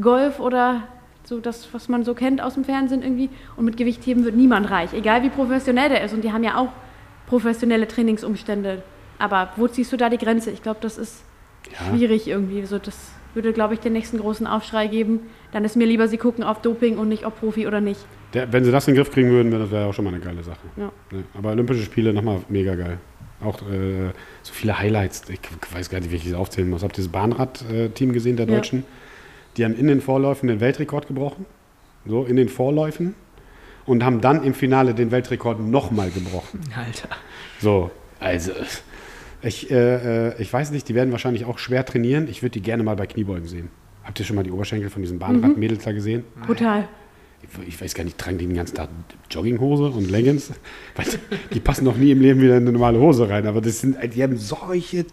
Golf 0.00 0.40
oder 0.40 0.82
so 1.24 1.40
das, 1.40 1.72
was 1.72 1.88
man 1.88 2.04
so 2.04 2.14
kennt 2.14 2.40
aus 2.40 2.54
dem 2.54 2.64
Fernsehen 2.64 3.02
irgendwie. 3.02 3.28
Und 3.56 3.64
mit 3.64 3.76
Gewichtheben 3.76 4.24
wird 4.24 4.34
niemand 4.36 4.70
reich, 4.70 4.92
egal 4.92 5.22
wie 5.22 5.28
professionell 5.28 5.88
der 5.88 6.02
ist. 6.04 6.12
Und 6.14 6.22
die 6.22 6.32
haben 6.32 6.44
ja 6.44 6.56
auch 6.56 6.68
professionelle 7.26 7.86
Trainingsumstände. 7.88 8.82
Aber 9.18 9.50
wo 9.56 9.68
ziehst 9.68 9.92
du 9.92 9.96
da 9.96 10.08
die 10.08 10.18
Grenze? 10.18 10.50
Ich 10.50 10.62
glaube, 10.62 10.78
das 10.80 10.98
ist 10.98 11.22
Ja. 11.70 11.86
schwierig 11.86 12.26
irgendwie. 12.28 12.64
So, 12.66 12.78
das 12.78 13.12
würde, 13.34 13.52
glaube 13.52 13.74
ich, 13.74 13.80
den 13.80 13.92
nächsten 13.92 14.18
großen 14.18 14.46
Aufschrei 14.46 14.86
geben. 14.86 15.20
Dann 15.52 15.64
ist 15.64 15.76
mir 15.76 15.86
lieber, 15.86 16.08
sie 16.08 16.18
gucken 16.18 16.44
auf 16.44 16.60
Doping 16.62 16.98
und 16.98 17.08
nicht 17.08 17.24
ob 17.26 17.38
Profi 17.40 17.66
oder 17.66 17.80
nicht. 17.80 18.00
Der, 18.34 18.52
wenn 18.52 18.64
sie 18.64 18.72
das 18.72 18.88
in 18.88 18.94
den 18.94 19.02
Griff 19.02 19.12
kriegen 19.12 19.30
würden, 19.30 19.50
wäre 19.52 19.62
das 19.62 19.70
wäre 19.70 19.86
auch 19.86 19.94
schon 19.94 20.04
mal 20.04 20.14
eine 20.14 20.22
geile 20.22 20.42
Sache. 20.42 20.60
Ja. 20.76 20.90
Aber 21.36 21.50
Olympische 21.50 21.82
Spiele 21.82 22.12
nochmal 22.12 22.40
mega 22.48 22.74
geil. 22.74 22.98
Auch 23.42 23.60
äh, 23.62 24.10
so 24.42 24.52
viele 24.52 24.78
Highlights. 24.78 25.24
Ich 25.28 25.40
weiß 25.72 25.90
gar 25.90 26.00
nicht, 26.00 26.10
wie 26.12 26.16
ich 26.16 26.24
das 26.24 26.34
aufzählen 26.34 26.70
muss. 26.70 26.82
Habt 26.82 26.96
ihr 26.98 27.02
das 27.02 27.12
Bahnrad-Team 27.12 28.12
gesehen, 28.12 28.36
der 28.36 28.46
Ja. 28.46 28.54
Deutschen? 28.54 28.84
Die 29.56 29.64
haben 29.64 29.74
in 29.74 29.86
den 29.86 30.00
Vorläufen 30.00 30.46
den 30.48 30.60
Weltrekord 30.60 31.08
gebrochen. 31.08 31.44
So, 32.06 32.24
in 32.24 32.36
den 32.36 32.48
Vorläufen. 32.48 33.14
Und 33.84 34.04
haben 34.04 34.20
dann 34.20 34.44
im 34.44 34.54
Finale 34.54 34.94
den 34.94 35.10
Weltrekord 35.10 35.60
nochmal 35.60 36.10
gebrochen. 36.10 36.60
Alter. 36.76 37.08
So, 37.60 37.90
also. 38.20 38.52
Ich, 39.42 39.70
äh, 39.70 40.28
äh, 40.28 40.42
ich 40.42 40.52
weiß 40.52 40.70
nicht, 40.70 40.88
die 40.88 40.94
werden 40.94 41.10
wahrscheinlich 41.10 41.44
auch 41.44 41.58
schwer 41.58 41.84
trainieren. 41.84 42.28
Ich 42.28 42.42
würde 42.42 42.52
die 42.52 42.62
gerne 42.62 42.82
mal 42.82 42.96
bei 42.96 43.06
Kniebeugen 43.06 43.48
sehen. 43.48 43.68
Habt 44.04 44.18
ihr 44.20 44.26
schon 44.26 44.36
mal 44.36 44.42
die 44.42 44.50
Oberschenkel 44.50 44.90
von 44.90 45.02
diesen 45.02 45.18
Bahnrad-Mädels 45.18 45.84
da 45.84 45.92
gesehen? 45.92 46.24
Brutal. 46.46 46.88
Ich, 47.42 47.68
ich 47.68 47.80
weiß 47.80 47.94
gar 47.94 48.04
nicht, 48.04 48.18
tragen 48.18 48.38
die 48.38 48.46
den 48.46 48.56
ganzen 48.56 48.76
Tag 48.76 48.88
Jogginghose 49.30 49.84
und 49.84 50.10
Leggings? 50.10 50.52
Weil 50.94 51.06
die 51.52 51.60
passen 51.60 51.84
noch 51.84 51.96
nie 51.96 52.12
im 52.12 52.20
Leben 52.20 52.40
wieder 52.40 52.56
in 52.56 52.62
eine 52.62 52.72
normale 52.72 52.98
Hose 52.98 53.28
rein. 53.28 53.46
Aber 53.46 53.60
das 53.60 53.80
sind, 53.80 53.96
die 54.14 54.22
haben 54.22 54.36
solche 54.36 54.98
äh, 54.98 55.04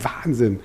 Wahnsinn. 0.00 0.60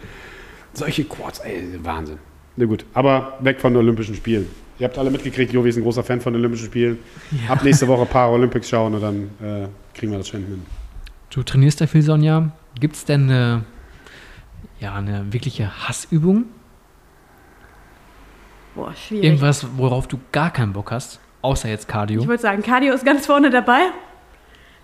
Solche 0.74 1.06
Quads, 1.06 1.40
ey, 1.40 1.64
Wahnsinn. 1.82 2.18
Na 2.56 2.66
gut, 2.66 2.86
aber 2.94 3.38
weg 3.42 3.60
von 3.60 3.74
den 3.74 3.82
Olympischen 3.82 4.16
Spielen. 4.16 4.48
Ihr 4.80 4.88
habt 4.88 4.98
alle 4.98 5.10
mitgekriegt, 5.10 5.54
Jovi 5.54 5.70
ist 5.70 5.78
ein 5.78 5.84
großer 5.84 6.04
Fan 6.04 6.22
von 6.22 6.34
den 6.34 6.42
Olympischen 6.42 6.68
Spielen. 6.68 7.00
Ab 7.48 7.64
nächste 7.64 7.88
Woche 7.88 8.06
Paralympics 8.06 8.70
schauen 8.70 8.94
und 8.94 9.02
dann 9.02 9.24
äh, 9.42 9.68
kriegen 9.94 10.12
wir 10.12 10.20
das 10.20 10.28
schon 10.28 10.42
hin. 10.42 10.62
Du 11.30 11.42
trainierst 11.44 11.80
ja 11.80 11.88
viel, 11.88 12.02
Sonja. 12.02 12.52
Gibt 12.80 12.96
es 12.96 13.06
denn 13.06 13.24
eine, 13.24 13.64
ja, 14.80 14.94
eine 14.96 15.32
wirkliche 15.34 15.88
Hassübung? 15.88 16.46
Boah, 18.76 18.94
schwierig. 18.94 19.26
Irgendwas, 19.26 19.66
worauf 19.78 20.08
du 20.08 20.20
gar 20.32 20.52
keinen 20.52 20.74
Bock 20.74 20.92
hast, 20.92 21.20
außer 21.42 21.68
jetzt 21.68 21.88
Cardio? 21.88 22.22
Ich 22.22 22.28
würde 22.28 22.42
sagen, 22.42 22.62
Cardio 22.62 22.94
ist 22.94 23.06
ganz 23.06 23.26
vorne 23.26 23.50
dabei. 23.50 23.82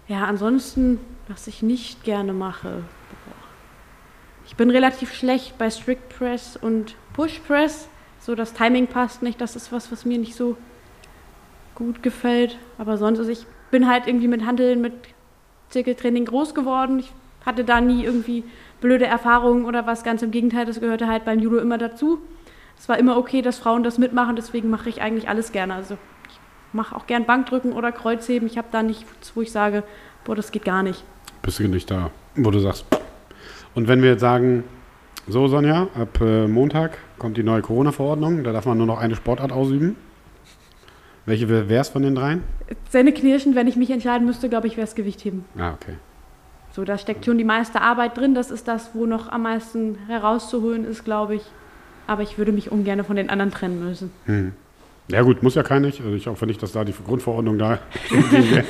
Ja, 0.08 0.26
ansonsten, 0.26 1.00
was 1.28 1.48
ich 1.48 1.62
nicht 1.62 2.04
gerne 2.04 2.34
mache. 2.34 2.84
Ich 4.46 4.56
bin 4.56 4.70
relativ 4.70 5.14
schlecht 5.14 5.58
bei 5.58 5.70
Strict 5.70 6.10
Press 6.10 6.58
und 6.58 6.96
Push 7.14 7.40
Press. 7.48 7.88
So, 8.20 8.36
das 8.36 8.54
Timing 8.54 8.88
passt 8.88 9.22
nicht. 9.22 9.40
Das 9.40 9.56
ist 9.56 9.72
was, 9.72 9.92
was 9.92 10.06
mir 10.06 10.18
nicht 10.18 10.36
so 10.36 10.58
gut 11.76 12.04
gefällt. 12.04 12.58
Aber 12.78 12.98
sonst, 12.98 13.20
also 13.20 13.32
ich 13.32 13.46
bin 13.72 13.88
halt 13.88 14.08
irgendwie 14.08 14.28
mit 14.28 14.46
Handeln, 14.46 14.82
mit 14.82 14.94
Zirkeltraining 15.70 16.26
groß 16.26 16.54
geworden. 16.54 17.00
Ich 17.00 17.12
hatte 17.46 17.64
da 17.64 17.82
nie 17.82 18.04
irgendwie 18.04 18.44
blöde 18.82 19.06
Erfahrungen 19.06 19.66
oder 19.66 19.86
was. 19.86 20.04
Ganz 20.04 20.22
im 20.22 20.32
Gegenteil, 20.32 20.66
das 20.66 20.80
gehörte 20.80 21.08
halt 21.08 21.26
beim 21.26 21.40
Judo 21.40 21.58
immer 21.58 21.78
dazu. 21.78 22.20
Es 22.78 22.90
war 22.90 22.98
immer 22.98 23.18
okay, 23.18 23.42
dass 23.42 23.60
Frauen 23.60 23.84
das 23.84 23.98
mitmachen. 23.98 24.36
Deswegen 24.36 24.70
mache 24.70 24.90
ich 24.90 25.02
eigentlich 25.02 25.30
alles 25.30 25.52
gerne. 25.52 25.74
Also 25.74 25.98
ich 26.30 26.40
mache 26.74 26.96
auch 26.96 27.08
gern 27.08 27.26
Bankdrücken 27.26 27.74
oder 27.74 27.92
Kreuzheben. 27.92 28.48
Ich 28.48 28.58
habe 28.58 28.68
da 28.72 28.84
nichts, 28.84 29.32
wo 29.36 29.42
ich 29.42 29.52
sage, 29.52 29.84
boah, 30.26 30.36
das 30.36 30.52
geht 30.52 30.66
gar 30.66 30.84
nicht. 30.84 31.04
Bist 31.42 31.60
du 31.60 31.68
nicht 31.68 31.90
da, 31.90 32.10
wo 32.36 32.52
du 32.52 32.60
sagst. 32.60 32.86
Und 33.76 33.88
wenn 33.88 34.02
wir 34.02 34.12
jetzt 34.12 34.22
sagen, 34.22 34.64
so 35.28 35.48
Sonja, 35.48 35.88
ab 35.96 36.20
äh, 36.22 36.48
Montag 36.48 36.98
kommt 37.18 37.38
die 37.38 37.44
neue 37.44 37.62
Corona-Verordnung, 37.62 38.44
da 38.44 38.52
darf 38.52 38.66
man 38.66 38.78
nur 38.78 38.88
noch 38.88 39.00
eine 39.00 39.16
Sportart 39.16 39.52
ausüben. 39.52 39.96
Welche 41.26 41.48
wäre 41.48 41.82
es 41.82 41.88
von 41.88 42.02
den 42.02 42.16
dreien? 42.16 42.44
Zähne 42.90 43.14
knirschen, 43.14 43.56
wenn 43.56 43.68
ich 43.68 43.78
mich 43.78 43.90
entscheiden 43.90 44.26
müsste, 44.28 44.50
glaube 44.50 44.68
ich, 44.68 44.76
wäre 44.76 44.86
es 44.86 44.96
Gewichtheben. 44.96 45.46
Ah, 45.58 45.74
okay. 45.74 45.96
So, 46.74 46.84
da 46.84 46.98
steckt 46.98 47.26
schon 47.26 47.38
die 47.38 47.44
meiste 47.44 47.82
Arbeit 47.82 48.18
drin. 48.18 48.34
Das 48.34 48.50
ist 48.50 48.68
das, 48.68 48.92
wo 48.94 49.06
noch 49.06 49.32
am 49.32 49.44
meisten 49.44 49.96
herauszuholen 50.08 50.86
ist, 50.86 51.06
glaube 51.06 51.36
ich. 51.36 51.44
Aber 52.08 52.24
ich 52.24 52.38
würde 52.38 52.52
mich 52.52 52.72
ungern 52.72 53.04
von 53.04 53.16
den 53.16 53.30
anderen 53.30 53.52
trennen 53.52 53.84
müssen. 53.84 54.12
Hm. 54.26 54.54
Ja 55.10 55.22
gut, 55.22 55.44
muss 55.44 55.54
ja 55.54 55.64
keiner 55.64 55.88
nicht. 55.88 56.02
Also 56.02 56.16
ich 56.16 56.26
hoffe 56.28 56.48
nicht, 56.48 56.64
dass 56.64 56.72
da 56.72 56.84
die 56.84 56.94
Grundverordnung 56.94 57.60
da 57.60 57.78
ge 58.32 58.64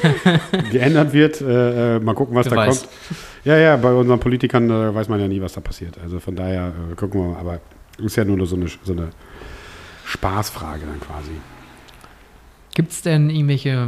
geändert 0.71 1.13
wird. 1.13 1.39
Äh, 1.41 1.95
äh, 1.95 1.99
mal 1.99 2.13
gucken, 2.13 2.35
was 2.35 2.45
du 2.45 2.49
da 2.51 2.57
weißt. 2.57 2.83
kommt. 2.83 3.19
Ja, 3.45 3.57
ja, 3.57 3.77
bei 3.77 3.93
unseren 3.93 4.19
Politikern 4.19 4.69
äh, 4.69 4.93
weiß 4.93 5.07
man 5.07 5.21
ja 5.21 5.27
nie, 5.27 5.41
was 5.41 5.53
da 5.53 5.61
passiert. 5.61 5.97
Also 6.03 6.19
von 6.19 6.35
daher 6.35 6.73
äh, 6.91 6.95
gucken 6.95 7.21
wir 7.21 7.29
mal. 7.29 7.39
Aber 7.39 7.59
ist 7.99 8.17
ja 8.17 8.25
nur 8.25 8.45
so 8.45 8.57
eine, 8.57 8.67
so 8.67 8.91
eine 8.91 9.09
Spaßfrage 10.05 10.85
dann 10.85 10.99
quasi. 10.99 11.31
Gibt 12.75 12.91
es 12.91 13.01
denn 13.01 13.29
irgendwelche, 13.29 13.87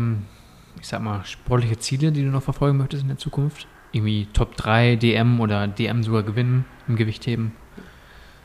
ich 0.80 0.88
sag 0.88 1.02
mal, 1.02 1.26
sportliche 1.26 1.80
Ziele, 1.80 2.12
die 2.12 2.24
du 2.24 2.30
noch 2.30 2.44
verfolgen 2.44 2.78
möchtest 2.78 3.02
in 3.02 3.10
der 3.10 3.18
Zukunft? 3.18 3.68
Irgendwie 3.96 4.28
Top 4.34 4.58
3 4.58 4.98
DM 4.98 5.40
oder 5.40 5.68
DM 5.68 6.04
sogar 6.04 6.24
gewinnen 6.24 6.66
im 6.86 6.98
Gewichtheben? 6.98 7.54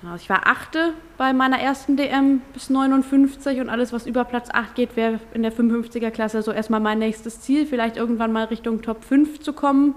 Genau, 0.00 0.14
ich 0.14 0.30
war 0.30 0.46
Achte 0.46 0.92
bei 1.18 1.32
meiner 1.32 1.58
ersten 1.58 1.96
DM 1.96 2.40
bis 2.52 2.70
59 2.70 3.60
und 3.60 3.68
alles, 3.68 3.92
was 3.92 4.06
über 4.06 4.24
Platz 4.24 4.48
8 4.52 4.76
geht, 4.76 4.96
wäre 4.96 5.18
in 5.34 5.42
der 5.42 5.52
55er 5.52 6.10
Klasse 6.12 6.42
so 6.42 6.52
erstmal 6.52 6.78
mein 6.78 7.00
nächstes 7.00 7.40
Ziel, 7.40 7.66
vielleicht 7.66 7.96
irgendwann 7.96 8.32
mal 8.32 8.44
Richtung 8.44 8.80
Top 8.80 9.02
5 9.02 9.40
zu 9.40 9.52
kommen. 9.52 9.96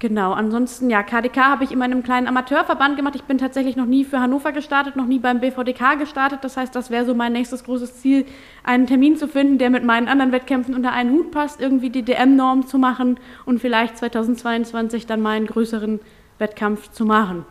Genau, 0.00 0.32
ansonsten, 0.32 0.88
ja, 0.88 1.02
KDK 1.02 1.36
habe 1.36 1.64
ich 1.64 1.72
in 1.72 1.78
meinem 1.78 2.02
kleinen 2.02 2.26
Amateurverband 2.26 2.96
gemacht. 2.96 3.14
Ich 3.16 3.24
bin 3.24 3.36
tatsächlich 3.36 3.76
noch 3.76 3.84
nie 3.84 4.06
für 4.06 4.18
Hannover 4.18 4.50
gestartet, 4.50 4.96
noch 4.96 5.04
nie 5.04 5.18
beim 5.18 5.40
BVDK 5.40 5.98
gestartet. 5.98 6.38
Das 6.42 6.56
heißt, 6.56 6.74
das 6.74 6.88
wäre 6.88 7.04
so 7.04 7.14
mein 7.14 7.34
nächstes 7.34 7.64
großes 7.64 8.00
Ziel, 8.00 8.24
einen 8.64 8.86
Termin 8.86 9.16
zu 9.16 9.28
finden, 9.28 9.58
der 9.58 9.68
mit 9.68 9.84
meinen 9.84 10.08
anderen 10.08 10.32
Wettkämpfen 10.32 10.74
unter 10.74 10.92
einen 10.92 11.10
Hut 11.10 11.30
passt, 11.30 11.60
irgendwie 11.60 11.90
die 11.90 12.02
DM-Norm 12.02 12.66
zu 12.66 12.78
machen 12.78 13.20
und 13.44 13.60
vielleicht 13.60 13.98
2022 13.98 15.04
dann 15.04 15.20
meinen 15.20 15.46
größeren 15.46 16.00
Wettkampf 16.38 16.90
zu 16.92 17.04
machen. 17.04 17.44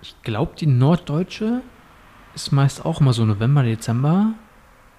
Ich 0.00 0.16
glaube, 0.22 0.52
die 0.58 0.66
Norddeutsche 0.66 1.60
ist 2.34 2.52
meist 2.52 2.86
auch 2.86 3.02
immer 3.02 3.12
so 3.12 3.26
November, 3.26 3.64
Dezember. 3.64 4.32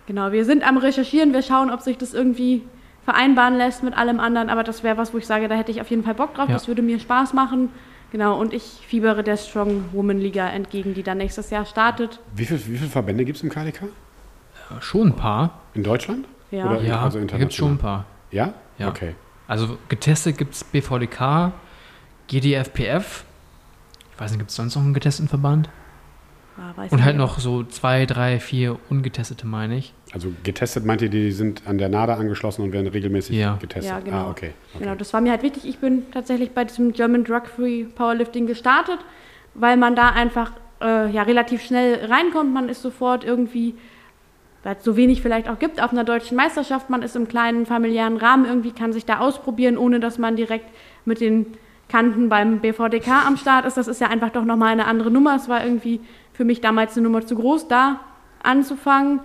Genau, 0.06 0.32
wir 0.32 0.46
sind 0.46 0.62
am 0.62 0.78
Recherchieren, 0.78 1.34
wir 1.34 1.42
schauen, 1.42 1.72
ob 1.72 1.82
sich 1.82 1.98
das 1.98 2.14
irgendwie 2.14 2.62
vereinbaren 3.06 3.58
lässt 3.58 3.84
mit 3.84 3.96
allem 3.98 4.20
anderen, 4.20 4.50
aber 4.50 4.64
das 4.64 4.84
wäre 4.84 4.98
was, 4.98 5.14
wo 5.14 5.18
ich 5.18 5.28
sage, 5.28 5.48
da 5.48 5.56
hätte 5.56 5.72
ich 5.72 5.82
auf 5.82 5.90
jeden 5.90 6.04
Fall 6.04 6.16
Bock 6.16 6.36
drauf, 6.36 6.48
ja. 6.48 6.54
das 6.54 6.68
würde 6.68 6.82
mir 6.82 7.00
Spaß 7.00 7.34
machen. 7.34 7.70
Genau, 8.12 8.40
und 8.40 8.54
ich 8.54 8.64
fiebere 8.64 9.24
der 9.24 9.38
Strong 9.38 9.86
Woman 9.92 10.20
Liga 10.20 10.48
entgegen, 10.48 10.94
die 10.94 11.02
dann 11.02 11.18
nächstes 11.18 11.50
Jahr 11.50 11.66
startet. 11.66 12.20
Wie, 12.36 12.46
viel, 12.46 12.58
wie 12.68 12.78
viele 12.78 12.90
Verbände 12.90 13.26
gibt 13.26 13.38
es 13.38 13.44
im 13.44 13.50
KDK? 13.50 13.88
Ja, 14.70 14.82
schon 14.82 15.08
ein 15.08 15.16
paar. 15.16 15.62
In 15.74 15.84
Deutschland? 15.84 16.28
Ja, 16.52 16.70
Oder 16.70 16.82
ja 16.82 17.02
also 17.02 17.20
da 17.26 17.38
gibt 17.38 17.52
es 17.52 17.58
schon 17.58 17.72
ein 17.74 17.78
paar. 17.80 18.06
Ja? 18.30 18.54
Ja. 18.78 18.90
Okay. 18.90 19.16
Also 19.48 19.78
getestet 19.90 20.38
gibt 20.38 20.54
es 20.54 20.64
BVDK, 20.64 21.52
GDFPF. 22.28 23.26
Ich 24.14 24.20
weiß 24.20 24.32
nicht, 24.32 24.40
gibt 24.40 24.52
es 24.52 24.56
sonst 24.56 24.76
noch 24.76 24.84
einen 24.84 24.94
getesteten 24.94 25.28
Verband? 25.28 25.70
Ah, 26.58 26.84
und 26.92 27.04
halt 27.04 27.18
noch 27.18 27.40
so 27.40 27.64
zwei, 27.64 28.06
drei, 28.06 28.40
vier 28.40 28.78
ungetestete, 28.90 29.48
meine 29.48 29.76
ich. 29.76 29.94
Also 30.14 30.32
getestet 30.44 30.86
meint 30.86 31.02
ihr, 31.02 31.10
die 31.10 31.32
sind 31.32 31.64
an 31.66 31.80
der 31.80 31.90
NADA 31.90 32.14
angeschlossen 32.14 32.62
und 32.62 32.72
werden 32.72 32.88
regelmäßig 32.88 33.36
ja. 33.36 33.58
getestet? 33.60 33.92
Ja, 33.92 34.00
genau. 34.00 34.18
Ah, 34.18 34.30
okay. 34.30 34.52
okay. 34.76 34.84
Genau, 34.84 34.96
das 34.96 35.12
war 35.12 35.22
mir 35.22 35.32
halt 35.32 35.42
wichtig. 35.42 35.68
Ich 35.68 35.80
bin 35.80 36.12
tatsächlich 36.12 36.52
bei 36.52 36.66
diesem 36.66 36.94
German 36.94 37.24
Drug 37.24 37.48
Free 37.48 37.86
Powerlifting 37.86 38.46
gestartet, 38.46 39.00
weil 39.56 39.76
man 39.76 39.96
da 39.96 40.10
einfach 40.10 40.52
äh, 40.82 41.10
ja, 41.10 41.24
relativ 41.24 41.64
schnell 41.64 42.06
reinkommt. 42.06 42.54
Man 42.54 42.70
ist 42.70 42.84
sofort 42.84 43.24
irgendwie, 43.24 43.74
weil 44.62 44.76
es 44.76 44.84
so 44.84 44.96
wenig 44.96 45.24
vielleicht 45.24 45.50
auch 45.50 45.58
gibt, 45.58 45.82
auf 45.82 45.92
einer 45.92 46.04
deutschen 46.04 46.38
Meisterschaft. 46.38 46.92
Man 46.92 47.02
ist 47.02 47.16
im 47.16 47.28
kleinen 47.28 47.66
familiären 47.66 48.18
Rahmen 48.18 48.46
irgendwie, 48.46 48.72
kann 48.72 48.94
sich 48.94 49.06
da 49.06 49.18
ausprobieren, 49.18 49.80
ohne 49.80 50.00
dass 50.00 50.20
man 50.20 50.36
direkt 50.36 50.70
mit 51.06 51.22
den 51.22 51.48
Kanten 51.90 52.30
beim 52.30 52.60
BVDK 52.60 53.26
am 53.26 53.36
Start 53.36 53.66
ist. 53.66 53.78
Das 53.78 53.88
ist 53.88 54.00
ja 54.00 54.10
einfach 54.10 54.30
doch 54.30 54.46
nochmal 54.46 54.74
eine 54.74 54.86
andere 54.86 55.10
Nummer. 55.10 55.36
Es 55.36 55.50
war 55.50 55.66
irgendwie 55.66 56.02
für 56.34 56.46
mich 56.46 56.62
damals 56.62 56.96
eine 56.96 57.04
Nummer 57.04 57.26
zu 57.26 57.36
groß, 57.36 57.68
da 57.68 58.00
anzufangen. 58.44 59.20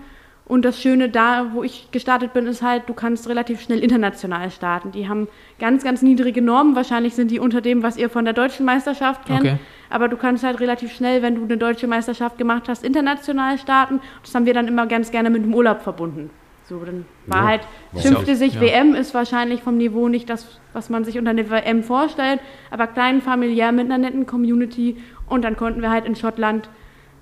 Und 0.49 0.65
das 0.65 0.81
Schöne 0.81 1.11
da, 1.11 1.51
wo 1.53 1.63
ich 1.63 1.91
gestartet 1.91 2.33
bin, 2.33 2.47
ist 2.47 2.63
halt, 2.63 2.89
du 2.89 2.95
kannst 2.95 3.29
relativ 3.29 3.61
schnell 3.61 3.81
international 3.81 4.51
starten. 4.51 4.93
Die 4.93 5.07
haben 5.07 5.29
ganz, 5.59 5.85
ganz 5.85 6.01
niedrige 6.01 6.41
Normen. 6.41 6.75
Wahrscheinlich 6.75 7.15
sind 7.15 7.31
die 7.31 7.39
unter 7.39 7.61
dem, 7.61 7.83
was 7.83 7.99
ihr 7.99 8.09
von 8.09 8.25
der 8.25 8.33
deutschen 8.33 8.65
Meisterschaft 8.65 9.27
kennt. 9.27 9.41
Okay. 9.41 9.59
Aber 9.91 10.09
du 10.09 10.17
kannst 10.17 10.45
halt 10.45 10.59
relativ 10.61 10.91
schnell, 10.93 11.21
wenn 11.21 11.35
du 11.35 11.45
eine 11.45 11.59
deutsche 11.59 11.87
Meisterschaft 11.87 12.39
gemacht 12.39 12.69
hast, 12.69 12.83
international 12.83 13.59
starten. 13.59 14.01
Das 14.23 14.35
haben 14.35 14.47
wir 14.47 14.55
dann 14.55 14.69
immer 14.69 14.87
ganz 14.87 15.11
gerne 15.11 15.29
mit 15.29 15.45
dem 15.45 15.55
Urlaub 15.55 15.83
verbunden. 15.83 16.31
So, 16.65 16.79
dann 16.85 17.05
war 17.27 17.39
ja, 17.39 17.47
halt, 17.49 17.61
schimpfte 17.99 18.37
sich, 18.37 18.55
ja. 18.55 18.61
WM 18.61 18.95
ist 18.95 19.15
wahrscheinlich 19.15 19.63
vom 19.63 19.79
Niveau 19.79 20.09
nicht 20.09 20.29
das, 20.29 20.61
was 20.75 20.91
man 20.91 21.05
sich 21.05 21.19
unter 21.19 21.31
einer 21.31 21.49
WM 21.49 21.83
vorstellt, 21.83 22.41
aber 22.71 22.87
klein, 22.87 23.23
familiär, 23.23 23.73
mit 23.73 23.87
einer 23.87 23.97
netten 23.97 24.27
Community. 24.27 24.99
Und 25.29 25.45
dann 25.45 25.57
konnten 25.57 25.81
wir 25.81 25.91
halt 25.91 26.05
in 26.05 26.15
Schottland 26.15 26.69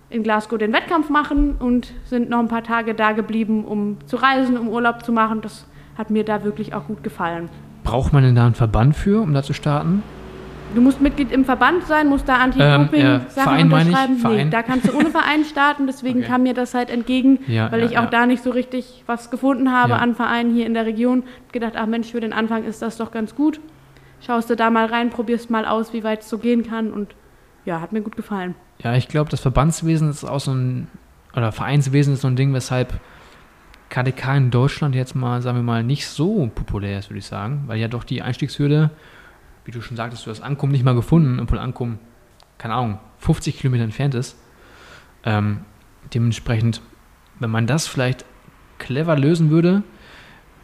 in 0.08 0.22
Glasgow 0.22 0.58
den 0.58 0.72
Wettkampf 0.72 1.10
machen 1.10 1.56
und 1.58 1.92
sind 2.04 2.30
noch 2.30 2.38
ein 2.38 2.48
paar 2.48 2.62
Tage 2.62 2.94
da 2.94 3.12
geblieben, 3.12 3.64
um 3.64 3.98
zu 4.06 4.16
reisen, 4.16 4.56
um 4.56 4.68
Urlaub 4.68 5.04
zu 5.04 5.12
machen. 5.12 5.40
Das 5.40 5.66
hat 5.96 6.10
mir 6.10 6.24
da 6.24 6.44
wirklich 6.44 6.74
auch 6.74 6.86
gut 6.86 7.02
gefallen. 7.02 7.48
Braucht 7.82 8.12
man 8.12 8.22
denn 8.22 8.34
da 8.34 8.46
einen 8.46 8.54
Verband 8.54 8.96
für, 8.96 9.20
um 9.20 9.32
da 9.32 9.42
zu 9.42 9.52
starten? 9.52 10.02
Du 10.74 10.80
musst 10.80 11.00
Mitglied 11.00 11.30
im 11.32 11.44
Verband 11.44 11.84
sein, 11.84 12.08
musst 12.08 12.28
da 12.28 12.36
Anti-Doping-Sachen 12.36 13.58
ähm, 13.58 13.72
unterschreiben. 13.72 14.18
Nee, 14.24 14.50
da 14.50 14.62
kannst 14.62 14.88
du 14.88 14.96
ohne 14.96 15.10
Verein 15.10 15.44
starten, 15.44 15.86
deswegen 15.86 16.18
okay. 16.20 16.28
kam 16.28 16.42
mir 16.42 16.54
das 16.54 16.74
halt 16.74 16.90
entgegen, 16.90 17.38
ja, 17.46 17.70
weil 17.70 17.80
ja, 17.80 17.86
ich 17.86 17.98
auch 17.98 18.04
ja. 18.04 18.10
da 18.10 18.26
nicht 18.26 18.42
so 18.42 18.50
richtig 18.50 19.04
was 19.06 19.30
gefunden 19.30 19.72
habe 19.72 19.94
an 19.94 20.14
Vereinen 20.14 20.52
hier 20.52 20.66
in 20.66 20.74
der 20.74 20.84
Region. 20.84 21.22
Ich 21.46 21.52
gedacht, 21.52 21.74
ach 21.76 21.86
Mensch, 21.86 22.10
für 22.10 22.20
den 22.20 22.32
Anfang 22.32 22.64
ist 22.64 22.82
das 22.82 22.96
doch 22.96 23.12
ganz 23.12 23.34
gut. 23.34 23.60
Schaust 24.20 24.50
du 24.50 24.56
da 24.56 24.70
mal 24.70 24.86
rein, 24.86 25.10
probierst 25.10 25.50
mal 25.50 25.66
aus, 25.66 25.92
wie 25.92 26.02
weit 26.02 26.22
es 26.22 26.28
so 26.28 26.38
gehen 26.38 26.66
kann 26.66 26.92
und 26.92 27.14
ja, 27.66 27.80
hat 27.80 27.92
mir 27.92 28.00
gut 28.00 28.16
gefallen. 28.16 28.54
Ja, 28.82 28.94
ich 28.94 29.08
glaube, 29.08 29.30
das 29.30 29.40
Verbandswesen 29.40 30.08
ist 30.08 30.24
auch 30.24 30.40
so 30.40 30.52
ein, 30.52 30.88
oder 31.34 31.52
Vereinswesen 31.52 32.14
ist 32.14 32.22
so 32.22 32.28
ein 32.28 32.36
Ding, 32.36 32.54
weshalb 32.54 32.98
KDK 33.90 34.36
in 34.36 34.50
Deutschland 34.50 34.94
jetzt 34.94 35.14
mal, 35.14 35.42
sagen 35.42 35.58
wir 35.58 35.62
mal, 35.62 35.82
nicht 35.84 36.08
so 36.08 36.50
populär 36.54 36.98
ist, 36.98 37.10
würde 37.10 37.18
ich 37.18 37.26
sagen, 37.26 37.64
weil 37.66 37.78
ja 37.78 37.88
doch 37.88 38.04
die 38.04 38.22
Einstiegshürde, 38.22 38.90
wie 39.64 39.70
du 39.70 39.80
schon 39.80 39.96
sagtest, 39.96 40.26
du 40.26 40.30
hast 40.30 40.40
Ankommen 40.40 40.72
nicht 40.72 40.84
mal 40.84 40.94
gefunden, 40.94 41.38
obwohl 41.40 41.58
Ankommen, 41.58 41.98
keine 42.56 42.74
Ahnung, 42.74 42.98
50 43.18 43.58
Kilometer 43.58 43.84
entfernt 43.84 44.14
ist. 44.14 44.36
Ähm, 45.24 45.60
dementsprechend, 46.14 46.80
wenn 47.40 47.50
man 47.50 47.66
das 47.66 47.86
vielleicht 47.86 48.24
clever 48.78 49.16
lösen 49.16 49.50
würde, 49.50 49.82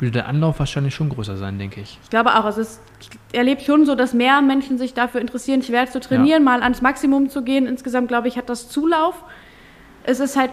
würde 0.03 0.13
der 0.13 0.29
Anlauf 0.29 0.59
wahrscheinlich 0.59 0.95
schon 0.95 1.09
größer 1.09 1.37
sein, 1.37 1.59
denke 1.59 1.81
ich. 1.81 1.99
Ich 2.03 2.11
glaube 2.11 2.35
auch. 2.35 2.45
Also 2.45 2.61
es, 2.61 2.81
ich 3.01 3.09
erlebe 3.33 3.63
schon 3.63 3.87
so, 3.87 3.95
dass 3.95 4.13
mehr 4.13 4.43
Menschen 4.43 4.77
sich 4.77 4.93
dafür 4.93 5.21
interessieren, 5.21 5.63
schwer 5.63 5.89
zu 5.89 6.01
trainieren, 6.01 6.43
ja. 6.43 6.51
mal 6.51 6.63
ans 6.63 6.83
Maximum 6.83 7.31
zu 7.31 7.43
gehen. 7.43 7.67
Insgesamt, 7.67 8.09
glaube 8.09 8.29
ich, 8.29 8.37
hat 8.37 8.49
das 8.49 8.69
Zulauf. 8.69 9.15
Es 10.05 10.21
ist 10.21 10.37
halt 10.37 10.51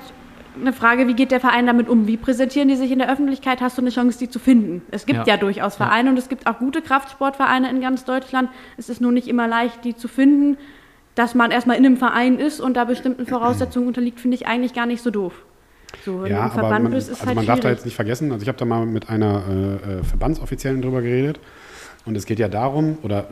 eine 0.56 0.72
Frage, 0.72 1.08
wie 1.08 1.14
geht 1.14 1.32
der 1.32 1.40
Verein 1.40 1.66
damit 1.66 1.90
um? 1.90 2.08
Wie 2.08 2.18
präsentieren 2.18 2.68
die 2.68 2.76
sich 2.76 2.92
in 2.92 3.00
der 3.00 3.12
Öffentlichkeit? 3.12 3.62
Hast 3.62 3.78
du 3.78 3.82
eine 3.82 3.90
Chance, 3.90 4.20
die 4.20 4.30
zu 4.30 4.40
finden? 4.40 4.82
Es 4.92 5.06
gibt 5.06 5.28
ja, 5.28 5.34
ja 5.34 5.38
durchaus 5.38 5.76
Vereine 5.76 6.06
ja. 6.06 6.12
und 6.12 6.20
es 6.20 6.30
gibt 6.30 6.48
auch 6.48 6.60
gute 6.60 6.82
Kraftsportvereine 6.82 7.70
in 7.70 7.82
ganz 7.82 8.06
Deutschland. 8.06 8.50
Es 8.78 8.90
ist 8.90 9.02
nur 9.02 9.12
nicht 9.12 9.28
immer 9.28 9.48
leicht, 9.48 9.84
die 9.84 9.96
zu 9.96 10.08
finden. 10.08 10.58
Dass 11.16 11.36
man 11.36 11.52
erstmal 11.52 11.76
in 11.76 11.86
einem 11.86 11.98
Verein 11.98 12.38
ist 12.38 12.62
und 12.62 12.76
da 12.78 12.86
bestimmten 12.86 13.26
Voraussetzungen 13.28 13.88
unterliegt, 13.88 14.20
finde 14.20 14.36
ich 14.36 14.48
eigentlich 14.48 14.74
gar 14.74 14.86
nicht 14.86 15.02
so 15.02 15.10
doof. 15.10 15.34
So, 16.06 16.26
ja, 16.26 16.52
aber 16.52 16.70
man, 16.70 16.92
bist, 16.92 17.10
also 17.10 17.26
halt 17.26 17.36
man 17.36 17.46
darf 17.46 17.60
da 17.60 17.70
jetzt 17.70 17.86
nicht 17.86 17.96
vergessen, 17.96 18.32
also 18.32 18.44
ich 18.44 18.48
habe 18.48 18.58
da 18.58 18.66
mal 18.66 18.86
mit 18.86 19.10
einer 19.10 19.44
äh, 19.50 20.00
äh, 20.00 20.04
Verbandsoffiziellen 20.04 20.82
drüber 20.82 21.02
geredet 21.02 21.40
und 22.06 22.16
es 22.16 22.26
geht 22.26 22.40
ja 22.40 22.48
darum, 22.48 22.98
oder 23.02 23.28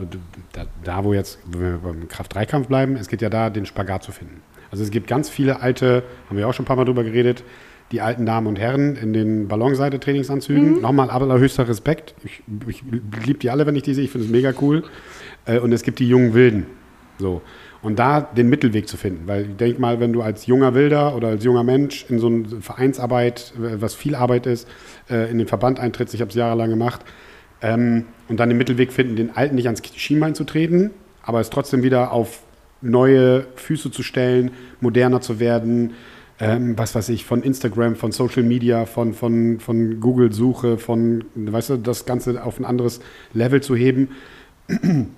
da, 0.52 0.66
da 0.84 1.04
wo 1.04 1.12
jetzt, 1.12 1.38
wenn 1.46 1.60
wir 1.60 1.78
beim 1.78 2.08
Kraft-3-Kampf 2.08 2.68
bleiben, 2.68 2.96
es 2.96 3.08
geht 3.08 3.22
ja 3.22 3.30
da, 3.30 3.50
den 3.50 3.66
Spagat 3.66 4.02
zu 4.02 4.12
finden. 4.12 4.42
Also 4.70 4.84
es 4.84 4.90
gibt 4.90 5.06
ganz 5.06 5.28
viele 5.30 5.60
alte, 5.60 6.02
haben 6.28 6.36
wir 6.36 6.48
auch 6.48 6.52
schon 6.52 6.64
ein 6.64 6.66
paar 6.66 6.76
Mal 6.76 6.84
drüber 6.84 7.04
geredet, 7.04 7.42
die 7.90 8.00
alten 8.00 8.26
Damen 8.26 8.46
und 8.46 8.58
Herren 8.58 8.96
in 8.96 9.12
den 9.12 9.48
Ballonseite-Trainingsanzügen. 9.48 10.76
Mhm. 10.76 10.80
Nochmal 10.82 11.10
allerhöchster 11.10 11.68
Respekt. 11.68 12.14
Ich, 12.22 12.42
ich 12.66 12.82
liebe 13.24 13.38
die 13.38 13.50
alle, 13.50 13.66
wenn 13.66 13.76
ich 13.76 13.82
die 13.82 13.94
sehe. 13.94 14.04
Ich 14.04 14.10
finde 14.10 14.26
es 14.26 14.32
mega 14.32 14.52
cool. 14.60 14.84
Äh, 15.46 15.58
und 15.58 15.72
es 15.72 15.82
gibt 15.82 15.98
die 15.98 16.08
jungen 16.08 16.34
Wilden. 16.34 16.66
So. 17.18 17.40
Und 17.80 17.98
da 17.98 18.20
den 18.20 18.48
Mittelweg 18.48 18.88
zu 18.88 18.96
finden. 18.96 19.26
Weil 19.26 19.50
ich 19.50 19.56
denke 19.56 19.80
mal, 19.80 20.00
wenn 20.00 20.12
du 20.12 20.22
als 20.22 20.46
junger 20.46 20.74
Wilder 20.74 21.14
oder 21.14 21.28
als 21.28 21.44
junger 21.44 21.62
Mensch 21.62 22.06
in 22.08 22.18
so 22.18 22.26
eine 22.26 22.60
Vereinsarbeit, 22.60 23.52
äh, 23.56 23.80
was 23.80 23.94
viel 23.94 24.14
Arbeit 24.14 24.46
ist, 24.46 24.68
äh, 25.08 25.30
in 25.30 25.38
den 25.38 25.46
Verband 25.46 25.78
eintrittst, 25.78 26.14
ich 26.14 26.20
habe 26.20 26.30
es 26.30 26.34
jahrelang 26.34 26.70
gemacht, 26.70 27.04
ähm, 27.60 28.06
und 28.28 28.38
dann 28.40 28.48
den 28.48 28.58
Mittelweg 28.58 28.92
finden, 28.92 29.16
den 29.16 29.36
Alten 29.36 29.54
nicht 29.54 29.66
ans 29.66 29.82
Schienbein 29.94 30.34
zu 30.34 30.44
treten, 30.44 30.90
aber 31.22 31.40
es 31.40 31.50
trotzdem 31.50 31.82
wieder 31.82 32.12
auf 32.12 32.42
neue 32.80 33.46
Füße 33.56 33.90
zu 33.90 34.02
stellen, 34.02 34.52
moderner 34.80 35.20
zu 35.20 35.40
werden, 35.40 35.94
ähm, 36.40 36.78
was 36.78 36.94
weiß 36.94 37.08
ich, 37.08 37.24
von 37.24 37.42
Instagram, 37.42 37.96
von 37.96 38.12
Social 38.12 38.44
Media, 38.44 38.86
von, 38.86 39.12
von, 39.12 39.58
von 39.58 39.98
Google-Suche, 40.00 40.78
von, 40.78 41.24
weißt 41.34 41.70
du, 41.70 41.76
das 41.78 42.06
Ganze 42.06 42.44
auf 42.44 42.60
ein 42.60 42.64
anderes 42.64 43.00
Level 43.32 43.60
zu 43.60 43.74
heben, 43.74 44.10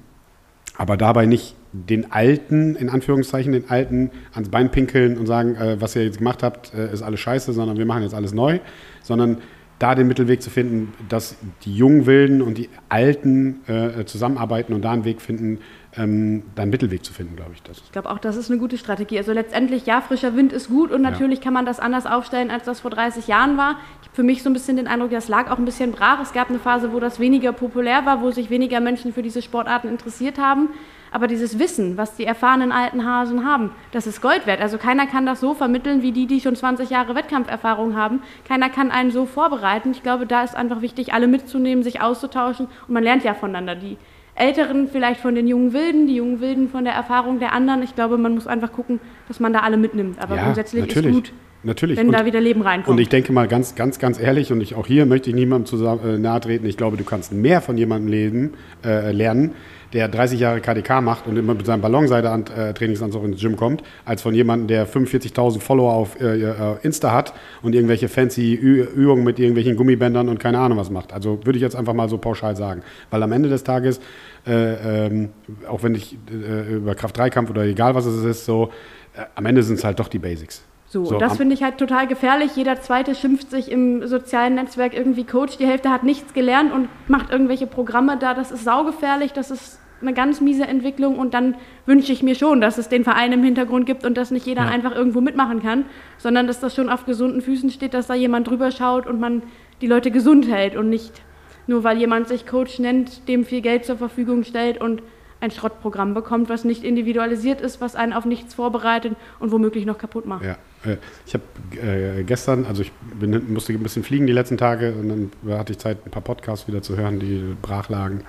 aber 0.79 0.97
dabei 0.97 1.27
nicht 1.27 1.57
den 1.73 2.11
Alten, 2.11 2.75
in 2.77 2.89
Anführungszeichen, 2.89 3.53
den 3.53 3.71
Alten 3.71 4.11
ans 4.33 4.49
Bein 4.49 4.71
pinkeln 4.71 5.19
und 5.19 5.27
sagen, 5.27 5.55
äh, 5.55 5.81
was 5.81 5.95
ihr 5.97 6.05
jetzt 6.05 6.19
gemacht 6.19 6.43
habt, 6.43 6.75
äh, 6.75 6.93
ist 6.93 7.03
alles 7.03 7.21
scheiße, 7.21 7.53
sondern 7.53 7.79
wir 7.79 7.87
machen 7.87 8.03
jetzt 8.03 8.15
alles 8.15 8.35
neu, 8.35 8.59
sondern 9.03 9.39
da 9.79 9.95
den 9.95 10.09
Mittelweg 10.09 10.43
zu 10.43 10.51
finden, 10.51 10.93
dass 11.09 11.37
die 11.65 11.75
jungen 11.75 12.05
Wilden 12.07 12.43
und 12.43 12.59
die 12.59 12.69
Alten 12.89 13.61
äh, 13.67 14.05
zusammenarbeiten 14.05 14.75
und 14.75 14.83
da 14.83 14.93
einen 14.93 15.05
Weg 15.05 15.23
finden, 15.23 15.61
ähm, 15.97 16.45
da 16.55 16.63
einen 16.63 16.71
Mittelweg 16.71 17.05
zu 17.05 17.13
finden, 17.13 17.37
glaube 17.37 17.53
ich. 17.55 17.63
Das 17.63 17.79
Ich 17.79 17.93
glaube 17.93 18.11
auch, 18.11 18.19
das 18.19 18.37
ist 18.37 18.51
eine 18.51 18.61
gute 18.61 18.79
Strategie. 18.79 19.19
Also 19.19 19.33
letztendlich, 19.33 19.87
ja, 19.87 20.01
frischer 20.01 20.37
Wind 20.37 20.53
ist 20.53 20.69
gut 20.69 20.93
und 20.93 21.03
Ja. 21.03 21.11
natürlich 21.11 21.41
kann 21.41 21.53
man 21.53 21.67
das 21.67 21.81
anders 21.81 22.07
aufstellen, 22.07 22.51
als 22.51 22.65
das 22.65 22.81
vor 22.81 22.91
30 22.93 23.27
Jahren 23.27 23.57
war. 23.57 23.73
Ich 24.03 24.09
habe 24.09 24.15
für 24.17 24.23
mich 24.23 24.43
so 24.43 24.51
ein 24.51 24.53
bisschen 24.53 24.77
den 24.77 24.87
Eindruck, 24.87 25.11
das 25.11 25.29
lag 25.29 25.51
auch 25.51 25.59
ein 25.59 25.65
bisschen 25.65 25.91
brach. 25.93 26.21
Es 26.21 26.33
gab 26.33 26.49
eine 26.49 26.59
Phase, 26.61 26.93
wo 26.93 27.01
das 27.01 27.19
weniger 27.19 27.53
populär 27.53 28.07
war, 28.07 28.23
wo 28.23 28.31
sich 28.31 28.51
weniger 28.51 28.79
Menschen 28.81 29.13
für 29.13 29.23
diese 29.23 29.43
Sportarten 29.43 29.89
interessiert 29.89 30.39
haben. 30.39 30.69
Aber 31.13 31.27
dieses 31.27 31.59
Wissen, 31.59 31.97
was 31.97 32.15
die 32.15 32.25
erfahrenen 32.25 32.71
alten 32.71 33.05
Hasen 33.05 33.45
haben, 33.45 33.73
das 33.91 34.07
ist 34.07 34.21
Gold 34.23 34.47
wert. 34.47 34.61
Also 34.61 34.79
keiner 34.79 35.09
kann 35.09 35.27
das 35.27 35.41
so 35.41 35.55
vermitteln 35.55 36.03
wie 36.03 36.13
die, 36.13 36.27
die 36.29 36.41
schon 36.41 36.55
20 36.55 36.89
Jahre 36.89 37.17
Wettkampferfahrung 37.17 37.97
haben. 37.97 38.23
Keiner 38.47 38.69
kann 38.71 38.93
einen 38.93 39.11
so 39.11 39.27
vorbereiten. 39.27 39.91
Ich 39.91 40.05
glaube, 40.05 40.25
da 40.27 40.45
ist 40.45 40.55
einfach 40.55 40.83
wichtig, 40.83 41.13
alle 41.13 41.27
mitzunehmen, 41.27 41.83
sich 41.83 42.01
auszutauschen. 42.01 42.67
Und 42.87 42.95
man 42.95 43.03
lernt 43.03 43.25
ja 43.25 43.35
voneinander. 43.35 43.75
Die 43.75 43.97
Älteren 44.41 44.89
vielleicht 44.89 45.21
von 45.21 45.35
den 45.35 45.47
jungen 45.47 45.73
Wilden, 45.73 46.07
die 46.07 46.17
jungen 46.17 46.41
Wilden 46.41 46.69
von 46.69 46.85
der 46.85 46.95
Erfahrung 46.95 47.39
der 47.39 47.53
anderen. 47.53 47.83
Ich 47.83 47.95
glaube, 47.95 48.19
man 48.19 48.35
muss 48.35 48.47
einfach 48.47 48.73
gucken, 48.73 48.99
dass 49.29 49.39
man 49.41 49.53
da 49.53 49.61
alle 49.61 49.77
mitnimmt. 49.77 50.21
Aber 50.21 50.37
Ja, 50.37 50.45
grundsätzlich 50.45 50.81
natürlich. 50.87 51.11
ist 51.11 51.15
gut, 51.15 51.33
Natürlich. 51.63 51.99
wenn 51.99 52.07
Und- 52.07 52.13
da 52.15 52.25
wieder 52.25 52.41
Leben 52.41 52.63
reinkommt. 52.63 52.89
Und 52.89 53.01
ich 53.01 53.11
denke 53.11 53.33
mal 53.33 53.47
ganz, 53.47 53.75
ganz, 53.75 53.99
ganz 53.99 54.19
ehrlich, 54.19 54.51
und 54.51 54.63
ich, 54.63 54.75
auch 54.75 54.87
hier 54.87 55.05
möchte 55.05 55.29
ich 55.29 55.37
niemandem 55.37 55.67
zusammen, 55.67 56.01
äh, 56.09 56.19
nahe 56.19 56.41
treten, 56.41 56.65
ich 56.65 56.79
glaube, 56.79 56.97
du 56.97 57.05
kannst 57.05 57.33
mehr 57.33 57.61
von 57.61 57.77
jemandem 57.77 58.09
leben, 58.11 58.55
äh, 58.83 59.13
lernen, 59.13 59.53
der 59.93 60.09
30 60.09 60.41
Jahre 60.41 60.61
KDK 60.61 61.01
macht 61.03 61.27
und 61.27 61.37
immer 61.37 61.53
mit 61.53 61.67
seinem 61.67 61.81
Ballonseite-Trainingsanzug 61.83 63.25
ins 63.25 63.41
Gym 63.41 63.57
kommt, 63.57 63.83
als 64.05 64.23
von 64.23 64.35
jemandem, 64.35 64.69
der 64.69 64.87
45.000 64.87 65.61
Follower 65.63 65.93
auf 65.93 66.21
äh, 66.21 66.41
äh, 66.43 66.55
Insta 66.83 67.13
hat 67.13 67.35
und 67.61 67.75
irgendwelche 67.75 68.09
fancy 68.09 68.55
Ü 68.55 68.83
Übungen 68.95 69.25
mit 69.25 69.39
irgendwelchen 69.39 69.77
Gummibändern 69.77 70.29
und 70.29 70.39
keine 70.39 70.59
Ahnung 70.61 70.79
was 70.79 70.91
macht. 70.91 71.13
Also 71.13 71.41
würde 71.45 71.57
ich 71.59 71.63
jetzt 71.63 71.77
einfach 71.77 71.93
mal 71.95 72.09
so 72.09 72.19
pauschal 72.19 72.57
sagen. 72.57 72.83
Weil 73.11 73.23
am 73.23 73.33
Ende 73.33 73.49
des 73.49 73.65
Tages, 73.65 74.01
äh, 74.47 75.07
ähm, 75.07 75.31
auch 75.69 75.83
wenn 75.83 75.95
ich 75.95 76.17
äh, 76.31 76.75
über 76.75 76.95
Kraft-3-Kampf 76.95 77.51
oder 77.51 77.63
egal 77.65 77.95
was 77.95 78.07
es 78.07 78.25
ist, 78.25 78.45
so, 78.47 78.71
äh, 79.17 79.25
am 79.35 79.47
Ende 79.47 79.63
sind 79.63 79.77
es 79.79 79.85
halt 79.85 79.99
doch 80.01 80.09
die 80.09 80.19
Basics. 80.19 80.65
So, 80.89 81.05
So, 81.05 81.15
und 81.15 81.23
das 81.23 81.37
finde 81.37 81.55
ich 81.55 81.63
halt 81.63 81.79
total 81.79 82.09
gefährlich. 82.09 82.57
Jeder 82.57 82.81
Zweite 82.81 83.15
schimpft 83.15 83.51
sich 83.51 83.71
im 83.71 84.07
sozialen 84.09 84.57
Netzwerk 84.57 84.93
irgendwie 84.93 85.23
Coach. 85.25 85.57
Die 85.57 85.67
Hälfte 85.67 85.89
hat 85.91 86.03
nichts 86.03 86.33
gelernt 86.35 86.73
und 86.73 86.89
macht 87.07 87.31
irgendwelche 87.31 87.69
Programme 87.69 88.17
da. 88.19 88.35
Das 88.35 88.51
ist 88.51 88.65
saugefährlich, 88.65 89.33
das 89.33 89.53
ist 89.53 89.79
eine 90.01 90.15
ganz 90.15 90.41
miese 90.41 90.67
Entwicklung. 90.67 91.17
Und 91.17 91.33
dann 91.33 91.55
wünsche 91.87 92.13
ich 92.13 92.25
mir 92.25 92.35
schon, 92.35 92.61
dass 92.61 92.77
es 92.77 92.89
den 92.89 93.05
Verein 93.05 93.31
im 93.33 93.45
Hintergrund 93.45 93.87
gibt 93.87 94.05
und 94.05 94.17
dass 94.17 94.33
nicht 94.33 94.47
jeder 94.47 94.63
Ja. 94.65 94.69
einfach 94.69 94.93
irgendwo 94.93 95.21
mitmachen 95.21 95.63
kann, 95.63 95.85
sondern 96.19 96.49
dass 96.49 96.59
das 96.59 96.75
schon 96.75 96.89
auf 96.89 97.05
gesunden 97.07 97.41
Füßen 97.41 97.71
steht, 97.71 97.95
dass 97.95 98.09
da 98.09 98.15
jemand 98.15 98.49
drüber 98.49 98.73
schaut 98.73 99.07
und 99.07 99.21
man 99.21 99.43
die 99.83 99.87
Leute 99.87 100.11
gesund 100.11 100.49
hält 100.51 100.75
und 100.75 100.89
nicht 100.89 101.23
nur 101.71 101.85
weil 101.85 101.99
jemand 101.99 102.29
sich 102.29 102.47
Coach 102.47 102.81
nennt, 102.81 103.29
dem 103.29 103.45
viel 103.45 103.63
Geld 103.63 103.85
zur 103.85 103.97
Verfügung 103.97 104.43
stellt 104.43 104.81
und 104.81 105.03
ein 105.41 105.53
Schrottprogramm 105.53 106.15
bekommt, 106.15 106.51
was 106.51 106.65
nicht 106.65 106.85
individualisiert 106.85 107.61
ist, 107.61 107.81
was 107.81 107.95
einen 107.95 108.13
auf 108.13 108.25
nichts 108.25 108.55
vorbereitet 108.55 109.17
und 109.39 109.53
womöglich 109.53 109.87
noch 109.87 109.97
kaputt 109.97 110.27
macht. 110.27 110.45
Ja, 110.45 110.59
äh, 110.85 110.97
ich 111.27 111.33
habe 111.33 111.45
äh, 111.81 112.25
gestern, 112.25 112.67
also 112.67 112.83
ich 112.83 112.93
bin, 112.93 113.53
musste 113.53 113.73
ein 113.73 113.83
bisschen 113.83 114.03
fliegen 114.03 114.27
die 114.27 114.33
letzten 114.33 114.59
Tage 114.59 114.93
und 114.93 115.09
dann 115.09 115.59
hatte 115.59 115.73
ich 115.73 115.79
Zeit, 115.79 116.05
ein 116.05 116.11
paar 116.11 116.23
Podcasts 116.23 116.67
wieder 116.69 116.83
zu 116.83 116.97
hören, 116.97 117.21
die 117.21 117.55
brach 117.63 117.89
lagen. 117.89 118.25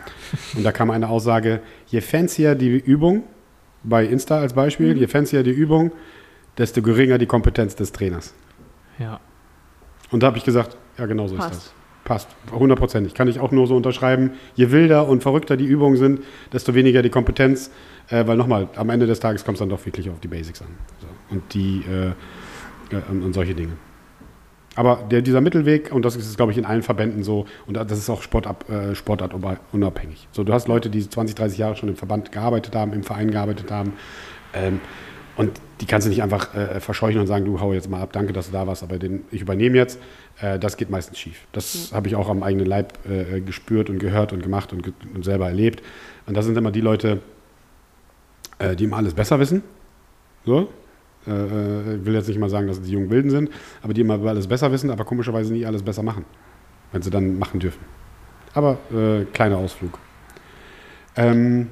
Und 0.56 0.64
da 0.64 0.72
kam 0.72 0.92
eine 0.92 1.10
Aussage, 1.10 1.62
je 1.88 2.00
fancier 2.00 2.56
die 2.56 2.78
Übung, 2.78 3.24
bei 3.84 4.06
Insta 4.06 4.38
als 4.38 4.54
Beispiel, 4.54 4.96
je 4.96 5.08
fancier 5.08 5.42
die 5.42 5.50
Übung, 5.52 5.92
desto 6.60 6.84
geringer 6.84 7.18
die 7.18 7.26
Kompetenz 7.26 7.76
des 7.76 7.92
Trainers. 7.92 8.36
Ja. 9.00 9.20
Und 10.12 10.22
da 10.22 10.28
habe 10.28 10.38
ich 10.38 10.46
gesagt, 10.46 10.78
ja 11.00 11.08
genau 11.08 11.28
so 11.28 11.36
ist 11.36 11.42
Passt. 11.42 11.56
das. 11.56 11.81
Passt, 12.04 12.30
hundertprozentig. 12.52 13.14
Kann 13.14 13.28
ich 13.28 13.39
auch 13.39 13.52
nur 13.52 13.68
so 13.68 13.76
unterschreiben. 13.76 14.32
Je 14.56 14.72
wilder 14.72 15.08
und 15.08 15.22
verrückter 15.22 15.56
die 15.56 15.66
Übungen 15.66 15.97
sind, 15.97 16.22
desto 16.52 16.74
weniger 16.74 17.02
die 17.02 17.10
Kompetenz. 17.10 17.72
Äh, 18.10 18.26
weil 18.28 18.38
nochmal, 18.38 18.68
am 18.76 18.89
Ende 18.89 19.06
des 19.06 19.20
Tages 19.20 19.45
kommt 19.45 19.56
es 19.56 19.60
dann 19.60 19.70
doch 19.70 19.86
wirklich 19.86 20.10
auf 20.10 20.20
die 20.20 20.28
Basics 20.28 20.62
an. 20.62 20.68
So. 20.99 21.08
Und 21.36 21.54
die 21.54 21.84
äh, 21.89 22.14
äh, 22.93 23.02
und, 23.10 23.34
solche 23.34 23.56
Dinge. 23.56 23.74
Aber 24.76 25.04
der, 25.10 25.22
dieser 25.22 25.41
Mittelweg, 25.41 25.91
und 25.91 26.06
das 26.06 26.16
ist, 26.16 26.38
glaube 26.38 26.52
ich, 26.54 26.58
in 26.58 26.66
allen 26.66 26.82
Verbänden 26.82 27.24
so, 27.24 27.45
und 27.68 27.76
das 27.76 27.97
ist 27.97 28.10
auch 28.10 28.22
Sportab, 28.22 28.70
äh, 28.70 28.95
sportartunabhängig. 28.95 30.28
So, 30.32 30.43
du 30.43 30.54
hast 30.54 30.68
Leute, 30.68 30.89
die 30.89 31.08
20, 31.08 31.36
30 31.36 31.58
Jahre 31.58 31.76
schon 31.76 31.89
im 31.89 31.97
Verband 31.97 32.32
gearbeitet 32.32 32.76
haben, 32.76 32.93
im 32.93 33.04
Verein 33.04 33.32
gearbeitet 33.32 33.70
haben. 33.70 33.93
Ähm, 34.54 34.80
und 35.38 35.62
die 35.80 35.86
kannst 35.86 36.06
du 36.06 36.10
nicht 36.10 36.22
einfach 36.22 36.54
äh, 36.54 36.80
verscheuchen 36.80 37.20
und 37.20 37.28
sagen, 37.28 37.46
du 37.46 37.60
hau 37.60 37.74
jetzt 37.74 37.90
mal 37.90 38.02
ab, 38.02 38.12
danke, 38.12 38.34
dass 38.34 38.48
du 38.48 38.52
da 38.52 38.68
warst, 38.68 38.84
aber 38.84 38.98
den, 39.00 39.24
ich 39.32 39.42
übernehme 39.42 39.78
jetzt. 39.78 40.00
Äh, 40.40 40.60
das 40.60 40.78
geht 40.78 40.90
meistens 40.90 41.20
schief. 41.20 41.48
Das 41.52 41.92
habe 41.94 42.08
ich 42.08 42.16
auch 42.16 42.30
am 42.30 42.44
eigenen 42.44 42.66
Leib 42.66 42.94
äh, 43.10 43.42
gespürt 43.42 43.90
und 43.90 44.00
gehört 44.00 44.34
und 44.34 44.44
gemacht 44.44 44.74
und, 44.74 44.84
ge 44.84 44.94
und 45.14 45.24
selber 45.24 45.48
erlebt. 45.48 45.82
Und 46.28 46.36
das 46.36 46.46
sind 46.46 46.58
immer 46.58 46.72
die 46.72 46.82
Leute, 46.82 47.22
äh, 48.60 48.76
die 48.76 48.84
immer 48.84 48.98
alles 48.98 49.14
besser 49.14 49.40
wissen. 49.40 49.64
So. 50.46 50.70
Äh, 51.28 51.32
äh, 51.32 51.96
ich 51.96 52.06
will 52.06 52.14
jetzt 52.14 52.28
nicht 52.28 52.40
mal 52.40 52.50
sagen, 52.50 52.68
dass 52.68 52.78
es 52.78 52.84
die 52.84 52.92
jungen 52.92 53.10
Wilden 53.10 53.30
sind, 53.30 53.50
aber 53.82 53.94
die 53.94 54.02
immer 54.02 54.24
alles 54.26 54.48
besser 54.48 54.72
wissen, 54.72 54.90
aber 54.90 55.06
komischerweise 55.06 55.54
nie 55.54 55.66
alles 55.66 55.84
besser 55.84 56.04
machen, 56.04 56.26
wenn 56.92 57.02
sie 57.02 57.10
dann 57.10 57.40
machen 57.40 57.60
dürfen. 57.60 57.84
Aber 58.54 58.78
äh, 58.94 59.26
kleiner 59.32 59.58
Ausflug. 59.58 59.98
Ähm, 61.16 61.70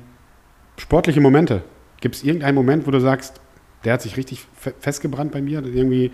sportliche 0.77 1.21
Momente. 1.21 1.61
Gibt 2.01 2.15
es 2.15 2.23
irgendeinen 2.23 2.55
Moment, 2.55 2.87
wo 2.87 2.91
du 2.91 2.99
sagst, 2.99 3.41
der 3.83 3.93
hat 3.93 4.01
sich 4.01 4.17
richtig 4.17 4.45
fe 4.55 4.73
festgebrannt 4.79 5.31
bei 5.31 5.41
mir? 5.41 5.63
Irgendwie 5.63 6.11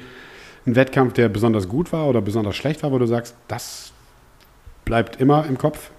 ein 0.65 0.75
Wettkampf, 0.75 1.13
der 1.13 1.29
besonders 1.29 1.67
gut 1.67 1.91
war 1.91 2.07
oder 2.07 2.21
besonders 2.21 2.55
schlecht 2.55 2.83
war, 2.83 2.91
wo 2.91 2.97
du 2.97 3.05
sagst, 3.05 3.35
das 3.47 3.93
bleibt 4.83 5.19
immer 5.19 5.45
im 5.45 5.57
Kopf? 5.57 5.91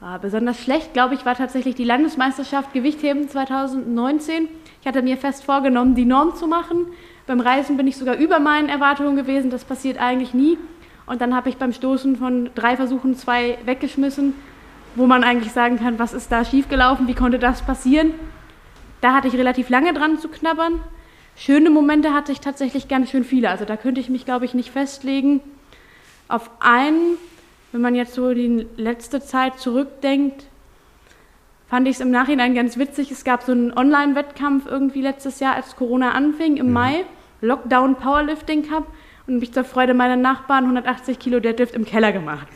Ah, 0.00 0.18
besonders 0.18 0.58
schlecht, 0.60 0.94
glaube 0.94 1.14
ich, 1.14 1.24
war 1.24 1.36
tatsächlich 1.36 1.76
die 1.76 1.84
Landesmeisterschaft 1.84 2.72
Gewichtheben 2.72 3.28
2019. 3.28 4.48
Ich 4.80 4.86
hatte 4.86 5.00
mir 5.00 5.16
fest 5.16 5.44
vorgenommen, 5.44 5.94
die 5.94 6.04
Norm 6.04 6.34
zu 6.34 6.48
machen. 6.48 6.86
Beim 7.26 7.38
Reisen 7.38 7.76
bin 7.76 7.86
ich 7.86 7.96
sogar 7.96 8.16
über 8.16 8.40
meinen 8.40 8.68
Erwartungen 8.68 9.14
gewesen. 9.14 9.50
Das 9.50 9.64
passiert 9.64 9.98
eigentlich 9.98 10.34
nie. 10.34 10.58
Und 11.06 11.20
dann 11.20 11.36
habe 11.36 11.48
ich 11.50 11.56
beim 11.56 11.72
Stoßen 11.72 12.16
von 12.16 12.50
drei 12.54 12.76
Versuchen 12.76 13.14
zwei 13.16 13.58
weggeschmissen, 13.64 14.34
wo 14.96 15.06
man 15.06 15.22
eigentlich 15.22 15.52
sagen 15.52 15.78
kann, 15.78 16.00
was 16.00 16.14
ist 16.14 16.32
da 16.32 16.44
schiefgelaufen, 16.44 17.06
wie 17.06 17.14
konnte 17.14 17.38
das 17.38 17.62
passieren. 17.62 18.14
Da 19.02 19.12
hatte 19.12 19.28
ich 19.28 19.34
relativ 19.34 19.68
lange 19.68 19.92
dran 19.92 20.18
zu 20.18 20.28
knabbern. 20.28 20.80
Schöne 21.36 21.70
Momente 21.70 22.14
hatte 22.14 22.30
ich 22.30 22.40
tatsächlich 22.40 22.86
ganz 22.86 23.10
schön 23.10 23.24
viele. 23.24 23.50
Also 23.50 23.64
da 23.64 23.76
könnte 23.76 24.00
ich 24.00 24.08
mich, 24.08 24.24
glaube 24.24 24.44
ich, 24.44 24.54
nicht 24.54 24.70
festlegen. 24.70 25.40
Auf 26.28 26.50
einen, 26.60 27.18
wenn 27.72 27.80
man 27.80 27.96
jetzt 27.96 28.14
so 28.14 28.32
die 28.32 28.66
letzte 28.76 29.20
Zeit 29.20 29.58
zurückdenkt, 29.58 30.46
fand 31.68 31.88
ich 31.88 31.96
es 31.96 32.00
im 32.00 32.12
Nachhinein 32.12 32.54
ganz 32.54 32.78
witzig. 32.78 33.10
Es 33.10 33.24
gab 33.24 33.42
so 33.42 33.50
einen 33.50 33.76
Online-Wettkampf 33.76 34.66
irgendwie 34.66 35.02
letztes 35.02 35.40
Jahr, 35.40 35.56
als 35.56 35.74
Corona 35.74 36.12
anfing, 36.12 36.56
im 36.56 36.72
Mai. 36.72 37.04
Lockdown 37.40 37.96
Powerlifting 37.96 38.68
Cup. 38.68 38.86
Und 39.26 39.40
mich 39.40 39.52
zur 39.52 39.64
Freude 39.64 39.94
meiner 39.94 40.16
Nachbarn 40.16 40.62
180 40.62 41.18
Kilo 41.18 41.40
Deadlift 41.40 41.74
im 41.74 41.84
Keller 41.84 42.12
gemacht. 42.12 42.46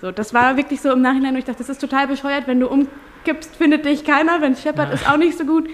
So, 0.00 0.10
das 0.10 0.32
war 0.32 0.56
wirklich 0.56 0.80
so 0.80 0.90
im 0.92 1.02
Nachhinein, 1.02 1.34
wo 1.34 1.38
ich 1.38 1.44
dachte, 1.44 1.58
das 1.58 1.68
ist 1.68 1.80
total 1.80 2.06
bescheuert. 2.06 2.46
Wenn 2.46 2.60
du 2.60 2.68
umkippst, 2.68 3.54
findet 3.56 3.84
dich 3.84 4.04
keiner. 4.04 4.40
Wenn 4.40 4.52
es 4.52 4.62
scheppert, 4.62 4.94
ist 4.94 5.08
auch 5.08 5.18
nicht 5.18 5.36
so 5.36 5.44
gut. 5.44 5.68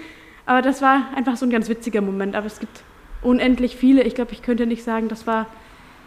Aber 0.45 0.61
das 0.61 0.81
war 0.81 1.03
einfach 1.15 1.37
so 1.37 1.45
ein 1.45 1.49
ganz 1.49 1.69
witziger 1.69 2.01
Moment. 2.01 2.35
Aber 2.35 2.45
es 2.45 2.59
gibt 2.59 2.83
unendlich 3.21 3.77
viele. 3.77 4.03
Ich 4.03 4.15
glaube, 4.15 4.33
ich 4.33 4.41
könnte 4.41 4.65
nicht 4.65 4.83
sagen, 4.83 5.07
das 5.07 5.27
war 5.27 5.45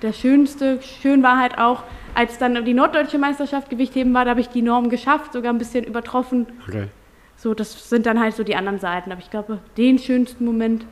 der 0.03 0.13
schönste. 0.13 0.81
Schön 0.83 1.23
war 1.23 1.39
halt 1.39 1.59
auch, 1.59 1.83
als 2.15 2.39
dann 2.39 2.65
die 2.65 2.75
norddeutsche 2.75 3.19
Meisterschaft 3.19 3.71
Gewichtheben 3.71 4.13
war, 4.13 4.25
da 4.25 4.33
habe 4.33 4.41
ich 4.41 4.49
die 4.49 4.63
Norm 4.63 4.91
geschafft, 4.91 5.33
sogar 5.33 5.53
ein 5.53 5.59
bisschen 5.59 5.85
übertroffen. 5.85 6.47
Okay. 6.69 6.89
So, 7.37 7.55
das 7.55 7.89
sind 7.89 8.05
dann 8.05 8.21
halt 8.21 8.35
so 8.35 8.45
die 8.45 8.55
anderen 8.55 8.79
Seiten. 8.79 9.13
Aber 9.13 9.21
ich 9.21 9.31
glaube, 9.31 9.59
den 9.79 9.99
schönsten 9.99 10.45
Moment 10.45 10.85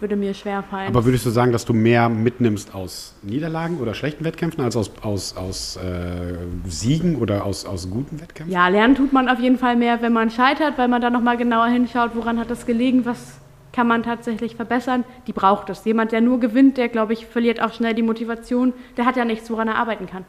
würde 0.00 0.16
mir 0.16 0.34
schwer 0.34 0.62
fallen. 0.62 0.88
Aber 0.88 1.04
würdest 1.04 1.24
du 1.26 1.30
sagen, 1.30 1.52
dass 1.52 1.64
du 1.64 1.72
mehr 1.72 2.08
mitnimmst 2.08 2.74
aus 2.74 3.14
Niederlagen 3.22 3.78
oder 3.78 3.94
schlechten 3.94 4.24
Wettkämpfen 4.24 4.62
als 4.62 4.76
aus, 4.76 4.90
aus, 5.02 5.36
aus 5.36 5.76
äh, 5.76 6.34
Siegen 6.66 7.16
oder 7.16 7.44
aus, 7.44 7.64
aus 7.64 7.90
guten 7.90 8.20
Wettkämpfen? 8.20 8.52
ja, 8.52 8.68
lernen 8.68 8.94
tut 8.94 9.12
man 9.12 9.28
auf 9.28 9.40
jeden 9.40 9.58
Fall 9.58 9.76
mehr, 9.76 10.02
wenn 10.02 10.12
man 10.12 10.30
scheitert, 10.30 10.78
weil 10.78 10.88
man 10.88 11.00
dann 11.00 11.12
nochmal 11.12 11.36
genauer 11.36 11.66
hinschaut, 11.66 12.10
woran 12.14 12.38
hat 12.38 12.50
das 12.50 12.66
gelegen, 12.66 13.04
was 13.04 13.38
kann 13.72 13.86
man 13.86 14.02
tatsächlich 14.02 14.56
verbessern. 14.56 15.04
Die 15.26 15.32
braucht 15.32 15.68
es. 15.68 15.84
Jemand, 15.84 16.10
der 16.12 16.22
nur 16.22 16.40
gewinnt, 16.40 16.78
der, 16.78 16.88
glaube 16.88 17.12
ich, 17.12 17.26
verliert 17.26 17.60
auch 17.60 17.72
schnell 17.74 17.94
die 17.94 18.02
Motivation. 18.02 18.72
Der 18.96 19.04
hat 19.04 19.16
ja 19.16 19.24
nichts, 19.26 19.50
woran 19.50 19.68
er 19.68 19.76
arbeiten 19.76 20.06
kann. 20.06 20.24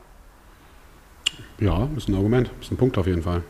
Ja, 1.60 1.88
ist 1.95 2.10
ein 2.10 2.15
Argument, 2.15 2.52
ist 2.61 2.72
ein 2.72 2.77
Punkt 2.77 2.98
auf 2.98 3.07
jeden 3.07 3.22
Fall. 3.23 3.44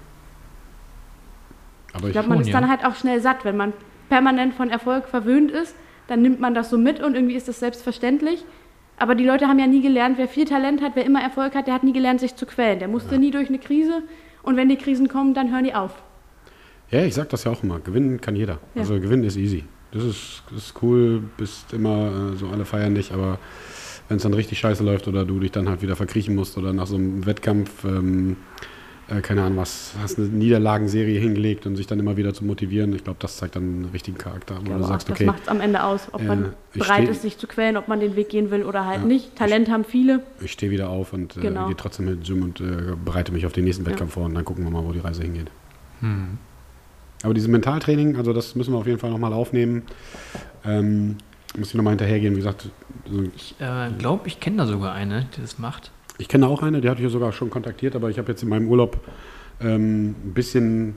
Aber 1.93 2.03
Ich 2.03 2.09
ich, 2.09 2.11
glaube, 2.11 2.29
man 2.29 2.37
Schon, 2.37 2.41
ist 2.43 2.53
ja. 2.53 2.59
dann 2.61 2.69
halt 2.69 2.85
auch 2.85 2.95
schnell 2.95 3.19
satt. 3.21 3.43
Wenn 3.43 3.57
man 3.57 3.73
permanent 4.07 4.53
von 4.53 4.69
Erfolg 4.69 5.07
verwöhnt 5.07 5.51
ist, 5.51 5.75
dann 6.07 6.21
nimmt 6.21 6.39
man 6.39 6.53
das 6.53 6.69
so 6.69 6.77
mit 6.77 7.01
und 7.01 7.15
irgendwie 7.15 7.35
ist 7.35 7.47
das 7.47 7.59
selbstverständlich. 7.59 8.43
Aber 8.97 9.13
die 9.13 9.25
Leute 9.25 9.47
haben 9.47 9.59
ja 9.59 9.67
nie 9.67 9.81
gelernt, 9.81 10.17
wer 10.17 10.27
viel 10.27 10.45
Talent 10.45 10.81
hat, 10.81 10.93
wer 10.95 11.05
immer 11.05 11.21
Erfolg 11.21 11.53
hat, 11.53 11.67
der 11.67 11.75
hat 11.75 11.83
nie 11.83 11.93
gelernt, 11.93 12.19
sich 12.19 12.35
zu 12.35 12.45
quälen. 12.45 12.79
Der 12.79 12.87
musste 12.87 13.19
nie 13.19 13.31
durch 13.31 13.49
eine 13.49 13.59
Krise 13.59 14.01
und 14.41 14.57
wenn 14.57 14.69
die 14.69 14.77
Krisen 14.77 15.07
kommen, 15.07 15.33
dann 15.33 15.51
hören 15.51 15.65
die 15.65 15.75
auf. 15.75 15.91
ja, 16.89 17.03
ich 17.03 17.13
sag 17.13 17.29
das 17.29 17.43
ja 17.43 17.51
auch 17.51 17.63
immer, 17.63 17.79
gewinnen 17.79 18.21
kann 18.21 18.35
jeder. 18.35 18.59
Ja. 18.73 18.81
Also 18.81 18.99
gewinnen 18.99 19.23
ist 19.23 19.35
easy. 19.37 19.65
Das 19.91 20.03
ist, 20.03 20.43
das 20.49 20.65
ist 20.65 20.73
cool, 20.81 21.21
bist 21.37 21.73
immer 21.73 22.31
äh, 22.33 22.37
so, 22.37 22.47
alle 22.47 22.65
feiern 22.65 22.95
dich, 22.95 23.13
aber 23.13 23.39
wenn 24.09 24.17
es 24.17 24.23
dann 24.23 24.33
richtig 24.33 24.59
scheiße 24.59 24.83
läuft 24.83 25.07
oder 25.07 25.25
du 25.25 25.39
dich 25.39 25.51
dann 25.51 25.69
halt 25.69 25.81
wieder 25.81 25.95
verkriechen 25.95 26.35
musst 26.35 26.57
oder 26.57 26.73
nach 26.73 26.87
so 26.87 26.95
einem 26.95 27.25
Wettkampf, 27.25 27.83
ähm, 27.83 28.37
äh, 29.09 29.21
keine 29.21 29.43
Ahnung 29.43 29.57
was, 29.57 29.93
hast 30.01 30.17
eine 30.17 30.27
Niederlagenserie 30.27 31.19
hingelegt 31.19 31.65
und 31.65 31.75
sich 31.75 31.87
dann 31.87 31.99
immer 31.99 32.17
wieder 32.17 32.33
zu 32.33 32.43
motivieren, 32.45 32.93
ich 32.93 33.03
glaube, 33.03 33.19
das 33.21 33.37
zeigt 33.37 33.55
dann 33.55 33.63
einen 33.63 33.85
richtigen 33.85 34.17
Charakter, 34.17 34.57
wo 34.65 34.71
Ich 34.71 34.77
du 34.77 34.83
sagst, 34.83 35.07
das 35.09 35.15
okay, 35.15 35.25
macht 35.25 35.43
es 35.43 35.47
am 35.47 35.61
Ende 35.61 35.83
aus, 35.83 36.07
ob 36.11 36.21
Äh, 36.21 36.25
man 36.25 36.53
ich 36.73 36.79
bereit 36.79 37.07
ist, 37.09 37.21
sich 37.21 37.37
zu 37.37 37.47
quälen, 37.47 37.77
ob 37.77 37.87
man 37.87 37.99
den 37.99 38.15
Weg 38.15 38.29
gehen 38.29 38.51
will 38.51 38.63
oder 38.63 38.85
halt 38.85 39.01
Ja. 39.01 39.05
nicht. 39.07 39.35
Talent 39.35 39.69
haben 39.69 39.83
viele. 39.85 40.23
ich 40.41 40.51
stehe 40.51 40.71
wieder 40.71 40.89
auf 40.89 41.13
und 41.13 41.37
äh, 41.37 41.41
Genau. 41.41 41.67
gehe 41.67 41.75
trotzdem 41.77 42.05
mit 42.05 42.25
Gym 42.25 42.43
und 42.43 42.59
äh, 42.61 42.95
bereite 43.03 43.31
mich 43.31 43.45
auf 43.45 43.53
den 43.53 43.63
nächsten 43.63 43.83
Ja. 43.85 43.91
Wettkampf 43.91 44.13
vor 44.13 44.25
und 44.25 44.35
dann 44.35 44.45
gucken 44.45 44.63
wir 44.63 44.71
mal, 44.71 44.83
wo 44.83 44.91
die 44.91 44.99
Reise 44.99 45.23
hingeht. 45.23 45.47
Hm. 46.01 46.37
Aber 47.23 47.33
dieses 47.33 47.49
Mentaltraining, 47.49 48.15
also 48.17 48.31
das 48.33 48.55
müssen 48.55 48.73
wir 48.73 48.77
auf 48.77 48.85
jeden 48.87 48.99
Fall 48.99 49.09
nochmal 49.09 49.33
aufnehmen. 49.33 49.83
Ähm, 50.63 51.15
muss 51.57 51.69
ich 51.69 51.73
nochmal 51.75 51.91
hinterhergehen, 51.93 52.33
wie 52.35 52.39
gesagt, 52.39 52.69
so 53.09 53.23
Ich 53.35 53.55
äh, 53.59 53.89
glaube, 53.97 54.27
ich 54.27 54.39
kenne 54.39 54.57
da 54.57 54.67
sogar 54.67 54.93
eine, 54.93 55.25
die 55.35 55.41
das 55.41 55.57
macht. 55.57 55.91
Ich 56.17 56.27
kenne 56.27 56.47
auch 56.47 56.63
eine, 56.63 56.81
die 56.81 56.89
hatte 56.89 56.99
ich 56.99 57.05
ja 57.05 57.09
sogar 57.09 57.31
schon 57.31 57.49
kontaktiert, 57.49 57.95
aber 57.95 58.09
ich 58.09 58.17
habe 58.17 58.31
jetzt 58.31 58.41
in 58.43 58.49
meinem 58.49 58.67
Urlaub 58.67 58.99
ähm, 59.61 60.09
ein 60.09 60.33
bisschen 60.33 60.95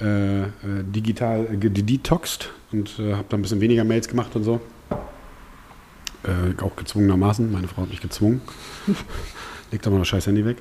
äh, 0.00 0.42
äh, 0.42 0.48
digital 0.84 1.46
äh, 1.52 1.56
gedetoxt 1.56 2.50
und 2.72 2.98
äh, 2.98 3.14
habe 3.14 3.24
da 3.28 3.36
ein 3.36 3.42
bisschen 3.42 3.60
weniger 3.60 3.84
Mails 3.84 4.08
gemacht 4.08 4.34
und 4.34 4.44
so. 4.44 4.60
Äh, 6.24 6.60
auch 6.62 6.76
gezwungenermaßen. 6.76 7.50
Meine 7.50 7.68
Frau 7.68 7.82
hat 7.82 7.90
mich 7.90 8.00
gezwungen. 8.00 8.40
Legt 9.70 9.88
mal 9.88 9.98
das 9.98 10.08
scheiß 10.08 10.26
Handy 10.26 10.44
weg. 10.44 10.58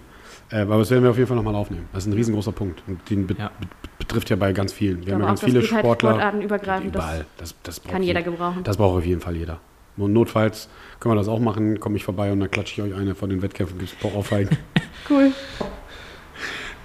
Aber 0.52 0.80
das 0.80 0.92
werden 0.92 1.04
wir 1.04 1.12
auf 1.12 1.18
jeden 1.18 1.28
Fall 1.28 1.38
nochmal 1.38 1.56
aufnehmen. 1.56 1.88
Das 1.94 2.04
ist 2.04 2.08
ein 2.08 2.14
riesengroßer 2.14 2.52
Punkt. 2.52 2.84
Und 2.88 3.10
den 3.10 3.26
be 3.26 3.36
Ja. 3.38 3.52
be 3.60 3.68
betrifft 4.00 4.30
ja 4.30 4.36
bei 4.36 4.52
ganz 4.52 4.74
vielen. 4.74 5.06
Wir 5.06 5.14
haben 5.14 5.22
ja 5.22 5.28
ganz 5.28 5.40
das 5.40 5.50
viele 5.50 5.62
halt 5.62 5.70
Sportler. 5.70 6.34
Das 6.52 6.84
überall. 6.84 7.26
Das, 7.38 7.56
das 7.64 7.80
braucht 7.80 7.94
kann 7.94 8.04
jeder 8.04 8.20
jeder. 8.20 8.32
gebrauchen. 8.32 8.64
Das 8.64 8.76
braucht 8.76 8.98
auf 8.98 9.06
jeden 9.06 9.22
Fall 9.22 9.36
jeder. 9.38 9.60
Und 10.02 10.14
notfalls 10.14 10.68
können 11.00 11.14
wir 11.16 11.18
das 11.18 11.28
auch 11.28 11.40
machen. 11.40 11.80
Komme 11.80 11.98
ich 11.98 12.04
vorbei 12.04 12.32
und 12.32 12.40
dann 12.40 12.52
klatsche 12.52 12.74
ich 12.82 12.92
euch 12.92 13.00
eine 13.00 13.16
von 13.16 13.30
den 13.30 13.42
Wettkämpfen. 13.42 13.78
Gibt 13.80 13.96
es 14.04 14.14
Aufheigen. 14.16 14.58
Cool. 15.10 15.32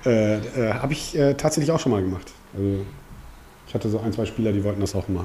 Äh, 0.05 0.37
äh, 0.39 0.73
Habe 0.73 0.95
ich 0.95 1.17
äh, 1.17 1.35
tatsächlich 1.35 1.71
auch 1.71 1.79
schon 1.79 1.93
mal 1.93 2.01
gemacht. 2.01 2.33
Also, 2.55 2.85
ich 3.69 3.75
hatte 3.75 3.89
so 3.89 4.01
ein, 4.01 4.13
zwei 4.13 4.25
Spieler, 4.25 4.53
die 4.53 4.65
wollten 4.65 4.81
das 4.81 4.95
auch 4.95 5.07
mal. 5.09 5.25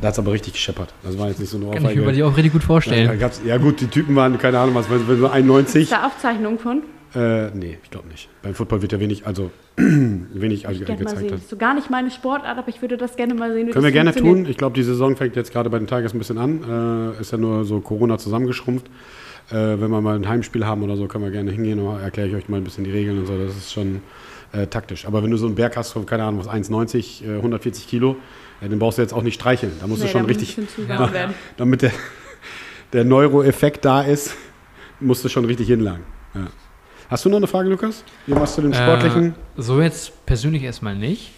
Da 0.00 0.08
hat 0.08 0.14
es 0.14 0.18
aber 0.18 0.32
richtig 0.32 0.54
gescheppert. 0.54 0.92
Das 1.02 1.18
war 1.18 1.28
jetzt 1.28 1.38
nicht 1.40 1.50
so 1.50 1.58
eine 1.58 1.70
Kann 1.70 1.90
ich 1.90 1.96
mir 1.96 2.04
bei 2.04 2.12
dir 2.12 2.26
auch 2.26 2.36
richtig 2.36 2.52
gut 2.52 2.62
Ja, 2.62 2.66
vorstellen. 2.66 3.18
gab's, 3.18 3.40
ja 3.44 3.56
gut, 3.58 3.80
die 3.80 3.88
Typen 3.88 4.16
waren, 4.16 4.38
keine 4.38 4.58
Ahnung, 4.58 4.74
was, 4.74 4.86
so 4.86 4.94
Ist 4.96 5.24
91. 5.30 5.88
da 5.90 6.06
Aufzeichnungen 6.06 6.58
von? 6.58 6.82
Äh, 7.14 7.50
nee, 7.54 7.78
ich 7.82 7.90
glaube 7.90 8.08
nicht. 8.08 8.28
Beim 8.42 8.54
Football 8.54 8.82
wird 8.82 8.92
ja 8.92 9.00
wenig, 9.00 9.26
also 9.26 9.50
wenig 9.76 10.64
Ich 10.64 10.86
mal 10.88 10.96
gezeigt. 10.96 11.18
sehen. 11.18 11.30
Hat. 11.32 11.38
Ist 11.38 11.48
so 11.48 11.56
gar 11.56 11.74
nicht 11.74 11.88
meine 11.90 12.10
Sportart, 12.10 12.58
aber 12.58 12.68
ich 12.68 12.82
würde 12.82 12.96
das 12.96 13.16
gerne 13.16 13.34
mal 13.34 13.52
sehen. 13.52 13.70
Können 13.70 13.84
wir 13.84 13.90
das 14.04 14.14
gerne 14.14 14.14
tun. 14.14 14.46
Ich 14.46 14.56
glaube, 14.56 14.74
die 14.74 14.82
Saison 14.82 15.16
fängt 15.16 15.34
jetzt 15.36 15.52
gerade 15.52 15.70
bei 15.70 15.78
den 15.78 15.86
Tigers 15.86 16.12
ein 16.14 16.18
bisschen 16.18 16.38
an. 16.38 17.14
Äh, 17.16 17.20
ist 17.20 17.32
ja 17.32 17.38
nur 17.38 17.64
so 17.64 17.80
Corona 17.80 18.18
zusammengeschrumpft. 18.18 18.86
Äh, 19.50 19.54
wenn 19.54 19.90
wir 19.90 20.00
mal 20.02 20.16
ein 20.16 20.28
Heimspiel 20.28 20.66
haben 20.66 20.82
oder 20.82 20.96
so, 20.96 21.06
können 21.06 21.24
wir 21.24 21.30
gerne 21.30 21.50
hingehen. 21.50 21.78
und 21.80 21.98
Erkläre 22.00 22.28
ich 22.28 22.34
euch 22.34 22.48
mal 22.50 22.58
ein 22.58 22.64
bisschen 22.64 22.84
die 22.84 22.90
Regeln 22.90 23.18
und 23.20 23.26
so. 23.26 23.38
Das 23.38 23.56
ist 23.56 23.72
schon 23.72 24.02
äh, 24.52 24.66
taktisch. 24.66 25.06
Aber 25.06 25.22
wenn 25.22 25.30
du 25.30 25.38
so 25.38 25.46
einen 25.46 25.54
Berg 25.54 25.76
hast 25.78 25.92
von, 25.92 26.04
keine 26.04 26.24
Ahnung, 26.24 26.40
was 26.40 26.48
1,90, 26.50 27.24
äh, 27.26 27.36
140 27.36 27.88
Kilo, 27.88 28.16
äh, 28.60 28.68
den 28.68 28.78
brauchst 28.78 28.98
du 28.98 29.02
jetzt 29.02 29.14
auch 29.14 29.22
nicht 29.22 29.34
streicheln. 29.40 29.72
Da 29.80 29.86
musst 29.86 30.02
Nee, 30.02 30.08
du 30.08 30.12
schon 30.12 30.26
richtig, 30.26 30.58
werden. 30.88 31.34
damit 31.56 31.80
der, 31.80 31.92
der 32.92 33.04
Neuro-Effekt 33.04 33.86
da 33.86 34.02
ist, 34.02 34.34
musst 35.00 35.24
du 35.24 35.30
schon 35.30 35.46
richtig 35.46 35.68
hinlangen. 35.68 36.02
Ja. 36.34 36.48
Hast 37.08 37.24
du 37.24 37.30
noch 37.30 37.38
eine 37.38 37.46
Frage, 37.46 37.70
Lukas? 37.70 38.04
Irgendwas 38.26 38.54
zu 38.54 38.60
den 38.60 38.74
sportlichen? 38.74 39.28
Äh, 39.28 39.32
so 39.62 39.80
jetzt 39.80 40.26
persönlich 40.26 40.62
erstmal 40.62 40.94
nicht. 40.94 41.32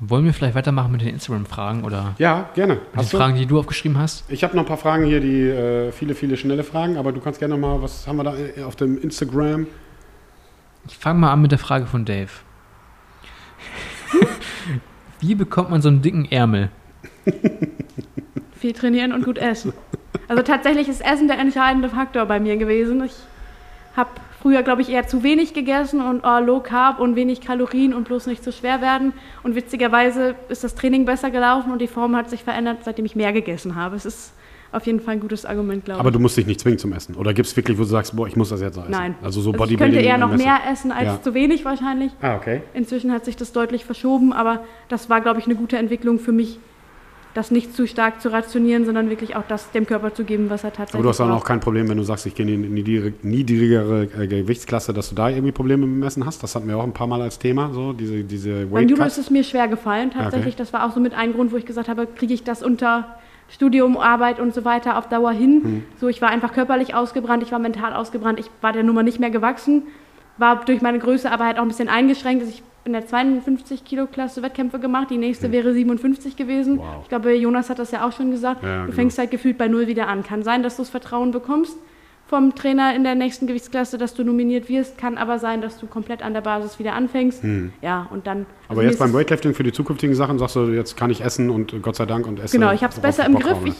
Wollen 0.00 0.24
wir 0.24 0.34
vielleicht 0.34 0.56
weitermachen 0.56 0.90
mit 0.90 1.02
den 1.02 1.08
Instagram-Fragen 1.08 1.84
oder 1.84 2.16
ja, 2.18 2.50
gerne. 2.54 2.74
mit 2.74 2.82
den 2.92 2.96
Hast 2.96 3.12
du? 3.12 3.16
Fragen, 3.16 3.36
die 3.36 3.46
du 3.46 3.60
aufgeschrieben 3.60 3.96
hast? 3.96 4.24
Ich 4.28 4.42
habe 4.42 4.56
noch 4.56 4.64
ein 4.64 4.66
paar 4.66 4.76
Fragen 4.76 5.06
hier, 5.06 5.20
die 5.20 5.42
äh, 5.42 5.92
viele, 5.92 6.16
viele 6.16 6.36
schnelle 6.36 6.64
Fragen, 6.64 6.96
aber 6.96 7.12
du 7.12 7.20
kannst 7.20 7.38
gerne 7.38 7.56
noch 7.56 7.60
mal, 7.60 7.80
was 7.80 8.08
haben 8.08 8.16
wir 8.16 8.24
da 8.24 8.34
äh, 8.36 8.64
auf 8.64 8.74
dem 8.74 9.00
Instagram? 9.00 9.68
Ich 10.88 10.98
fange 10.98 11.20
mal 11.20 11.32
an 11.32 11.42
mit 11.42 11.52
der 11.52 11.58
Frage 11.60 11.86
von 11.86 12.04
Dave. 12.04 12.30
Wie 15.20 15.36
bekommt 15.36 15.70
man 15.70 15.80
so 15.80 15.88
einen 15.88 16.02
dicken 16.02 16.26
Ärmel? 16.30 16.70
Viel 18.58 18.72
trainieren 18.72 19.12
und 19.12 19.24
gut 19.24 19.38
essen. 19.38 19.72
Also 20.26 20.42
tatsächlich 20.42 20.88
ist 20.88 21.04
Essen 21.04 21.28
der 21.28 21.38
entscheidende 21.38 21.88
Faktor 21.88 22.26
bei 22.26 22.40
mir 22.40 22.56
gewesen. 22.56 23.04
Ich 23.04 23.14
habe 23.96 24.10
früher, 24.46 24.62
glaube 24.62 24.80
ich, 24.80 24.90
eher 24.90 25.08
zu 25.08 25.24
wenig 25.24 25.54
gegessen 25.54 26.00
und 26.00 26.22
oh, 26.24 26.38
Low 26.38 26.60
Carb 26.60 27.00
und 27.00 27.16
wenig 27.16 27.40
Kalorien 27.40 27.92
und 27.92 28.04
bloß 28.04 28.28
nicht 28.28 28.44
zu 28.44 28.52
schwer 28.52 28.80
werden. 28.80 29.12
Und 29.42 29.56
witzigerweise 29.56 30.36
ist 30.48 30.62
das 30.62 30.76
Training 30.76 31.04
besser 31.04 31.32
gelaufen 31.32 31.72
und 31.72 31.80
die 31.82 31.88
Form 31.88 32.14
hat 32.14 32.30
sich 32.30 32.44
verändert, 32.44 32.78
seitdem 32.84 33.04
ich 33.06 33.16
mehr 33.16 33.32
gegessen 33.32 33.74
habe. 33.74 33.96
Es 33.96 34.06
ist 34.06 34.34
auf 34.70 34.86
jeden 34.86 35.00
Fall 35.00 35.14
ein 35.14 35.20
gutes 35.20 35.44
Argument, 35.44 35.84
glaube 35.84 35.98
Aber 35.98 36.10
ich. 36.10 36.12
du 36.12 36.20
musst 36.20 36.36
dich 36.36 36.46
nicht 36.46 36.60
zwingen 36.60 36.78
zum 36.78 36.92
Essen. 36.92 37.16
Oder 37.16 37.34
gibt 37.34 37.48
es 37.48 37.56
wirklich, 37.56 37.76
wo 37.76 37.82
du 37.82 37.88
sagst, 37.88 38.14
boah, 38.14 38.28
ich 38.28 38.36
muss 38.36 38.50
das 38.50 38.60
jetzt 38.60 38.76
essen? 38.78 38.88
Nein. 38.92 39.16
Also 39.20 39.40
so 39.40 39.50
Also 39.52 39.64
ich 39.64 39.78
könnte 39.78 39.98
eher 39.98 40.16
noch 40.16 40.36
mehr 40.36 40.58
essen 40.70 40.92
als 40.92 41.06
Ja. 41.06 41.22
zu 41.22 41.34
wenig 41.34 41.64
wahrscheinlich. 41.64 42.12
Ah, 42.22 42.36
okay. 42.36 42.62
Inzwischen 42.72 43.10
hat 43.10 43.24
sich 43.24 43.34
das 43.34 43.50
deutlich 43.50 43.84
verschoben, 43.84 44.32
aber 44.32 44.60
das 44.88 45.10
war, 45.10 45.20
glaube 45.22 45.40
ich, 45.40 45.46
eine 45.46 45.56
gute 45.56 45.76
Entwicklung 45.76 46.20
für 46.20 46.30
mich, 46.30 46.60
das 47.36 47.50
nicht 47.50 47.74
zu 47.74 47.86
stark 47.86 48.20
zu 48.20 48.32
rationieren, 48.32 48.84
sondern 48.84 49.10
wirklich 49.10 49.36
auch 49.36 49.44
das 49.46 49.70
dem 49.72 49.86
Körper 49.86 50.14
zu 50.14 50.24
geben, 50.24 50.48
was 50.48 50.64
er 50.64 50.70
tatsächlich 50.72 50.94
Aber 50.94 51.02
du 51.02 51.08
hast 51.10 51.20
dann 51.20 51.30
auch 51.30 51.44
kein 51.44 51.60
Problem, 51.60 51.88
wenn 51.88 51.98
du 51.98 52.02
sagst, 52.02 52.26
ich 52.26 52.34
gehe 52.34 52.46
in 52.46 52.62
die 52.62 52.82
niedrig- 52.82 53.14
niedrigere 53.22 54.04
äh, 54.04 54.26
Gewichtsklasse, 54.26 54.94
dass 54.94 55.10
du 55.10 55.14
da 55.14 55.28
irgendwie 55.28 55.52
Probleme 55.52 55.86
mit 55.86 55.96
dem 55.96 56.02
Essen 56.02 56.24
hast. 56.24 56.42
Das 56.42 56.54
hatten 56.54 56.66
wir 56.68 56.78
auch 56.78 56.84
ein 56.84 56.92
paar 56.92 57.06
Mal 57.06 57.20
als 57.20 57.38
Thema, 57.38 57.70
so 57.72 57.92
diese, 57.92 58.24
diese 58.24 58.66
Beim 58.66 58.88
Judo 58.88 59.02
Weight 59.02 59.08
ist 59.08 59.18
es 59.18 59.30
mir 59.30 59.44
schwer 59.44 59.68
gefallen, 59.68 60.10
tatsächlich. 60.10 60.54
Okay. 60.54 60.62
Das 60.62 60.72
war 60.72 60.86
auch 60.86 60.92
so 60.92 61.00
mit 61.00 61.14
ein 61.14 61.32
Grund, 61.34 61.52
wo 61.52 61.56
ich 61.56 61.66
gesagt 61.66 61.88
habe, 61.88 62.06
kriege 62.06 62.32
ich 62.32 62.42
das 62.44 62.62
unter 62.62 63.16
Studium, 63.48 63.96
Arbeit 63.96 64.40
und 64.40 64.54
so 64.54 64.64
weiter 64.64 64.98
auf 64.98 65.08
Dauer 65.08 65.32
hin. 65.32 65.60
Hm. 65.62 65.82
So, 66.00 66.08
ich 66.08 66.20
war 66.22 66.30
einfach 66.30 66.52
körperlich 66.52 66.94
ausgebrannt, 66.94 67.42
ich 67.42 67.52
war 67.52 67.58
mental 67.58 67.92
ausgebrannt, 67.92 68.40
ich 68.40 68.46
war 68.60 68.72
der 68.72 68.82
Nummer 68.82 69.02
nicht 69.02 69.20
mehr 69.20 69.30
gewachsen, 69.30 69.82
war 70.38 70.64
durch 70.64 70.82
meine 70.82 70.98
Größe 70.98 71.30
aber 71.30 71.44
halt 71.44 71.58
auch 71.58 71.62
ein 71.62 71.68
bisschen 71.68 71.88
eingeschränkt. 71.88 72.42
Also 72.42 72.54
ich 72.54 72.62
in 72.86 72.92
der 72.92 73.06
52 73.06 73.84
Kilo 73.84 74.06
Klasse 74.06 74.42
Wettkämpfe 74.42 74.78
gemacht, 74.78 75.10
die 75.10 75.18
nächste 75.18 75.52
wäre 75.52 75.74
57 75.74 76.36
gewesen. 76.36 76.78
Wow. 76.78 77.02
Ich 77.02 77.08
glaube, 77.08 77.34
Jonas 77.34 77.68
hat 77.68 77.78
das 77.78 77.90
ja 77.90 78.06
auch 78.06 78.12
schon 78.12 78.30
gesagt. 78.30 78.62
Ja, 78.62 78.78
du 78.78 78.84
genau. 78.84 78.94
fängst 78.94 79.18
halt 79.18 79.30
gefühlt 79.30 79.58
bei 79.58 79.68
Null 79.68 79.86
wieder 79.88 80.08
an. 80.08 80.22
Kann 80.22 80.42
sein, 80.42 80.62
dass 80.62 80.76
du 80.76 80.82
das 80.82 80.90
Vertrauen 80.90 81.32
bekommst 81.32 81.76
vom 82.28 82.54
Trainer 82.54 82.94
in 82.94 83.04
der 83.04 83.14
nächsten 83.14 83.46
Gewichtsklasse, 83.46 83.98
dass 83.98 84.14
du 84.14 84.24
nominiert 84.24 84.68
wirst, 84.68 84.98
kann 84.98 85.16
aber 85.16 85.38
sein, 85.38 85.60
dass 85.60 85.78
du 85.78 85.86
komplett 85.86 86.22
an 86.22 86.34
der 86.34 86.40
Basis 86.40 86.78
wieder 86.78 86.94
anfängst. 86.94 87.42
Ja, 87.82 88.08
und 88.10 88.26
dann. 88.26 88.46
Also 88.68 88.80
Aber 88.80 88.82
jetzt 88.82 88.98
beim 88.98 89.12
Weightlifting 89.12 89.54
für 89.54 89.62
die 89.62 89.72
zukünftigen 89.72 90.14
Sachen 90.16 90.38
sagst 90.38 90.56
du, 90.56 90.66
jetzt 90.72 90.96
kann 90.96 91.10
ich 91.10 91.20
essen 91.20 91.50
und 91.50 91.80
Gott 91.82 91.96
sei 91.96 92.06
Dank 92.06 92.26
und 92.26 92.40
esse. 92.40 92.58
Genau, 92.58 92.72
ich 92.72 92.82
habe 92.82 92.92
es 92.92 92.98
besser 93.00 93.26
im 93.26 93.36
Griff. 93.36 93.56
habe. 93.56 93.68
Ich 93.68 93.76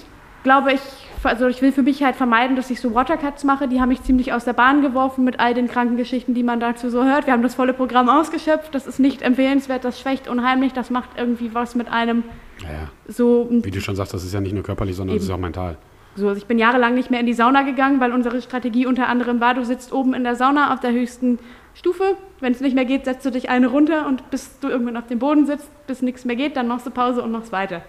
glaube, 0.46 0.72
ich, 0.72 0.80
also 1.24 1.48
ich 1.48 1.60
will 1.60 1.72
für 1.72 1.82
mich 1.82 2.04
halt 2.04 2.14
vermeiden, 2.14 2.54
dass 2.54 2.70
ich 2.70 2.80
so 2.80 2.94
Watercuts 2.94 3.42
mache. 3.42 3.66
Die 3.66 3.80
haben 3.80 3.88
mich 3.88 4.02
ziemlich 4.04 4.32
aus 4.32 4.44
der 4.44 4.52
Bahn 4.52 4.80
geworfen 4.80 5.24
mit 5.24 5.40
all 5.40 5.54
den 5.54 5.66
kranken 5.66 5.96
Geschichten, 5.96 6.34
die 6.34 6.44
man 6.44 6.60
dazu 6.60 6.88
so 6.88 7.02
hört. 7.02 7.26
Wir 7.26 7.32
haben 7.32 7.42
das 7.42 7.56
volle 7.56 7.74
Programm 7.74 8.08
ausgeschöpft. 8.08 8.72
Das 8.72 8.86
ist 8.86 9.00
nicht 9.00 9.22
empfehlenswert, 9.22 9.84
das 9.84 9.98
schwächt 10.00 10.28
unheimlich. 10.28 10.72
Das 10.72 10.88
macht 10.90 11.10
irgendwie 11.16 11.52
was 11.52 11.74
mit 11.74 11.88
einem 11.88 12.22
Ja, 12.62 12.68
ja. 12.68 12.88
so. 13.08 13.48
Wie 13.50 13.72
du 13.72 13.80
schon 13.80 13.96
sagst, 13.96 14.14
das 14.14 14.24
ist 14.24 14.32
ja 14.34 14.40
nicht 14.40 14.54
nur 14.54 14.62
körperlich, 14.62 14.94
sondern 14.94 15.16
es 15.16 15.24
Eben. 15.24 15.30
ist 15.30 15.34
auch 15.34 15.40
mental. 15.40 15.76
So, 16.14 16.28
also 16.28 16.38
ich 16.38 16.46
bin 16.46 16.58
jahrelang 16.60 16.94
nicht 16.94 17.10
mehr 17.10 17.18
in 17.18 17.26
die 17.26 17.34
Sauna 17.34 17.62
gegangen, 17.62 17.98
weil 17.98 18.12
unsere 18.12 18.40
Strategie 18.40 18.86
unter 18.86 19.08
anderem 19.08 19.40
war, 19.40 19.54
du 19.54 19.64
sitzt 19.64 19.92
oben 19.92 20.14
in 20.14 20.22
der 20.22 20.36
Sauna 20.36 20.72
auf 20.72 20.78
der 20.78 20.92
höchsten 20.92 21.40
Stufe. 21.74 22.16
Wenn 22.38 22.52
es 22.52 22.60
nicht 22.60 22.76
mehr 22.76 22.84
geht, 22.86 23.04
setzt 23.04 23.26
du 23.26 23.30
dich 23.30 23.50
eine 23.50 23.66
runter 23.66 24.06
und 24.06 24.30
bis 24.30 24.60
du 24.60 24.68
irgendwann 24.68 24.96
auf 24.96 25.08
dem 25.08 25.18
Boden 25.18 25.44
sitzt, 25.44 25.68
bis 25.88 26.02
nichts 26.02 26.24
mehr 26.24 26.36
geht, 26.36 26.56
dann 26.56 26.68
machst 26.68 26.86
du 26.86 26.90
Pause 26.90 27.22
und 27.22 27.32
machst 27.32 27.50
weiter. 27.50 27.82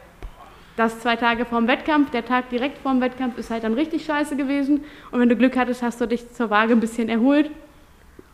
Das 0.77 0.99
zwei 0.99 1.15
Tage 1.15 1.45
vorm 1.45 1.67
Wettkampf, 1.67 2.11
der 2.11 2.23
Tag 2.23 2.51
direkt 2.51 2.77
vorm 2.77 3.01
Wettkampf 3.01 3.35
ist 3.39 3.49
halt 3.49 3.63
dann 3.63 3.73
richtig 3.73 4.05
scheiße 4.05 4.37
gewesen. 4.37 4.83
Und 5.11 5.19
wenn 5.19 5.27
du 5.27 5.35
Glück 5.35 5.57
hattest, 5.57 5.81
hast 5.81 5.99
du 5.99 6.05
dich 6.05 6.31
zur 6.31 6.51
Waage 6.51 6.71
ein 6.73 6.79
bisschen 6.79 7.09
erholt 7.09 7.49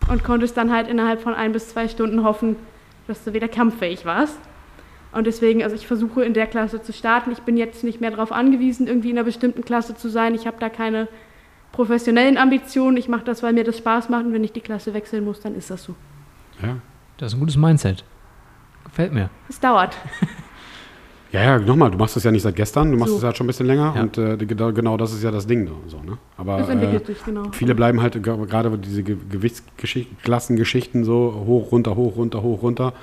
und 0.10 0.26
konntest 0.26 0.58
dann 0.58 0.70
halt 0.70 0.90
innerhalb 0.90 1.22
von 1.22 1.34
ein 1.34 1.54
bis 1.54 1.70
zwei 1.70 1.88
Stunden 1.88 2.26
hoffen, 2.26 2.58
dass 3.08 3.24
du 3.24 3.34
wieder 3.34 3.48
kampffähig 3.48 4.06
warst. 4.06 4.38
Und 5.14 5.26
deswegen, 5.26 5.64
also 5.64 5.74
ich 5.74 5.88
versuche 5.88 6.26
in 6.26 6.34
der 6.34 6.46
Klasse 6.48 6.82
zu 6.82 6.92
starten. 6.92 7.32
Ich 7.32 7.44
bin 7.44 7.56
jetzt 7.56 7.86
nicht 7.86 8.02
mehr 8.02 8.12
darauf 8.12 8.34
angewiesen, 8.34 8.88
irgendwie 8.88 9.12
in 9.12 9.18
einer 9.18 9.24
bestimmten 9.24 9.64
Klasse 9.64 9.96
zu 9.96 10.10
sein. 10.10 10.36
Ich 10.36 10.46
habe 10.46 10.58
da 10.60 10.68
keine 10.68 11.08
professionellen 11.72 12.38
Ambitionen. 12.38 12.98
Ich 12.98 13.08
mache 13.08 13.24
das, 13.24 13.42
weil 13.42 13.54
mir 13.54 13.64
das 13.64 13.78
Spaß 13.78 14.10
macht. 14.10 14.26
Und 14.26 14.34
wenn 14.34 14.44
ich 14.44 14.52
die 14.52 14.62
Klasse 14.62 14.94
wechseln 14.94 15.24
muss, 15.24 15.40
dann 15.40 15.56
ist 15.56 15.70
das 15.70 15.84
so. 15.84 15.96
Ja. 16.62 16.76
Das 17.18 17.32
ist 17.32 17.38
ein 17.38 17.40
gutes 17.40 17.56
Mindset. 17.56 18.04
Gefällt 18.84 19.14
mir. 19.14 19.30
Es 19.48 19.62
dauert. 19.62 19.96
Ja, 21.34 21.42
ja, 21.44 21.60
nochmal, 21.60 21.90
du 21.90 21.98
machst 21.98 22.16
das 22.16 22.24
ja 22.24 22.32
nicht 22.32 22.44
seit 22.44 22.56
gestern, 22.56 22.92
du 22.92 22.98
machst 22.98 23.10
So. 23.12 23.18
es 23.18 23.24
ja 23.24 23.34
schon 23.34 23.46
ein 23.46 23.48
bisschen 23.48 23.66
länger 23.66 23.94
Ja. 23.96 24.02
und 24.04 24.18
äh, 24.20 24.38
genau, 24.38 24.72
genau 24.72 24.98
das 24.98 25.12
ist 25.14 25.24
ja 25.24 25.32
das 25.32 25.48
Ding. 25.48 25.68
So, 25.88 25.98
ne? 26.04 26.18
Aber 26.38 26.60
Das 26.60 26.70
entwickelt 26.70 27.04
äh, 27.10 27.14
sich, 27.14 27.26
genau. 27.26 27.44
viele 27.52 27.74
bleiben 27.74 28.02
halt 28.04 28.14
ge- 28.22 28.46
gerade 28.46 28.78
diese 28.78 29.02
Ge 29.02 29.18
Gewichtsklassengeschichten 29.32 31.04
so 31.04 31.44
hoch, 31.48 31.72
runter, 31.72 31.96
hoch, 31.96 32.16
runter, 32.18 32.42
hoch, 32.44 32.62
runter. 32.62 32.94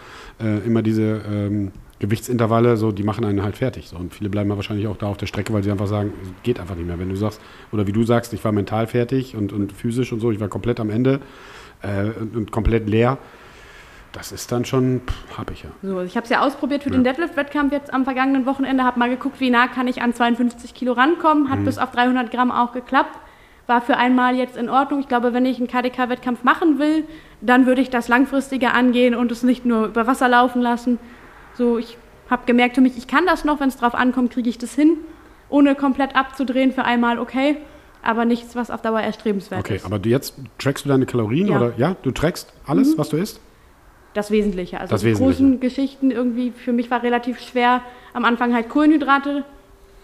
Äh, 0.41 0.59
immer 0.67 0.83
diese 0.83 1.21
ähm, 1.29 1.73
Gewichtsintervalle, 1.99 2.77
so, 2.77 2.93
die 2.93 3.03
machen 3.03 3.25
einen 3.25 3.43
halt 3.43 3.57
fertig. 3.57 3.89
So. 3.89 3.97
Und 3.97 4.15
viele 4.15 4.31
bleiben 4.31 4.49
ja 4.49 4.57
wahrscheinlich 4.57 4.87
auch 4.87 4.97
da 4.97 5.07
auf 5.09 5.17
der 5.17 5.27
Strecke, 5.27 5.53
weil 5.53 5.63
sie 5.63 5.71
einfach 5.73 5.89
sagen, 5.89 6.13
es 6.23 6.31
geht 6.45 6.61
einfach 6.61 6.77
nicht 6.77 6.87
mehr. 6.87 6.99
Wenn 6.99 7.09
du 7.11 7.17
sagst, 7.17 7.41
oder 7.73 7.87
wie 7.87 7.93
du 7.93 8.05
sagst, 8.05 8.33
ich 8.33 8.43
war 8.45 8.53
mental 8.53 8.87
fertig 8.87 9.37
und, 9.37 9.53
und 9.53 9.73
physisch 9.73 10.13
und 10.13 10.21
so, 10.21 10.31
ich 10.31 10.41
war 10.41 10.49
komplett 10.49 10.81
am 10.81 10.89
Ende 10.91 11.21
äh, 11.83 12.11
und, 12.21 12.37
und 12.37 12.53
komplett 12.53 12.89
leer. 12.89 13.19
Das 14.13 14.33
ist 14.33 14.51
dann 14.51 14.65
schon, 14.65 15.03
pff, 15.07 15.39
hab 15.39 15.51
ich 15.53 15.63
ja. 15.63 15.71
So, 15.83 15.91
also 15.99 16.03
ich 16.07 16.17
habe 16.17 16.25
es 16.25 16.31
ja 16.31 16.41
ausprobiert 16.41 16.83
für 16.83 16.91
Ja. 16.91 16.97
den 16.97 17.05
Deadlift-Wettkampf 17.05 17.73
jetzt 17.73 17.93
am 17.95 18.05
vergangenen 18.05 18.45
Wochenende, 18.45 18.83
habe 18.85 18.99
mal 18.99 19.09
geguckt, 19.09 19.39
wie 19.41 19.51
nah 19.51 19.69
kann 19.69 19.87
ich 19.87 20.03
an 20.03 20.13
52 20.13 20.75
Kilo 20.75 20.93
rankommen, 20.93 21.45
Mhm. 21.45 21.51
hat 21.51 21.65
bis 21.65 21.79
auf 21.79 21.93
300 21.93 22.31
Gramm 22.31 22.51
auch 22.51 22.73
geklappt, 22.73 23.17
war 23.69 23.81
für 23.81 23.97
einmal 23.97 24.35
jetzt 24.35 24.57
in 24.57 24.69
Ordnung. 24.69 24.99
Ich 24.99 25.07
glaube, 25.07 25.33
wenn 25.33 25.47
ich 25.47 25.59
einen 25.59 25.69
KDK-Wettkampf 25.69 26.43
machen 26.43 26.81
will, 26.81 27.05
dann 27.41 27.67
würde 27.67 27.83
ich 27.83 27.91
das 27.91 28.09
langfristiger 28.09 28.75
angehen 28.75 29.15
und 29.15 29.31
es 29.31 29.45
nicht 29.45 29.65
nur 29.65 29.87
über 29.87 30.09
Wasser 30.09 30.29
laufen 30.29 30.61
lassen. 30.61 30.99
So, 31.55 31.79
ich 31.79 31.97
habe 32.29 32.43
gemerkt 32.47 32.75
für 32.75 32.81
mich, 32.81 32.99
ich 32.99 33.07
kann 33.07 33.27
das 33.27 33.45
noch, 33.45 33.61
wenn 33.61 33.69
es 33.69 33.77
drauf 33.77 33.95
ankommt, 33.95 34.33
kriege 34.33 34.49
ich 34.51 34.59
das 34.59 34.75
hin, 34.75 34.97
ohne 35.49 35.77
komplett 35.77 36.17
abzudrehen 36.17 36.73
für 36.73 36.85
einmal 36.85 37.21
okay, 37.21 37.59
aber 38.03 38.25
nichts, 38.25 38.57
was 38.57 38.71
auf 38.73 38.83
Dauer 38.83 39.01
erstrebenswert 39.03 39.61
Okay, 39.61 39.77
ist. 39.77 39.85
aber 39.85 40.01
du 40.01 40.09
jetzt 40.09 40.35
trackst 40.59 40.85
du 40.85 40.89
deine 40.89 41.07
Kalorien 41.07 41.47
Ja. 41.47 41.57
oder 41.59 41.73
ja, 41.77 41.95
du 42.03 42.11
trackst 42.11 42.53
alles, 42.67 42.99
was 42.99 43.11
du 43.11 43.17
isst? 43.17 43.41
Das 44.15 44.31
Wesentliche. 44.31 44.81
Also 44.81 44.91
Das 44.93 45.01
die 45.03 45.09
Wesentliche. 45.09 45.33
großen 45.43 45.61
Geschichten 45.61 46.11
irgendwie, 46.11 46.51
für 46.51 46.73
mich 46.73 46.91
war 46.91 47.03
relativ 47.03 47.41
schwer, 47.41 47.83
am 48.13 48.25
Anfang 48.25 48.53
halt 48.55 48.69
Kohlenhydrate 48.69 49.45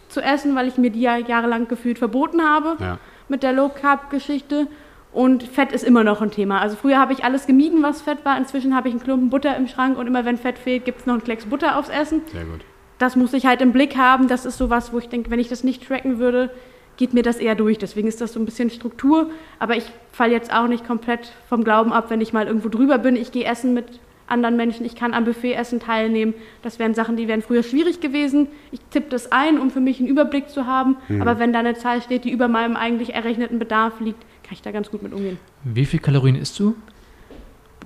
zu 0.08 0.20
essen, 0.20 0.54
weil 0.54 0.68
ich 0.68 0.78
mir 0.78 0.90
die 0.90 1.00
ja 1.00 1.16
jahrelang 1.16 1.66
gefühlt 1.68 1.98
verboten 1.98 2.40
habe 2.42 2.76
Ja. 2.78 2.98
mit 3.28 3.42
der 3.42 3.52
Low 3.52 3.68
Carb 3.68 4.10
Geschichte. 4.10 4.68
Und 5.12 5.42
Fett 5.44 5.72
ist 5.72 5.82
immer 5.82 6.04
noch 6.04 6.20
ein 6.20 6.30
Thema. 6.30 6.60
Also 6.60 6.76
früher 6.76 6.98
habe 6.98 7.12
ich 7.14 7.24
alles 7.24 7.46
gemieden, 7.46 7.82
was 7.82 8.02
Fett 8.02 8.18
war. 8.24 8.36
Inzwischen 8.36 8.76
habe 8.76 8.88
ich 8.88 8.94
einen 8.94 9.02
Klumpen 9.02 9.30
Butter 9.30 9.56
im 9.56 9.66
Schrank 9.66 9.96
und 9.98 10.06
immer 10.06 10.24
wenn 10.26 10.36
Fett 10.36 10.58
fehlt, 10.58 10.84
gibt 10.84 11.00
es 11.00 11.06
noch 11.06 11.14
einen 11.14 11.24
Klecks 11.24 11.46
Butter 11.46 11.78
aufs 11.78 11.88
Essen. 11.88 12.20
Sehr 12.30 12.44
gut. 12.44 12.60
Das 12.98 13.16
muss 13.16 13.32
ich 13.32 13.46
halt 13.46 13.60
im 13.62 13.72
Blick 13.72 13.96
haben. 13.96 14.28
Das 14.28 14.44
ist 14.44 14.58
sowas, 14.58 14.92
wo 14.92 14.98
ich 14.98 15.08
denke, 15.08 15.30
wenn 15.30 15.38
ich 15.38 15.48
das 15.48 15.64
nicht 15.64 15.86
tracken 15.86 16.18
würde, 16.18 16.50
geht 16.96 17.14
mir 17.14 17.22
das 17.22 17.36
eher 17.36 17.54
durch. 17.54 17.78
Deswegen 17.78 18.08
ist 18.08 18.20
das 18.20 18.32
so 18.32 18.40
ein 18.40 18.44
bisschen 18.44 18.70
Struktur. 18.70 19.30
Aber 19.58 19.76
ich 19.76 19.84
falle 20.12 20.32
jetzt 20.32 20.52
auch 20.52 20.68
nicht 20.68 20.86
komplett 20.86 21.32
vom 21.48 21.64
Glauben 21.64 21.92
ab, 21.92 22.10
wenn 22.10 22.20
ich 22.20 22.32
mal 22.32 22.46
irgendwo 22.46 22.68
drüber 22.68 22.98
bin. 22.98 23.16
Ich 23.16 23.32
gehe 23.32 23.44
essen 23.44 23.74
mit 23.74 24.00
anderen 24.26 24.56
Menschen. 24.56 24.84
Ich 24.84 24.96
kann 24.96 25.14
am 25.14 25.24
Buffetessen 25.24 25.80
teilnehmen. 25.80 26.34
Das 26.62 26.78
wären 26.78 26.94
Sachen, 26.94 27.16
die 27.16 27.28
wären 27.28 27.42
früher 27.42 27.62
schwierig 27.62 28.00
gewesen. 28.00 28.48
Ich 28.72 28.80
tippe 28.90 29.08
das 29.10 29.30
ein, 29.30 29.58
um 29.60 29.70
für 29.70 29.80
mich 29.80 30.00
einen 30.00 30.08
Überblick 30.08 30.48
zu 30.48 30.66
haben. 30.66 30.96
Aber 31.20 31.38
wenn 31.38 31.52
da 31.52 31.60
eine 31.60 31.74
Zahl 31.74 32.02
steht, 32.02 32.24
die 32.24 32.30
über 32.30 32.48
meinem 32.48 32.76
eigentlich 32.76 33.14
errechneten 33.14 33.58
Bedarf 33.58 34.00
liegt, 34.00 34.20
kann 34.42 34.52
ich 34.52 34.62
da 34.62 34.70
ganz 34.70 34.90
gut 34.90 35.02
mit 35.02 35.12
umgehen. 35.12 35.38
Wie 35.64 35.86
viel 35.86 36.00
Kalorien 36.00 36.36
isst 36.36 36.58
du? 36.58 36.74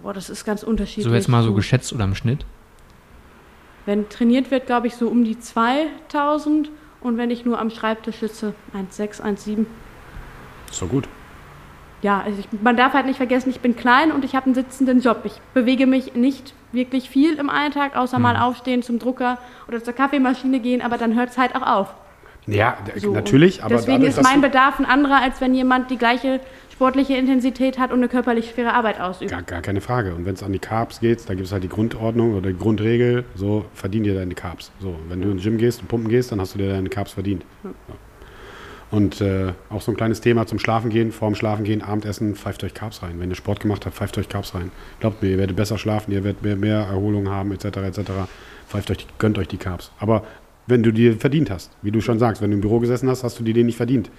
Boah, 0.03 0.15
das 0.15 0.31
ist 0.31 0.45
ganz 0.45 0.63
unterschiedlich. 0.63 1.05
So 1.05 1.15
jetzt 1.15 1.29
mal 1.29 1.43
so 1.43 1.53
geschätzt 1.53 1.93
oder 1.93 2.05
im 2.05 2.15
Schnitt? 2.15 2.47
Wenn 3.85 4.09
trainiert 4.09 4.51
wird, 4.51 4.67
glaube 4.67 4.87
ich, 4.87 4.95
so 4.95 5.09
um 5.09 5.25
die 5.25 5.39
2000. 5.39 6.71
Und 7.01 7.17
wenn 7.17 7.31
ich 7.31 7.45
nur 7.45 7.59
am 7.59 7.71
Schreibtisch 7.71 8.17
sitze, 8.17 8.55
1,6, 8.75 9.23
1,7. 9.23 9.67
Ist 10.71 10.83
doch 10.83 10.89
gut. 10.89 11.09
Ja, 12.03 12.23
also 12.25 12.39
ich, 12.39 12.63
man 12.63 12.77
darf 12.77 12.95
halt 12.95 13.07
nicht 13.07 13.19
vergessen, 13.19 13.51
ich 13.51 13.61
bin 13.61 13.77
klein 13.77 14.11
und 14.13 14.25
ich 14.25 14.35
habe 14.35 14.47
einen 14.47 14.55
sitzenden 14.55 15.01
Job. 15.01 15.21
Ich 15.25 15.35
bewege 15.53 15.87
mich 15.87 16.15
nicht 16.15 16.55
wirklich 16.73 17.11
viel 17.11 17.35
im 17.35 17.51
Alltag, 17.51 17.97
außer 17.97 18.19
mal 18.19 18.37
aufstehen 18.37 18.83
zum 18.83 18.99
Drucker 18.99 19.39
oder 19.69 19.83
zur 19.83 19.93
Kaffeemaschine 19.93 20.61
gehen, 20.61 20.81
aber 20.83 20.97
dann 20.99 21.15
hört 21.15 21.31
es 21.31 21.39
halt 21.39 21.55
auch 21.55 21.67
auf. 21.67 21.95
Ja, 22.47 22.79
So. 22.97 23.13
natürlich, 23.13 23.63
aber 23.63 23.75
Deswegen 23.75 24.01
dadurch, 24.01 24.17
ist 24.17 24.23
mein 24.23 24.41
Bedarf 24.41 24.79
ein 24.79 24.87
anderer, 24.87 25.21
als 25.21 25.41
wenn 25.43 25.55
jemand 25.55 25.91
die 25.91 25.99
gleiche 25.99 26.41
sportliche 26.81 27.15
Intensität 27.15 27.79
hat 27.79 27.91
und 27.93 27.99
eine 27.99 28.09
körperlich 28.09 28.53
schwere 28.55 28.73
Arbeit 28.73 28.99
ausübt. 29.03 29.31
Gar, 29.31 29.43
gar 29.43 29.61
keine 29.61 29.83
Frage. 29.83 30.15
Und 30.15 30.25
wenn 30.25 30.33
es 30.33 30.43
an 30.43 30.51
die 30.51 30.59
Carbs 30.59 31.01
geht, 31.01 31.29
da 31.29 31.35
gibt 31.35 31.45
es 31.47 31.53
halt 31.53 31.63
die 31.63 31.69
Grundordnung 31.69 32.35
oder 32.35 32.49
die 32.51 32.59
Grundregel, 32.59 33.25
so 33.35 33.67
verdien 33.75 34.03
dir 34.03 34.15
deine 34.15 34.35
Carbs. 34.35 34.73
So, 34.81 34.97
wenn 35.11 35.21
du 35.21 35.31
ins 35.31 35.43
Gym 35.43 35.59
gehst 35.59 35.83
und 35.83 35.89
pumpen 35.89 36.09
gehst, 36.09 36.33
dann 36.33 36.41
hast 36.41 36.55
du 36.55 36.59
dir 36.59 36.71
deine 36.71 36.89
Carbs 36.89 37.13
verdient. 37.13 37.45
Ja. 37.65 37.71
Und 38.91 39.21
äh, 39.21 39.53
auch 39.69 39.83
so 39.83 39.93
ein 39.93 39.97
kleines 39.99 40.23
Thema 40.23 40.47
zum 40.47 40.59
Schlafen 40.59 40.89
gehen, 40.89 41.13
vorm 41.13 41.35
Schlafen 41.35 41.65
gehen, 41.67 41.83
Abendessen, 41.83 42.35
pfeift 42.35 42.65
euch 42.65 42.73
Carbs 42.73 43.03
rein. 43.03 43.21
Wenn 43.21 43.29
ihr 43.29 43.37
Sport 43.37 43.61
gemacht 43.61 43.85
habt, 43.85 43.95
pfeift 43.97 44.17
euch 44.17 44.31
Carbs 44.31 44.55
rein. 44.55 44.71
Glaubt 45.01 45.23
mir, 45.23 45.29
ihr 45.29 45.39
werdet 45.39 45.57
besser 45.57 45.77
schlafen, 45.77 46.13
ihr 46.13 46.25
werdet 46.25 46.43
mehr, 46.43 46.57
mehr 46.57 46.79
Erholung 46.79 47.29
haben, 47.29 47.53
etc. 47.53 47.67
etc. 47.77 48.01
Pfeift 48.67 48.91
euch, 48.91 48.97
die- 48.97 49.07
gönnt 49.19 49.37
euch 49.37 49.49
die 49.49 49.59
Carbs. 49.59 49.93
Aber 50.01 50.25
wenn 50.67 50.83
du 50.83 50.93
die 50.93 51.13
verdient 51.13 51.51
hast, 51.51 51.71
wie 51.83 51.91
du 51.91 52.01
schon 52.01 52.19
sagst, 52.19 52.41
wenn 52.41 52.51
du 52.51 52.55
im 52.57 52.63
Büro 52.63 52.79
gesessen 52.81 53.11
hast, 53.11 53.23
hast 53.23 53.39
du 53.39 53.45
die 53.45 53.53
dir 53.53 53.65
nicht 53.65 53.77
verdient. 53.77 54.11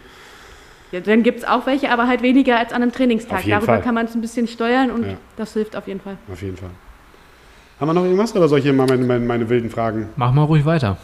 Ja, 0.92 1.00
dann 1.00 1.24
gibt 1.24 1.40
es 1.40 1.46
auch 1.46 1.66
welche, 1.66 1.90
aber 1.92 2.08
halt 2.08 2.22
weniger 2.22 2.58
als 2.58 2.74
an 2.74 2.82
einem 2.82 2.92
Trainingstag. 2.92 3.44
Darüber 3.48 3.66
Fall. 3.66 3.82
kann 3.82 3.96
man 3.96 4.06
es 4.06 4.16
ein 4.16 4.22
bisschen 4.22 4.48
steuern 4.48 4.92
und 4.92 5.04
Ja. 5.06 5.18
das 5.38 5.54
hilft 5.54 5.76
auf 5.76 5.88
jeden 5.88 6.02
Fall. 6.02 6.18
Auf 6.32 6.42
jeden 6.42 6.58
Fall. 6.58 6.70
Haben 7.80 7.88
wir 7.90 7.94
noch 7.94 8.04
irgendwas 8.04 8.36
oder 8.36 8.48
soll 8.48 8.60
ich 8.60 8.66
hier 8.66 8.74
mal 8.74 8.86
meine, 8.88 9.06
meine, 9.06 9.26
meine 9.26 9.50
wilden 9.50 9.70
Fragen 9.70 10.10
Mach 10.18 10.32
mal 10.34 10.44
ruhig 10.44 10.66
weiter. 10.66 10.98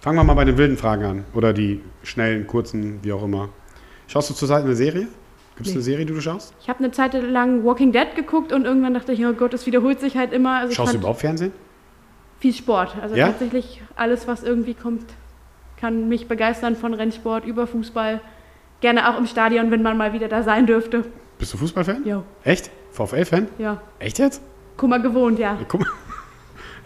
Fangen 0.00 0.16
wir 0.16 0.24
mal 0.24 0.34
bei 0.34 0.44
den 0.46 0.56
wilden 0.56 0.76
Fragen 0.78 1.04
an. 1.04 1.24
Oder 1.34 1.52
die 1.52 1.80
schnellen, 2.02 2.46
kurzen, 2.46 3.00
wie 3.02 3.12
auch 3.12 3.22
immer. 3.22 3.50
Schaust 4.08 4.30
du 4.30 4.34
zurzeit 4.34 4.64
eine 4.64 4.74
Serie? 4.74 5.08
Gibt 5.56 5.66
es 5.66 5.66
Nee. 5.68 5.72
eine 5.74 5.82
Serie, 5.82 6.06
die 6.06 6.14
du 6.14 6.20
schaust? 6.22 6.54
Ich 6.62 6.68
habe 6.70 6.78
eine 6.78 6.90
Zeit 6.90 7.12
lang 7.12 7.64
Walking 7.64 7.92
Dead 7.92 8.14
geguckt 8.16 8.50
und 8.52 8.64
irgendwann 8.64 8.94
dachte 8.94 9.12
ich, 9.12 9.24
oh 9.26 9.32
Gott, 9.34 9.52
das 9.52 9.66
wiederholt 9.66 10.00
sich 10.00 10.16
halt 10.16 10.32
immer. 10.32 10.56
Also 10.60 10.70
ich 10.70 10.76
Schaust 10.76 10.94
du 10.94 10.98
überhaupt 10.98 11.20
Fernsehen? 11.20 11.52
viel 12.38 12.54
Sport. 12.54 12.96
Also 13.02 13.14
Ja? 13.14 13.26
tatsächlich 13.26 13.82
alles, 13.94 14.26
was 14.26 14.42
irgendwie 14.42 14.72
kommt, 14.72 15.04
kann 15.78 16.08
mich 16.08 16.26
begeistern 16.26 16.74
von 16.76 16.94
Rennsport 16.94 17.44
über 17.44 17.66
Fußball. 17.66 18.22
Gerne 18.80 19.08
auch 19.08 19.18
im 19.18 19.26
Stadion, 19.26 19.70
wenn 19.70 19.82
man 19.82 19.96
mal 19.96 20.12
wieder 20.12 20.28
da 20.28 20.42
sein 20.42 20.66
dürfte. 20.66 21.04
Bist 21.38 21.52
du 21.54 21.58
Fußballfan? 21.58 22.04
Jo, 22.06 22.22
Echt? 22.44 22.70
VfL-Fan? 22.92 23.48
ja. 23.58 23.80
Echt 23.98 24.18
jetzt? 24.18 24.42
Kummer 24.76 24.98
gewohnt, 24.98 25.38
ja. 25.38 25.52
Ja, 25.52 25.58
guck 25.68 25.80
mal. 25.80 25.88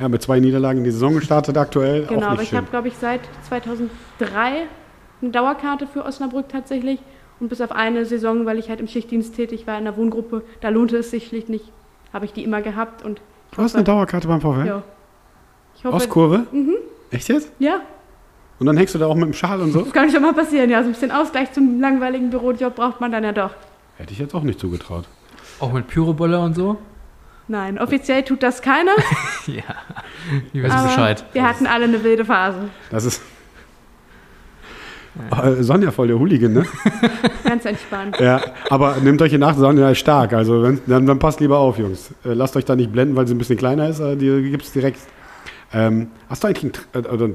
Ja, 0.01 0.09
mit 0.09 0.21
zwei 0.23 0.41
Niederlagen 0.41 0.79
in 0.79 0.85
die 0.85 0.91
Saison 0.91 1.15
gestartet 1.15 1.57
aktuell. 1.57 2.07
Genau, 2.07 2.21
auch 2.21 2.25
aber 2.25 2.33
nicht 2.33 2.43
ich 2.43 2.49
schön. 2.49 2.59
habe, 2.59 2.69
glaube 2.69 2.89
ich, 2.89 2.95
seit 2.97 3.21
2003 3.49 4.67
eine 5.23 5.31
Dauerkarte 5.31 5.87
für 5.87 6.05
Osnabrück 6.05 6.49
tatsächlich. 6.49 6.99
Und 7.39 7.49
bis 7.49 7.61
auf 7.61 7.71
eine 7.73 8.05
Saison, 8.05 8.45
weil 8.47 8.59
ich 8.59 8.69
halt 8.69 8.81
im 8.81 8.89
Schichtdienst 8.89 9.35
tätig 9.37 9.67
war 9.67 9.79
in 9.79 9.85
der 9.85 9.97
Wohngruppe, 9.97 10.43
da 10.61 10.69
lohnte 10.71 10.97
es 10.97 11.11
sich 11.11 11.27
schlicht 11.29 11.49
nicht, 11.49 11.71
habe 12.13 12.25
ich 12.25 12.33
die 12.33 12.43
immer 12.45 12.63
gehabt. 12.63 13.05
Und 13.05 13.21
ich 13.51 13.57
Du 13.57 13.63
hast 13.63 13.75
eine 13.77 13.85
Dauerkarte 13.85 14.27
beim 14.29 14.41
VfL? 14.41 14.67
Ja. 14.67 14.83
Ich 15.77 15.85
hoffe, 15.85 15.97
Ostkurve? 15.97 16.47
Echt 17.11 17.29
jetzt? 17.29 17.51
ja, 17.61 17.81
Und 18.59 18.67
dann 18.67 18.77
hängst 18.77 18.95
du 18.95 18.99
da 18.99 19.07
auch 19.07 19.15
mit 19.17 19.25
dem 19.25 19.33
Schal 19.33 19.61
und 19.61 19.73
so? 19.73 19.83
das 19.83 19.93
kann 19.93 20.11
schon 20.11 20.23
mal 20.23 20.33
passieren. 20.33 20.71
Ja, 20.71 20.81
so 20.83 20.89
ein 20.89 20.93
bisschen 20.93 21.11
Ausgleich 21.11 21.53
zum 21.53 21.81
langweiligen 21.81 22.31
Bürojob 22.31 22.75
braucht 22.77 23.01
man 23.01 23.11
dann 23.13 23.25
ja 23.25 23.33
doch. 23.33 23.51
Hätte 23.97 24.13
ich 24.13 24.19
jetzt 24.19 24.35
auch 24.35 24.43
nicht 24.43 24.61
zugetraut. 24.61 25.05
Auch 25.61 25.73
mit 25.73 25.87
Pyrobolle 25.89 26.39
und 26.41 26.55
so? 26.55 26.79
Nein, 27.47 27.79
offiziell 27.79 28.23
tut 28.23 28.43
das 28.43 28.63
keiner, 28.63 28.93
Ja. 29.47 29.63
Die 30.55 30.63
wissen 30.63 30.73
aber 30.75 30.89
Bescheid. 30.89 31.25
wir 31.33 31.47
hatten 31.47 31.67
alle 31.67 31.85
eine 31.85 32.03
wilde 32.03 32.25
Phase. 32.25 32.71
Das 32.91 33.05
ist. 33.05 33.21
Äh, 35.31 35.63
Sonja 35.63 35.93
voll 35.93 36.09
der 36.09 36.19
Hooligan, 36.19 36.53
ne? 36.55 36.67
Ganz 37.45 37.65
entspannt. 37.67 38.19
Ja, 38.19 38.41
aber 38.69 38.97
nehmt 38.97 39.21
euch 39.23 39.33
in 39.33 39.43
Acht, 39.45 39.59
Sonja 39.59 39.91
ist 39.91 39.99
stark. 39.99 40.33
Also 40.33 40.63
wenn, 40.63 40.81
dann, 40.87 41.07
dann 41.07 41.19
passt 41.21 41.39
lieber 41.41 41.59
auf, 41.59 41.79
Jungs. 41.79 42.11
Äh, 42.25 42.33
lasst 42.33 42.57
euch 42.57 42.65
da 42.65 42.75
nicht 42.75 42.91
blenden, 42.91 43.15
weil 43.15 43.27
sie 43.29 43.35
ein 43.35 43.39
bisschen 43.39 43.59
kleiner 43.59 43.89
ist. 43.89 44.01
Die 44.01 44.51
gibt 44.51 44.65
es 44.65 44.73
direkt. 44.73 44.99
Ähm, 45.73 46.09
hast 46.29 46.43
du 46.43 46.49
eigentlich 46.49 46.73
einen, 46.95 47.05
äh, 47.05 47.35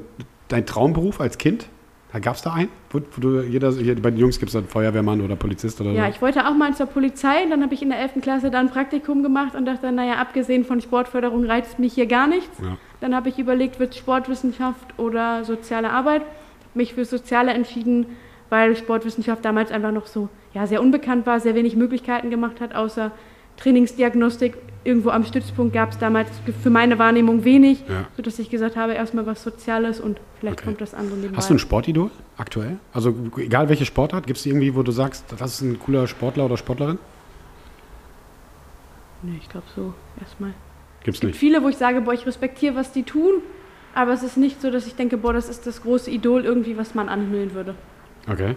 deinen 0.52 0.66
Traumberuf 0.66 1.20
als 1.20 1.38
Kind? 1.38 1.68
Da 2.12 2.18
gab 2.18 2.34
es 2.34 2.42
da 2.42 2.52
einen? 2.52 2.68
Wo, 2.90 2.98
wo 2.98 3.20
du 3.20 3.40
jeder, 3.42 3.70
bei 3.70 4.10
den 4.10 4.16
Jungs 4.18 4.40
gibt 4.40 4.48
es 4.48 4.54
dann 4.54 4.64
Feuerwehrmann 4.66 5.20
oder 5.20 5.36
Polizist 5.36 5.80
oder 5.80 5.92
Ja, 5.92 6.06
so. 6.06 6.10
ich 6.10 6.20
wollte 6.20 6.44
auch 6.48 6.54
mal 6.54 6.74
zur 6.74 6.86
Polizei, 6.86 7.46
dann 7.48 7.62
habe 7.62 7.72
ich 7.74 7.82
in 7.82 7.90
der 7.90 8.00
11. 8.00 8.20
Klasse 8.20 8.50
da 8.50 8.58
ein 8.58 8.68
Praktikum 8.70 9.22
gemacht 9.22 9.54
und 9.54 9.64
dachte, 9.64 9.92
naja, 9.92 10.14
abgesehen 10.14 10.64
von 10.64 10.80
Sportförderung 10.80 11.44
reizt 11.44 11.78
mich 11.78 11.94
hier 11.94 12.06
gar 12.06 12.26
nichts. 12.26 12.58
Ja. 12.60 12.76
Dann 13.00 13.14
habe 13.14 13.28
ich 13.28 13.38
überlegt, 13.38 13.78
wird 13.78 13.94
Sportwissenschaft 13.94 14.98
oder 14.98 15.44
soziale 15.44 15.90
Arbeit. 15.90 16.22
Hab 16.22 16.74
mich 16.76 16.94
für 16.94 17.04
Soziale 17.04 17.52
entschieden, 17.52 18.06
weil 18.48 18.74
Sportwissenschaft 18.76 19.44
damals 19.44 19.70
einfach 19.70 19.92
noch 19.92 20.06
so 20.08 20.28
ja, 20.52 20.66
sehr 20.66 20.82
unbekannt 20.82 21.26
war, 21.26 21.38
sehr 21.38 21.54
wenig 21.54 21.76
Möglichkeiten 21.76 22.28
gemacht 22.30 22.60
hat, 22.60 22.74
außer 22.74 23.12
Trainingsdiagnostik. 23.60 24.56
Irgendwo 24.82 25.10
am 25.10 25.24
Stützpunkt 25.24 25.74
gab 25.74 25.90
es 25.92 25.98
damals 25.98 26.30
für 26.62 26.70
meine 26.70 26.98
Wahrnehmung 26.98 27.44
wenig, 27.44 27.84
Ja. 27.86 28.06
sodass 28.16 28.38
ich 28.38 28.48
gesagt 28.48 28.76
habe, 28.76 28.94
erstmal 28.94 29.26
was 29.26 29.42
Soziales 29.42 30.00
und 30.00 30.18
vielleicht 30.38 30.58
Okay. 30.60 30.64
kommt 30.64 30.80
das 30.80 30.94
andere 30.94 31.16
nebenbei. 31.16 31.36
Hast 31.36 31.50
du 31.50 31.54
ein 31.54 31.58
Sportidol 31.58 32.10
aktuell? 32.38 32.78
Also 32.94 33.14
egal 33.36 33.68
welche 33.68 33.84
Sportart, 33.84 34.26
gibt 34.26 34.38
es 34.38 34.46
irgendwie, 34.46 34.74
wo 34.74 34.82
du 34.82 34.90
sagst, 34.90 35.26
das 35.36 35.52
ist 35.54 35.60
ein 35.60 35.78
cooler 35.78 36.06
Sportler 36.06 36.46
oder 36.46 36.56
Sportlerin? 36.56 36.98
Nee, 39.22 39.38
ich 39.38 39.48
glaube 39.50 39.66
so 39.76 39.92
erstmal. 40.18 40.54
Gibt's 41.04 41.18
Es 41.18 41.20
gibt 41.20 41.32
nicht. 41.34 41.38
viele, 41.38 41.62
wo 41.62 41.68
ich 41.68 41.76
sage, 41.76 42.00
boah, 42.00 42.14
ich 42.14 42.26
respektiere, 42.26 42.74
was 42.74 42.92
die 42.92 43.02
tun, 43.02 43.42
Aber 43.92 44.12
es 44.12 44.22
ist 44.22 44.36
nicht 44.36 44.62
so, 44.62 44.70
dass 44.70 44.86
ich 44.86 44.94
denke, 44.94 45.16
boah, 45.16 45.32
das 45.32 45.48
ist 45.48 45.66
das 45.66 45.82
große 45.82 46.12
Idol 46.12 46.44
irgendwie, 46.44 46.76
was 46.78 46.94
man 46.94 47.08
anhimmeln 47.08 47.54
würde. 47.54 47.74
Okay. 48.30 48.54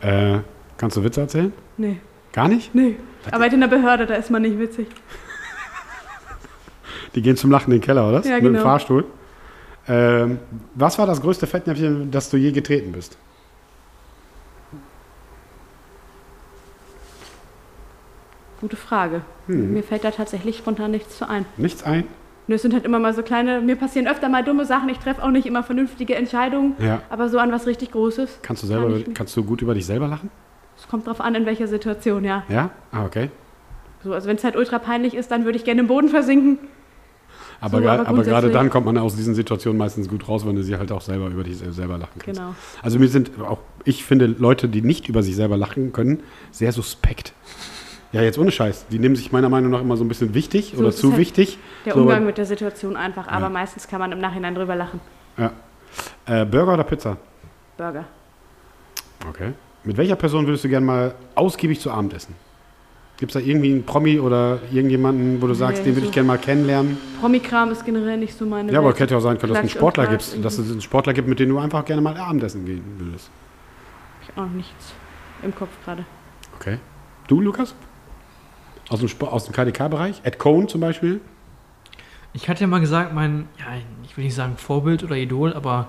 Äh, 0.00 0.38
kannst 0.76 0.96
du 0.96 1.02
Witze 1.02 1.20
erzählen? 1.22 1.52
Nee. 1.76 1.96
Gar 2.32 2.46
nicht? 2.46 2.72
Nee. 2.72 2.94
Arbeit 3.30 3.52
in 3.52 3.60
der 3.60 3.68
Behörde, 3.68 4.06
da 4.06 4.14
ist 4.14 4.30
man 4.30 4.42
nicht 4.42 4.58
witzig. 4.58 4.88
Die 7.14 7.22
gehen 7.22 7.36
zum 7.36 7.50
Lachen 7.50 7.70
in 7.72 7.78
den 7.78 7.84
Keller, 7.84 8.08
oder? 8.08 8.22
Ja, 8.24 8.34
Mit 8.36 8.44
dem 8.44 8.52
genau. 8.54 8.62
Fahrstuhl. 8.62 9.04
Ähm, 9.88 10.38
was 10.74 10.98
war 10.98 11.06
das 11.06 11.20
größte 11.20 11.46
Fettnäpfchen, 11.46 12.10
das 12.10 12.30
du 12.30 12.36
je 12.36 12.52
getreten 12.52 12.92
bist? 12.92 13.16
Gute 18.60 18.76
Frage. 18.76 19.22
Hm. 19.46 19.72
Mir 19.72 19.82
fällt 19.82 20.04
da 20.04 20.10
tatsächlich 20.12 20.56
spontan 20.58 20.92
nichts 20.92 21.18
zu 21.18 21.28
ein. 21.28 21.44
Nichts 21.56 21.82
ein? 21.82 22.04
Nur 22.46 22.56
es 22.56 22.62
sind 22.62 22.74
halt 22.74 22.84
immer 22.84 22.98
mal 22.98 23.14
so 23.14 23.22
kleine, 23.22 23.60
mir 23.60 23.76
passieren 23.76 24.08
öfter 24.08 24.28
mal 24.28 24.42
dumme 24.44 24.66
Sachen, 24.66 24.88
ich 24.88 24.98
treffe 24.98 25.22
auch 25.22 25.30
nicht 25.30 25.46
immer 25.46 25.62
vernünftige 25.62 26.16
Entscheidungen, 26.16 26.74
Ja. 26.80 27.00
aber 27.08 27.28
so 27.28 27.38
an 27.38 27.52
was 27.52 27.66
richtig 27.66 27.92
Großes. 27.92 28.40
Kannst 28.42 28.62
du 28.64 28.66
selber, 28.66 28.88
Kann 28.88 28.96
ich- 29.08 29.14
kannst 29.14 29.36
du 29.36 29.44
gut 29.44 29.62
über 29.62 29.74
dich 29.74 29.86
selber 29.86 30.08
lachen? 30.08 30.28
Es 30.82 30.88
kommt 30.88 31.06
drauf 31.06 31.20
an, 31.20 31.34
in 31.36 31.46
welcher 31.46 31.68
Situation, 31.68 32.24
ja. 32.24 32.42
Ja? 32.48 32.70
Ah, 32.90 33.04
okay. 33.04 33.30
So, 34.02 34.12
also 34.12 34.28
wenn 34.28 34.36
es 34.36 34.42
halt 34.42 34.56
ultra 34.56 34.80
peinlich 34.80 35.14
ist, 35.14 35.30
dann 35.30 35.44
würde 35.44 35.56
ich 35.56 35.64
gerne 35.64 35.80
im 35.82 35.86
Boden 35.86 36.08
versinken. 36.08 36.58
Aber, 37.60 37.80
So, 37.80 37.88
aber 37.88 38.08
aber 38.08 38.22
gerade 38.24 38.50
dann 38.50 38.68
kommt 38.68 38.86
man 38.86 38.98
aus 38.98 39.14
diesen 39.14 39.36
Situationen 39.36 39.78
meistens 39.78 40.08
gut 40.08 40.26
raus, 40.28 40.44
wenn 40.44 40.56
du 40.56 40.64
sie 40.64 40.76
halt 40.76 40.90
auch 40.90 41.00
selber 41.00 41.28
über 41.28 41.44
dich 41.44 41.58
selber 41.58 41.96
lachen 41.98 42.18
kannst. 42.18 42.40
Genau. 42.40 42.54
Also 42.82 42.98
mir 42.98 43.06
sind 43.06 43.30
auch, 43.40 43.58
ich 43.84 44.04
finde 44.04 44.26
Leute, 44.26 44.68
die 44.68 44.82
nicht 44.82 45.08
über 45.08 45.22
sich 45.22 45.36
selber 45.36 45.56
lachen 45.56 45.92
können, 45.92 46.24
sehr 46.50 46.72
suspekt. 46.72 47.32
Ja, 48.10 48.20
jetzt 48.22 48.36
ohne 48.38 48.50
Scheiß. 48.50 48.86
Die 48.90 48.98
nehmen 48.98 49.14
sich 49.14 49.30
meiner 49.30 49.48
Meinung 49.48 49.70
nach 49.70 49.80
immer 49.80 49.96
so 49.96 50.02
ein 50.04 50.08
bisschen 50.08 50.34
wichtig 50.34 50.72
So, 50.74 50.80
oder 50.82 50.90
zu 50.90 51.10
halt 51.10 51.18
wichtig. 51.20 51.58
Der 51.86 51.94
So, 51.94 52.00
Umgang 52.00 52.16
aber- 52.18 52.26
mit 52.26 52.38
der 52.38 52.46
Situation 52.46 52.96
einfach, 52.96 53.28
aber 53.28 53.44
Ja. 53.46 53.48
meistens 53.50 53.86
kann 53.86 54.00
man 54.00 54.10
im 54.10 54.18
Nachhinein 54.18 54.56
drüber 54.56 54.74
lachen. 54.74 54.98
Ja. 55.38 55.52
Äh, 56.26 56.44
Burger 56.44 56.74
oder 56.74 56.84
Pizza? 56.84 57.16
Burger. 57.76 58.04
Okay. 59.28 59.52
Mit 59.84 59.96
welcher 59.96 60.16
Person 60.16 60.46
würdest 60.46 60.64
du 60.64 60.68
gerne 60.68 60.86
mal 60.86 61.14
ausgiebig 61.34 61.80
zu 61.80 61.90
Abend 61.90 62.14
essen? 62.14 62.34
Gibt 63.16 63.34
es 63.34 63.40
da 63.40 63.46
irgendwie 63.46 63.70
einen 63.72 63.84
Promi 63.84 64.18
oder 64.18 64.58
irgendjemanden, 64.72 65.40
wo 65.42 65.46
du 65.46 65.54
sagst, 65.54 65.78
Nee, 65.82 65.86
den 65.90 65.94
würde 65.96 66.06
so- 66.06 66.10
ich 66.10 66.14
gerne 66.14 66.26
mal 66.26 66.38
kennenlernen? 66.38 66.98
Promikram 67.20 67.70
ist 67.70 67.84
generell 67.84 68.16
nicht 68.18 68.36
so 68.36 68.44
meine 68.46 68.72
Ja, 68.72 68.78
aber 68.78 68.88
Welt. 68.88 68.96
könnte 68.96 69.14
ja 69.14 69.18
auch 69.18 69.22
sein, 69.22 69.38
dass 69.38 69.50
es 69.50 69.56
einen 69.56 69.68
Sportler 69.68 70.06
gibt, 70.06 70.44
dass 70.44 70.58
es 70.58 70.70
einen 70.70 70.80
Sportler 70.80 71.12
gibt, 71.12 71.28
mit 71.28 71.38
dem 71.38 71.48
du 71.48 71.58
einfach 71.58 71.84
gerne 71.84 72.02
mal 72.02 72.16
Abendessen 72.16 72.64
gehen 72.64 72.82
würdest. 72.98 73.30
Ich 74.22 74.36
auch 74.36 74.48
nichts 74.48 74.92
im 75.42 75.54
Kopf 75.54 75.70
gerade. 75.84 76.04
Okay. 76.58 76.78
Du, 77.28 77.40
Lukas? 77.40 77.74
Aus 78.88 78.98
dem, 79.00 79.08
Sport- 79.08 79.32
aus 79.32 79.44
dem 79.44 79.52
KDK-Bereich? 79.54 80.20
Ed 80.24 80.38
Cohn 80.38 80.68
zum 80.68 80.80
Beispiel? 80.80 81.20
Ich 82.32 82.48
hatte 82.48 82.62
ja 82.62 82.66
mal 82.66 82.80
gesagt, 82.80 83.14
mein, 83.14 83.46
ja, 83.58 83.66
ich 84.04 84.16
will 84.16 84.24
nicht 84.24 84.34
sagen 84.34 84.56
Vorbild 84.56 85.04
oder 85.04 85.16
Idol, 85.16 85.52
aber 85.52 85.88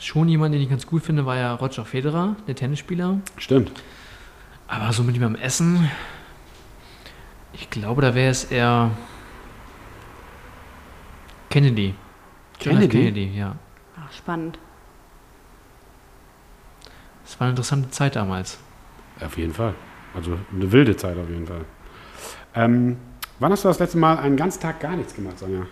schon 0.00 0.28
jemand, 0.28 0.54
den 0.54 0.62
ich 0.62 0.68
ganz 0.68 0.86
gut 0.86 1.02
finde, 1.02 1.26
war 1.26 1.36
ja 1.36 1.54
Roger 1.54 1.84
Federer, 1.84 2.36
der 2.46 2.54
Tennisspieler. 2.54 3.20
Stimmt. 3.36 3.70
Aber 4.66 4.92
so 4.92 5.02
mit 5.02 5.16
ihm 5.16 5.24
am 5.24 5.34
Essen, 5.34 5.90
ich 7.52 7.70
glaube, 7.70 8.02
da 8.02 8.14
wäre 8.14 8.30
es 8.30 8.44
eher 8.44 8.90
Kennedy. 11.50 11.94
Kennedy? 12.58 12.88
Kennedy, 12.88 13.36
ja. 13.36 13.56
Ach, 13.98 14.12
spannend. 14.12 14.58
Das 17.24 17.38
war 17.38 17.46
eine 17.46 17.50
interessante 17.50 17.90
Zeit 17.90 18.16
damals. 18.16 18.58
Auf 19.20 19.36
jeden 19.36 19.52
Fall. 19.52 19.74
Also 20.14 20.38
eine 20.52 20.72
wilde 20.72 20.96
Zeit 20.96 21.16
auf 21.16 21.28
jeden 21.28 21.46
Fall. 21.46 21.64
Ähm, 22.54 22.96
wann 23.38 23.52
hast 23.52 23.64
du 23.64 23.68
das 23.68 23.78
letzte 23.78 23.98
Mal 23.98 24.18
einen 24.18 24.36
ganzen 24.36 24.60
Tag 24.60 24.80
gar 24.80 24.96
nichts 24.96 25.14
gemacht, 25.14 25.38
Sonja? 25.38 25.66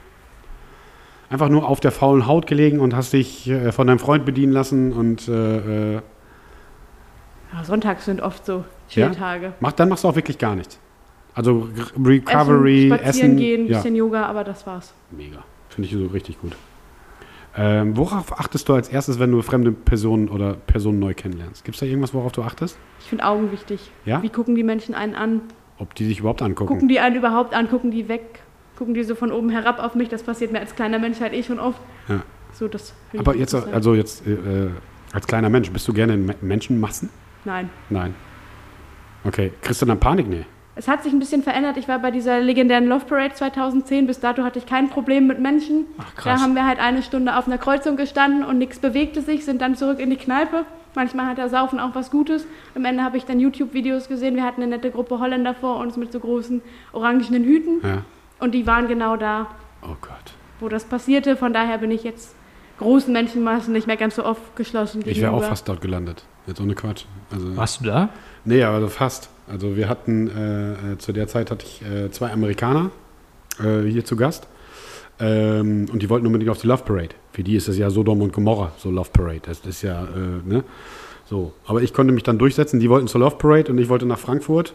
Einfach 1.30 1.48
nur 1.50 1.68
auf 1.68 1.80
der 1.80 1.92
faulen 1.92 2.26
Haut 2.26 2.46
gelegen 2.46 2.80
und 2.80 2.96
hast 2.96 3.12
dich 3.12 3.48
äh, 3.48 3.70
von 3.72 3.86
deinem 3.86 3.98
Freund 3.98 4.24
bedienen 4.24 4.52
lassen 4.52 4.92
und 4.92 5.28
äh, 5.28 5.96
äh, 5.96 6.00
Ja, 7.52 7.64
Sonntags 7.64 8.04
sind 8.06 8.20
oft 8.22 8.46
so 8.46 8.64
Ja? 8.90 9.08
Chill-Tage. 9.10 9.52
mach, 9.60 9.72
dann 9.72 9.88
machst 9.90 10.04
du 10.04 10.08
auch 10.08 10.16
wirklich 10.16 10.38
gar 10.38 10.54
nichts. 10.54 10.78
Also 11.34 11.68
Re- 11.76 12.08
Recovery, 12.08 12.86
Essen, 12.86 12.92
Essen. 12.92 13.04
spazieren 13.04 13.36
gehen, 13.36 13.66
ja. 13.66 13.76
bisschen 13.78 13.94
Yoga, 13.94 14.24
aber 14.26 14.42
das 14.44 14.66
war's. 14.66 14.92
Mega. 15.10 15.44
Finde 15.68 15.88
ich 15.88 15.94
so 15.94 16.06
richtig 16.06 16.40
gut. 16.40 16.52
Ähm, 17.56 17.96
worauf 17.96 18.38
achtest 18.38 18.68
du 18.68 18.74
als 18.74 18.88
erstes, 18.88 19.18
wenn 19.18 19.30
du 19.32 19.42
fremde 19.42 19.72
Personen 19.72 20.28
oder 20.28 20.54
Personen 20.54 20.98
neu 20.98 21.12
kennenlernst? 21.14 21.64
Gibt 21.64 21.76
es 21.76 21.80
da 21.80 21.86
irgendwas, 21.86 22.14
worauf 22.14 22.32
du 22.32 22.42
achtest? 22.42 22.78
Ich 23.00 23.06
finde 23.06 23.24
Augen 23.24 23.52
wichtig. 23.52 23.90
Ja? 24.04 24.22
Wie 24.22 24.28
gucken 24.30 24.54
die 24.54 24.62
Menschen 24.62 24.94
einen 24.94 25.14
an? 25.14 25.42
Ob 25.78 25.94
die 25.94 26.06
sich 26.06 26.20
überhaupt 26.20 26.40
angucken? 26.42 26.68
Gucken 26.68 26.88
die 26.88 27.00
einen 27.00 27.16
überhaupt 27.16 27.54
an? 27.54 27.68
Gucken 27.68 27.90
die 27.90 28.08
weg? 28.08 28.40
Gucken 28.78 28.94
die 28.94 29.02
so 29.02 29.16
von 29.16 29.32
oben 29.32 29.50
herab 29.50 29.82
auf 29.82 29.94
mich? 29.96 30.08
Das 30.08 30.22
passiert 30.22 30.52
mir 30.52 30.60
als 30.60 30.74
kleiner 30.76 30.98
Mensch 31.00 31.20
halt 31.20 31.32
eh 31.32 31.42
schon 31.42 31.58
oft. 31.58 31.80
Ja. 32.08 32.20
So, 32.52 32.68
das 32.68 32.94
Aber 33.18 33.34
jetzt, 33.34 33.54
also 33.54 33.94
jetzt 33.94 34.24
äh, 34.26 34.30
äh, 34.34 34.70
als 35.12 35.26
kleiner 35.26 35.50
Mensch, 35.50 35.70
bist 35.72 35.86
du 35.88 35.92
gerne 35.92 36.14
in 36.14 36.26
Me- 36.26 36.36
Menschenmassen? 36.40 37.10
Nein. 37.44 37.68
Nein. 37.90 38.14
Okay. 39.24 39.52
Kriegst 39.62 39.82
du 39.82 39.86
dann 39.86 39.98
Panik? 39.98 40.28
Nee. 40.28 40.44
Es 40.76 40.86
hat 40.86 41.02
sich 41.02 41.12
ein 41.12 41.18
bisschen 41.18 41.42
verändert. 41.42 41.76
Ich 41.76 41.88
war 41.88 41.98
bei 41.98 42.12
dieser 42.12 42.38
legendären 42.40 42.86
Love 42.86 43.04
Parade 43.06 43.34
2010. 43.34 44.06
Bis 44.06 44.20
dato 44.20 44.44
hatte 44.44 44.60
ich 44.60 44.66
kein 44.66 44.88
Problem 44.90 45.26
mit 45.26 45.40
Menschen. 45.40 45.86
Ach, 45.98 46.04
Da 46.14 46.22
krass. 46.22 46.40
haben 46.40 46.54
wir 46.54 46.64
halt 46.66 46.78
eine 46.78 47.02
Stunde 47.02 47.36
auf 47.36 47.48
einer 47.48 47.58
Kreuzung 47.58 47.96
gestanden 47.96 48.44
und 48.44 48.58
nichts 48.58 48.78
bewegte 48.78 49.20
sich, 49.20 49.44
sind 49.44 49.60
dann 49.60 49.74
zurück 49.74 49.98
in 49.98 50.10
die 50.10 50.16
Kneipe. 50.16 50.64
Manchmal 50.94 51.26
hat 51.26 51.38
der 51.38 51.48
Saufen 51.48 51.80
auch 51.80 51.94
was 51.96 52.10
Gutes. 52.12 52.46
Am 52.76 52.84
Ende 52.84 53.02
habe 53.02 53.16
ich 53.16 53.24
dann 53.24 53.40
YouTube-Videos 53.40 54.08
gesehen. 54.08 54.36
Wir 54.36 54.44
hatten 54.44 54.62
eine 54.62 54.70
nette 54.76 54.90
Gruppe 54.92 55.18
Holländer 55.18 55.54
vor 55.54 55.78
uns 55.78 55.96
mit 55.96 56.12
so 56.12 56.20
großen 56.20 56.62
orangenen 56.92 57.42
Hüten. 57.44 57.80
Ja. 57.82 58.02
Und 58.40 58.52
die 58.52 58.66
waren 58.66 58.88
genau 58.88 59.16
da, 59.16 59.48
Oh 59.82 59.96
Gott. 60.00 60.34
wo 60.60 60.68
das 60.68 60.84
passierte. 60.84 61.36
Von 61.36 61.52
daher 61.52 61.78
bin 61.78 61.90
ich 61.90 62.04
jetzt 62.04 62.34
großen 62.78 63.12
Menschenmassen 63.12 63.72
nicht 63.72 63.86
mehr 63.86 63.96
ganz 63.96 64.16
so 64.16 64.24
oft 64.24 64.54
geschlossen 64.56 65.02
Ich 65.04 65.20
wäre 65.20 65.32
auch 65.32 65.42
fast 65.42 65.68
dort 65.68 65.80
gelandet. 65.80 66.24
Jetzt 66.46 66.60
ohne 66.60 66.74
Quatsch. 66.74 67.04
Also, 67.30 67.56
Warst 67.56 67.80
du 67.80 67.84
da? 67.86 68.08
Nee, 68.44 68.62
aber 68.62 68.80
so 68.80 68.88
fast. 68.88 69.28
Also 69.50 69.76
wir 69.76 69.88
hatten, 69.88 70.28
äh, 70.28 70.92
äh, 70.92 70.98
zu 70.98 71.12
der 71.12 71.26
Zeit 71.26 71.50
hatte 71.50 71.66
ich 71.66 71.82
äh, 71.82 72.10
zwei 72.10 72.30
Amerikaner 72.32 72.90
äh, 73.60 73.82
hier 73.82 74.04
zu 74.04 74.16
Gast. 74.16 74.46
Ähm, 75.20 75.86
und 75.92 76.00
die 76.02 76.08
wollten 76.10 76.26
unbedingt 76.26 76.50
auf 76.50 76.58
die 76.60 76.66
Love 76.68 76.84
Parade. 76.84 77.14
Für 77.32 77.42
die 77.42 77.56
ist 77.56 77.66
es 77.68 77.76
ja 77.76 77.90
Sodom 77.90 78.22
und 78.22 78.32
Gomorra, 78.32 78.72
so 78.78 78.90
Love 78.90 79.10
Parade. 79.12 79.40
Das 79.42 79.60
ist 79.60 79.82
ja, 79.82 80.04
äh, 80.04 80.48
ne? 80.48 80.64
So. 81.26 81.52
Aber 81.66 81.82
ich 81.82 81.92
konnte 81.92 82.12
mich 82.12 82.22
dann 82.22 82.38
durchsetzen. 82.38 82.78
Die 82.80 82.88
wollten 82.88 83.08
zur 83.08 83.20
Love 83.20 83.36
Parade 83.36 83.72
und 83.72 83.78
ich 83.78 83.88
wollte 83.88 84.06
nach 84.06 84.18
Frankfurt. 84.18 84.74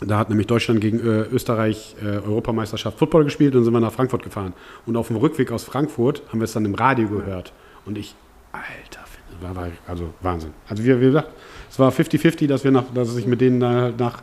Da 0.00 0.18
hat 0.18 0.28
nämlich 0.28 0.46
Deutschland 0.46 0.80
gegen 0.80 0.98
äh, 1.00 1.22
Österreich 1.32 1.96
äh, 2.02 2.06
Europameisterschaft 2.06 2.98
Football 2.98 3.24
gespielt 3.24 3.54
und 3.54 3.64
sind 3.64 3.72
wir 3.72 3.80
nach 3.80 3.92
Frankfurt 3.92 4.22
gefahren. 4.22 4.52
Und 4.86 4.96
auf 4.96 5.08
dem 5.08 5.16
Rückweg 5.16 5.52
aus 5.52 5.64
Frankfurt 5.64 6.22
haben 6.28 6.40
wir 6.40 6.44
es 6.44 6.52
dann 6.52 6.64
im 6.64 6.74
Radio 6.74 7.08
gehört. 7.08 7.52
Und 7.86 7.96
ich, 7.96 8.14
Alter, 8.52 9.04
war, 9.40 9.56
war, 9.56 9.68
also 9.86 10.12
Wahnsinn. 10.20 10.50
Also 10.68 10.84
wie, 10.84 11.00
wie 11.00 11.06
gesagt, 11.06 11.30
es 11.70 11.78
war 11.78 11.90
50-50, 11.90 12.46
dass, 12.46 12.64
wir 12.64 12.70
nach, 12.70 12.84
dass 12.94 13.16
ich 13.16 13.26
mit 13.26 13.40
denen 13.40 13.62
äh, 13.62 13.92
nach 13.96 14.22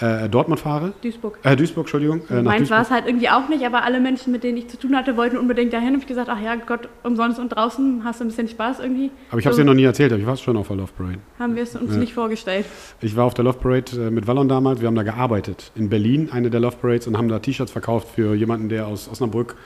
äh, 0.00 0.28
Dortmund 0.28 0.60
fahre. 0.60 0.92
Duisburg. 1.02 1.38
Äh, 1.42 1.56
Duisburg, 1.56 1.84
Entschuldigung. 1.84 2.22
Äh, 2.30 2.42
Meins 2.42 2.70
war 2.70 2.82
es 2.82 2.90
halt 2.90 3.06
irgendwie 3.06 3.28
auch 3.28 3.48
nicht, 3.48 3.64
aber 3.64 3.84
alle 3.84 4.00
Menschen, 4.00 4.32
mit 4.32 4.42
denen 4.44 4.58
ich 4.58 4.68
zu 4.68 4.76
tun 4.78 4.96
hatte, 4.96 5.16
wollten 5.16 5.36
unbedingt 5.36 5.72
dahin. 5.72 5.94
Und 5.94 6.00
ich 6.00 6.06
gesagt, 6.06 6.28
ach 6.30 6.40
ja, 6.40 6.54
Gott, 6.56 6.88
umsonst 7.02 7.38
und 7.38 7.50
draußen 7.50 8.02
hast 8.04 8.20
du 8.20 8.24
ein 8.24 8.28
bisschen 8.28 8.48
Spaß 8.48 8.80
irgendwie. 8.80 9.10
Aber 9.30 9.38
ich 9.38 9.46
habe 9.46 9.52
es 9.52 9.56
so 9.56 9.62
dir 9.62 9.66
noch 9.66 9.74
nie 9.74 9.84
erzählt, 9.84 10.12
aber 10.12 10.20
ich 10.20 10.26
war 10.26 10.36
schon 10.36 10.56
auf 10.56 10.68
der 10.68 10.76
Love 10.76 10.92
Parade. 10.96 11.18
Haben 11.38 11.54
wir 11.56 11.62
es 11.62 11.76
uns 11.76 11.92
Ja. 11.92 11.98
nicht 11.98 12.14
vorgestellt. 12.14 12.66
Ich 13.00 13.14
war 13.16 13.24
auf 13.24 13.34
der 13.34 13.44
Love 13.44 13.58
Parade 13.58 14.06
äh, 14.06 14.10
mit 14.10 14.26
Wallon 14.26 14.48
damals. 14.48 14.80
Wir 14.80 14.88
haben 14.88 14.94
da 14.96 15.02
gearbeitet 15.02 15.70
in 15.74 15.88
Berlin, 15.88 16.30
eine 16.32 16.50
der 16.50 16.60
Love 16.60 16.76
Parades, 16.80 17.06
und 17.06 17.16
haben 17.18 17.28
da 17.28 17.38
T-Shirts 17.38 17.70
verkauft 17.72 18.08
für 18.14 18.34
jemanden, 18.34 18.68
der 18.68 18.86
aus 18.86 19.08
Osnabrück 19.08 19.56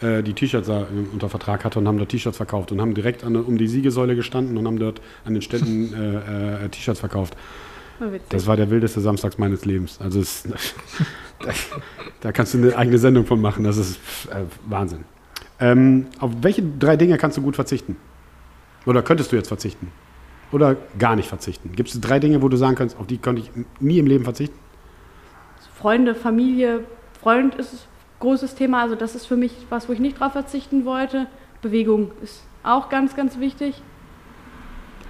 äh, 0.00 0.22
die 0.22 0.34
T-Shirts 0.34 0.68
äh, 0.68 0.84
unter 1.12 1.28
Vertrag 1.28 1.64
hatte 1.64 1.78
und 1.78 1.88
haben 1.88 1.98
da 1.98 2.04
T-Shirts 2.04 2.36
verkauft 2.36 2.70
und 2.72 2.80
haben 2.80 2.92
direkt 2.94 3.24
an, 3.24 3.34
um 3.36 3.56
die 3.56 3.66
Siegesäule 3.68 4.14
gestanden 4.14 4.56
und 4.58 4.66
haben 4.66 4.78
dort 4.78 5.00
an 5.24 5.32
den 5.32 5.42
Ständen 5.42 5.94
äh, 5.94 6.64
äh, 6.64 6.68
T-Shirts 6.68 7.00
verkauft. 7.00 7.34
Das 8.28 8.46
war 8.46 8.56
der 8.56 8.70
wildeste 8.70 9.00
Samstags 9.00 9.38
meines 9.38 9.64
Lebens. 9.64 10.00
Also 10.00 10.20
es, 10.20 10.44
da, 11.40 11.50
da 12.20 12.32
kannst 12.32 12.54
du 12.54 12.58
eine 12.58 12.76
eigene 12.76 12.98
Sendung 12.98 13.26
von 13.26 13.40
machen. 13.40 13.64
Das 13.64 13.76
ist 13.76 13.98
äh, 14.30 14.44
Wahnsinn. 14.66 15.04
Ähm, 15.58 16.06
auf 16.18 16.30
welche 16.42 16.62
drei 16.62 16.96
Dinge 16.96 17.16
kannst 17.18 17.36
du 17.38 17.42
gut 17.42 17.54
verzichten? 17.54 17.96
Oder 18.84 19.02
könntest 19.02 19.32
du 19.32 19.36
jetzt 19.36 19.48
verzichten? 19.48 19.90
Oder 20.52 20.76
gar 20.98 21.16
nicht 21.16 21.28
verzichten? 21.28 21.72
Gibt 21.72 21.88
es 21.88 22.00
drei 22.00 22.18
Dinge, 22.20 22.42
wo 22.42 22.48
du 22.48 22.56
sagen 22.56 22.76
kannst, 22.76 22.98
auf 22.98 23.06
die 23.06 23.18
könnte 23.18 23.42
ich 23.42 23.50
nie 23.80 23.98
im 23.98 24.06
Leben 24.06 24.24
verzichten? 24.24 24.56
Freunde, 25.74 26.14
Familie, 26.14 26.84
Freund 27.20 27.54
ist 27.56 27.72
ein 27.72 27.78
großes 28.20 28.54
Thema. 28.54 28.82
Also 28.82 28.94
das 28.94 29.14
ist 29.14 29.26
für 29.26 29.36
mich 29.36 29.52
was, 29.70 29.88
wo 29.88 29.92
ich 29.92 29.98
nicht 29.98 30.20
drauf 30.20 30.32
verzichten 30.32 30.84
wollte. 30.84 31.26
Bewegung 31.62 32.12
ist 32.22 32.44
auch 32.62 32.88
ganz, 32.88 33.16
ganz 33.16 33.38
wichtig. 33.38 33.82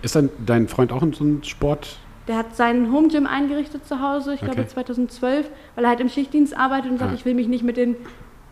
Ist 0.02 0.18
dein 0.46 0.68
Freund 0.68 0.92
auch 0.92 1.02
in 1.02 1.12
so 1.12 1.24
einem 1.24 1.42
Sport? 1.42 1.98
Der 2.28 2.36
hat 2.36 2.56
seinen 2.56 2.92
Home 2.92 3.08
Gym 3.08 3.26
eingerichtet 3.26 3.86
zu 3.86 4.00
Hause, 4.00 4.34
ich 4.34 4.42
Okay. 4.42 4.50
glaube 4.52 4.66
2012, 4.68 5.48
weil 5.74 5.84
er 5.84 5.90
halt 5.90 6.00
im 6.00 6.08
Schichtdienst 6.08 6.56
arbeitet 6.56 6.90
und 6.90 6.98
sagt, 6.98 7.12
Ah. 7.12 7.14
ich 7.14 7.24
will 7.24 7.34
mich 7.34 7.46
nicht 7.46 7.62
mit 7.64 7.76
den 7.76 7.94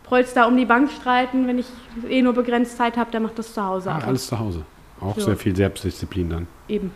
Prolls 0.04 0.32
da 0.34 0.44
um 0.44 0.56
die 0.56 0.64
Bank 0.66 0.90
streiten, 0.90 1.46
wenn 1.48 1.58
ich 1.58 1.66
eh 2.08 2.22
nur 2.22 2.34
begrenzt 2.34 2.76
Zeit 2.76 2.96
habe, 2.96 3.10
der 3.10 3.20
macht 3.20 3.38
das 3.38 3.52
zu 3.54 3.64
Hause. 3.64 3.90
Ah, 3.90 3.98
alles 4.04 4.26
zu 4.26 4.38
Hause. 4.38 4.62
Auch 5.00 5.16
Ja. 5.16 5.24
sehr 5.24 5.36
viel 5.36 5.56
Selbstdisziplin 5.56 6.30
dann. 6.30 6.46
Eben. 6.68 6.92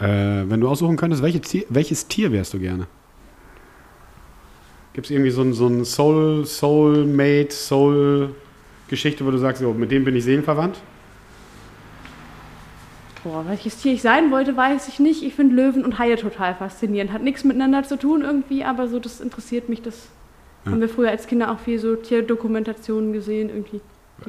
Äh, 0.00 0.04
wenn 0.48 0.60
du 0.60 0.68
aussuchen 0.68 0.96
könntest, 0.96 1.22
welche 1.22 1.40
Tier, 1.40 1.64
welches 1.68 2.06
Tier 2.08 2.32
wärst 2.32 2.52
du 2.54 2.58
gerne? 2.58 2.86
Gibt 4.94 5.06
es 5.06 5.10
irgendwie 5.10 5.30
so 5.30 5.42
ein, 5.42 5.52
so 5.52 5.66
ein 5.68 5.84
Soul, 5.84 6.44
Soulmate, 6.46 7.50
Soul, 7.52 8.30
Geschichte, 8.88 9.24
wo 9.26 9.30
du 9.30 9.38
sagst, 9.38 9.60
so, 9.62 9.72
mit 9.72 9.90
dem 9.90 10.04
bin 10.04 10.16
ich 10.16 10.24
seelenverwandt? 10.24 10.78
Boah, 13.26 13.44
welches 13.48 13.78
Tier 13.78 13.92
ich 13.92 14.02
sein 14.02 14.30
wollte, 14.30 14.56
weiß 14.56 14.86
ich 14.86 15.00
nicht. 15.00 15.24
Ich 15.24 15.34
finde 15.34 15.56
Löwen 15.56 15.84
und 15.84 15.98
Haie 15.98 16.14
total 16.14 16.54
faszinierend. 16.54 17.12
Hat 17.12 17.22
nichts 17.22 17.42
miteinander 17.42 17.82
zu 17.82 17.98
tun 17.98 18.22
irgendwie, 18.22 18.62
aber 18.62 18.86
so, 18.86 19.00
das 19.00 19.20
interessiert 19.20 19.68
mich. 19.68 19.82
Das 19.82 20.06
Ja. 20.64 20.70
haben 20.70 20.80
wir 20.80 20.88
früher 20.88 21.10
als 21.10 21.26
Kinder 21.26 21.50
auch 21.50 21.58
viel 21.58 21.80
so 21.80 21.96
Tierdokumentationen 21.96 23.12
gesehen 23.12 23.48
irgendwie. 23.48 23.80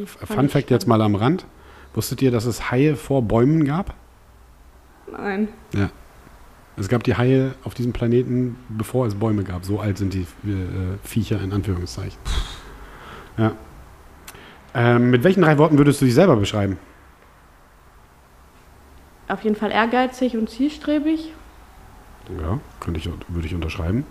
Fun 0.07 0.49
Fact 0.49 0.72
jetzt 0.72 0.88
mal 0.88 0.99
am 1.03 1.14
Rand. 1.14 1.45
Wusstet 1.94 2.24
ihr, 2.24 2.32
dass 2.32 2.45
es 2.45 2.72
Haie 2.72 2.95
vor 2.95 3.22
Bäumen 3.22 3.65
gab? 3.65 3.94
Nein. 5.11 5.49
Ja. 5.74 5.91
Es 6.76 6.88
gab 6.90 7.03
die 7.03 7.15
Haie 7.15 7.53
auf 7.64 7.76
diesem 7.76 7.94
Planeten, 7.94 8.56
bevor 8.69 9.06
es 9.06 9.14
Bäume 9.14 9.44
gab. 9.44 9.64
So 9.64 9.80
alt 9.80 9.99
sind 9.99 10.15
die 10.15 10.22
äh, 10.22 10.98
Viecher 11.03 11.40
in 11.41 11.53
Anführungszeichen. 11.53 12.18
Ja. 13.38 13.52
Ähm, 14.74 15.11
mit 15.11 15.24
welchen 15.24 15.41
drei 15.44 15.60
Worten 15.60 15.78
würdest 15.78 16.02
du 16.02 16.06
dich 16.06 16.15
selber 16.15 16.36
beschreiben? 16.36 16.78
Auf 19.28 19.44
jeden 19.44 19.56
Fall 19.56 19.72
ehrgeizig 19.72 20.38
und 20.38 20.49
zielstrebig. 20.49 21.34
Ja, 22.41 22.60
könnte 22.80 22.99
ich, 22.99 23.10
würde 23.28 23.48
ich 23.48 23.54
unterschreiben. 23.56 24.06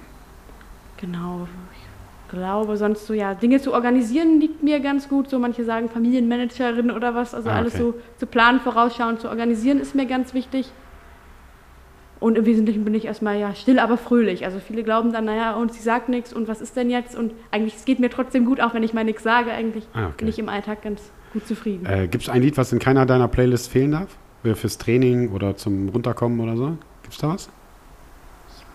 Genau. 0.99 1.47
Ich 1.75 2.31
glaube, 2.31 2.77
sonst 2.77 3.07
so, 3.07 3.15
ja, 3.15 3.35
Dinge 3.35 3.61
zu 3.61 3.73
organisieren 3.73 4.41
liegt 4.41 4.63
mir 4.63 4.81
ganz 4.81 5.09
gut. 5.09 5.31
So 5.31 5.39
manche 5.39 5.65
sagen 5.65 5.89
Familienmanagerin 5.89 6.91
oder 6.91 7.15
was. 7.15 7.35
Also 7.35 7.51
Ah, 7.51 7.57
alles 7.57 7.75
okay. 7.75 7.83
so 7.83 7.95
zu 8.19 8.27
planen, 8.27 8.61
vorausschauen, 8.61 9.19
zu 9.19 9.29
organisieren 9.29 9.79
ist 9.79 9.95
mir 9.95 10.07
ganz 10.07 10.35
wichtig. 10.35 10.71
Und 12.19 12.37
im 12.39 12.47
Wesentlichen 12.47 12.85
bin 12.85 12.95
ich 12.95 13.05
erstmal 13.05 13.39
ja 13.39 13.55
still, 13.55 13.79
aber 13.79 13.99
fröhlich. 13.99 14.45
Also 14.47 14.59
viele 14.59 14.83
glauben 14.83 15.13
dann, 15.13 15.27
naja, 15.27 15.55
und 15.55 15.75
sie 15.75 15.83
sagt 15.83 16.09
nichts 16.09 16.33
und 16.33 16.49
was 16.49 16.63
ist 16.63 16.75
denn 16.75 16.89
jetzt? 16.89 17.15
Und 17.15 17.33
eigentlich, 17.51 17.77
es 17.77 17.85
geht 17.85 18.01
mir 18.01 18.09
trotzdem 18.11 18.47
gut, 18.47 18.61
auch 18.61 18.73
wenn 18.75 18.83
ich 18.83 18.95
mal 18.95 19.05
nichts 19.05 19.23
sage. 19.23 19.51
Eigentlich 19.53 19.87
Ah, 19.93 20.07
okay. 20.07 20.15
bin 20.19 20.29
ich 20.29 20.39
im 20.39 20.49
Alltag 20.49 20.81
ganz 20.83 21.11
gut 21.35 21.47
zufrieden. 21.47 21.85
Äh, 21.87 22.09
Gibt 22.09 22.25
es 22.25 22.29
ein 22.31 22.41
Lied, 22.43 22.57
was 22.57 22.73
in 22.73 22.79
keiner 22.79 23.05
deiner 23.05 23.29
Playlists 23.29 23.69
fehlen 23.69 23.93
darf? 23.93 24.17
Fürs 24.43 24.79
Training 24.79 25.33
oder 25.33 25.57
zum 25.57 25.89
Runterkommen 25.89 26.41
oder 26.41 26.57
so? 26.57 26.79
Gibt's 27.03 27.19
da 27.19 27.31
was? 27.31 27.49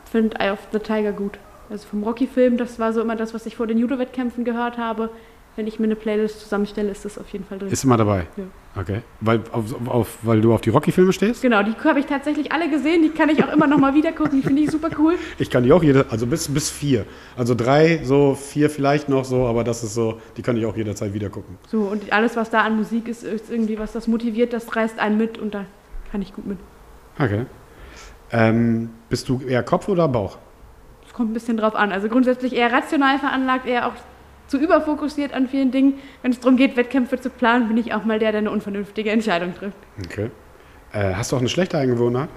Ich 0.06 0.12
finde 0.12 0.40
Eye 0.40 0.52
of 0.52 0.60
the 0.74 0.80
Tiger 0.80 1.14
gut. 1.14 1.40
Also 1.70 1.88
vom 1.88 2.04
Rocky-Film, 2.04 2.58
das 2.58 2.80
war 2.80 2.92
so 2.92 3.02
immer 3.02 3.16
das, 3.16 3.34
was 3.34 3.46
ich 3.46 3.56
vor 3.56 3.68
den 3.68 3.78
Judo-Wettkämpfen 3.78 4.44
gehört 4.44 4.78
habe. 4.78 5.10
Wenn 5.58 5.68
ich 5.68 5.80
mir 5.80 5.86
eine 5.86 5.98
Playlist 5.98 6.40
zusammenstelle, 6.40 6.90
ist 6.90 7.04
das 7.04 7.18
auf 7.18 7.28
jeden 7.30 7.44
Fall 7.44 7.60
drin. 7.60 7.70
Ist 7.70 7.84
immer 7.84 7.98
dabei. 7.98 8.28
Ja. 8.38 8.44
Okay. 8.80 9.02
Weil, 9.20 9.42
auf, 9.52 9.88
auf, 9.88 10.18
weil 10.22 10.40
du 10.40 10.54
auf 10.54 10.62
die 10.62 10.70
Rocky-Filme 10.70 11.12
stehst? 11.12 11.42
Genau, 11.42 11.62
die 11.62 11.74
habe 11.84 12.00
ich 12.00 12.06
tatsächlich 12.06 12.54
alle 12.54 12.70
gesehen. 12.70 13.02
Die 13.02 13.10
kann 13.10 13.28
ich 13.28 13.44
auch 13.44 13.52
immer 13.52 13.68
noch 13.68 13.78
mal 13.78 13.94
wieder 13.94 14.14
gucken. 14.14 14.40
Die 14.40 14.48
finde 14.48 14.62
ich 14.62 14.72
super 14.72 14.90
cool. 14.98 15.16
Ich 15.40 15.50
kann 15.50 15.64
die 15.64 15.74
auch 15.74 15.84
jede, 15.84 16.06
also 16.10 16.26
bis, 16.26 16.48
bis 16.48 16.70
vier. 16.70 17.06
Also 17.36 17.54
drei, 17.54 18.00
so 18.04 18.34
vier 18.34 18.70
vielleicht 18.70 19.10
noch 19.10 19.26
so, 19.26 19.46
aber 19.46 19.66
das 19.66 19.84
ist 19.84 19.94
so, 19.94 20.22
die 20.38 20.42
kann 20.42 20.56
ich 20.56 20.66
auch 20.66 20.78
jederzeit 20.78 21.14
wieder 21.14 21.30
gucken. 21.30 21.58
So, 21.68 21.82
und 21.82 22.14
alles, 22.14 22.38
was 22.38 22.50
da 22.50 22.62
an 22.62 22.78
Musik 22.78 23.10
ist, 23.10 23.24
ist 23.24 23.52
irgendwie 23.52 23.78
was, 23.78 23.92
das 23.92 24.08
motiviert, 24.08 24.54
das 24.54 24.74
reißt 24.74 25.00
einen 25.00 25.18
mit 25.18 25.38
und 25.38 25.54
da 25.54 25.66
kann 26.10 26.22
ich 26.22 26.34
gut 26.34 26.48
mit. 26.48 26.58
Okay. 27.20 27.46
Ähm, 28.32 28.90
bist 29.10 29.28
du 29.28 29.42
eher 29.46 29.64
Kopf 29.64 29.90
oder 29.90 30.08
Bauch? 30.08 30.38
Es 31.06 31.14
kommt 31.14 31.32
ein 31.32 31.34
bisschen 31.34 31.58
drauf 31.58 31.76
an. 31.76 31.92
Also 31.92 32.08
grundsätzlich 32.08 32.56
eher 32.56 32.72
rational 32.72 33.20
veranlagt, 33.20 33.68
eher 33.68 33.88
auch 33.88 33.94
zu 34.52 34.58
überfokussiert 34.58 35.34
an 35.34 35.48
vielen 35.48 35.72
Dingen. 35.72 35.94
Wenn 36.22 36.32
es 36.34 36.40
darum 36.42 36.58
geht, 36.58 36.76
Wettkämpfe 36.76 37.20
zu 37.20 37.30
planen, 37.30 37.70
bin 37.70 37.78
ich 37.78 37.94
auch 37.94 38.04
mal 38.04 38.20
der, 38.20 38.34
der 38.34 38.40
eine 38.40 38.52
unvernünftige 38.52 39.10
Entscheidung 39.10 39.56
trifft. 39.56 39.78
Okay. 40.06 40.30
Äh, 40.92 41.14
hast 41.14 41.32
du 41.32 41.38
auch 41.38 41.40
eine 41.40 41.48
schlechte 41.48 41.78
Eigengewohnheit? 41.78 42.28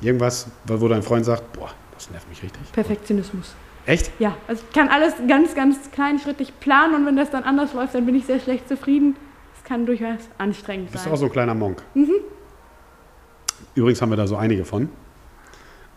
Irgendwas, 0.00 0.50
wo 0.64 0.88
dein 0.88 1.02
Freund 1.02 1.26
sagt, 1.26 1.52
boah, 1.52 1.70
das 1.92 2.10
nervt 2.10 2.26
mich 2.30 2.42
richtig. 2.42 2.72
Perfektionismus. 2.72 3.54
Echt? 3.84 4.10
Ja, 4.18 4.34
also 4.46 4.62
ich 4.66 4.74
kann 4.74 4.88
alles 4.88 5.12
ganz, 5.28 5.54
ganz 5.54 5.90
kleinschrittig 5.90 6.58
planen 6.58 6.94
und 6.94 7.04
wenn 7.04 7.16
das 7.16 7.30
dann 7.30 7.44
anders 7.44 7.74
läuft, 7.74 7.94
dann 7.94 8.06
bin 8.06 8.14
ich 8.14 8.24
sehr 8.24 8.40
schlecht 8.40 8.66
zufrieden. 8.66 9.14
Das 9.54 9.64
kann 9.64 9.84
durchaus 9.84 10.20
anstrengend 10.38 10.90
Bist 10.90 11.04
du 11.04 11.08
sein. 11.08 11.12
auch 11.12 11.18
so 11.18 11.26
ein 11.26 11.32
kleiner 11.32 11.54
Monk? 11.54 11.82
Übrigens 13.74 14.00
haben 14.00 14.10
wir 14.10 14.16
da 14.16 14.26
so 14.26 14.36
einige 14.36 14.64
von. 14.64 14.88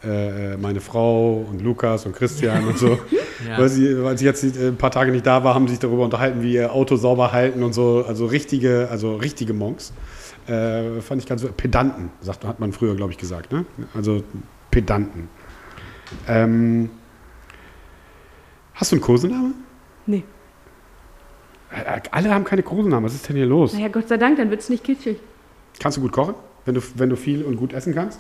Äh, 0.03 0.57
meine 0.57 0.81
Frau 0.81 1.45
und 1.47 1.61
Lukas 1.61 2.07
und 2.07 2.15
Christian 2.15 2.65
und 2.67 2.77
so. 2.77 2.99
Ja. 3.47 3.57
Weil 3.57 3.69
sie, 3.69 3.95
als 3.95 4.21
ich 4.21 4.25
jetzt 4.25 4.43
ein 4.43 4.77
paar 4.77 4.91
Tage 4.91 5.11
nicht 5.11 5.25
da 5.25 5.43
war, 5.43 5.55
haben 5.55 5.65
sie 5.65 5.71
sich 5.71 5.79
darüber 5.79 6.03
unterhalten, 6.03 6.43
wie 6.43 6.53
ihr 6.53 6.71
Auto 6.73 6.95
sauber 6.95 7.31
halten 7.31 7.63
und 7.63 7.73
so. 7.73 8.05
Also 8.07 8.27
richtige, 8.27 8.87
also 8.91 9.15
richtige 9.15 9.51
Monks. 9.53 9.93
Äh, 10.45 11.01
fand 11.01 11.23
ich 11.23 11.27
ganz 11.27 11.43
Pedanten, 11.57 12.11
sagt, 12.21 12.45
hat 12.45 12.59
man 12.59 12.71
früher, 12.71 12.95
glaube 12.95 13.11
ich, 13.11 13.17
gesagt. 13.17 13.51
Ne? 13.51 13.65
Also 13.95 14.21
Pedanten. 14.69 15.27
Ähm, 16.27 16.91
hast 18.75 18.91
du 18.91 18.97
einen 18.97 19.03
Kosenamen? 19.03 19.55
Nee. 20.05 20.23
Äh, 21.71 22.01
alle 22.11 22.31
haben 22.31 22.43
keine 22.43 22.61
Kosenamen. 22.61 23.05
Was 23.05 23.15
ist 23.15 23.27
denn 23.27 23.37
hier 23.37 23.47
los? 23.47 23.73
Naja, 23.73 23.87
Gott 23.87 24.07
sei 24.07 24.17
Dank, 24.17 24.37
dann 24.37 24.51
wird 24.51 24.61
es 24.61 24.69
nicht 24.69 24.83
kitschig. 24.83 25.17
Kannst 25.79 25.97
du 25.97 26.01
gut 26.01 26.11
kochen, 26.11 26.35
wenn 26.65 26.75
du, 26.75 26.81
wenn 26.95 27.09
du 27.09 27.15
viel 27.15 27.43
und 27.43 27.55
gut 27.55 27.73
essen 27.73 27.95
kannst? 27.95 28.19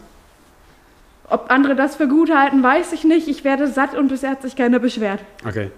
Ob 1.31 1.49
andere 1.49 1.75
das 1.75 1.95
für 1.95 2.07
gut 2.07 2.29
halten, 2.33 2.61
weiß 2.61 2.91
ich 2.93 3.03
nicht. 3.05 3.27
Ich 3.27 3.43
werde 3.43 3.67
satt 3.67 3.95
und 3.95 4.09
bisher 4.09 4.31
hat 4.31 4.41
sich 4.41 4.55
keiner 4.55 4.79
beschwert. 4.79 5.21
Okay. 5.47 5.71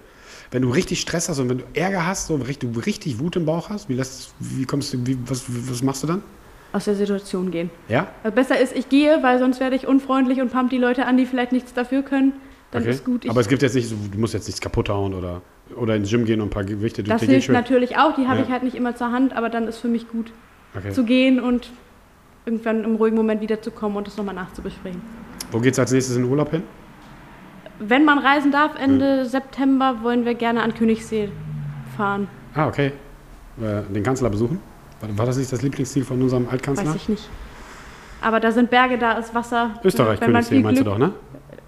Wenn 0.50 0.62
du 0.62 0.70
richtig 0.70 1.00
Stress 1.00 1.28
hast 1.28 1.38
und 1.38 1.48
wenn 1.48 1.58
du 1.58 1.64
Ärger 1.74 2.06
hast, 2.06 2.26
so 2.26 2.34
richtig, 2.36 2.72
du 2.72 2.80
richtig 2.80 3.18
Wut 3.20 3.36
im 3.36 3.46
Bauch 3.46 3.70
hast, 3.70 3.88
wie, 3.88 3.94
lässt, 3.94 4.34
wie 4.40 4.64
kommst 4.64 4.92
du, 4.92 5.06
wie, 5.06 5.16
was, 5.26 5.44
was 5.48 5.82
machst 5.82 6.02
du 6.02 6.06
dann? 6.08 6.22
Aus 6.72 6.84
der 6.86 6.96
Situation 6.96 7.50
gehen. 7.52 7.70
Ja? 7.88 8.08
Also 8.24 8.34
besser 8.34 8.58
ist, 8.58 8.76
ich 8.76 8.88
gehe, 8.88 9.22
weil 9.22 9.38
sonst 9.38 9.60
werde 9.60 9.76
ich 9.76 9.86
unfreundlich 9.86 10.40
und 10.40 10.50
pump 10.52 10.70
die 10.70 10.78
Leute 10.78 11.06
an, 11.06 11.16
die 11.16 11.26
vielleicht 11.26 11.52
nichts 11.52 11.72
dafür 11.72 12.02
können. 12.02 12.32
Dann 12.72 12.82
Okay. 12.82 12.90
ist 12.90 13.04
gut. 13.04 13.24
Ich, 13.24 13.30
Aber 13.30 13.40
es 13.40 13.48
gibt 13.48 13.62
jetzt 13.62 13.74
nicht 13.76 13.90
du 13.92 14.18
musst 14.18 14.34
jetzt 14.34 14.46
nichts 14.46 14.60
kaputt 14.60 14.88
hauen 14.88 15.14
oder, 15.14 15.40
oder 15.76 15.94
ins 15.94 16.10
Gym 16.10 16.24
gehen 16.24 16.40
und 16.40 16.48
ein 16.48 16.50
paar 16.50 16.64
Gewichte 16.64 17.04
das 17.04 17.20
dir 17.20 17.26
geht 17.28 17.34
hilft 17.44 17.48
natürlich 17.50 17.96
auch. 17.96 18.16
Die 18.16 18.26
habe 18.26 18.38
Ja. 18.40 18.44
ich 18.44 18.50
halt 18.50 18.64
nicht 18.64 18.74
immer 18.74 18.96
zur 18.96 19.12
Hand, 19.12 19.36
aber 19.36 19.48
dann 19.50 19.68
ist 19.68 19.78
für 19.78 19.88
mich 19.88 20.08
gut 20.08 20.32
Okay. 20.76 20.90
zu 20.90 21.04
gehen 21.04 21.38
und 21.38 21.70
irgendwann 22.46 22.82
im 22.82 22.96
ruhigen 22.96 23.16
Moment 23.16 23.40
wiederzukommen 23.40 23.96
und 23.96 24.08
das 24.08 24.16
nochmal 24.16 24.34
nachzubesprechen. 24.34 25.00
Wo 25.54 25.60
geht's 25.60 25.78
als 25.78 25.92
nächstes 25.92 26.16
in 26.16 26.24
Urlaub 26.24 26.50
hin? 26.50 26.64
Wenn 27.78 28.04
man 28.04 28.18
reisen 28.18 28.50
darf, 28.50 28.72
Ende 28.76 29.24
September 29.24 30.02
wollen 30.02 30.24
wir 30.24 30.34
gerne 30.34 30.60
an 30.62 30.74
Königssee 30.74 31.28
fahren. 31.96 32.26
Ah, 32.54 32.66
okay. 32.66 32.90
Äh, 33.60 33.82
den 33.92 34.02
Kanzler 34.02 34.30
besuchen? 34.30 34.60
War, 35.00 35.26
das 35.26 35.36
nicht 35.36 35.52
das 35.52 35.62
Lieblingsziel 35.62 36.04
von 36.04 36.20
unserem 36.20 36.48
Altkanzler? 36.48 36.86
Weiß 36.86 36.96
ich 36.96 37.08
nicht. 37.08 37.28
Aber 38.20 38.40
da 38.40 38.50
sind 38.50 38.68
Berge, 38.68 38.98
da 38.98 39.12
ist 39.12 39.32
Wasser. 39.32 39.70
Österreich, 39.84 40.20
Wenn 40.20 40.32
Königssee, 40.32 40.60
meinst 40.60 40.80
du 40.80 40.84
Glück- 40.84 40.92
doch, 40.94 40.98
ne? 40.98 41.12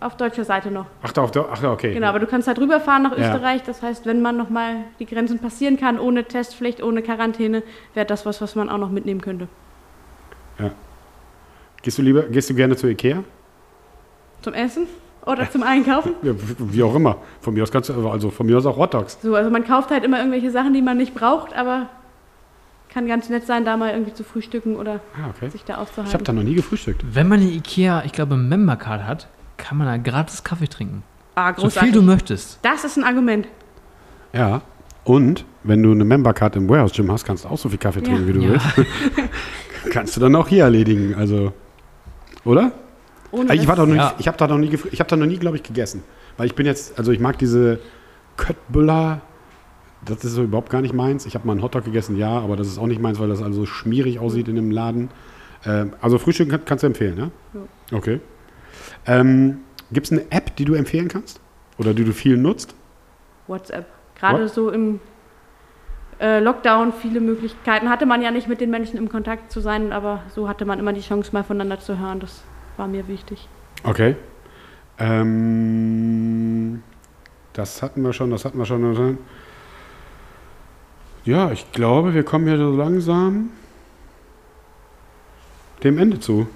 Auf 0.00 0.16
deutscher 0.16 0.44
Seite 0.44 0.70
noch. 0.72 0.86
Ach, 1.02 1.12
da, 1.12 1.22
auf 1.22 1.30
der, 1.30 1.46
ach, 1.52 1.62
ja, 1.62 1.70
okay. 1.70 1.94
Genau, 1.94 2.08
aber 2.08 2.18
du 2.18 2.26
kannst 2.26 2.48
halt 2.48 2.58
rüberfahren 2.58 3.04
nach 3.04 3.16
Ja. 3.16 3.34
Österreich. 3.34 3.62
Das 3.62 3.82
heißt, 3.82 4.04
wenn 4.04 4.20
man 4.20 4.36
nochmal 4.36 4.78
die 4.98 5.06
Grenzen 5.06 5.38
passieren 5.38 5.76
kann, 5.78 6.00
ohne 6.00 6.24
Testpflicht, 6.24 6.82
ohne 6.82 7.02
Quarantäne, 7.02 7.62
wäre 7.94 8.04
das 8.06 8.26
was, 8.26 8.40
was 8.40 8.56
man 8.56 8.68
auch 8.68 8.78
noch 8.78 8.90
mitnehmen 8.90 9.20
könnte. 9.20 9.46
Gehst 11.82 11.98
du 11.98 12.02
lieber, 12.02 12.22
gehst 12.22 12.50
du 12.50 12.54
gerne 12.54 12.74
zu 12.74 12.88
Ikea? 12.88 13.22
Zum 14.46 14.54
Essen 14.54 14.86
oder 15.26 15.50
zum 15.50 15.64
Einkaufen. 15.64 16.12
Wie 16.22 16.80
auch 16.84 16.94
immer. 16.94 17.16
Von 17.40 17.54
mir 17.54 17.64
aus 17.64 17.72
kannst 17.72 17.88
du, 17.88 18.08
also 18.08 18.30
von 18.30 18.46
mir 18.46 18.56
aus 18.56 18.64
auch 18.64 18.76
Hotdogs. 18.76 19.18
So, 19.20 19.34
also 19.34 19.50
man 19.50 19.64
kauft 19.64 19.90
halt 19.90 20.04
immer 20.04 20.18
irgendwelche 20.18 20.52
Sachen, 20.52 20.72
die 20.72 20.82
man 20.82 20.96
nicht 20.96 21.16
braucht, 21.16 21.52
aber 21.56 21.88
kann 22.88 23.08
ganz 23.08 23.28
nett 23.28 23.44
sein, 23.44 23.64
da 23.64 23.76
mal 23.76 23.90
irgendwie 23.90 24.14
zu 24.14 24.22
frühstücken 24.22 24.76
oder 24.76 25.00
Ah, 25.20 25.30
okay. 25.36 25.50
sich 25.50 25.64
da 25.64 25.84
Ich 26.04 26.14
habe 26.14 26.22
da 26.22 26.32
noch 26.32 26.44
nie 26.44 26.54
gefrühstückt. 26.54 27.04
Wenn 27.12 27.26
man 27.26 27.42
in 27.42 27.48
Ikea, 27.48 28.04
ich 28.06 28.12
glaube, 28.12 28.36
Membercard 28.36 29.02
hat, 29.04 29.26
kann 29.56 29.78
man 29.78 29.88
da 29.88 29.96
gratis 29.96 30.44
Kaffee 30.44 30.68
trinken. 30.68 31.02
Ah, 31.34 31.52
So 31.56 31.62
großartig. 31.62 31.90
viel 31.90 32.00
du 32.00 32.06
möchtest. 32.06 32.60
das 32.62 32.84
ist 32.84 32.96
ein 32.96 33.02
Argument. 33.02 33.48
Ja. 34.32 34.60
Und 35.02 35.44
wenn 35.64 35.82
du 35.82 35.90
eine 35.90 36.04
Membercard 36.04 36.54
im 36.54 36.68
Warehouse 36.68 36.92
Gym 36.92 37.10
hast, 37.10 37.24
kannst 37.24 37.44
du 37.44 37.48
auch 37.48 37.58
so 37.58 37.68
viel 37.68 37.78
Kaffee 37.78 37.98
Ja. 37.98 38.04
trinken, 38.06 38.28
wie 38.28 38.32
du 38.32 38.40
Ja. 38.42 38.50
willst. 38.50 38.66
kannst 39.90 40.14
du 40.16 40.20
dann 40.20 40.36
auch 40.36 40.46
hier 40.46 40.62
erledigen. 40.62 41.16
Also, 41.16 41.52
oder? 42.44 42.70
Ohne 43.30 43.54
ich 43.54 43.66
war 43.66 43.76
doch 43.76 43.86
noch 43.86 43.94
Ja. 43.94 44.14
ich 44.18 44.28
habe 44.28 44.36
da 44.36 44.46
noch 44.46 44.58
nie, 44.58 44.70
ich 44.90 45.00
habe 45.00 45.10
da 45.10 45.16
noch 45.16 45.26
nie, 45.26 45.36
glaube 45.38 45.56
ich, 45.56 45.62
gegessen, 45.62 46.02
weil 46.36 46.46
ich 46.46 46.54
bin 46.54 46.66
jetzt, 46.66 46.98
also 46.98 47.12
ich 47.12 47.20
mag 47.20 47.38
diese 47.38 47.80
Köttbüller. 48.36 49.20
Das 50.04 50.24
ist 50.24 50.32
so 50.32 50.42
überhaupt 50.44 50.70
gar 50.70 50.82
nicht 50.82 50.94
meins. 50.94 51.26
Ich 51.26 51.34
habe 51.34 51.46
mal 51.46 51.54
einen 51.54 51.62
Hotdog 51.62 51.84
gegessen, 51.84 52.16
ja, 52.16 52.38
aber 52.38 52.54
das 52.56 52.68
ist 52.68 52.78
auch 52.78 52.86
nicht 52.86 53.00
meins, 53.00 53.18
weil 53.18 53.28
das 53.28 53.42
also 53.42 53.60
so 53.60 53.66
schmierig 53.66 54.20
aussieht 54.20 54.46
in 54.46 54.54
dem 54.54 54.70
Laden. 54.70 55.10
Ähm, 55.64 55.94
also 56.00 56.18
Frühstück 56.18 56.50
kann, 56.50 56.64
kannst 56.64 56.84
du 56.84 56.86
empfehlen, 56.86 57.18
ja? 57.18 57.30
Ja. 57.54 57.96
Okay. 57.98 58.20
Ähm, 59.06 59.58
Gibt 59.90 60.06
es 60.06 60.12
eine 60.12 60.30
App, 60.30 60.54
die 60.56 60.64
du 60.64 60.74
empfehlen 60.74 61.08
kannst? 61.08 61.40
Oder 61.78 61.94
die 61.94 62.04
du 62.04 62.12
viel 62.12 62.36
nutzt? 62.36 62.74
WhatsApp. 63.48 63.86
Gerade 64.18 64.44
What? 64.44 64.54
so 64.54 64.70
im 64.70 65.00
äh, 66.20 66.40
Lockdown 66.40 66.92
viele 66.92 67.20
Möglichkeiten. 67.20 67.88
Hatte 67.88 68.06
man 68.06 68.22
ja 68.22 68.30
nicht 68.30 68.48
mit 68.48 68.60
den 68.60 68.70
Menschen 68.70 68.96
im 68.98 69.08
Kontakt 69.08 69.50
zu 69.50 69.60
sein, 69.60 69.92
aber 69.92 70.22
so 70.34 70.48
hatte 70.48 70.64
man 70.64 70.78
immer 70.78 70.92
die 70.92 71.00
Chance, 71.02 71.30
mal 71.32 71.42
voneinander 71.44 71.80
zu 71.80 71.98
hören. 71.98 72.20
Das 72.20 72.42
war 72.76 72.88
mir 72.88 73.08
wichtig. 73.08 73.48
Okay. 73.84 74.16
Ähm, 74.98 76.82
das 77.52 77.82
hatten 77.82 78.02
wir 78.02 78.12
schon, 78.12 78.30
das 78.30 78.44
hatten 78.44 78.58
wir 78.58 78.66
schon. 78.66 79.18
Ja, 81.24 81.50
ich 81.52 81.72
glaube, 81.72 82.14
wir 82.14 82.22
kommen 82.22 82.46
hier 82.46 82.58
so 82.58 82.74
langsam 82.74 83.50
dem 85.82 85.98
Ende 85.98 86.20
zu. 86.20 86.46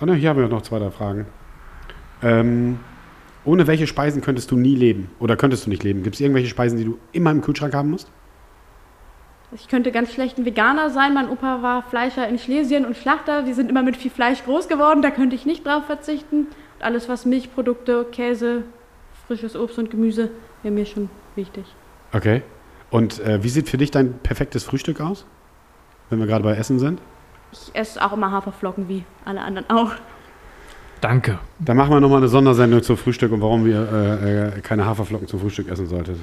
Ah, 0.00 0.06
ne, 0.06 0.14
hier 0.14 0.30
haben 0.30 0.40
wir 0.40 0.48
noch 0.48 0.62
zwei, 0.62 0.78
drei 0.78 0.90
Fragen. 0.90 1.26
Ähm, 2.22 2.78
ohne 3.44 3.66
welche 3.66 3.86
Speisen 3.86 4.22
könntest 4.22 4.50
du 4.50 4.56
nie 4.56 4.74
leben? 4.74 5.10
Oder 5.18 5.36
könntest 5.36 5.66
du 5.66 5.70
nicht 5.70 5.82
leben? 5.82 6.02
Gibt 6.02 6.14
es 6.14 6.20
irgendwelche 6.20 6.48
Speisen, 6.48 6.78
die 6.78 6.84
du 6.84 6.98
immer 7.12 7.30
im 7.30 7.42
Kühlschrank 7.42 7.74
haben 7.74 7.90
musst? 7.90 8.10
Ich 9.54 9.68
könnte 9.68 9.92
ganz 9.92 10.12
schlecht 10.12 10.36
ein 10.36 10.44
Veganer 10.44 10.90
sein. 10.90 11.14
Mein 11.14 11.28
Opa 11.28 11.62
war 11.62 11.82
Fleischer 11.84 12.26
in 12.26 12.38
Schlesien 12.40 12.84
und 12.84 12.96
Schlachter. 12.96 13.46
Wir 13.46 13.54
sind 13.54 13.70
immer 13.70 13.84
mit 13.84 13.96
viel 13.96 14.10
Fleisch 14.10 14.44
groß 14.44 14.66
geworden. 14.66 15.00
Da 15.00 15.10
könnte 15.10 15.36
ich 15.36 15.46
nicht 15.46 15.64
drauf 15.64 15.86
verzichten. 15.86 16.48
Und 16.78 16.82
alles, 16.82 17.08
was 17.08 17.24
Milchprodukte, 17.24 18.04
Käse, 18.10 18.64
frisches 19.28 19.54
Obst 19.54 19.78
und 19.78 19.92
Gemüse, 19.92 20.30
wäre 20.62 20.74
mir 20.74 20.86
schon 20.86 21.08
wichtig. 21.36 21.64
Okay. 22.12 22.42
Und 22.90 23.20
äh, 23.20 23.44
wie 23.44 23.48
sieht 23.48 23.68
für 23.68 23.76
dich 23.76 23.92
dein 23.92 24.18
perfektes 24.18 24.64
Frühstück 24.64 25.00
aus? 25.00 25.24
Wenn 26.10 26.18
wir 26.18 26.26
gerade 26.26 26.42
bei 26.42 26.56
Essen 26.56 26.80
sind? 26.80 27.00
Ich 27.52 27.70
esse 27.74 28.04
auch 28.04 28.12
immer 28.12 28.32
Haferflocken 28.32 28.88
wie 28.88 29.04
alle 29.24 29.40
anderen 29.40 29.70
auch. 29.70 29.92
Danke. 31.00 31.38
Da 31.60 31.74
machen 31.74 31.90
wir 31.90 32.00
nochmal 32.00 32.18
eine 32.18 32.28
Sondersendung 32.28 32.82
zum 32.82 32.96
Frühstück 32.96 33.30
und 33.30 33.40
warum 33.40 33.64
wir 33.64 33.88
äh, 33.92 34.48
äh, 34.48 34.60
keine 34.62 34.84
Haferflocken 34.84 35.28
zum 35.28 35.38
Frühstück 35.38 35.68
essen 35.68 35.86
sollten. 35.86 36.20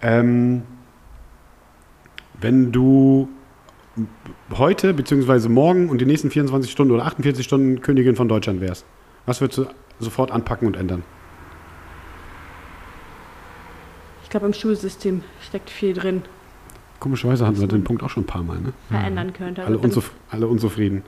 Ähm, 0.00 0.62
wenn 2.40 2.72
du 2.72 3.28
heute 4.56 4.94
bzw. 4.94 5.48
morgen 5.48 5.88
und 5.88 6.00
die 6.00 6.06
nächsten 6.06 6.30
24 6.30 6.70
Stunden 6.70 6.92
oder 6.92 7.06
48 7.06 7.44
Stunden 7.44 7.80
Königin 7.80 8.16
von 8.16 8.28
Deutschland 8.28 8.60
wärst, 8.60 8.84
was 9.24 9.40
würdest 9.40 9.58
du 9.58 9.66
sofort 9.98 10.30
anpacken 10.30 10.66
und 10.66 10.76
ändern? 10.76 11.02
Ich 14.22 14.30
glaube, 14.30 14.46
im 14.46 14.54
Schulsystem 14.54 15.22
steckt 15.40 15.70
viel 15.70 15.94
drin, 15.94 16.22
Komischerweise 17.00 17.46
hatten 17.46 17.60
wir 17.60 17.68
den 17.68 17.84
Punkt 17.84 18.02
auch 18.02 18.10
schon 18.10 18.22
ein 18.22 18.26
paar 18.26 18.42
Mal. 18.42 18.58
Ne? 18.60 18.72
verändern 18.88 19.32
könnte. 19.32 19.62
Alle, 19.62 19.74
Also 19.76 19.84
unzuf 19.84 20.12
alle 20.30 20.46
unzufrieden. 20.46 21.02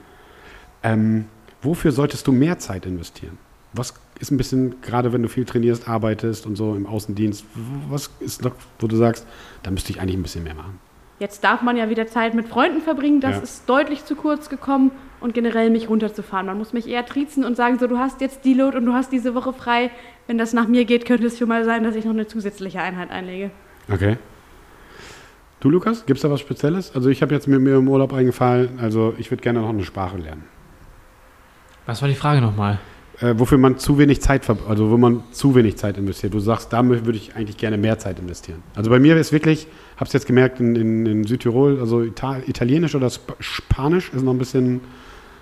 Ähm, 0.83 1.25
wofür 1.61 1.91
solltest 1.91 2.27
du 2.27 2.31
mehr 2.31 2.59
Zeit 2.59 2.85
investieren? 2.85 3.37
Was 3.73 3.93
ist 4.19 4.31
ein 4.31 4.37
bisschen, 4.37 4.81
gerade 4.81 5.13
wenn 5.13 5.21
du 5.21 5.29
viel 5.29 5.45
trainierst, 5.45 5.87
arbeitest 5.87 6.45
und 6.45 6.55
so 6.55 6.75
im 6.75 6.85
Außendienst, 6.85 7.45
was 7.89 8.11
ist 8.19 8.43
noch, 8.43 8.53
wo 8.79 8.87
du 8.87 8.95
sagst, 8.95 9.27
da 9.63 9.71
müsste 9.71 9.91
ich 9.91 9.99
eigentlich 9.99 10.17
ein 10.17 10.23
bisschen 10.23 10.43
mehr 10.43 10.55
machen? 10.55 10.79
Jetzt 11.19 11.43
darf 11.43 11.61
man 11.61 11.75
ja 11.75 11.89
wieder 11.89 12.07
Zeit 12.07 12.33
mit 12.33 12.47
Freunden 12.47 12.81
verbringen. 12.81 13.19
Das 13.19 13.35
Ja. 13.35 13.41
ist 13.41 13.69
deutlich 13.69 14.05
zu 14.05 14.15
kurz 14.15 14.49
gekommen 14.49 14.91
und 15.19 15.33
generell 15.33 15.69
mich 15.69 15.89
runterzufahren. 15.89 16.45
Man 16.45 16.57
muss 16.57 16.71
mich 16.71 16.87
eher 16.87 17.05
triezen 17.05 17.43
und 17.43 17.57
sagen, 17.57 17.77
so 17.77 17.87
du 17.87 17.97
hast 17.97 18.21
jetzt 18.21 18.45
die 18.45 18.53
Load 18.53 18.77
und 18.77 18.85
du 18.85 18.93
hast 18.93 19.11
diese 19.11 19.35
Woche 19.35 19.51
frei. 19.51 19.91
Wenn 20.27 20.37
das 20.37 20.53
nach 20.53 20.67
mir 20.67 20.85
geht, 20.85 21.05
könnte 21.05 21.27
es 21.27 21.37
schon 21.37 21.49
mal 21.49 21.65
sein, 21.65 21.83
dass 21.83 21.95
ich 21.95 22.05
noch 22.05 22.13
eine 22.13 22.27
zusätzliche 22.27 22.81
Einheit 22.81 23.11
einlege. 23.11 23.51
Okay. 23.91 24.17
Du, 25.59 25.69
Lukas, 25.69 26.05
gibt 26.05 26.17
es 26.17 26.21
da 26.21 26.31
was 26.31 26.39
Spezielles? 26.39 26.95
Also 26.95 27.09
ich 27.09 27.21
habe 27.21 27.33
jetzt 27.35 27.47
mir, 27.49 27.59
mir 27.59 27.75
im 27.75 27.89
Urlaub 27.89 28.13
eingefallen, 28.13 28.79
also 28.79 29.13
ich 29.17 29.29
würde 29.29 29.43
gerne 29.43 29.59
noch 29.59 29.69
eine 29.69 29.83
Sprache 29.83 30.15
lernen. 30.17 30.45
Was 31.85 32.01
war 32.01 32.07
die 32.07 32.15
Frage 32.15 32.39
nochmal? 32.39 32.79
Äh, 33.19 33.33
wofür 33.37 33.57
man 33.57 33.77
zu 33.77 33.97
wenig 33.97 34.21
Zeit, 34.21 34.45
ver 34.45 34.57
also 34.69 34.89
wo 34.89 34.97
man 34.97 35.23
zu 35.31 35.55
wenig 35.55 35.75
Zeit 35.75 35.97
investiert. 35.97 36.33
Du 36.33 36.39
sagst, 36.39 36.71
da 36.71 36.87
würde 36.87 37.11
ich 37.17 37.35
eigentlich 37.35 37.57
gerne 37.57 37.77
mehr 37.77 37.99
Zeit 37.99 38.19
investieren. 38.19 38.63
Also 38.75 38.89
bei 38.89 38.99
mir 38.99 39.17
ist 39.17 39.33
wirklich, 39.33 39.67
habe 39.99 40.07
es 40.07 40.13
jetzt 40.13 40.25
gemerkt 40.27 40.59
in, 40.59 40.75
in, 40.75 41.05
in 41.05 41.23
Südtirol, 41.25 41.79
also 41.79 42.01
Ital 42.01 42.43
Italienisch 42.47 42.95
oder 42.95 43.07
Sp 43.11 43.33
Spanisch 43.39 44.09
ist 44.13 44.23
noch 44.23 44.33
ein 44.33 44.37
bisschen 44.37 44.81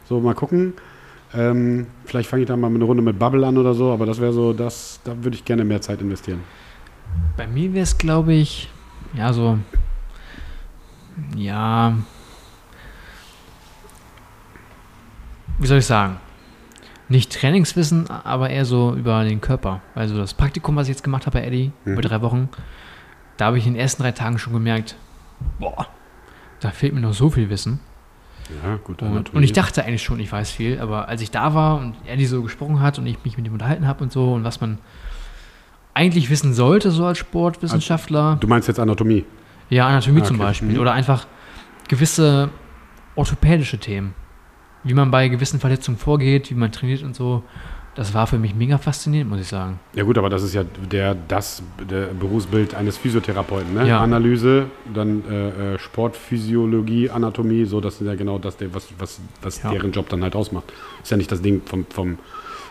so, 0.06 0.20
mal 0.20 0.34
gucken. 0.34 0.74
Ähm, 1.34 1.88
vielleicht 2.06 2.30
fange 2.30 2.44
ich 2.44 2.48
da 2.48 2.56
mal 2.56 2.68
eine 2.74 2.84
Runde 2.84 3.04
mit 3.04 3.20
Bubble 3.20 3.46
an 3.46 3.58
oder 3.58 3.74
so, 3.74 3.92
aber 3.92 4.06
das 4.06 4.20
wäre 4.22 4.32
so, 4.34 4.54
das, 4.54 5.02
da 5.04 5.12
würde 5.24 5.36
ich 5.36 5.44
gerne 5.46 5.66
mehr 5.66 5.82
Zeit 5.82 6.02
investieren. 6.02 6.40
Bei 7.36 7.46
mir 7.48 7.74
wäre 7.74 7.84
es, 7.84 7.98
glaube 7.98 8.34
ich, 8.34 8.70
ja, 9.14 9.34
so. 9.34 9.58
Ja. 11.36 11.98
Wie 15.60 15.68
soll 15.68 15.80
ich 15.80 15.86
sagen? 15.86 16.18
Nicht 17.10 17.34
Trainingswissen, 17.34 18.10
aber 18.10 18.50
eher 18.50 18.66
so 18.66 18.94
über 18.94 19.24
den 19.24 19.42
Körper. 19.42 19.82
Also 19.96 20.18
das 20.18 20.34
Praktikum, 20.34 20.76
was 20.76 20.88
ich 20.88 20.94
jetzt 20.96 21.04
gemacht 21.04 21.26
habe 21.26 21.40
bei 21.40 21.46
Eddie, 21.46 21.72
Mhm. 21.86 21.94
über 21.94 22.02
drei 22.02 22.22
Wochen, 22.22 22.50
da 23.38 23.46
habe 23.46 23.58
ich 23.58 23.66
in 23.68 23.74
den 23.74 23.80
ersten 23.82 24.04
drei 24.04 24.12
Tagen 24.12 24.38
schon 24.40 24.54
gemerkt, 24.54 24.96
boah, 25.60 25.88
da 26.60 26.72
fehlt 26.72 26.94
mir 26.94 27.02
noch 27.02 27.14
so 27.14 27.30
viel 27.30 27.50
Wissen. 27.50 27.80
Ja, 28.64 28.78
gut. 28.78 29.02
Und, 29.02 29.34
und 29.34 29.44
ich 29.44 29.52
dachte 29.52 29.84
eigentlich 29.84 30.04
schon, 30.04 30.20
ich 30.20 30.32
weiß 30.32 30.52
viel, 30.52 30.80
aber 30.80 31.08
als 31.10 31.22
ich 31.22 31.32
da 31.32 31.54
war 31.54 31.80
und 31.80 31.96
Eddie 32.08 32.26
so 32.26 32.42
gesprochen 32.42 32.80
hat 32.80 32.98
und 32.98 33.06
ich 33.06 33.24
mich 33.26 33.38
mit 33.38 33.46
ihm 33.46 33.54
unterhalten 33.54 33.88
habe 33.88 34.04
und 34.04 34.12
so 34.12 34.34
und 34.34 34.44
was 34.44 34.62
man 34.62 34.78
eigentlich 35.94 36.30
wissen 36.30 36.54
sollte, 36.54 36.92
so 36.92 37.06
als 37.06 37.18
Sportwissenschaftler. 37.18 38.38
Du 38.40 38.48
meinst 38.48 38.68
jetzt 38.68 38.80
Anatomie? 38.80 39.26
Ja, 39.70 39.88
Anatomie 39.88 40.22
Ah, 40.22 40.26
zum 40.26 40.38
okay. 40.38 40.46
Beispiel. 40.46 40.70
Mhm. 40.70 40.80
Oder 40.80 40.94
einfach 40.94 41.28
gewisse 41.88 42.50
orthopädische 43.16 43.80
Themen. 43.80 44.14
Wie 44.84 44.94
man 44.94 45.12
bei 45.12 45.28
gewissen 45.28 45.60
Verletzungen 45.60 45.98
vorgeht, 45.98 46.50
wie 46.50 46.56
man 46.56 46.72
trainiert 46.72 47.04
und 47.04 47.16
so. 47.16 47.44
Das 47.98 48.14
war 48.14 48.28
für 48.28 48.38
mich 48.38 48.53
mega 48.53 48.78
faszinierend, 48.78 49.32
muss 49.32 49.40
ich 49.40 49.48
sagen. 49.48 49.80
Ja 49.95 50.03
gut, 50.03 50.19
aber 50.19 50.30
das 50.30 50.44
ist 50.44 50.53
ja 50.53 50.64
der, 50.64 51.15
das 51.15 51.64
der 51.90 52.06
Berufsbild 52.14 52.76
eines 52.76 52.95
Physiotherapeuten. 52.95 53.74
Ne? 53.74 53.88
Ja. 53.88 54.02
Analyse, 54.02 54.68
dann 54.94 55.24
äh, 55.28 55.74
äh, 55.74 55.80
Sportphysiologie, 55.80 57.10
Anatomie, 57.10 57.65
so 57.65 57.82
das 57.82 57.99
ist 57.99 58.06
ja 58.06 58.14
genau 58.14 58.38
das, 58.38 58.56
der, 58.56 58.72
was, 58.76 58.88
was, 58.99 59.19
was 59.41 59.64
Ja. 59.64 59.72
deren 59.72 59.91
Job 59.91 60.10
dann 60.10 60.22
halt 60.22 60.36
ausmacht. 60.36 60.65
Ist 61.02 61.10
ja 61.10 61.18
nicht 61.18 61.32
das 61.32 61.41
Ding 61.41 61.64
vom, 61.65 61.88
vom 61.90 62.19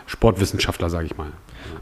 Sportwissenschaftler, 0.05 0.89
sage 0.89 1.07
ich 1.07 1.17
mal. 1.17 1.33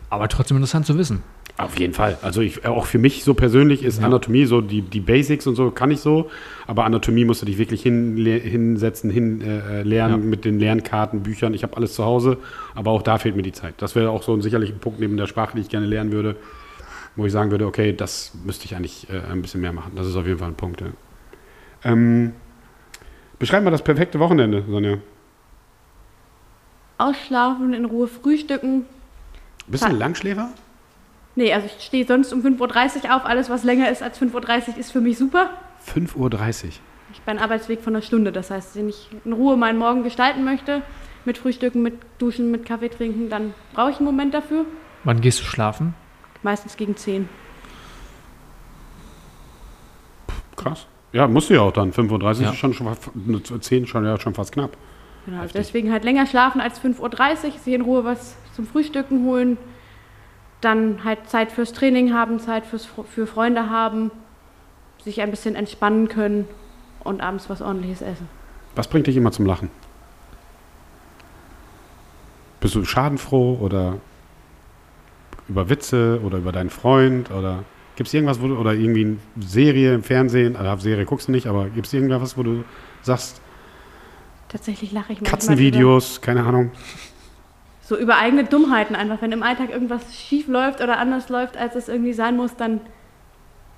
Aber 0.09 0.27
trotzdem 0.27 0.57
interessant 0.57 0.88
zu 0.88 0.97
wissen. 0.97 1.22
Auf 1.57 1.80
jeden 1.80 1.94
Fall. 1.94 2.18
Also 2.22 2.41
ich, 2.41 2.65
auch 2.65 2.86
für 2.86 2.98
mich 2.98 3.23
so 3.23 3.34
persönlich 3.34 3.82
ist 3.84 3.99
Ja. 4.02 4.07
Anatomie 4.07 4.45
so 4.45 4.60
die, 4.60 4.82
die 4.82 4.99
Basics 4.99 5.48
und 5.48 5.56
so 5.56 5.72
kann 5.72 5.90
ich 5.90 6.02
so, 6.02 6.30
aber 6.68 6.84
Anatomie 6.84 7.23
musst 7.23 7.41
du 7.41 7.45
dich 7.45 7.57
wirklich 7.57 7.82
hin, 7.82 8.18
hinsetzen, 8.18 9.10
hin 9.10 9.40
äh, 9.41 9.84
lernen 9.84 10.22
Ja. 10.23 10.30
mit 10.30 10.44
den 10.44 10.60
Lernkarten, 10.60 11.23
Büchern. 11.23 11.53
Ich 11.53 11.64
habe 11.64 11.77
alles 11.77 11.94
zu 11.94 12.03
Hause, 12.03 12.38
aber 12.73 12.91
auch 12.91 13.02
da 13.02 13.18
fehlt 13.19 13.38
mir 13.38 13.41
die 13.41 13.53
Zeit. 13.53 13.76
Das 13.77 13.95
wäre 13.95 14.10
auch 14.10 14.22
so 14.23 14.34
ein 14.34 14.41
sicherlich 14.41 14.72
ein 14.72 14.80
Punkt 14.80 14.99
neben 14.99 15.15
der 15.15 15.27
Sprache, 15.27 15.56
die 15.56 15.61
ich 15.61 15.69
gerne 15.69 15.86
lernen 15.86 16.11
würde, 16.11 16.36
wo 17.15 17.26
ich 17.26 17.32
sagen 17.32 17.52
würde, 17.52 17.68
okay, 17.68 17.94
das 17.94 18.34
müsste 18.44 18.65
ich 18.65 18.76
eigentlich 18.76 19.07
äh, 19.10 19.32
ein 19.32 19.41
bisschen 19.41 19.61
mehr 19.61 19.72
machen. 19.72 19.94
Das 19.95 20.07
ist 20.07 20.18
auf 20.18 20.27
jeden 20.27 20.40
Fall 20.40 20.49
ein 20.49 20.56
Punkt. 20.56 20.82
Ja. 20.82 20.88
Ähm, 21.86 22.34
beschreib 23.40 23.64
mal 23.64 23.72
das 23.72 23.82
perfekte 23.82 24.19
Wochenende, 24.19 24.65
Sonja. 24.69 24.98
Ausschlafen, 26.98 27.73
in 27.73 27.86
Ruhe 27.86 28.07
frühstücken. 28.07 28.86
Bist 29.68 29.84
du 29.84 29.88
ein 29.88 29.98
Langschläfer? 29.98 30.49
Nee, 31.36 31.53
also 31.53 31.68
ich 31.68 31.84
stehe 31.84 32.06
sonst 32.06 32.32
um 32.32 32.41
5.30 32.41 33.06
Uhr 33.06 33.16
auf. 33.16 33.26
Alles, 33.26 33.49
was 33.49 33.64
länger 33.64 33.90
ist 33.90 34.02
als 34.02 34.20
5.30 34.22 34.70
Uhr, 34.70 34.78
ist 34.78 34.91
für 34.91 35.02
mich 35.02 35.18
super. 35.18 35.49
5.30 35.88 36.16
Uhr. 36.18 36.30
Ich 37.12 37.22
einen 37.28 37.40
Arbeitsweg 37.40 37.82
von 37.82 37.94
einer 37.95 38.02
Stunde. 38.02 38.32
Das 38.32 38.52
heißt, 38.52 38.76
wenn 38.78 38.90
ich 38.90 39.10
in 39.26 39.34
Ruhe 39.34 39.57
meinen 39.57 39.78
Morgen 39.78 40.03
gestalten 40.03 40.44
möchte, 40.44 40.82
mit 41.26 41.38
Frühstücken, 41.38 41.82
mit 41.82 41.95
Duschen, 42.20 42.52
mit 42.52 42.66
Kaffee 42.66 42.90
trinken, 42.90 43.30
dann 43.30 43.53
brauche 43.74 43.91
ich 43.91 43.98
einen 43.98 44.06
Moment 44.06 44.34
dafür. 44.34 44.66
Wann 45.03 45.22
gehst 45.22 45.40
du 45.40 45.44
schlafen? 45.44 45.94
Meistens 46.44 46.78
gegen 46.78 46.95
10. 46.95 47.28
Krass. 50.56 50.88
Ja, 51.14 51.28
musst 51.28 51.49
du 51.49 51.53
ja 51.53 51.62
auch 51.62 51.72
dann. 51.72 51.91
5.30 51.94 52.12
Uhr 52.12 52.34
Ja. 52.44 52.49
ist 52.52 52.57
schon, 52.57 52.74
schon 52.74 52.88
fast- 52.88 53.64
10 53.64 53.88
schon, 53.88 54.06
ja, 54.06 54.20
schon 54.20 54.34
fast 54.34 54.52
knapp. 54.53 54.76
Genau, 55.26 55.38
Heftig. 55.41 55.53
deswegen 55.62 55.91
halt 55.91 56.03
länger 56.03 56.26
schlafen 56.28 56.62
als 56.62 56.80
5.30 56.80 57.45
Uhr, 57.45 57.52
sich 57.60 57.74
in 57.74 57.82
Ruhe 57.82 58.03
was 58.03 58.36
zum 58.56 58.68
Frühstücken 58.68 59.26
holen, 59.26 59.57
dann 60.61 61.03
halt 61.03 61.30
Zeit 61.30 61.52
fürs 61.52 61.73
Training 61.73 62.14
haben, 62.14 62.40
Zeit 62.40 62.65
fürs, 62.65 62.86
für 62.86 63.27
Freunde 63.27 63.69
haben, 63.69 64.11
sich 65.03 65.22
ein 65.22 65.30
bisschen 65.30 65.56
entspannen 65.56 66.07
können 66.07 66.48
und 67.03 67.22
abends 67.22 67.49
was 67.49 67.61
ordentliches 67.61 68.02
essen. 68.02 68.27
Was 68.76 68.88
bringt 68.88 69.07
dich 69.07 69.15
immer 69.15 69.32
zum 69.32 69.45
Lachen? 69.45 69.69
Bist 72.60 72.76
du 72.76 72.84
schadenfroh 72.84 73.57
oder 73.60 73.99
über 75.48 75.69
Witze 75.69 76.19
oder 76.23 76.40
über 76.40 76.52
deinen 76.52 76.72
Freund 76.72 77.30
oder 77.30 77.64
gibt 77.95 78.07
es 78.07 78.14
irgendwas, 78.14 78.41
wo 78.41 78.48
du, 78.48 78.57
oder 78.57 78.73
irgendwie 78.73 79.06
eine 79.06 79.18
Serie 79.40 79.94
im 79.94 80.03
Fernsehen, 80.03 80.56
also 80.56 80.82
Serie 80.82 81.06
guckst 81.06 81.27
du 81.27 81.32
nicht, 81.32 81.48
aber 81.48 81.69
gibt 81.69 81.86
es 81.86 81.94
irgendwas, 81.94 82.38
wo 82.38 82.44
du 82.44 82.64
sagst, 83.03 83.41
Tatsächlich 84.49 84.91
lache 84.91 85.14
ich 85.14 85.19
manchmal 85.19 85.32
Katzenvideos, 85.32 86.22
keine 86.22 86.44
Ahnung. 86.44 86.72
So 87.86 87.95
über 87.95 88.18
eigene 88.18 88.44
Dummheiten 88.44 88.95
einfach. 88.95 89.22
Wenn 89.22 89.32
im 89.32 89.44
Alltag 89.44 89.70
irgendwas 89.70 90.16
schief 90.16 90.48
läuft 90.48 90.82
oder 90.82 90.98
anders 90.98 91.30
läuft, 91.30 91.56
als 91.56 91.76
es 91.76 91.88
irgendwie 91.88 92.14
sein 92.14 92.36
muss, 92.36 92.56
dann 92.56 92.82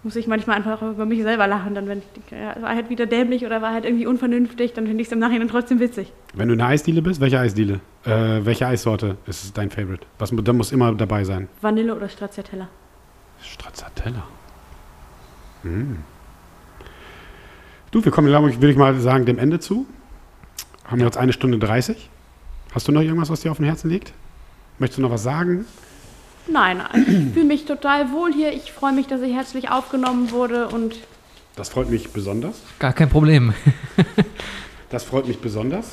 muss 0.01 0.15
ich 0.15 0.27
manchmal 0.27 0.55
einfach 0.55 0.81
über 0.81 1.05
mich 1.05 1.21
selber 1.23 1.45
lachen. 1.45 1.75
Dann, 1.75 1.89
wenn 1.89 1.97
ich 1.97 2.31
ja, 2.31 2.55
war 2.61 2.73
halt 2.73 2.89
wieder 2.89 3.05
dämlich 3.05 3.45
oder 3.45 3.61
war 3.61 3.73
halt 3.73 3.83
irgendwie 3.83 4.05
unvernünftig, 4.05 4.71
dann 4.71 4.87
finde 4.87 5.01
ich 5.01 5.07
es 5.07 5.11
im 5.11 5.19
Nachhinein 5.19 5.49
trotzdem 5.49 5.81
witzig. 5.81 6.13
Wenn 6.33 6.47
du 6.47 6.53
in 6.53 6.61
einer 6.61 6.69
Eisdiele 6.69 7.01
bist, 7.01 7.19
welche 7.19 7.37
Eisdiele? 7.37 7.81
Äh, 8.05 8.45
welche 8.45 8.65
Eissorte 8.65 9.17
ist 9.25 9.57
dein 9.57 9.69
Favorite? 9.69 10.05
Was, 10.19 10.31
da 10.33 10.53
muss 10.53 10.71
immer 10.71 10.93
dabei 10.93 11.25
sein. 11.25 11.49
Vanille 11.59 11.93
oder 11.93 12.07
Stracciatella. 12.07 12.69
Stracciatella. 13.41 14.23
Mm. 15.63 15.95
Du, 17.91 18.05
wir 18.05 18.11
kommen, 18.13 18.27
glaube 18.27 18.49
ich, 18.49 18.57
würde 18.61 18.71
ich 18.71 18.77
mal 18.77 18.95
sagen, 18.99 19.25
dem 19.25 19.37
Ende 19.37 19.59
zu. 19.59 19.85
Haben 20.85 20.99
wir 20.99 21.05
jetzt 21.05 21.17
eine 21.17 21.33
Stunde 21.33 21.59
30. 21.59 22.09
Hast 22.73 22.87
du 22.87 22.91
noch 22.91 23.01
irgendwas, 23.01 23.29
was 23.29 23.41
dir 23.41 23.51
auf 23.51 23.57
dem 23.57 23.65
Herzen 23.65 23.89
liegt? 23.89 24.13
Möchtest 24.79 24.99
du 24.99 25.01
noch 25.01 25.11
was 25.11 25.23
sagen? 25.23 25.65
Nein, 26.49 26.81
ich 26.93 27.33
fühle 27.33 27.45
mich 27.45 27.65
total 27.65 28.11
wohl 28.11 28.33
hier. 28.33 28.53
Ich 28.53 28.71
freue 28.71 28.93
mich, 28.93 29.07
dass 29.07 29.21
ich 29.21 29.33
herzlich 29.33 29.69
aufgenommen 29.69 30.31
wurde 30.31 30.67
und 30.69 30.95
Das 31.55 31.69
freut 31.69 31.89
mich 31.89 32.09
besonders. 32.09 32.61
Gar 32.79 32.93
kein 32.93 33.09
Problem. 33.09 33.53
Das 34.89 35.03
freut 35.03 35.27
mich 35.27 35.39
besonders. 35.39 35.91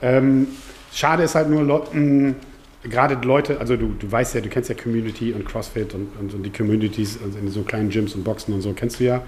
Ähm, 0.00 0.46
schade 0.92 1.24
ist 1.24 1.34
halt 1.34 1.50
nur, 1.50 1.62
Leuten, 1.64 2.36
gerade 2.84 3.18
Leute, 3.26 3.58
also 3.58 3.76
du, 3.76 3.94
du 3.98 4.10
weißt 4.10 4.36
ja, 4.36 4.40
du 4.40 4.48
kennst 4.48 4.68
ja 4.68 4.76
Community 4.76 5.32
und 5.32 5.44
CrossFit 5.44 5.94
und, 5.94 6.08
und, 6.18 6.34
und 6.34 6.42
die 6.44 6.50
Communities 6.50 7.18
also 7.24 7.38
in 7.38 7.48
so 7.50 7.62
kleinen 7.62 7.90
Gyms 7.90 8.14
und 8.14 8.22
Boxen 8.22 8.54
und 8.54 8.62
so, 8.62 8.72
kennst 8.72 9.00
du 9.00 9.04
ja. 9.04 9.22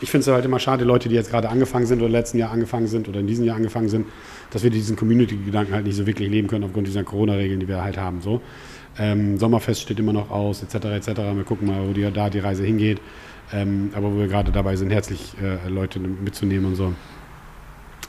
Ich 0.00 0.10
finde 0.10 0.28
es 0.28 0.34
halt 0.34 0.44
immer 0.44 0.58
schade, 0.58 0.84
Leute, 0.84 1.08
die 1.08 1.14
jetzt 1.14 1.30
gerade 1.30 1.48
angefangen 1.48 1.86
sind 1.86 2.00
oder 2.00 2.10
letzten 2.10 2.38
Jahr 2.38 2.50
angefangen 2.50 2.86
sind 2.86 3.08
oder 3.08 3.20
in 3.20 3.26
diesem 3.26 3.44
Jahr 3.44 3.56
angefangen 3.56 3.88
sind, 3.88 4.06
dass 4.50 4.62
wir 4.62 4.70
diesen 4.70 4.96
Community-Gedanken 4.96 5.72
halt 5.72 5.86
nicht 5.86 5.96
so 5.96 6.06
wirklich 6.06 6.28
leben 6.28 6.48
können 6.48 6.64
aufgrund 6.64 6.86
dieser 6.86 7.04
Corona-Regeln, 7.04 7.60
die 7.60 7.68
wir 7.68 7.82
halt 7.82 7.96
haben. 7.96 8.20
So. 8.20 8.40
Ähm, 8.98 9.38
Sommerfest 9.38 9.82
steht 9.82 9.98
immer 9.98 10.12
noch 10.12 10.30
aus, 10.30 10.62
etc. 10.62 10.86
etc. 10.86 11.08
Wir 11.34 11.44
gucken 11.44 11.68
mal, 11.68 11.88
wo 11.88 11.92
die, 11.92 12.10
da 12.12 12.30
die 12.30 12.38
Reise 12.38 12.64
hingeht. 12.64 13.00
Ähm, 13.52 13.90
aber 13.94 14.12
wo 14.12 14.18
wir 14.18 14.28
gerade 14.28 14.52
dabei 14.52 14.76
sind, 14.76 14.90
herzlich 14.90 15.34
äh, 15.42 15.68
Leute 15.68 15.98
mitzunehmen 15.98 16.66
und 16.66 16.76
so. 16.76 16.92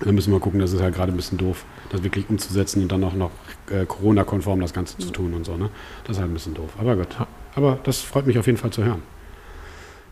Dann 0.03 0.15
müssen 0.15 0.31
wir 0.33 0.39
gucken, 0.39 0.59
das 0.59 0.73
ist 0.73 0.81
halt 0.81 0.95
gerade 0.95 1.11
ein 1.11 1.15
bisschen 1.15 1.37
doof, 1.37 1.65
das 1.89 2.03
wirklich 2.03 2.29
umzusetzen 2.29 2.81
und 2.81 2.91
dann 2.91 3.03
auch 3.03 3.13
noch 3.13 3.31
äh, 3.71 3.85
Corona-konform 3.85 4.59
das 4.59 4.73
Ganze 4.73 4.97
zu 4.97 5.11
tun 5.11 5.33
und 5.33 5.45
so. 5.45 5.55
Ne? 5.55 5.69
Das 6.03 6.17
ist 6.17 6.21
halt 6.21 6.31
ein 6.31 6.33
bisschen 6.33 6.53
doof. 6.53 6.69
Aber 6.77 6.95
gut. 6.95 7.07
Aber 7.55 7.79
das 7.83 8.01
freut 8.01 8.27
mich 8.27 8.37
auf 8.37 8.45
jeden 8.45 8.57
Fall 8.57 8.71
zu 8.71 8.83
hören. 8.83 9.01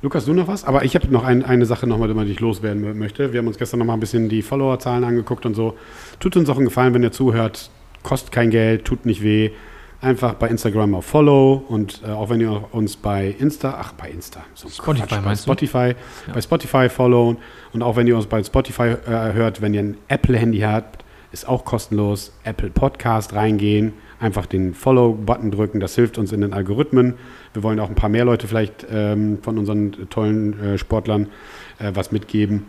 Lukas, 0.04 0.26
du 0.26 0.34
noch 0.34 0.50
was? 0.50 0.66
Aber 0.66 0.84
ich 0.84 0.96
habe 0.96 1.08
noch 1.08 1.24
ein, 1.24 1.46
eine 1.46 1.66
Sache 1.66 1.88
nochmal, 1.88 2.14
die 2.26 2.32
ich 2.34 2.42
loswerden 2.42 3.00
möchte. 3.00 3.32
Wir 3.32 3.40
haben 3.40 3.48
uns 3.48 3.58
gestern 3.58 3.80
nochmal 3.80 3.96
ein 3.96 4.02
bisschen 4.02 4.28
die 4.28 4.42
Followerzahlen 4.42 5.06
angeguckt 5.06 5.46
und 5.46 5.54
so. 5.54 5.78
Tut 6.20 6.36
uns 6.36 6.50
auch 6.50 6.58
einen 6.58 6.66
Gefallen, 6.66 6.94
wenn 6.94 7.04
ihr 7.04 7.14
zuhört. 7.14 7.70
Kostet 8.04 8.34
kein 8.34 8.50
Geld, 8.50 8.84
tut 8.84 9.06
nicht 9.06 9.24
weh. 9.24 9.52
Einfach 10.02 10.34
bei 10.34 10.50
Instagram 10.50 10.94
auf 10.96 11.06
Follow 11.06 11.64
und 11.70 12.02
äh, 12.06 12.12
auch 12.12 12.30
wenn 12.30 12.42
ihr 12.42 12.66
uns 12.74 12.98
bei 12.98 13.34
Insta, 13.40 13.78
ach 13.80 13.94
bei 13.94 14.10
Insta, 14.10 14.42
so 14.54 14.68
Spotify 14.68 15.08
Quatsch, 15.08 15.24
bei? 15.24 15.36
Spotify, 15.38 15.96
bei 16.34 16.42
Spotify 16.42 16.90
followen 16.90 17.38
und 17.72 17.82
auch 17.82 17.96
wenn 17.96 18.06
ihr 18.06 18.18
uns 18.18 18.26
bei 18.26 18.44
Spotify 18.44 18.96
äh, 19.08 19.32
hört, 19.32 19.62
wenn 19.62 19.74
ihr 19.74 19.80
ein 19.80 19.98
Apple-Handy 20.10 20.60
habt, 20.60 21.06
ist 21.32 21.48
auch 21.48 21.64
kostenlos. 21.64 22.34
Apple 22.44 22.70
Podcast 22.72 23.32
reingehen, 23.32 23.94
einfach 24.20 24.46
den 24.46 24.74
Follow-Button 24.74 25.52
drücken, 25.52 25.80
das 25.80 25.96
hilft 25.96 26.18
uns 26.18 26.32
in 26.32 26.42
den 26.42 26.54
Algorithmen. 26.54 27.16
Wir 27.54 27.64
wollen 27.64 27.80
auch 27.80 27.90
ein 27.90 27.96
paar 27.96 28.10
mehr 28.10 28.26
Leute 28.26 28.48
vielleicht 28.48 28.86
ähm, 28.90 29.40
von 29.42 29.58
unseren 29.58 30.10
tollen 30.10 30.60
äh, 30.60 30.78
Sportlern 30.78 31.28
äh, 31.80 31.92
was 31.94 32.12
mitgeben 32.12 32.66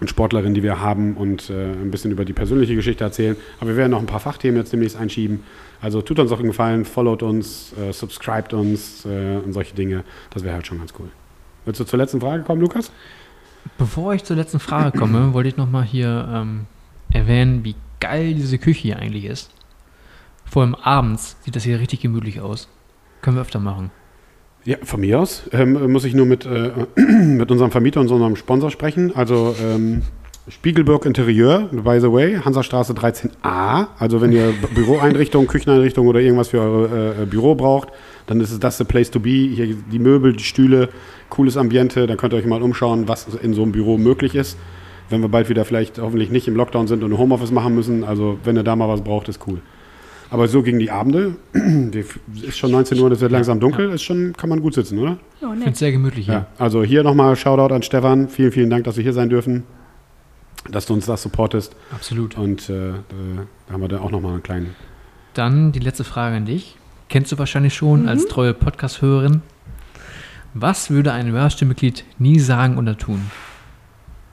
und 0.00 0.10
Sportlerinnen, 0.10 0.54
die 0.54 0.62
wir 0.62 0.80
haben 0.80 1.14
und 1.14 1.48
äh, 1.48 1.72
ein 1.72 1.90
bisschen 1.90 2.10
über 2.10 2.24
die 2.24 2.32
persönliche 2.32 2.74
Geschichte 2.74 3.02
erzählen. 3.04 3.36
Aber 3.60 3.70
wir 3.70 3.76
werden 3.76 3.92
noch 3.92 4.00
ein 4.00 4.06
paar 4.06 4.20
Fachthemen 4.20 4.56
jetzt 4.58 4.72
demnächst 4.72 4.96
einschieben. 4.96 5.42
Also 5.80 6.02
tut 6.02 6.18
uns 6.18 6.32
auch 6.32 6.38
einen 6.38 6.48
Gefallen, 6.48 6.84
followt 6.84 7.22
uns, 7.22 7.72
äh, 7.78 7.92
subscribt 7.92 8.52
uns 8.52 9.06
äh, 9.06 9.36
und 9.36 9.52
solche 9.52 9.74
Dinge. 9.74 10.04
Das 10.30 10.44
wäre 10.44 10.54
halt 10.54 10.66
schon 10.66 10.78
ganz 10.78 10.92
cool. 10.98 11.08
Willst 11.64 11.80
du 11.80 11.84
zur 11.84 11.98
letzten 11.98 12.20
Frage 12.20 12.42
kommen, 12.42 12.60
Lukas? 12.60 12.92
Bevor 13.78 14.14
ich 14.14 14.24
zur 14.24 14.36
letzten 14.36 14.60
Frage 14.60 14.96
komme, 14.96 15.32
wollte 15.32 15.48
ich 15.48 15.56
nochmal 15.56 15.82
hier 15.82 16.28
ähm, 16.32 16.66
erwähnen, 17.10 17.64
wie 17.64 17.74
geil 18.00 18.34
diese 18.34 18.58
Küche 18.58 18.82
hier 18.82 18.98
eigentlich 18.98 19.24
ist. 19.24 19.50
Vor 20.50 20.62
allem 20.62 20.74
abends 20.74 21.36
sieht 21.42 21.56
das 21.56 21.64
hier 21.64 21.80
richtig 21.80 22.00
gemütlich 22.00 22.40
aus. 22.40 22.68
Können 23.20 23.36
wir 23.36 23.42
öfter 23.42 23.60
machen. 23.60 23.90
Ja, 24.64 24.78
von 24.82 25.00
mir 25.00 25.20
aus 25.20 25.44
ähm, 25.52 25.92
muss 25.92 26.04
ich 26.04 26.14
nur 26.14 26.26
mit, 26.26 26.44
äh, 26.44 26.72
mit 27.00 27.50
unserem 27.50 27.70
Vermieter 27.70 28.00
und 28.00 28.10
unserem 28.10 28.34
Sponsor 28.34 28.70
sprechen. 28.70 29.14
Also 29.14 29.54
ähm, 29.62 30.02
Spiegelburg 30.48 31.06
Interieur, 31.06 31.68
by 31.72 32.00
the 32.00 32.12
way, 32.12 32.36
Hansastraße 32.36 32.92
13a. 32.92 33.88
Also 33.98 34.20
wenn 34.20 34.30
ihr 34.30 34.54
Büroeinrichtungen, 34.74 35.48
Kücheneinrichtungen 35.48 36.08
oder 36.08 36.20
irgendwas 36.20 36.48
für 36.48 36.60
eure 36.60 37.22
äh, 37.22 37.26
Büro 37.26 37.56
braucht, 37.56 37.88
dann 38.26 38.40
ist 38.40 38.52
es 38.52 38.60
das 38.60 38.78
the 38.78 38.84
place 38.84 39.10
to 39.10 39.18
be. 39.18 39.30
Hier 39.30 39.74
die 39.74 39.98
Möbel, 39.98 40.34
die 40.34 40.44
Stühle, 40.44 40.88
cooles 41.30 41.56
Ambiente. 41.56 42.06
Dann 42.06 42.16
könnt 42.16 42.32
ihr 42.32 42.36
euch 42.36 42.46
mal 42.46 42.62
umschauen, 42.62 43.08
was 43.08 43.26
in 43.42 43.54
so 43.54 43.62
einem 43.62 43.72
Büro 43.72 43.98
möglich 43.98 44.34
ist. 44.34 44.56
Wenn 45.10 45.20
wir 45.20 45.28
bald 45.28 45.48
wieder 45.48 45.64
vielleicht 45.64 45.98
hoffentlich 45.98 46.30
nicht 46.30 46.46
im 46.48 46.56
Lockdown 46.56 46.86
sind 46.86 47.02
und 47.02 47.12
ein 47.12 47.18
Homeoffice 47.18 47.50
machen 47.50 47.74
müssen. 47.74 48.04
Also 48.04 48.38
wenn 48.44 48.56
ihr 48.56 48.64
da 48.64 48.76
mal 48.76 48.88
was 48.88 49.02
braucht, 49.02 49.28
ist 49.28 49.40
cool. 49.48 49.60
Aber 50.30 50.48
so 50.48 50.62
gegen 50.62 50.78
die 50.78 50.90
Abende, 50.90 51.36
die 51.54 52.04
ist 52.42 52.58
schon 52.58 52.72
19 52.72 52.98
Uhr, 52.98 53.10
es 53.12 53.20
wird 53.20 53.32
langsam 53.32 53.60
dunkel, 53.60 53.90
ist 53.90 54.02
schon, 54.02 54.32
kann 54.32 54.48
man 54.50 54.60
gut 54.60 54.74
sitzen, 54.74 54.98
oder? 54.98 55.18
Ja, 55.40 55.52
Ich 55.54 55.62
finde 55.62 55.78
sehr 55.78 55.92
gemütlich 55.92 56.26
hier. 56.26 56.34
Ja, 56.34 56.46
also 56.58 56.82
hier 56.82 57.02
nochmal 57.04 57.36
Shoutout 57.36 57.72
an 57.74 57.82
Stefan. 57.82 58.28
Vielen, 58.28 58.52
vielen 58.52 58.70
Dank, 58.70 58.84
dass 58.84 58.96
wir 58.96 59.02
hier 59.04 59.12
sein 59.12 59.28
dürfen, 59.28 59.62
dass 60.70 60.86
du 60.86 60.94
uns 60.94 61.06
das 61.06 61.22
supportest. 61.22 61.76
Absolut. 61.92 62.36
Und 62.36 62.68
äh, 62.68 62.92
da 63.66 63.72
haben 63.72 63.80
wir 63.80 63.88
dann 63.88 64.00
auch 64.00 64.10
nochmal 64.10 64.32
einen 64.32 64.42
kleinen. 64.42 64.74
Dann 65.34 65.72
die 65.72 65.78
letzte 65.80 66.02
Frage 66.04 66.36
an 66.36 66.44
dich. 66.46 66.76
Kennst 67.08 67.30
du 67.30 67.38
wahrscheinlich 67.38 67.74
schon 67.74 68.08
als 68.08 68.26
treue 68.26 68.52
Podcast-Hörerin. 68.52 69.42
Was 70.54 70.90
würde 70.90 71.12
ein 71.12 71.30
Hörstimmmitglied 71.30 72.04
nie 72.18 72.38
sagen 72.40 72.78
oder 72.78 72.96
tun? 72.98 73.30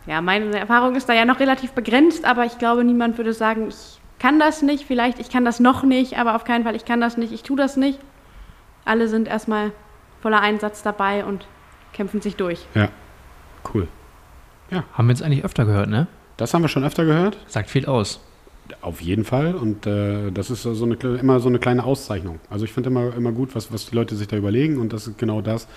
Ja, 0.08 0.22
meine 0.22 0.58
Erfahrung 0.58 0.96
ist 0.96 1.08
da 1.08 1.14
ja 1.14 1.26
noch 1.26 1.40
relativ 1.40 1.72
begrenzt, 1.74 2.26
aber 2.26 2.46
ich 2.46 2.58
glaube, 2.58 2.84
niemand 2.84 3.18
würde 3.18 3.34
sagen, 3.34 3.68
ich 3.70 4.00
kann 4.24 4.40
das 4.40 4.62
nicht, 4.62 4.86
vielleicht 4.86 5.20
ich 5.20 5.30
kann 5.30 5.44
das 5.44 5.60
noch 5.60 5.84
nicht, 5.84 6.18
aber 6.18 6.38
auf 6.38 6.46
keinen 6.46 6.64
Fall, 6.64 6.78
ich 6.78 6.86
kann 6.86 7.02
das 7.02 7.18
nicht, 7.18 7.34
ich 7.34 7.44
tue 7.44 7.58
das 7.58 7.76
nicht. 7.76 8.00
Alle 8.86 9.10
sind 9.10 9.28
erstmal 9.28 9.74
voller 10.22 10.40
Einsatz 10.40 10.82
dabei 10.82 11.26
und 11.26 11.46
kämpfen 11.92 12.22
sich 12.22 12.38
durch. 12.38 12.66
Ja, 12.74 12.88
cool. 13.74 13.90
Haben 14.94 15.08
wir 15.08 15.12
jetzt 15.12 15.24
eigentlich 15.24 15.44
öfter 15.44 15.66
gehört, 15.66 15.90
ne? 15.90 16.08
Das 16.38 16.54
haben 16.54 16.62
wir 16.62 16.70
schon 16.70 16.86
öfter 16.86 17.04
gehört. 17.04 17.38
Sagt 17.48 17.70
viel 17.70 17.86
aus. 17.86 18.22
Auf 18.80 19.02
jeden 19.02 19.26
Fall. 19.26 19.56
Und 19.56 19.86
äh, 19.86 20.32
das 20.32 20.50
ist 20.50 20.64
so 20.64 20.86
eine, 20.86 20.96
immer 21.20 21.42
so 21.42 21.50
eine 21.50 21.60
kleine 21.60 21.84
Auszeichnung. 21.84 22.40
Also 22.50 22.64
ich 22.64 22.72
finde 22.72 22.92
immer, 22.92 23.14
immer 23.14 23.34
gut, 23.34 23.54
was, 23.56 23.74
was 23.74 23.88
die 23.88 23.96
Leute 23.96 24.16
sich 24.16 24.30
da 24.30 24.38
überlegen. 24.38 24.78
Und 24.78 24.94
das 24.94 25.06
ist 25.06 25.18
genau 25.18 25.42
das, 25.42 25.68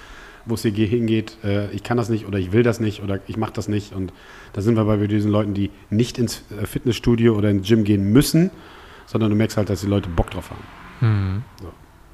wo 0.46 0.54
es 0.54 0.62
hier 0.62 0.70
ge- 0.70 0.86
hingeht. 0.86 1.36
Äh, 1.44 1.70
ich 1.72 1.82
kann 1.82 1.96
das 1.96 2.08
nicht 2.08 2.26
oder 2.26 2.38
ich 2.38 2.52
will 2.52 2.62
das 2.62 2.80
nicht 2.80 3.02
oder 3.02 3.20
ich 3.26 3.36
mache 3.36 3.52
das 3.52 3.68
nicht. 3.68 3.92
Und 3.92 4.12
da 4.52 4.60
sind 4.62 4.76
wir 4.76 4.84
bei 4.84 4.96
diesen 5.06 5.30
Leuten, 5.30 5.52
die 5.54 5.70
nicht 5.90 6.18
ins 6.18 6.42
äh, 6.60 6.66
Fitnessstudio 6.66 7.34
oder 7.36 7.50
ins 7.50 7.66
Gym 7.68 7.84
gehen 7.84 8.12
müssen, 8.12 8.50
sondern 9.06 9.30
du 9.30 9.36
merkst 9.36 9.56
halt, 9.56 9.68
dass 9.70 9.80
die 9.82 9.86
Leute 9.88 10.08
Bock 10.08 10.30
drauf 10.30 10.50
haben. 10.50 10.64
Mhm. 11.06 11.42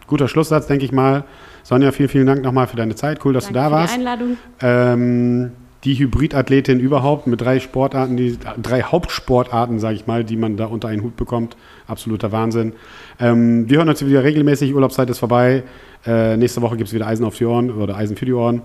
Guter 0.09 0.29
Schlusssatz, 0.29 0.67
denke 0.67 0.85
ich 0.85 0.93
mal. 0.93 1.25
Sonja, 1.63 1.93
vielen, 1.93 2.09
vielen 2.09 2.27
Dank 2.27 2.43
nochmal 2.43 2.67
für 2.67 2.77
deine 2.77 2.95
Zeit. 2.95 3.25
Cool, 3.25 3.33
dass 3.33 3.45
Danke 3.45 3.55
du 3.55 3.61
da 3.61 3.67
für 3.69 3.73
warst. 3.75 3.95
die 3.95 3.99
Einladung. 4.01 4.37
Ähm, 4.61 5.53
die 5.85 5.95
Hybridathletin 5.99 6.79
überhaupt 6.81 7.27
mit 7.27 7.41
drei 7.41 7.59
Sportarten, 7.61 8.17
die 8.17 8.39
drei 8.61 8.83
Hauptsportarten, 8.83 9.79
sage 9.81 9.95
ich 9.97 10.07
mal, 10.07 10.23
die 10.23 10.37
man 10.37 10.57
da 10.57 10.67
unter 10.67 10.89
einen 10.89 11.03
Hut 11.03 11.17
bekommt. 11.17 11.57
Absoluter 11.89 12.31
Wahnsinn. 12.31 12.73
Ähm, 13.19 13.69
wir 13.69 13.79
hören 13.79 13.89
uns 13.89 14.05
wieder 14.05 14.23
regelmäßig. 14.23 14.75
Urlaubszeit 14.75 15.09
ist 15.11 15.19
vorbei. 15.19 15.63
Äh, 16.05 16.37
nächste 16.37 16.63
Woche 16.63 16.77
gibt 16.77 16.89
es 16.89 16.95
wieder 16.95 17.07
Eisen 17.07 17.25
auf 17.25 17.37
die 17.37 17.45
Ohren 17.45 17.71
oder 17.71 17.97
Eisen 17.97 18.17
für 18.17 18.27
die 18.27 18.33
Ohren. 18.33 18.63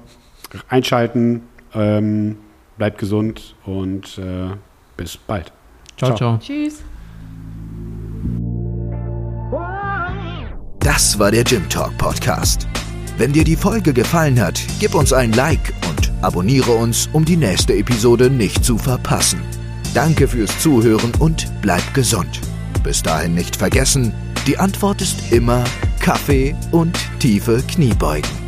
Einschalten. 0.69 1.43
Ähm, 1.73 2.37
bleibt 2.77 2.97
gesund 2.97 3.55
und 3.65 4.17
äh, 4.17 4.55
bis 4.95 5.17
bald. 5.17 5.51
Ciao, 5.97 6.15
Ciao. 6.15 6.17
ciao. 6.17 6.37
Tschüss. 6.37 6.83
Das 10.79 11.19
war 11.19 11.31
der 11.31 11.43
Gym 11.43 11.67
Talk 11.69 11.97
Podcast. 11.97 12.67
Wenn 13.17 13.33
dir 13.33 13.43
die 13.43 13.55
Folge 13.55 13.93
gefallen 13.93 14.39
hat, 14.39 14.61
gib 14.79 14.93
uns 14.95 15.11
ein 15.11 15.33
Like 15.33 15.73
und 15.89 16.11
abonniere 16.21 16.71
uns, 16.71 17.09
um 17.13 17.25
die 17.25 17.35
nächste 17.35 17.73
Episode 17.73 18.29
nicht 18.29 18.63
zu 18.63 18.77
verpassen. 18.77 19.41
Danke 19.93 20.27
fürs 20.27 20.57
Zuhören 20.59 21.11
und 21.19 21.51
bleib 21.61 21.93
gesund. 21.93 22.39
Bis 22.83 23.01
dahin 23.01 23.33
nicht 23.33 23.55
vergessen, 23.55 24.13
die 24.47 24.57
Antwort 24.57 25.01
ist 25.01 25.33
immer 25.33 25.65
Kaffee 25.99 26.55
und 26.71 26.97
tiefe 27.19 27.61
Kniebeugen. 27.67 28.46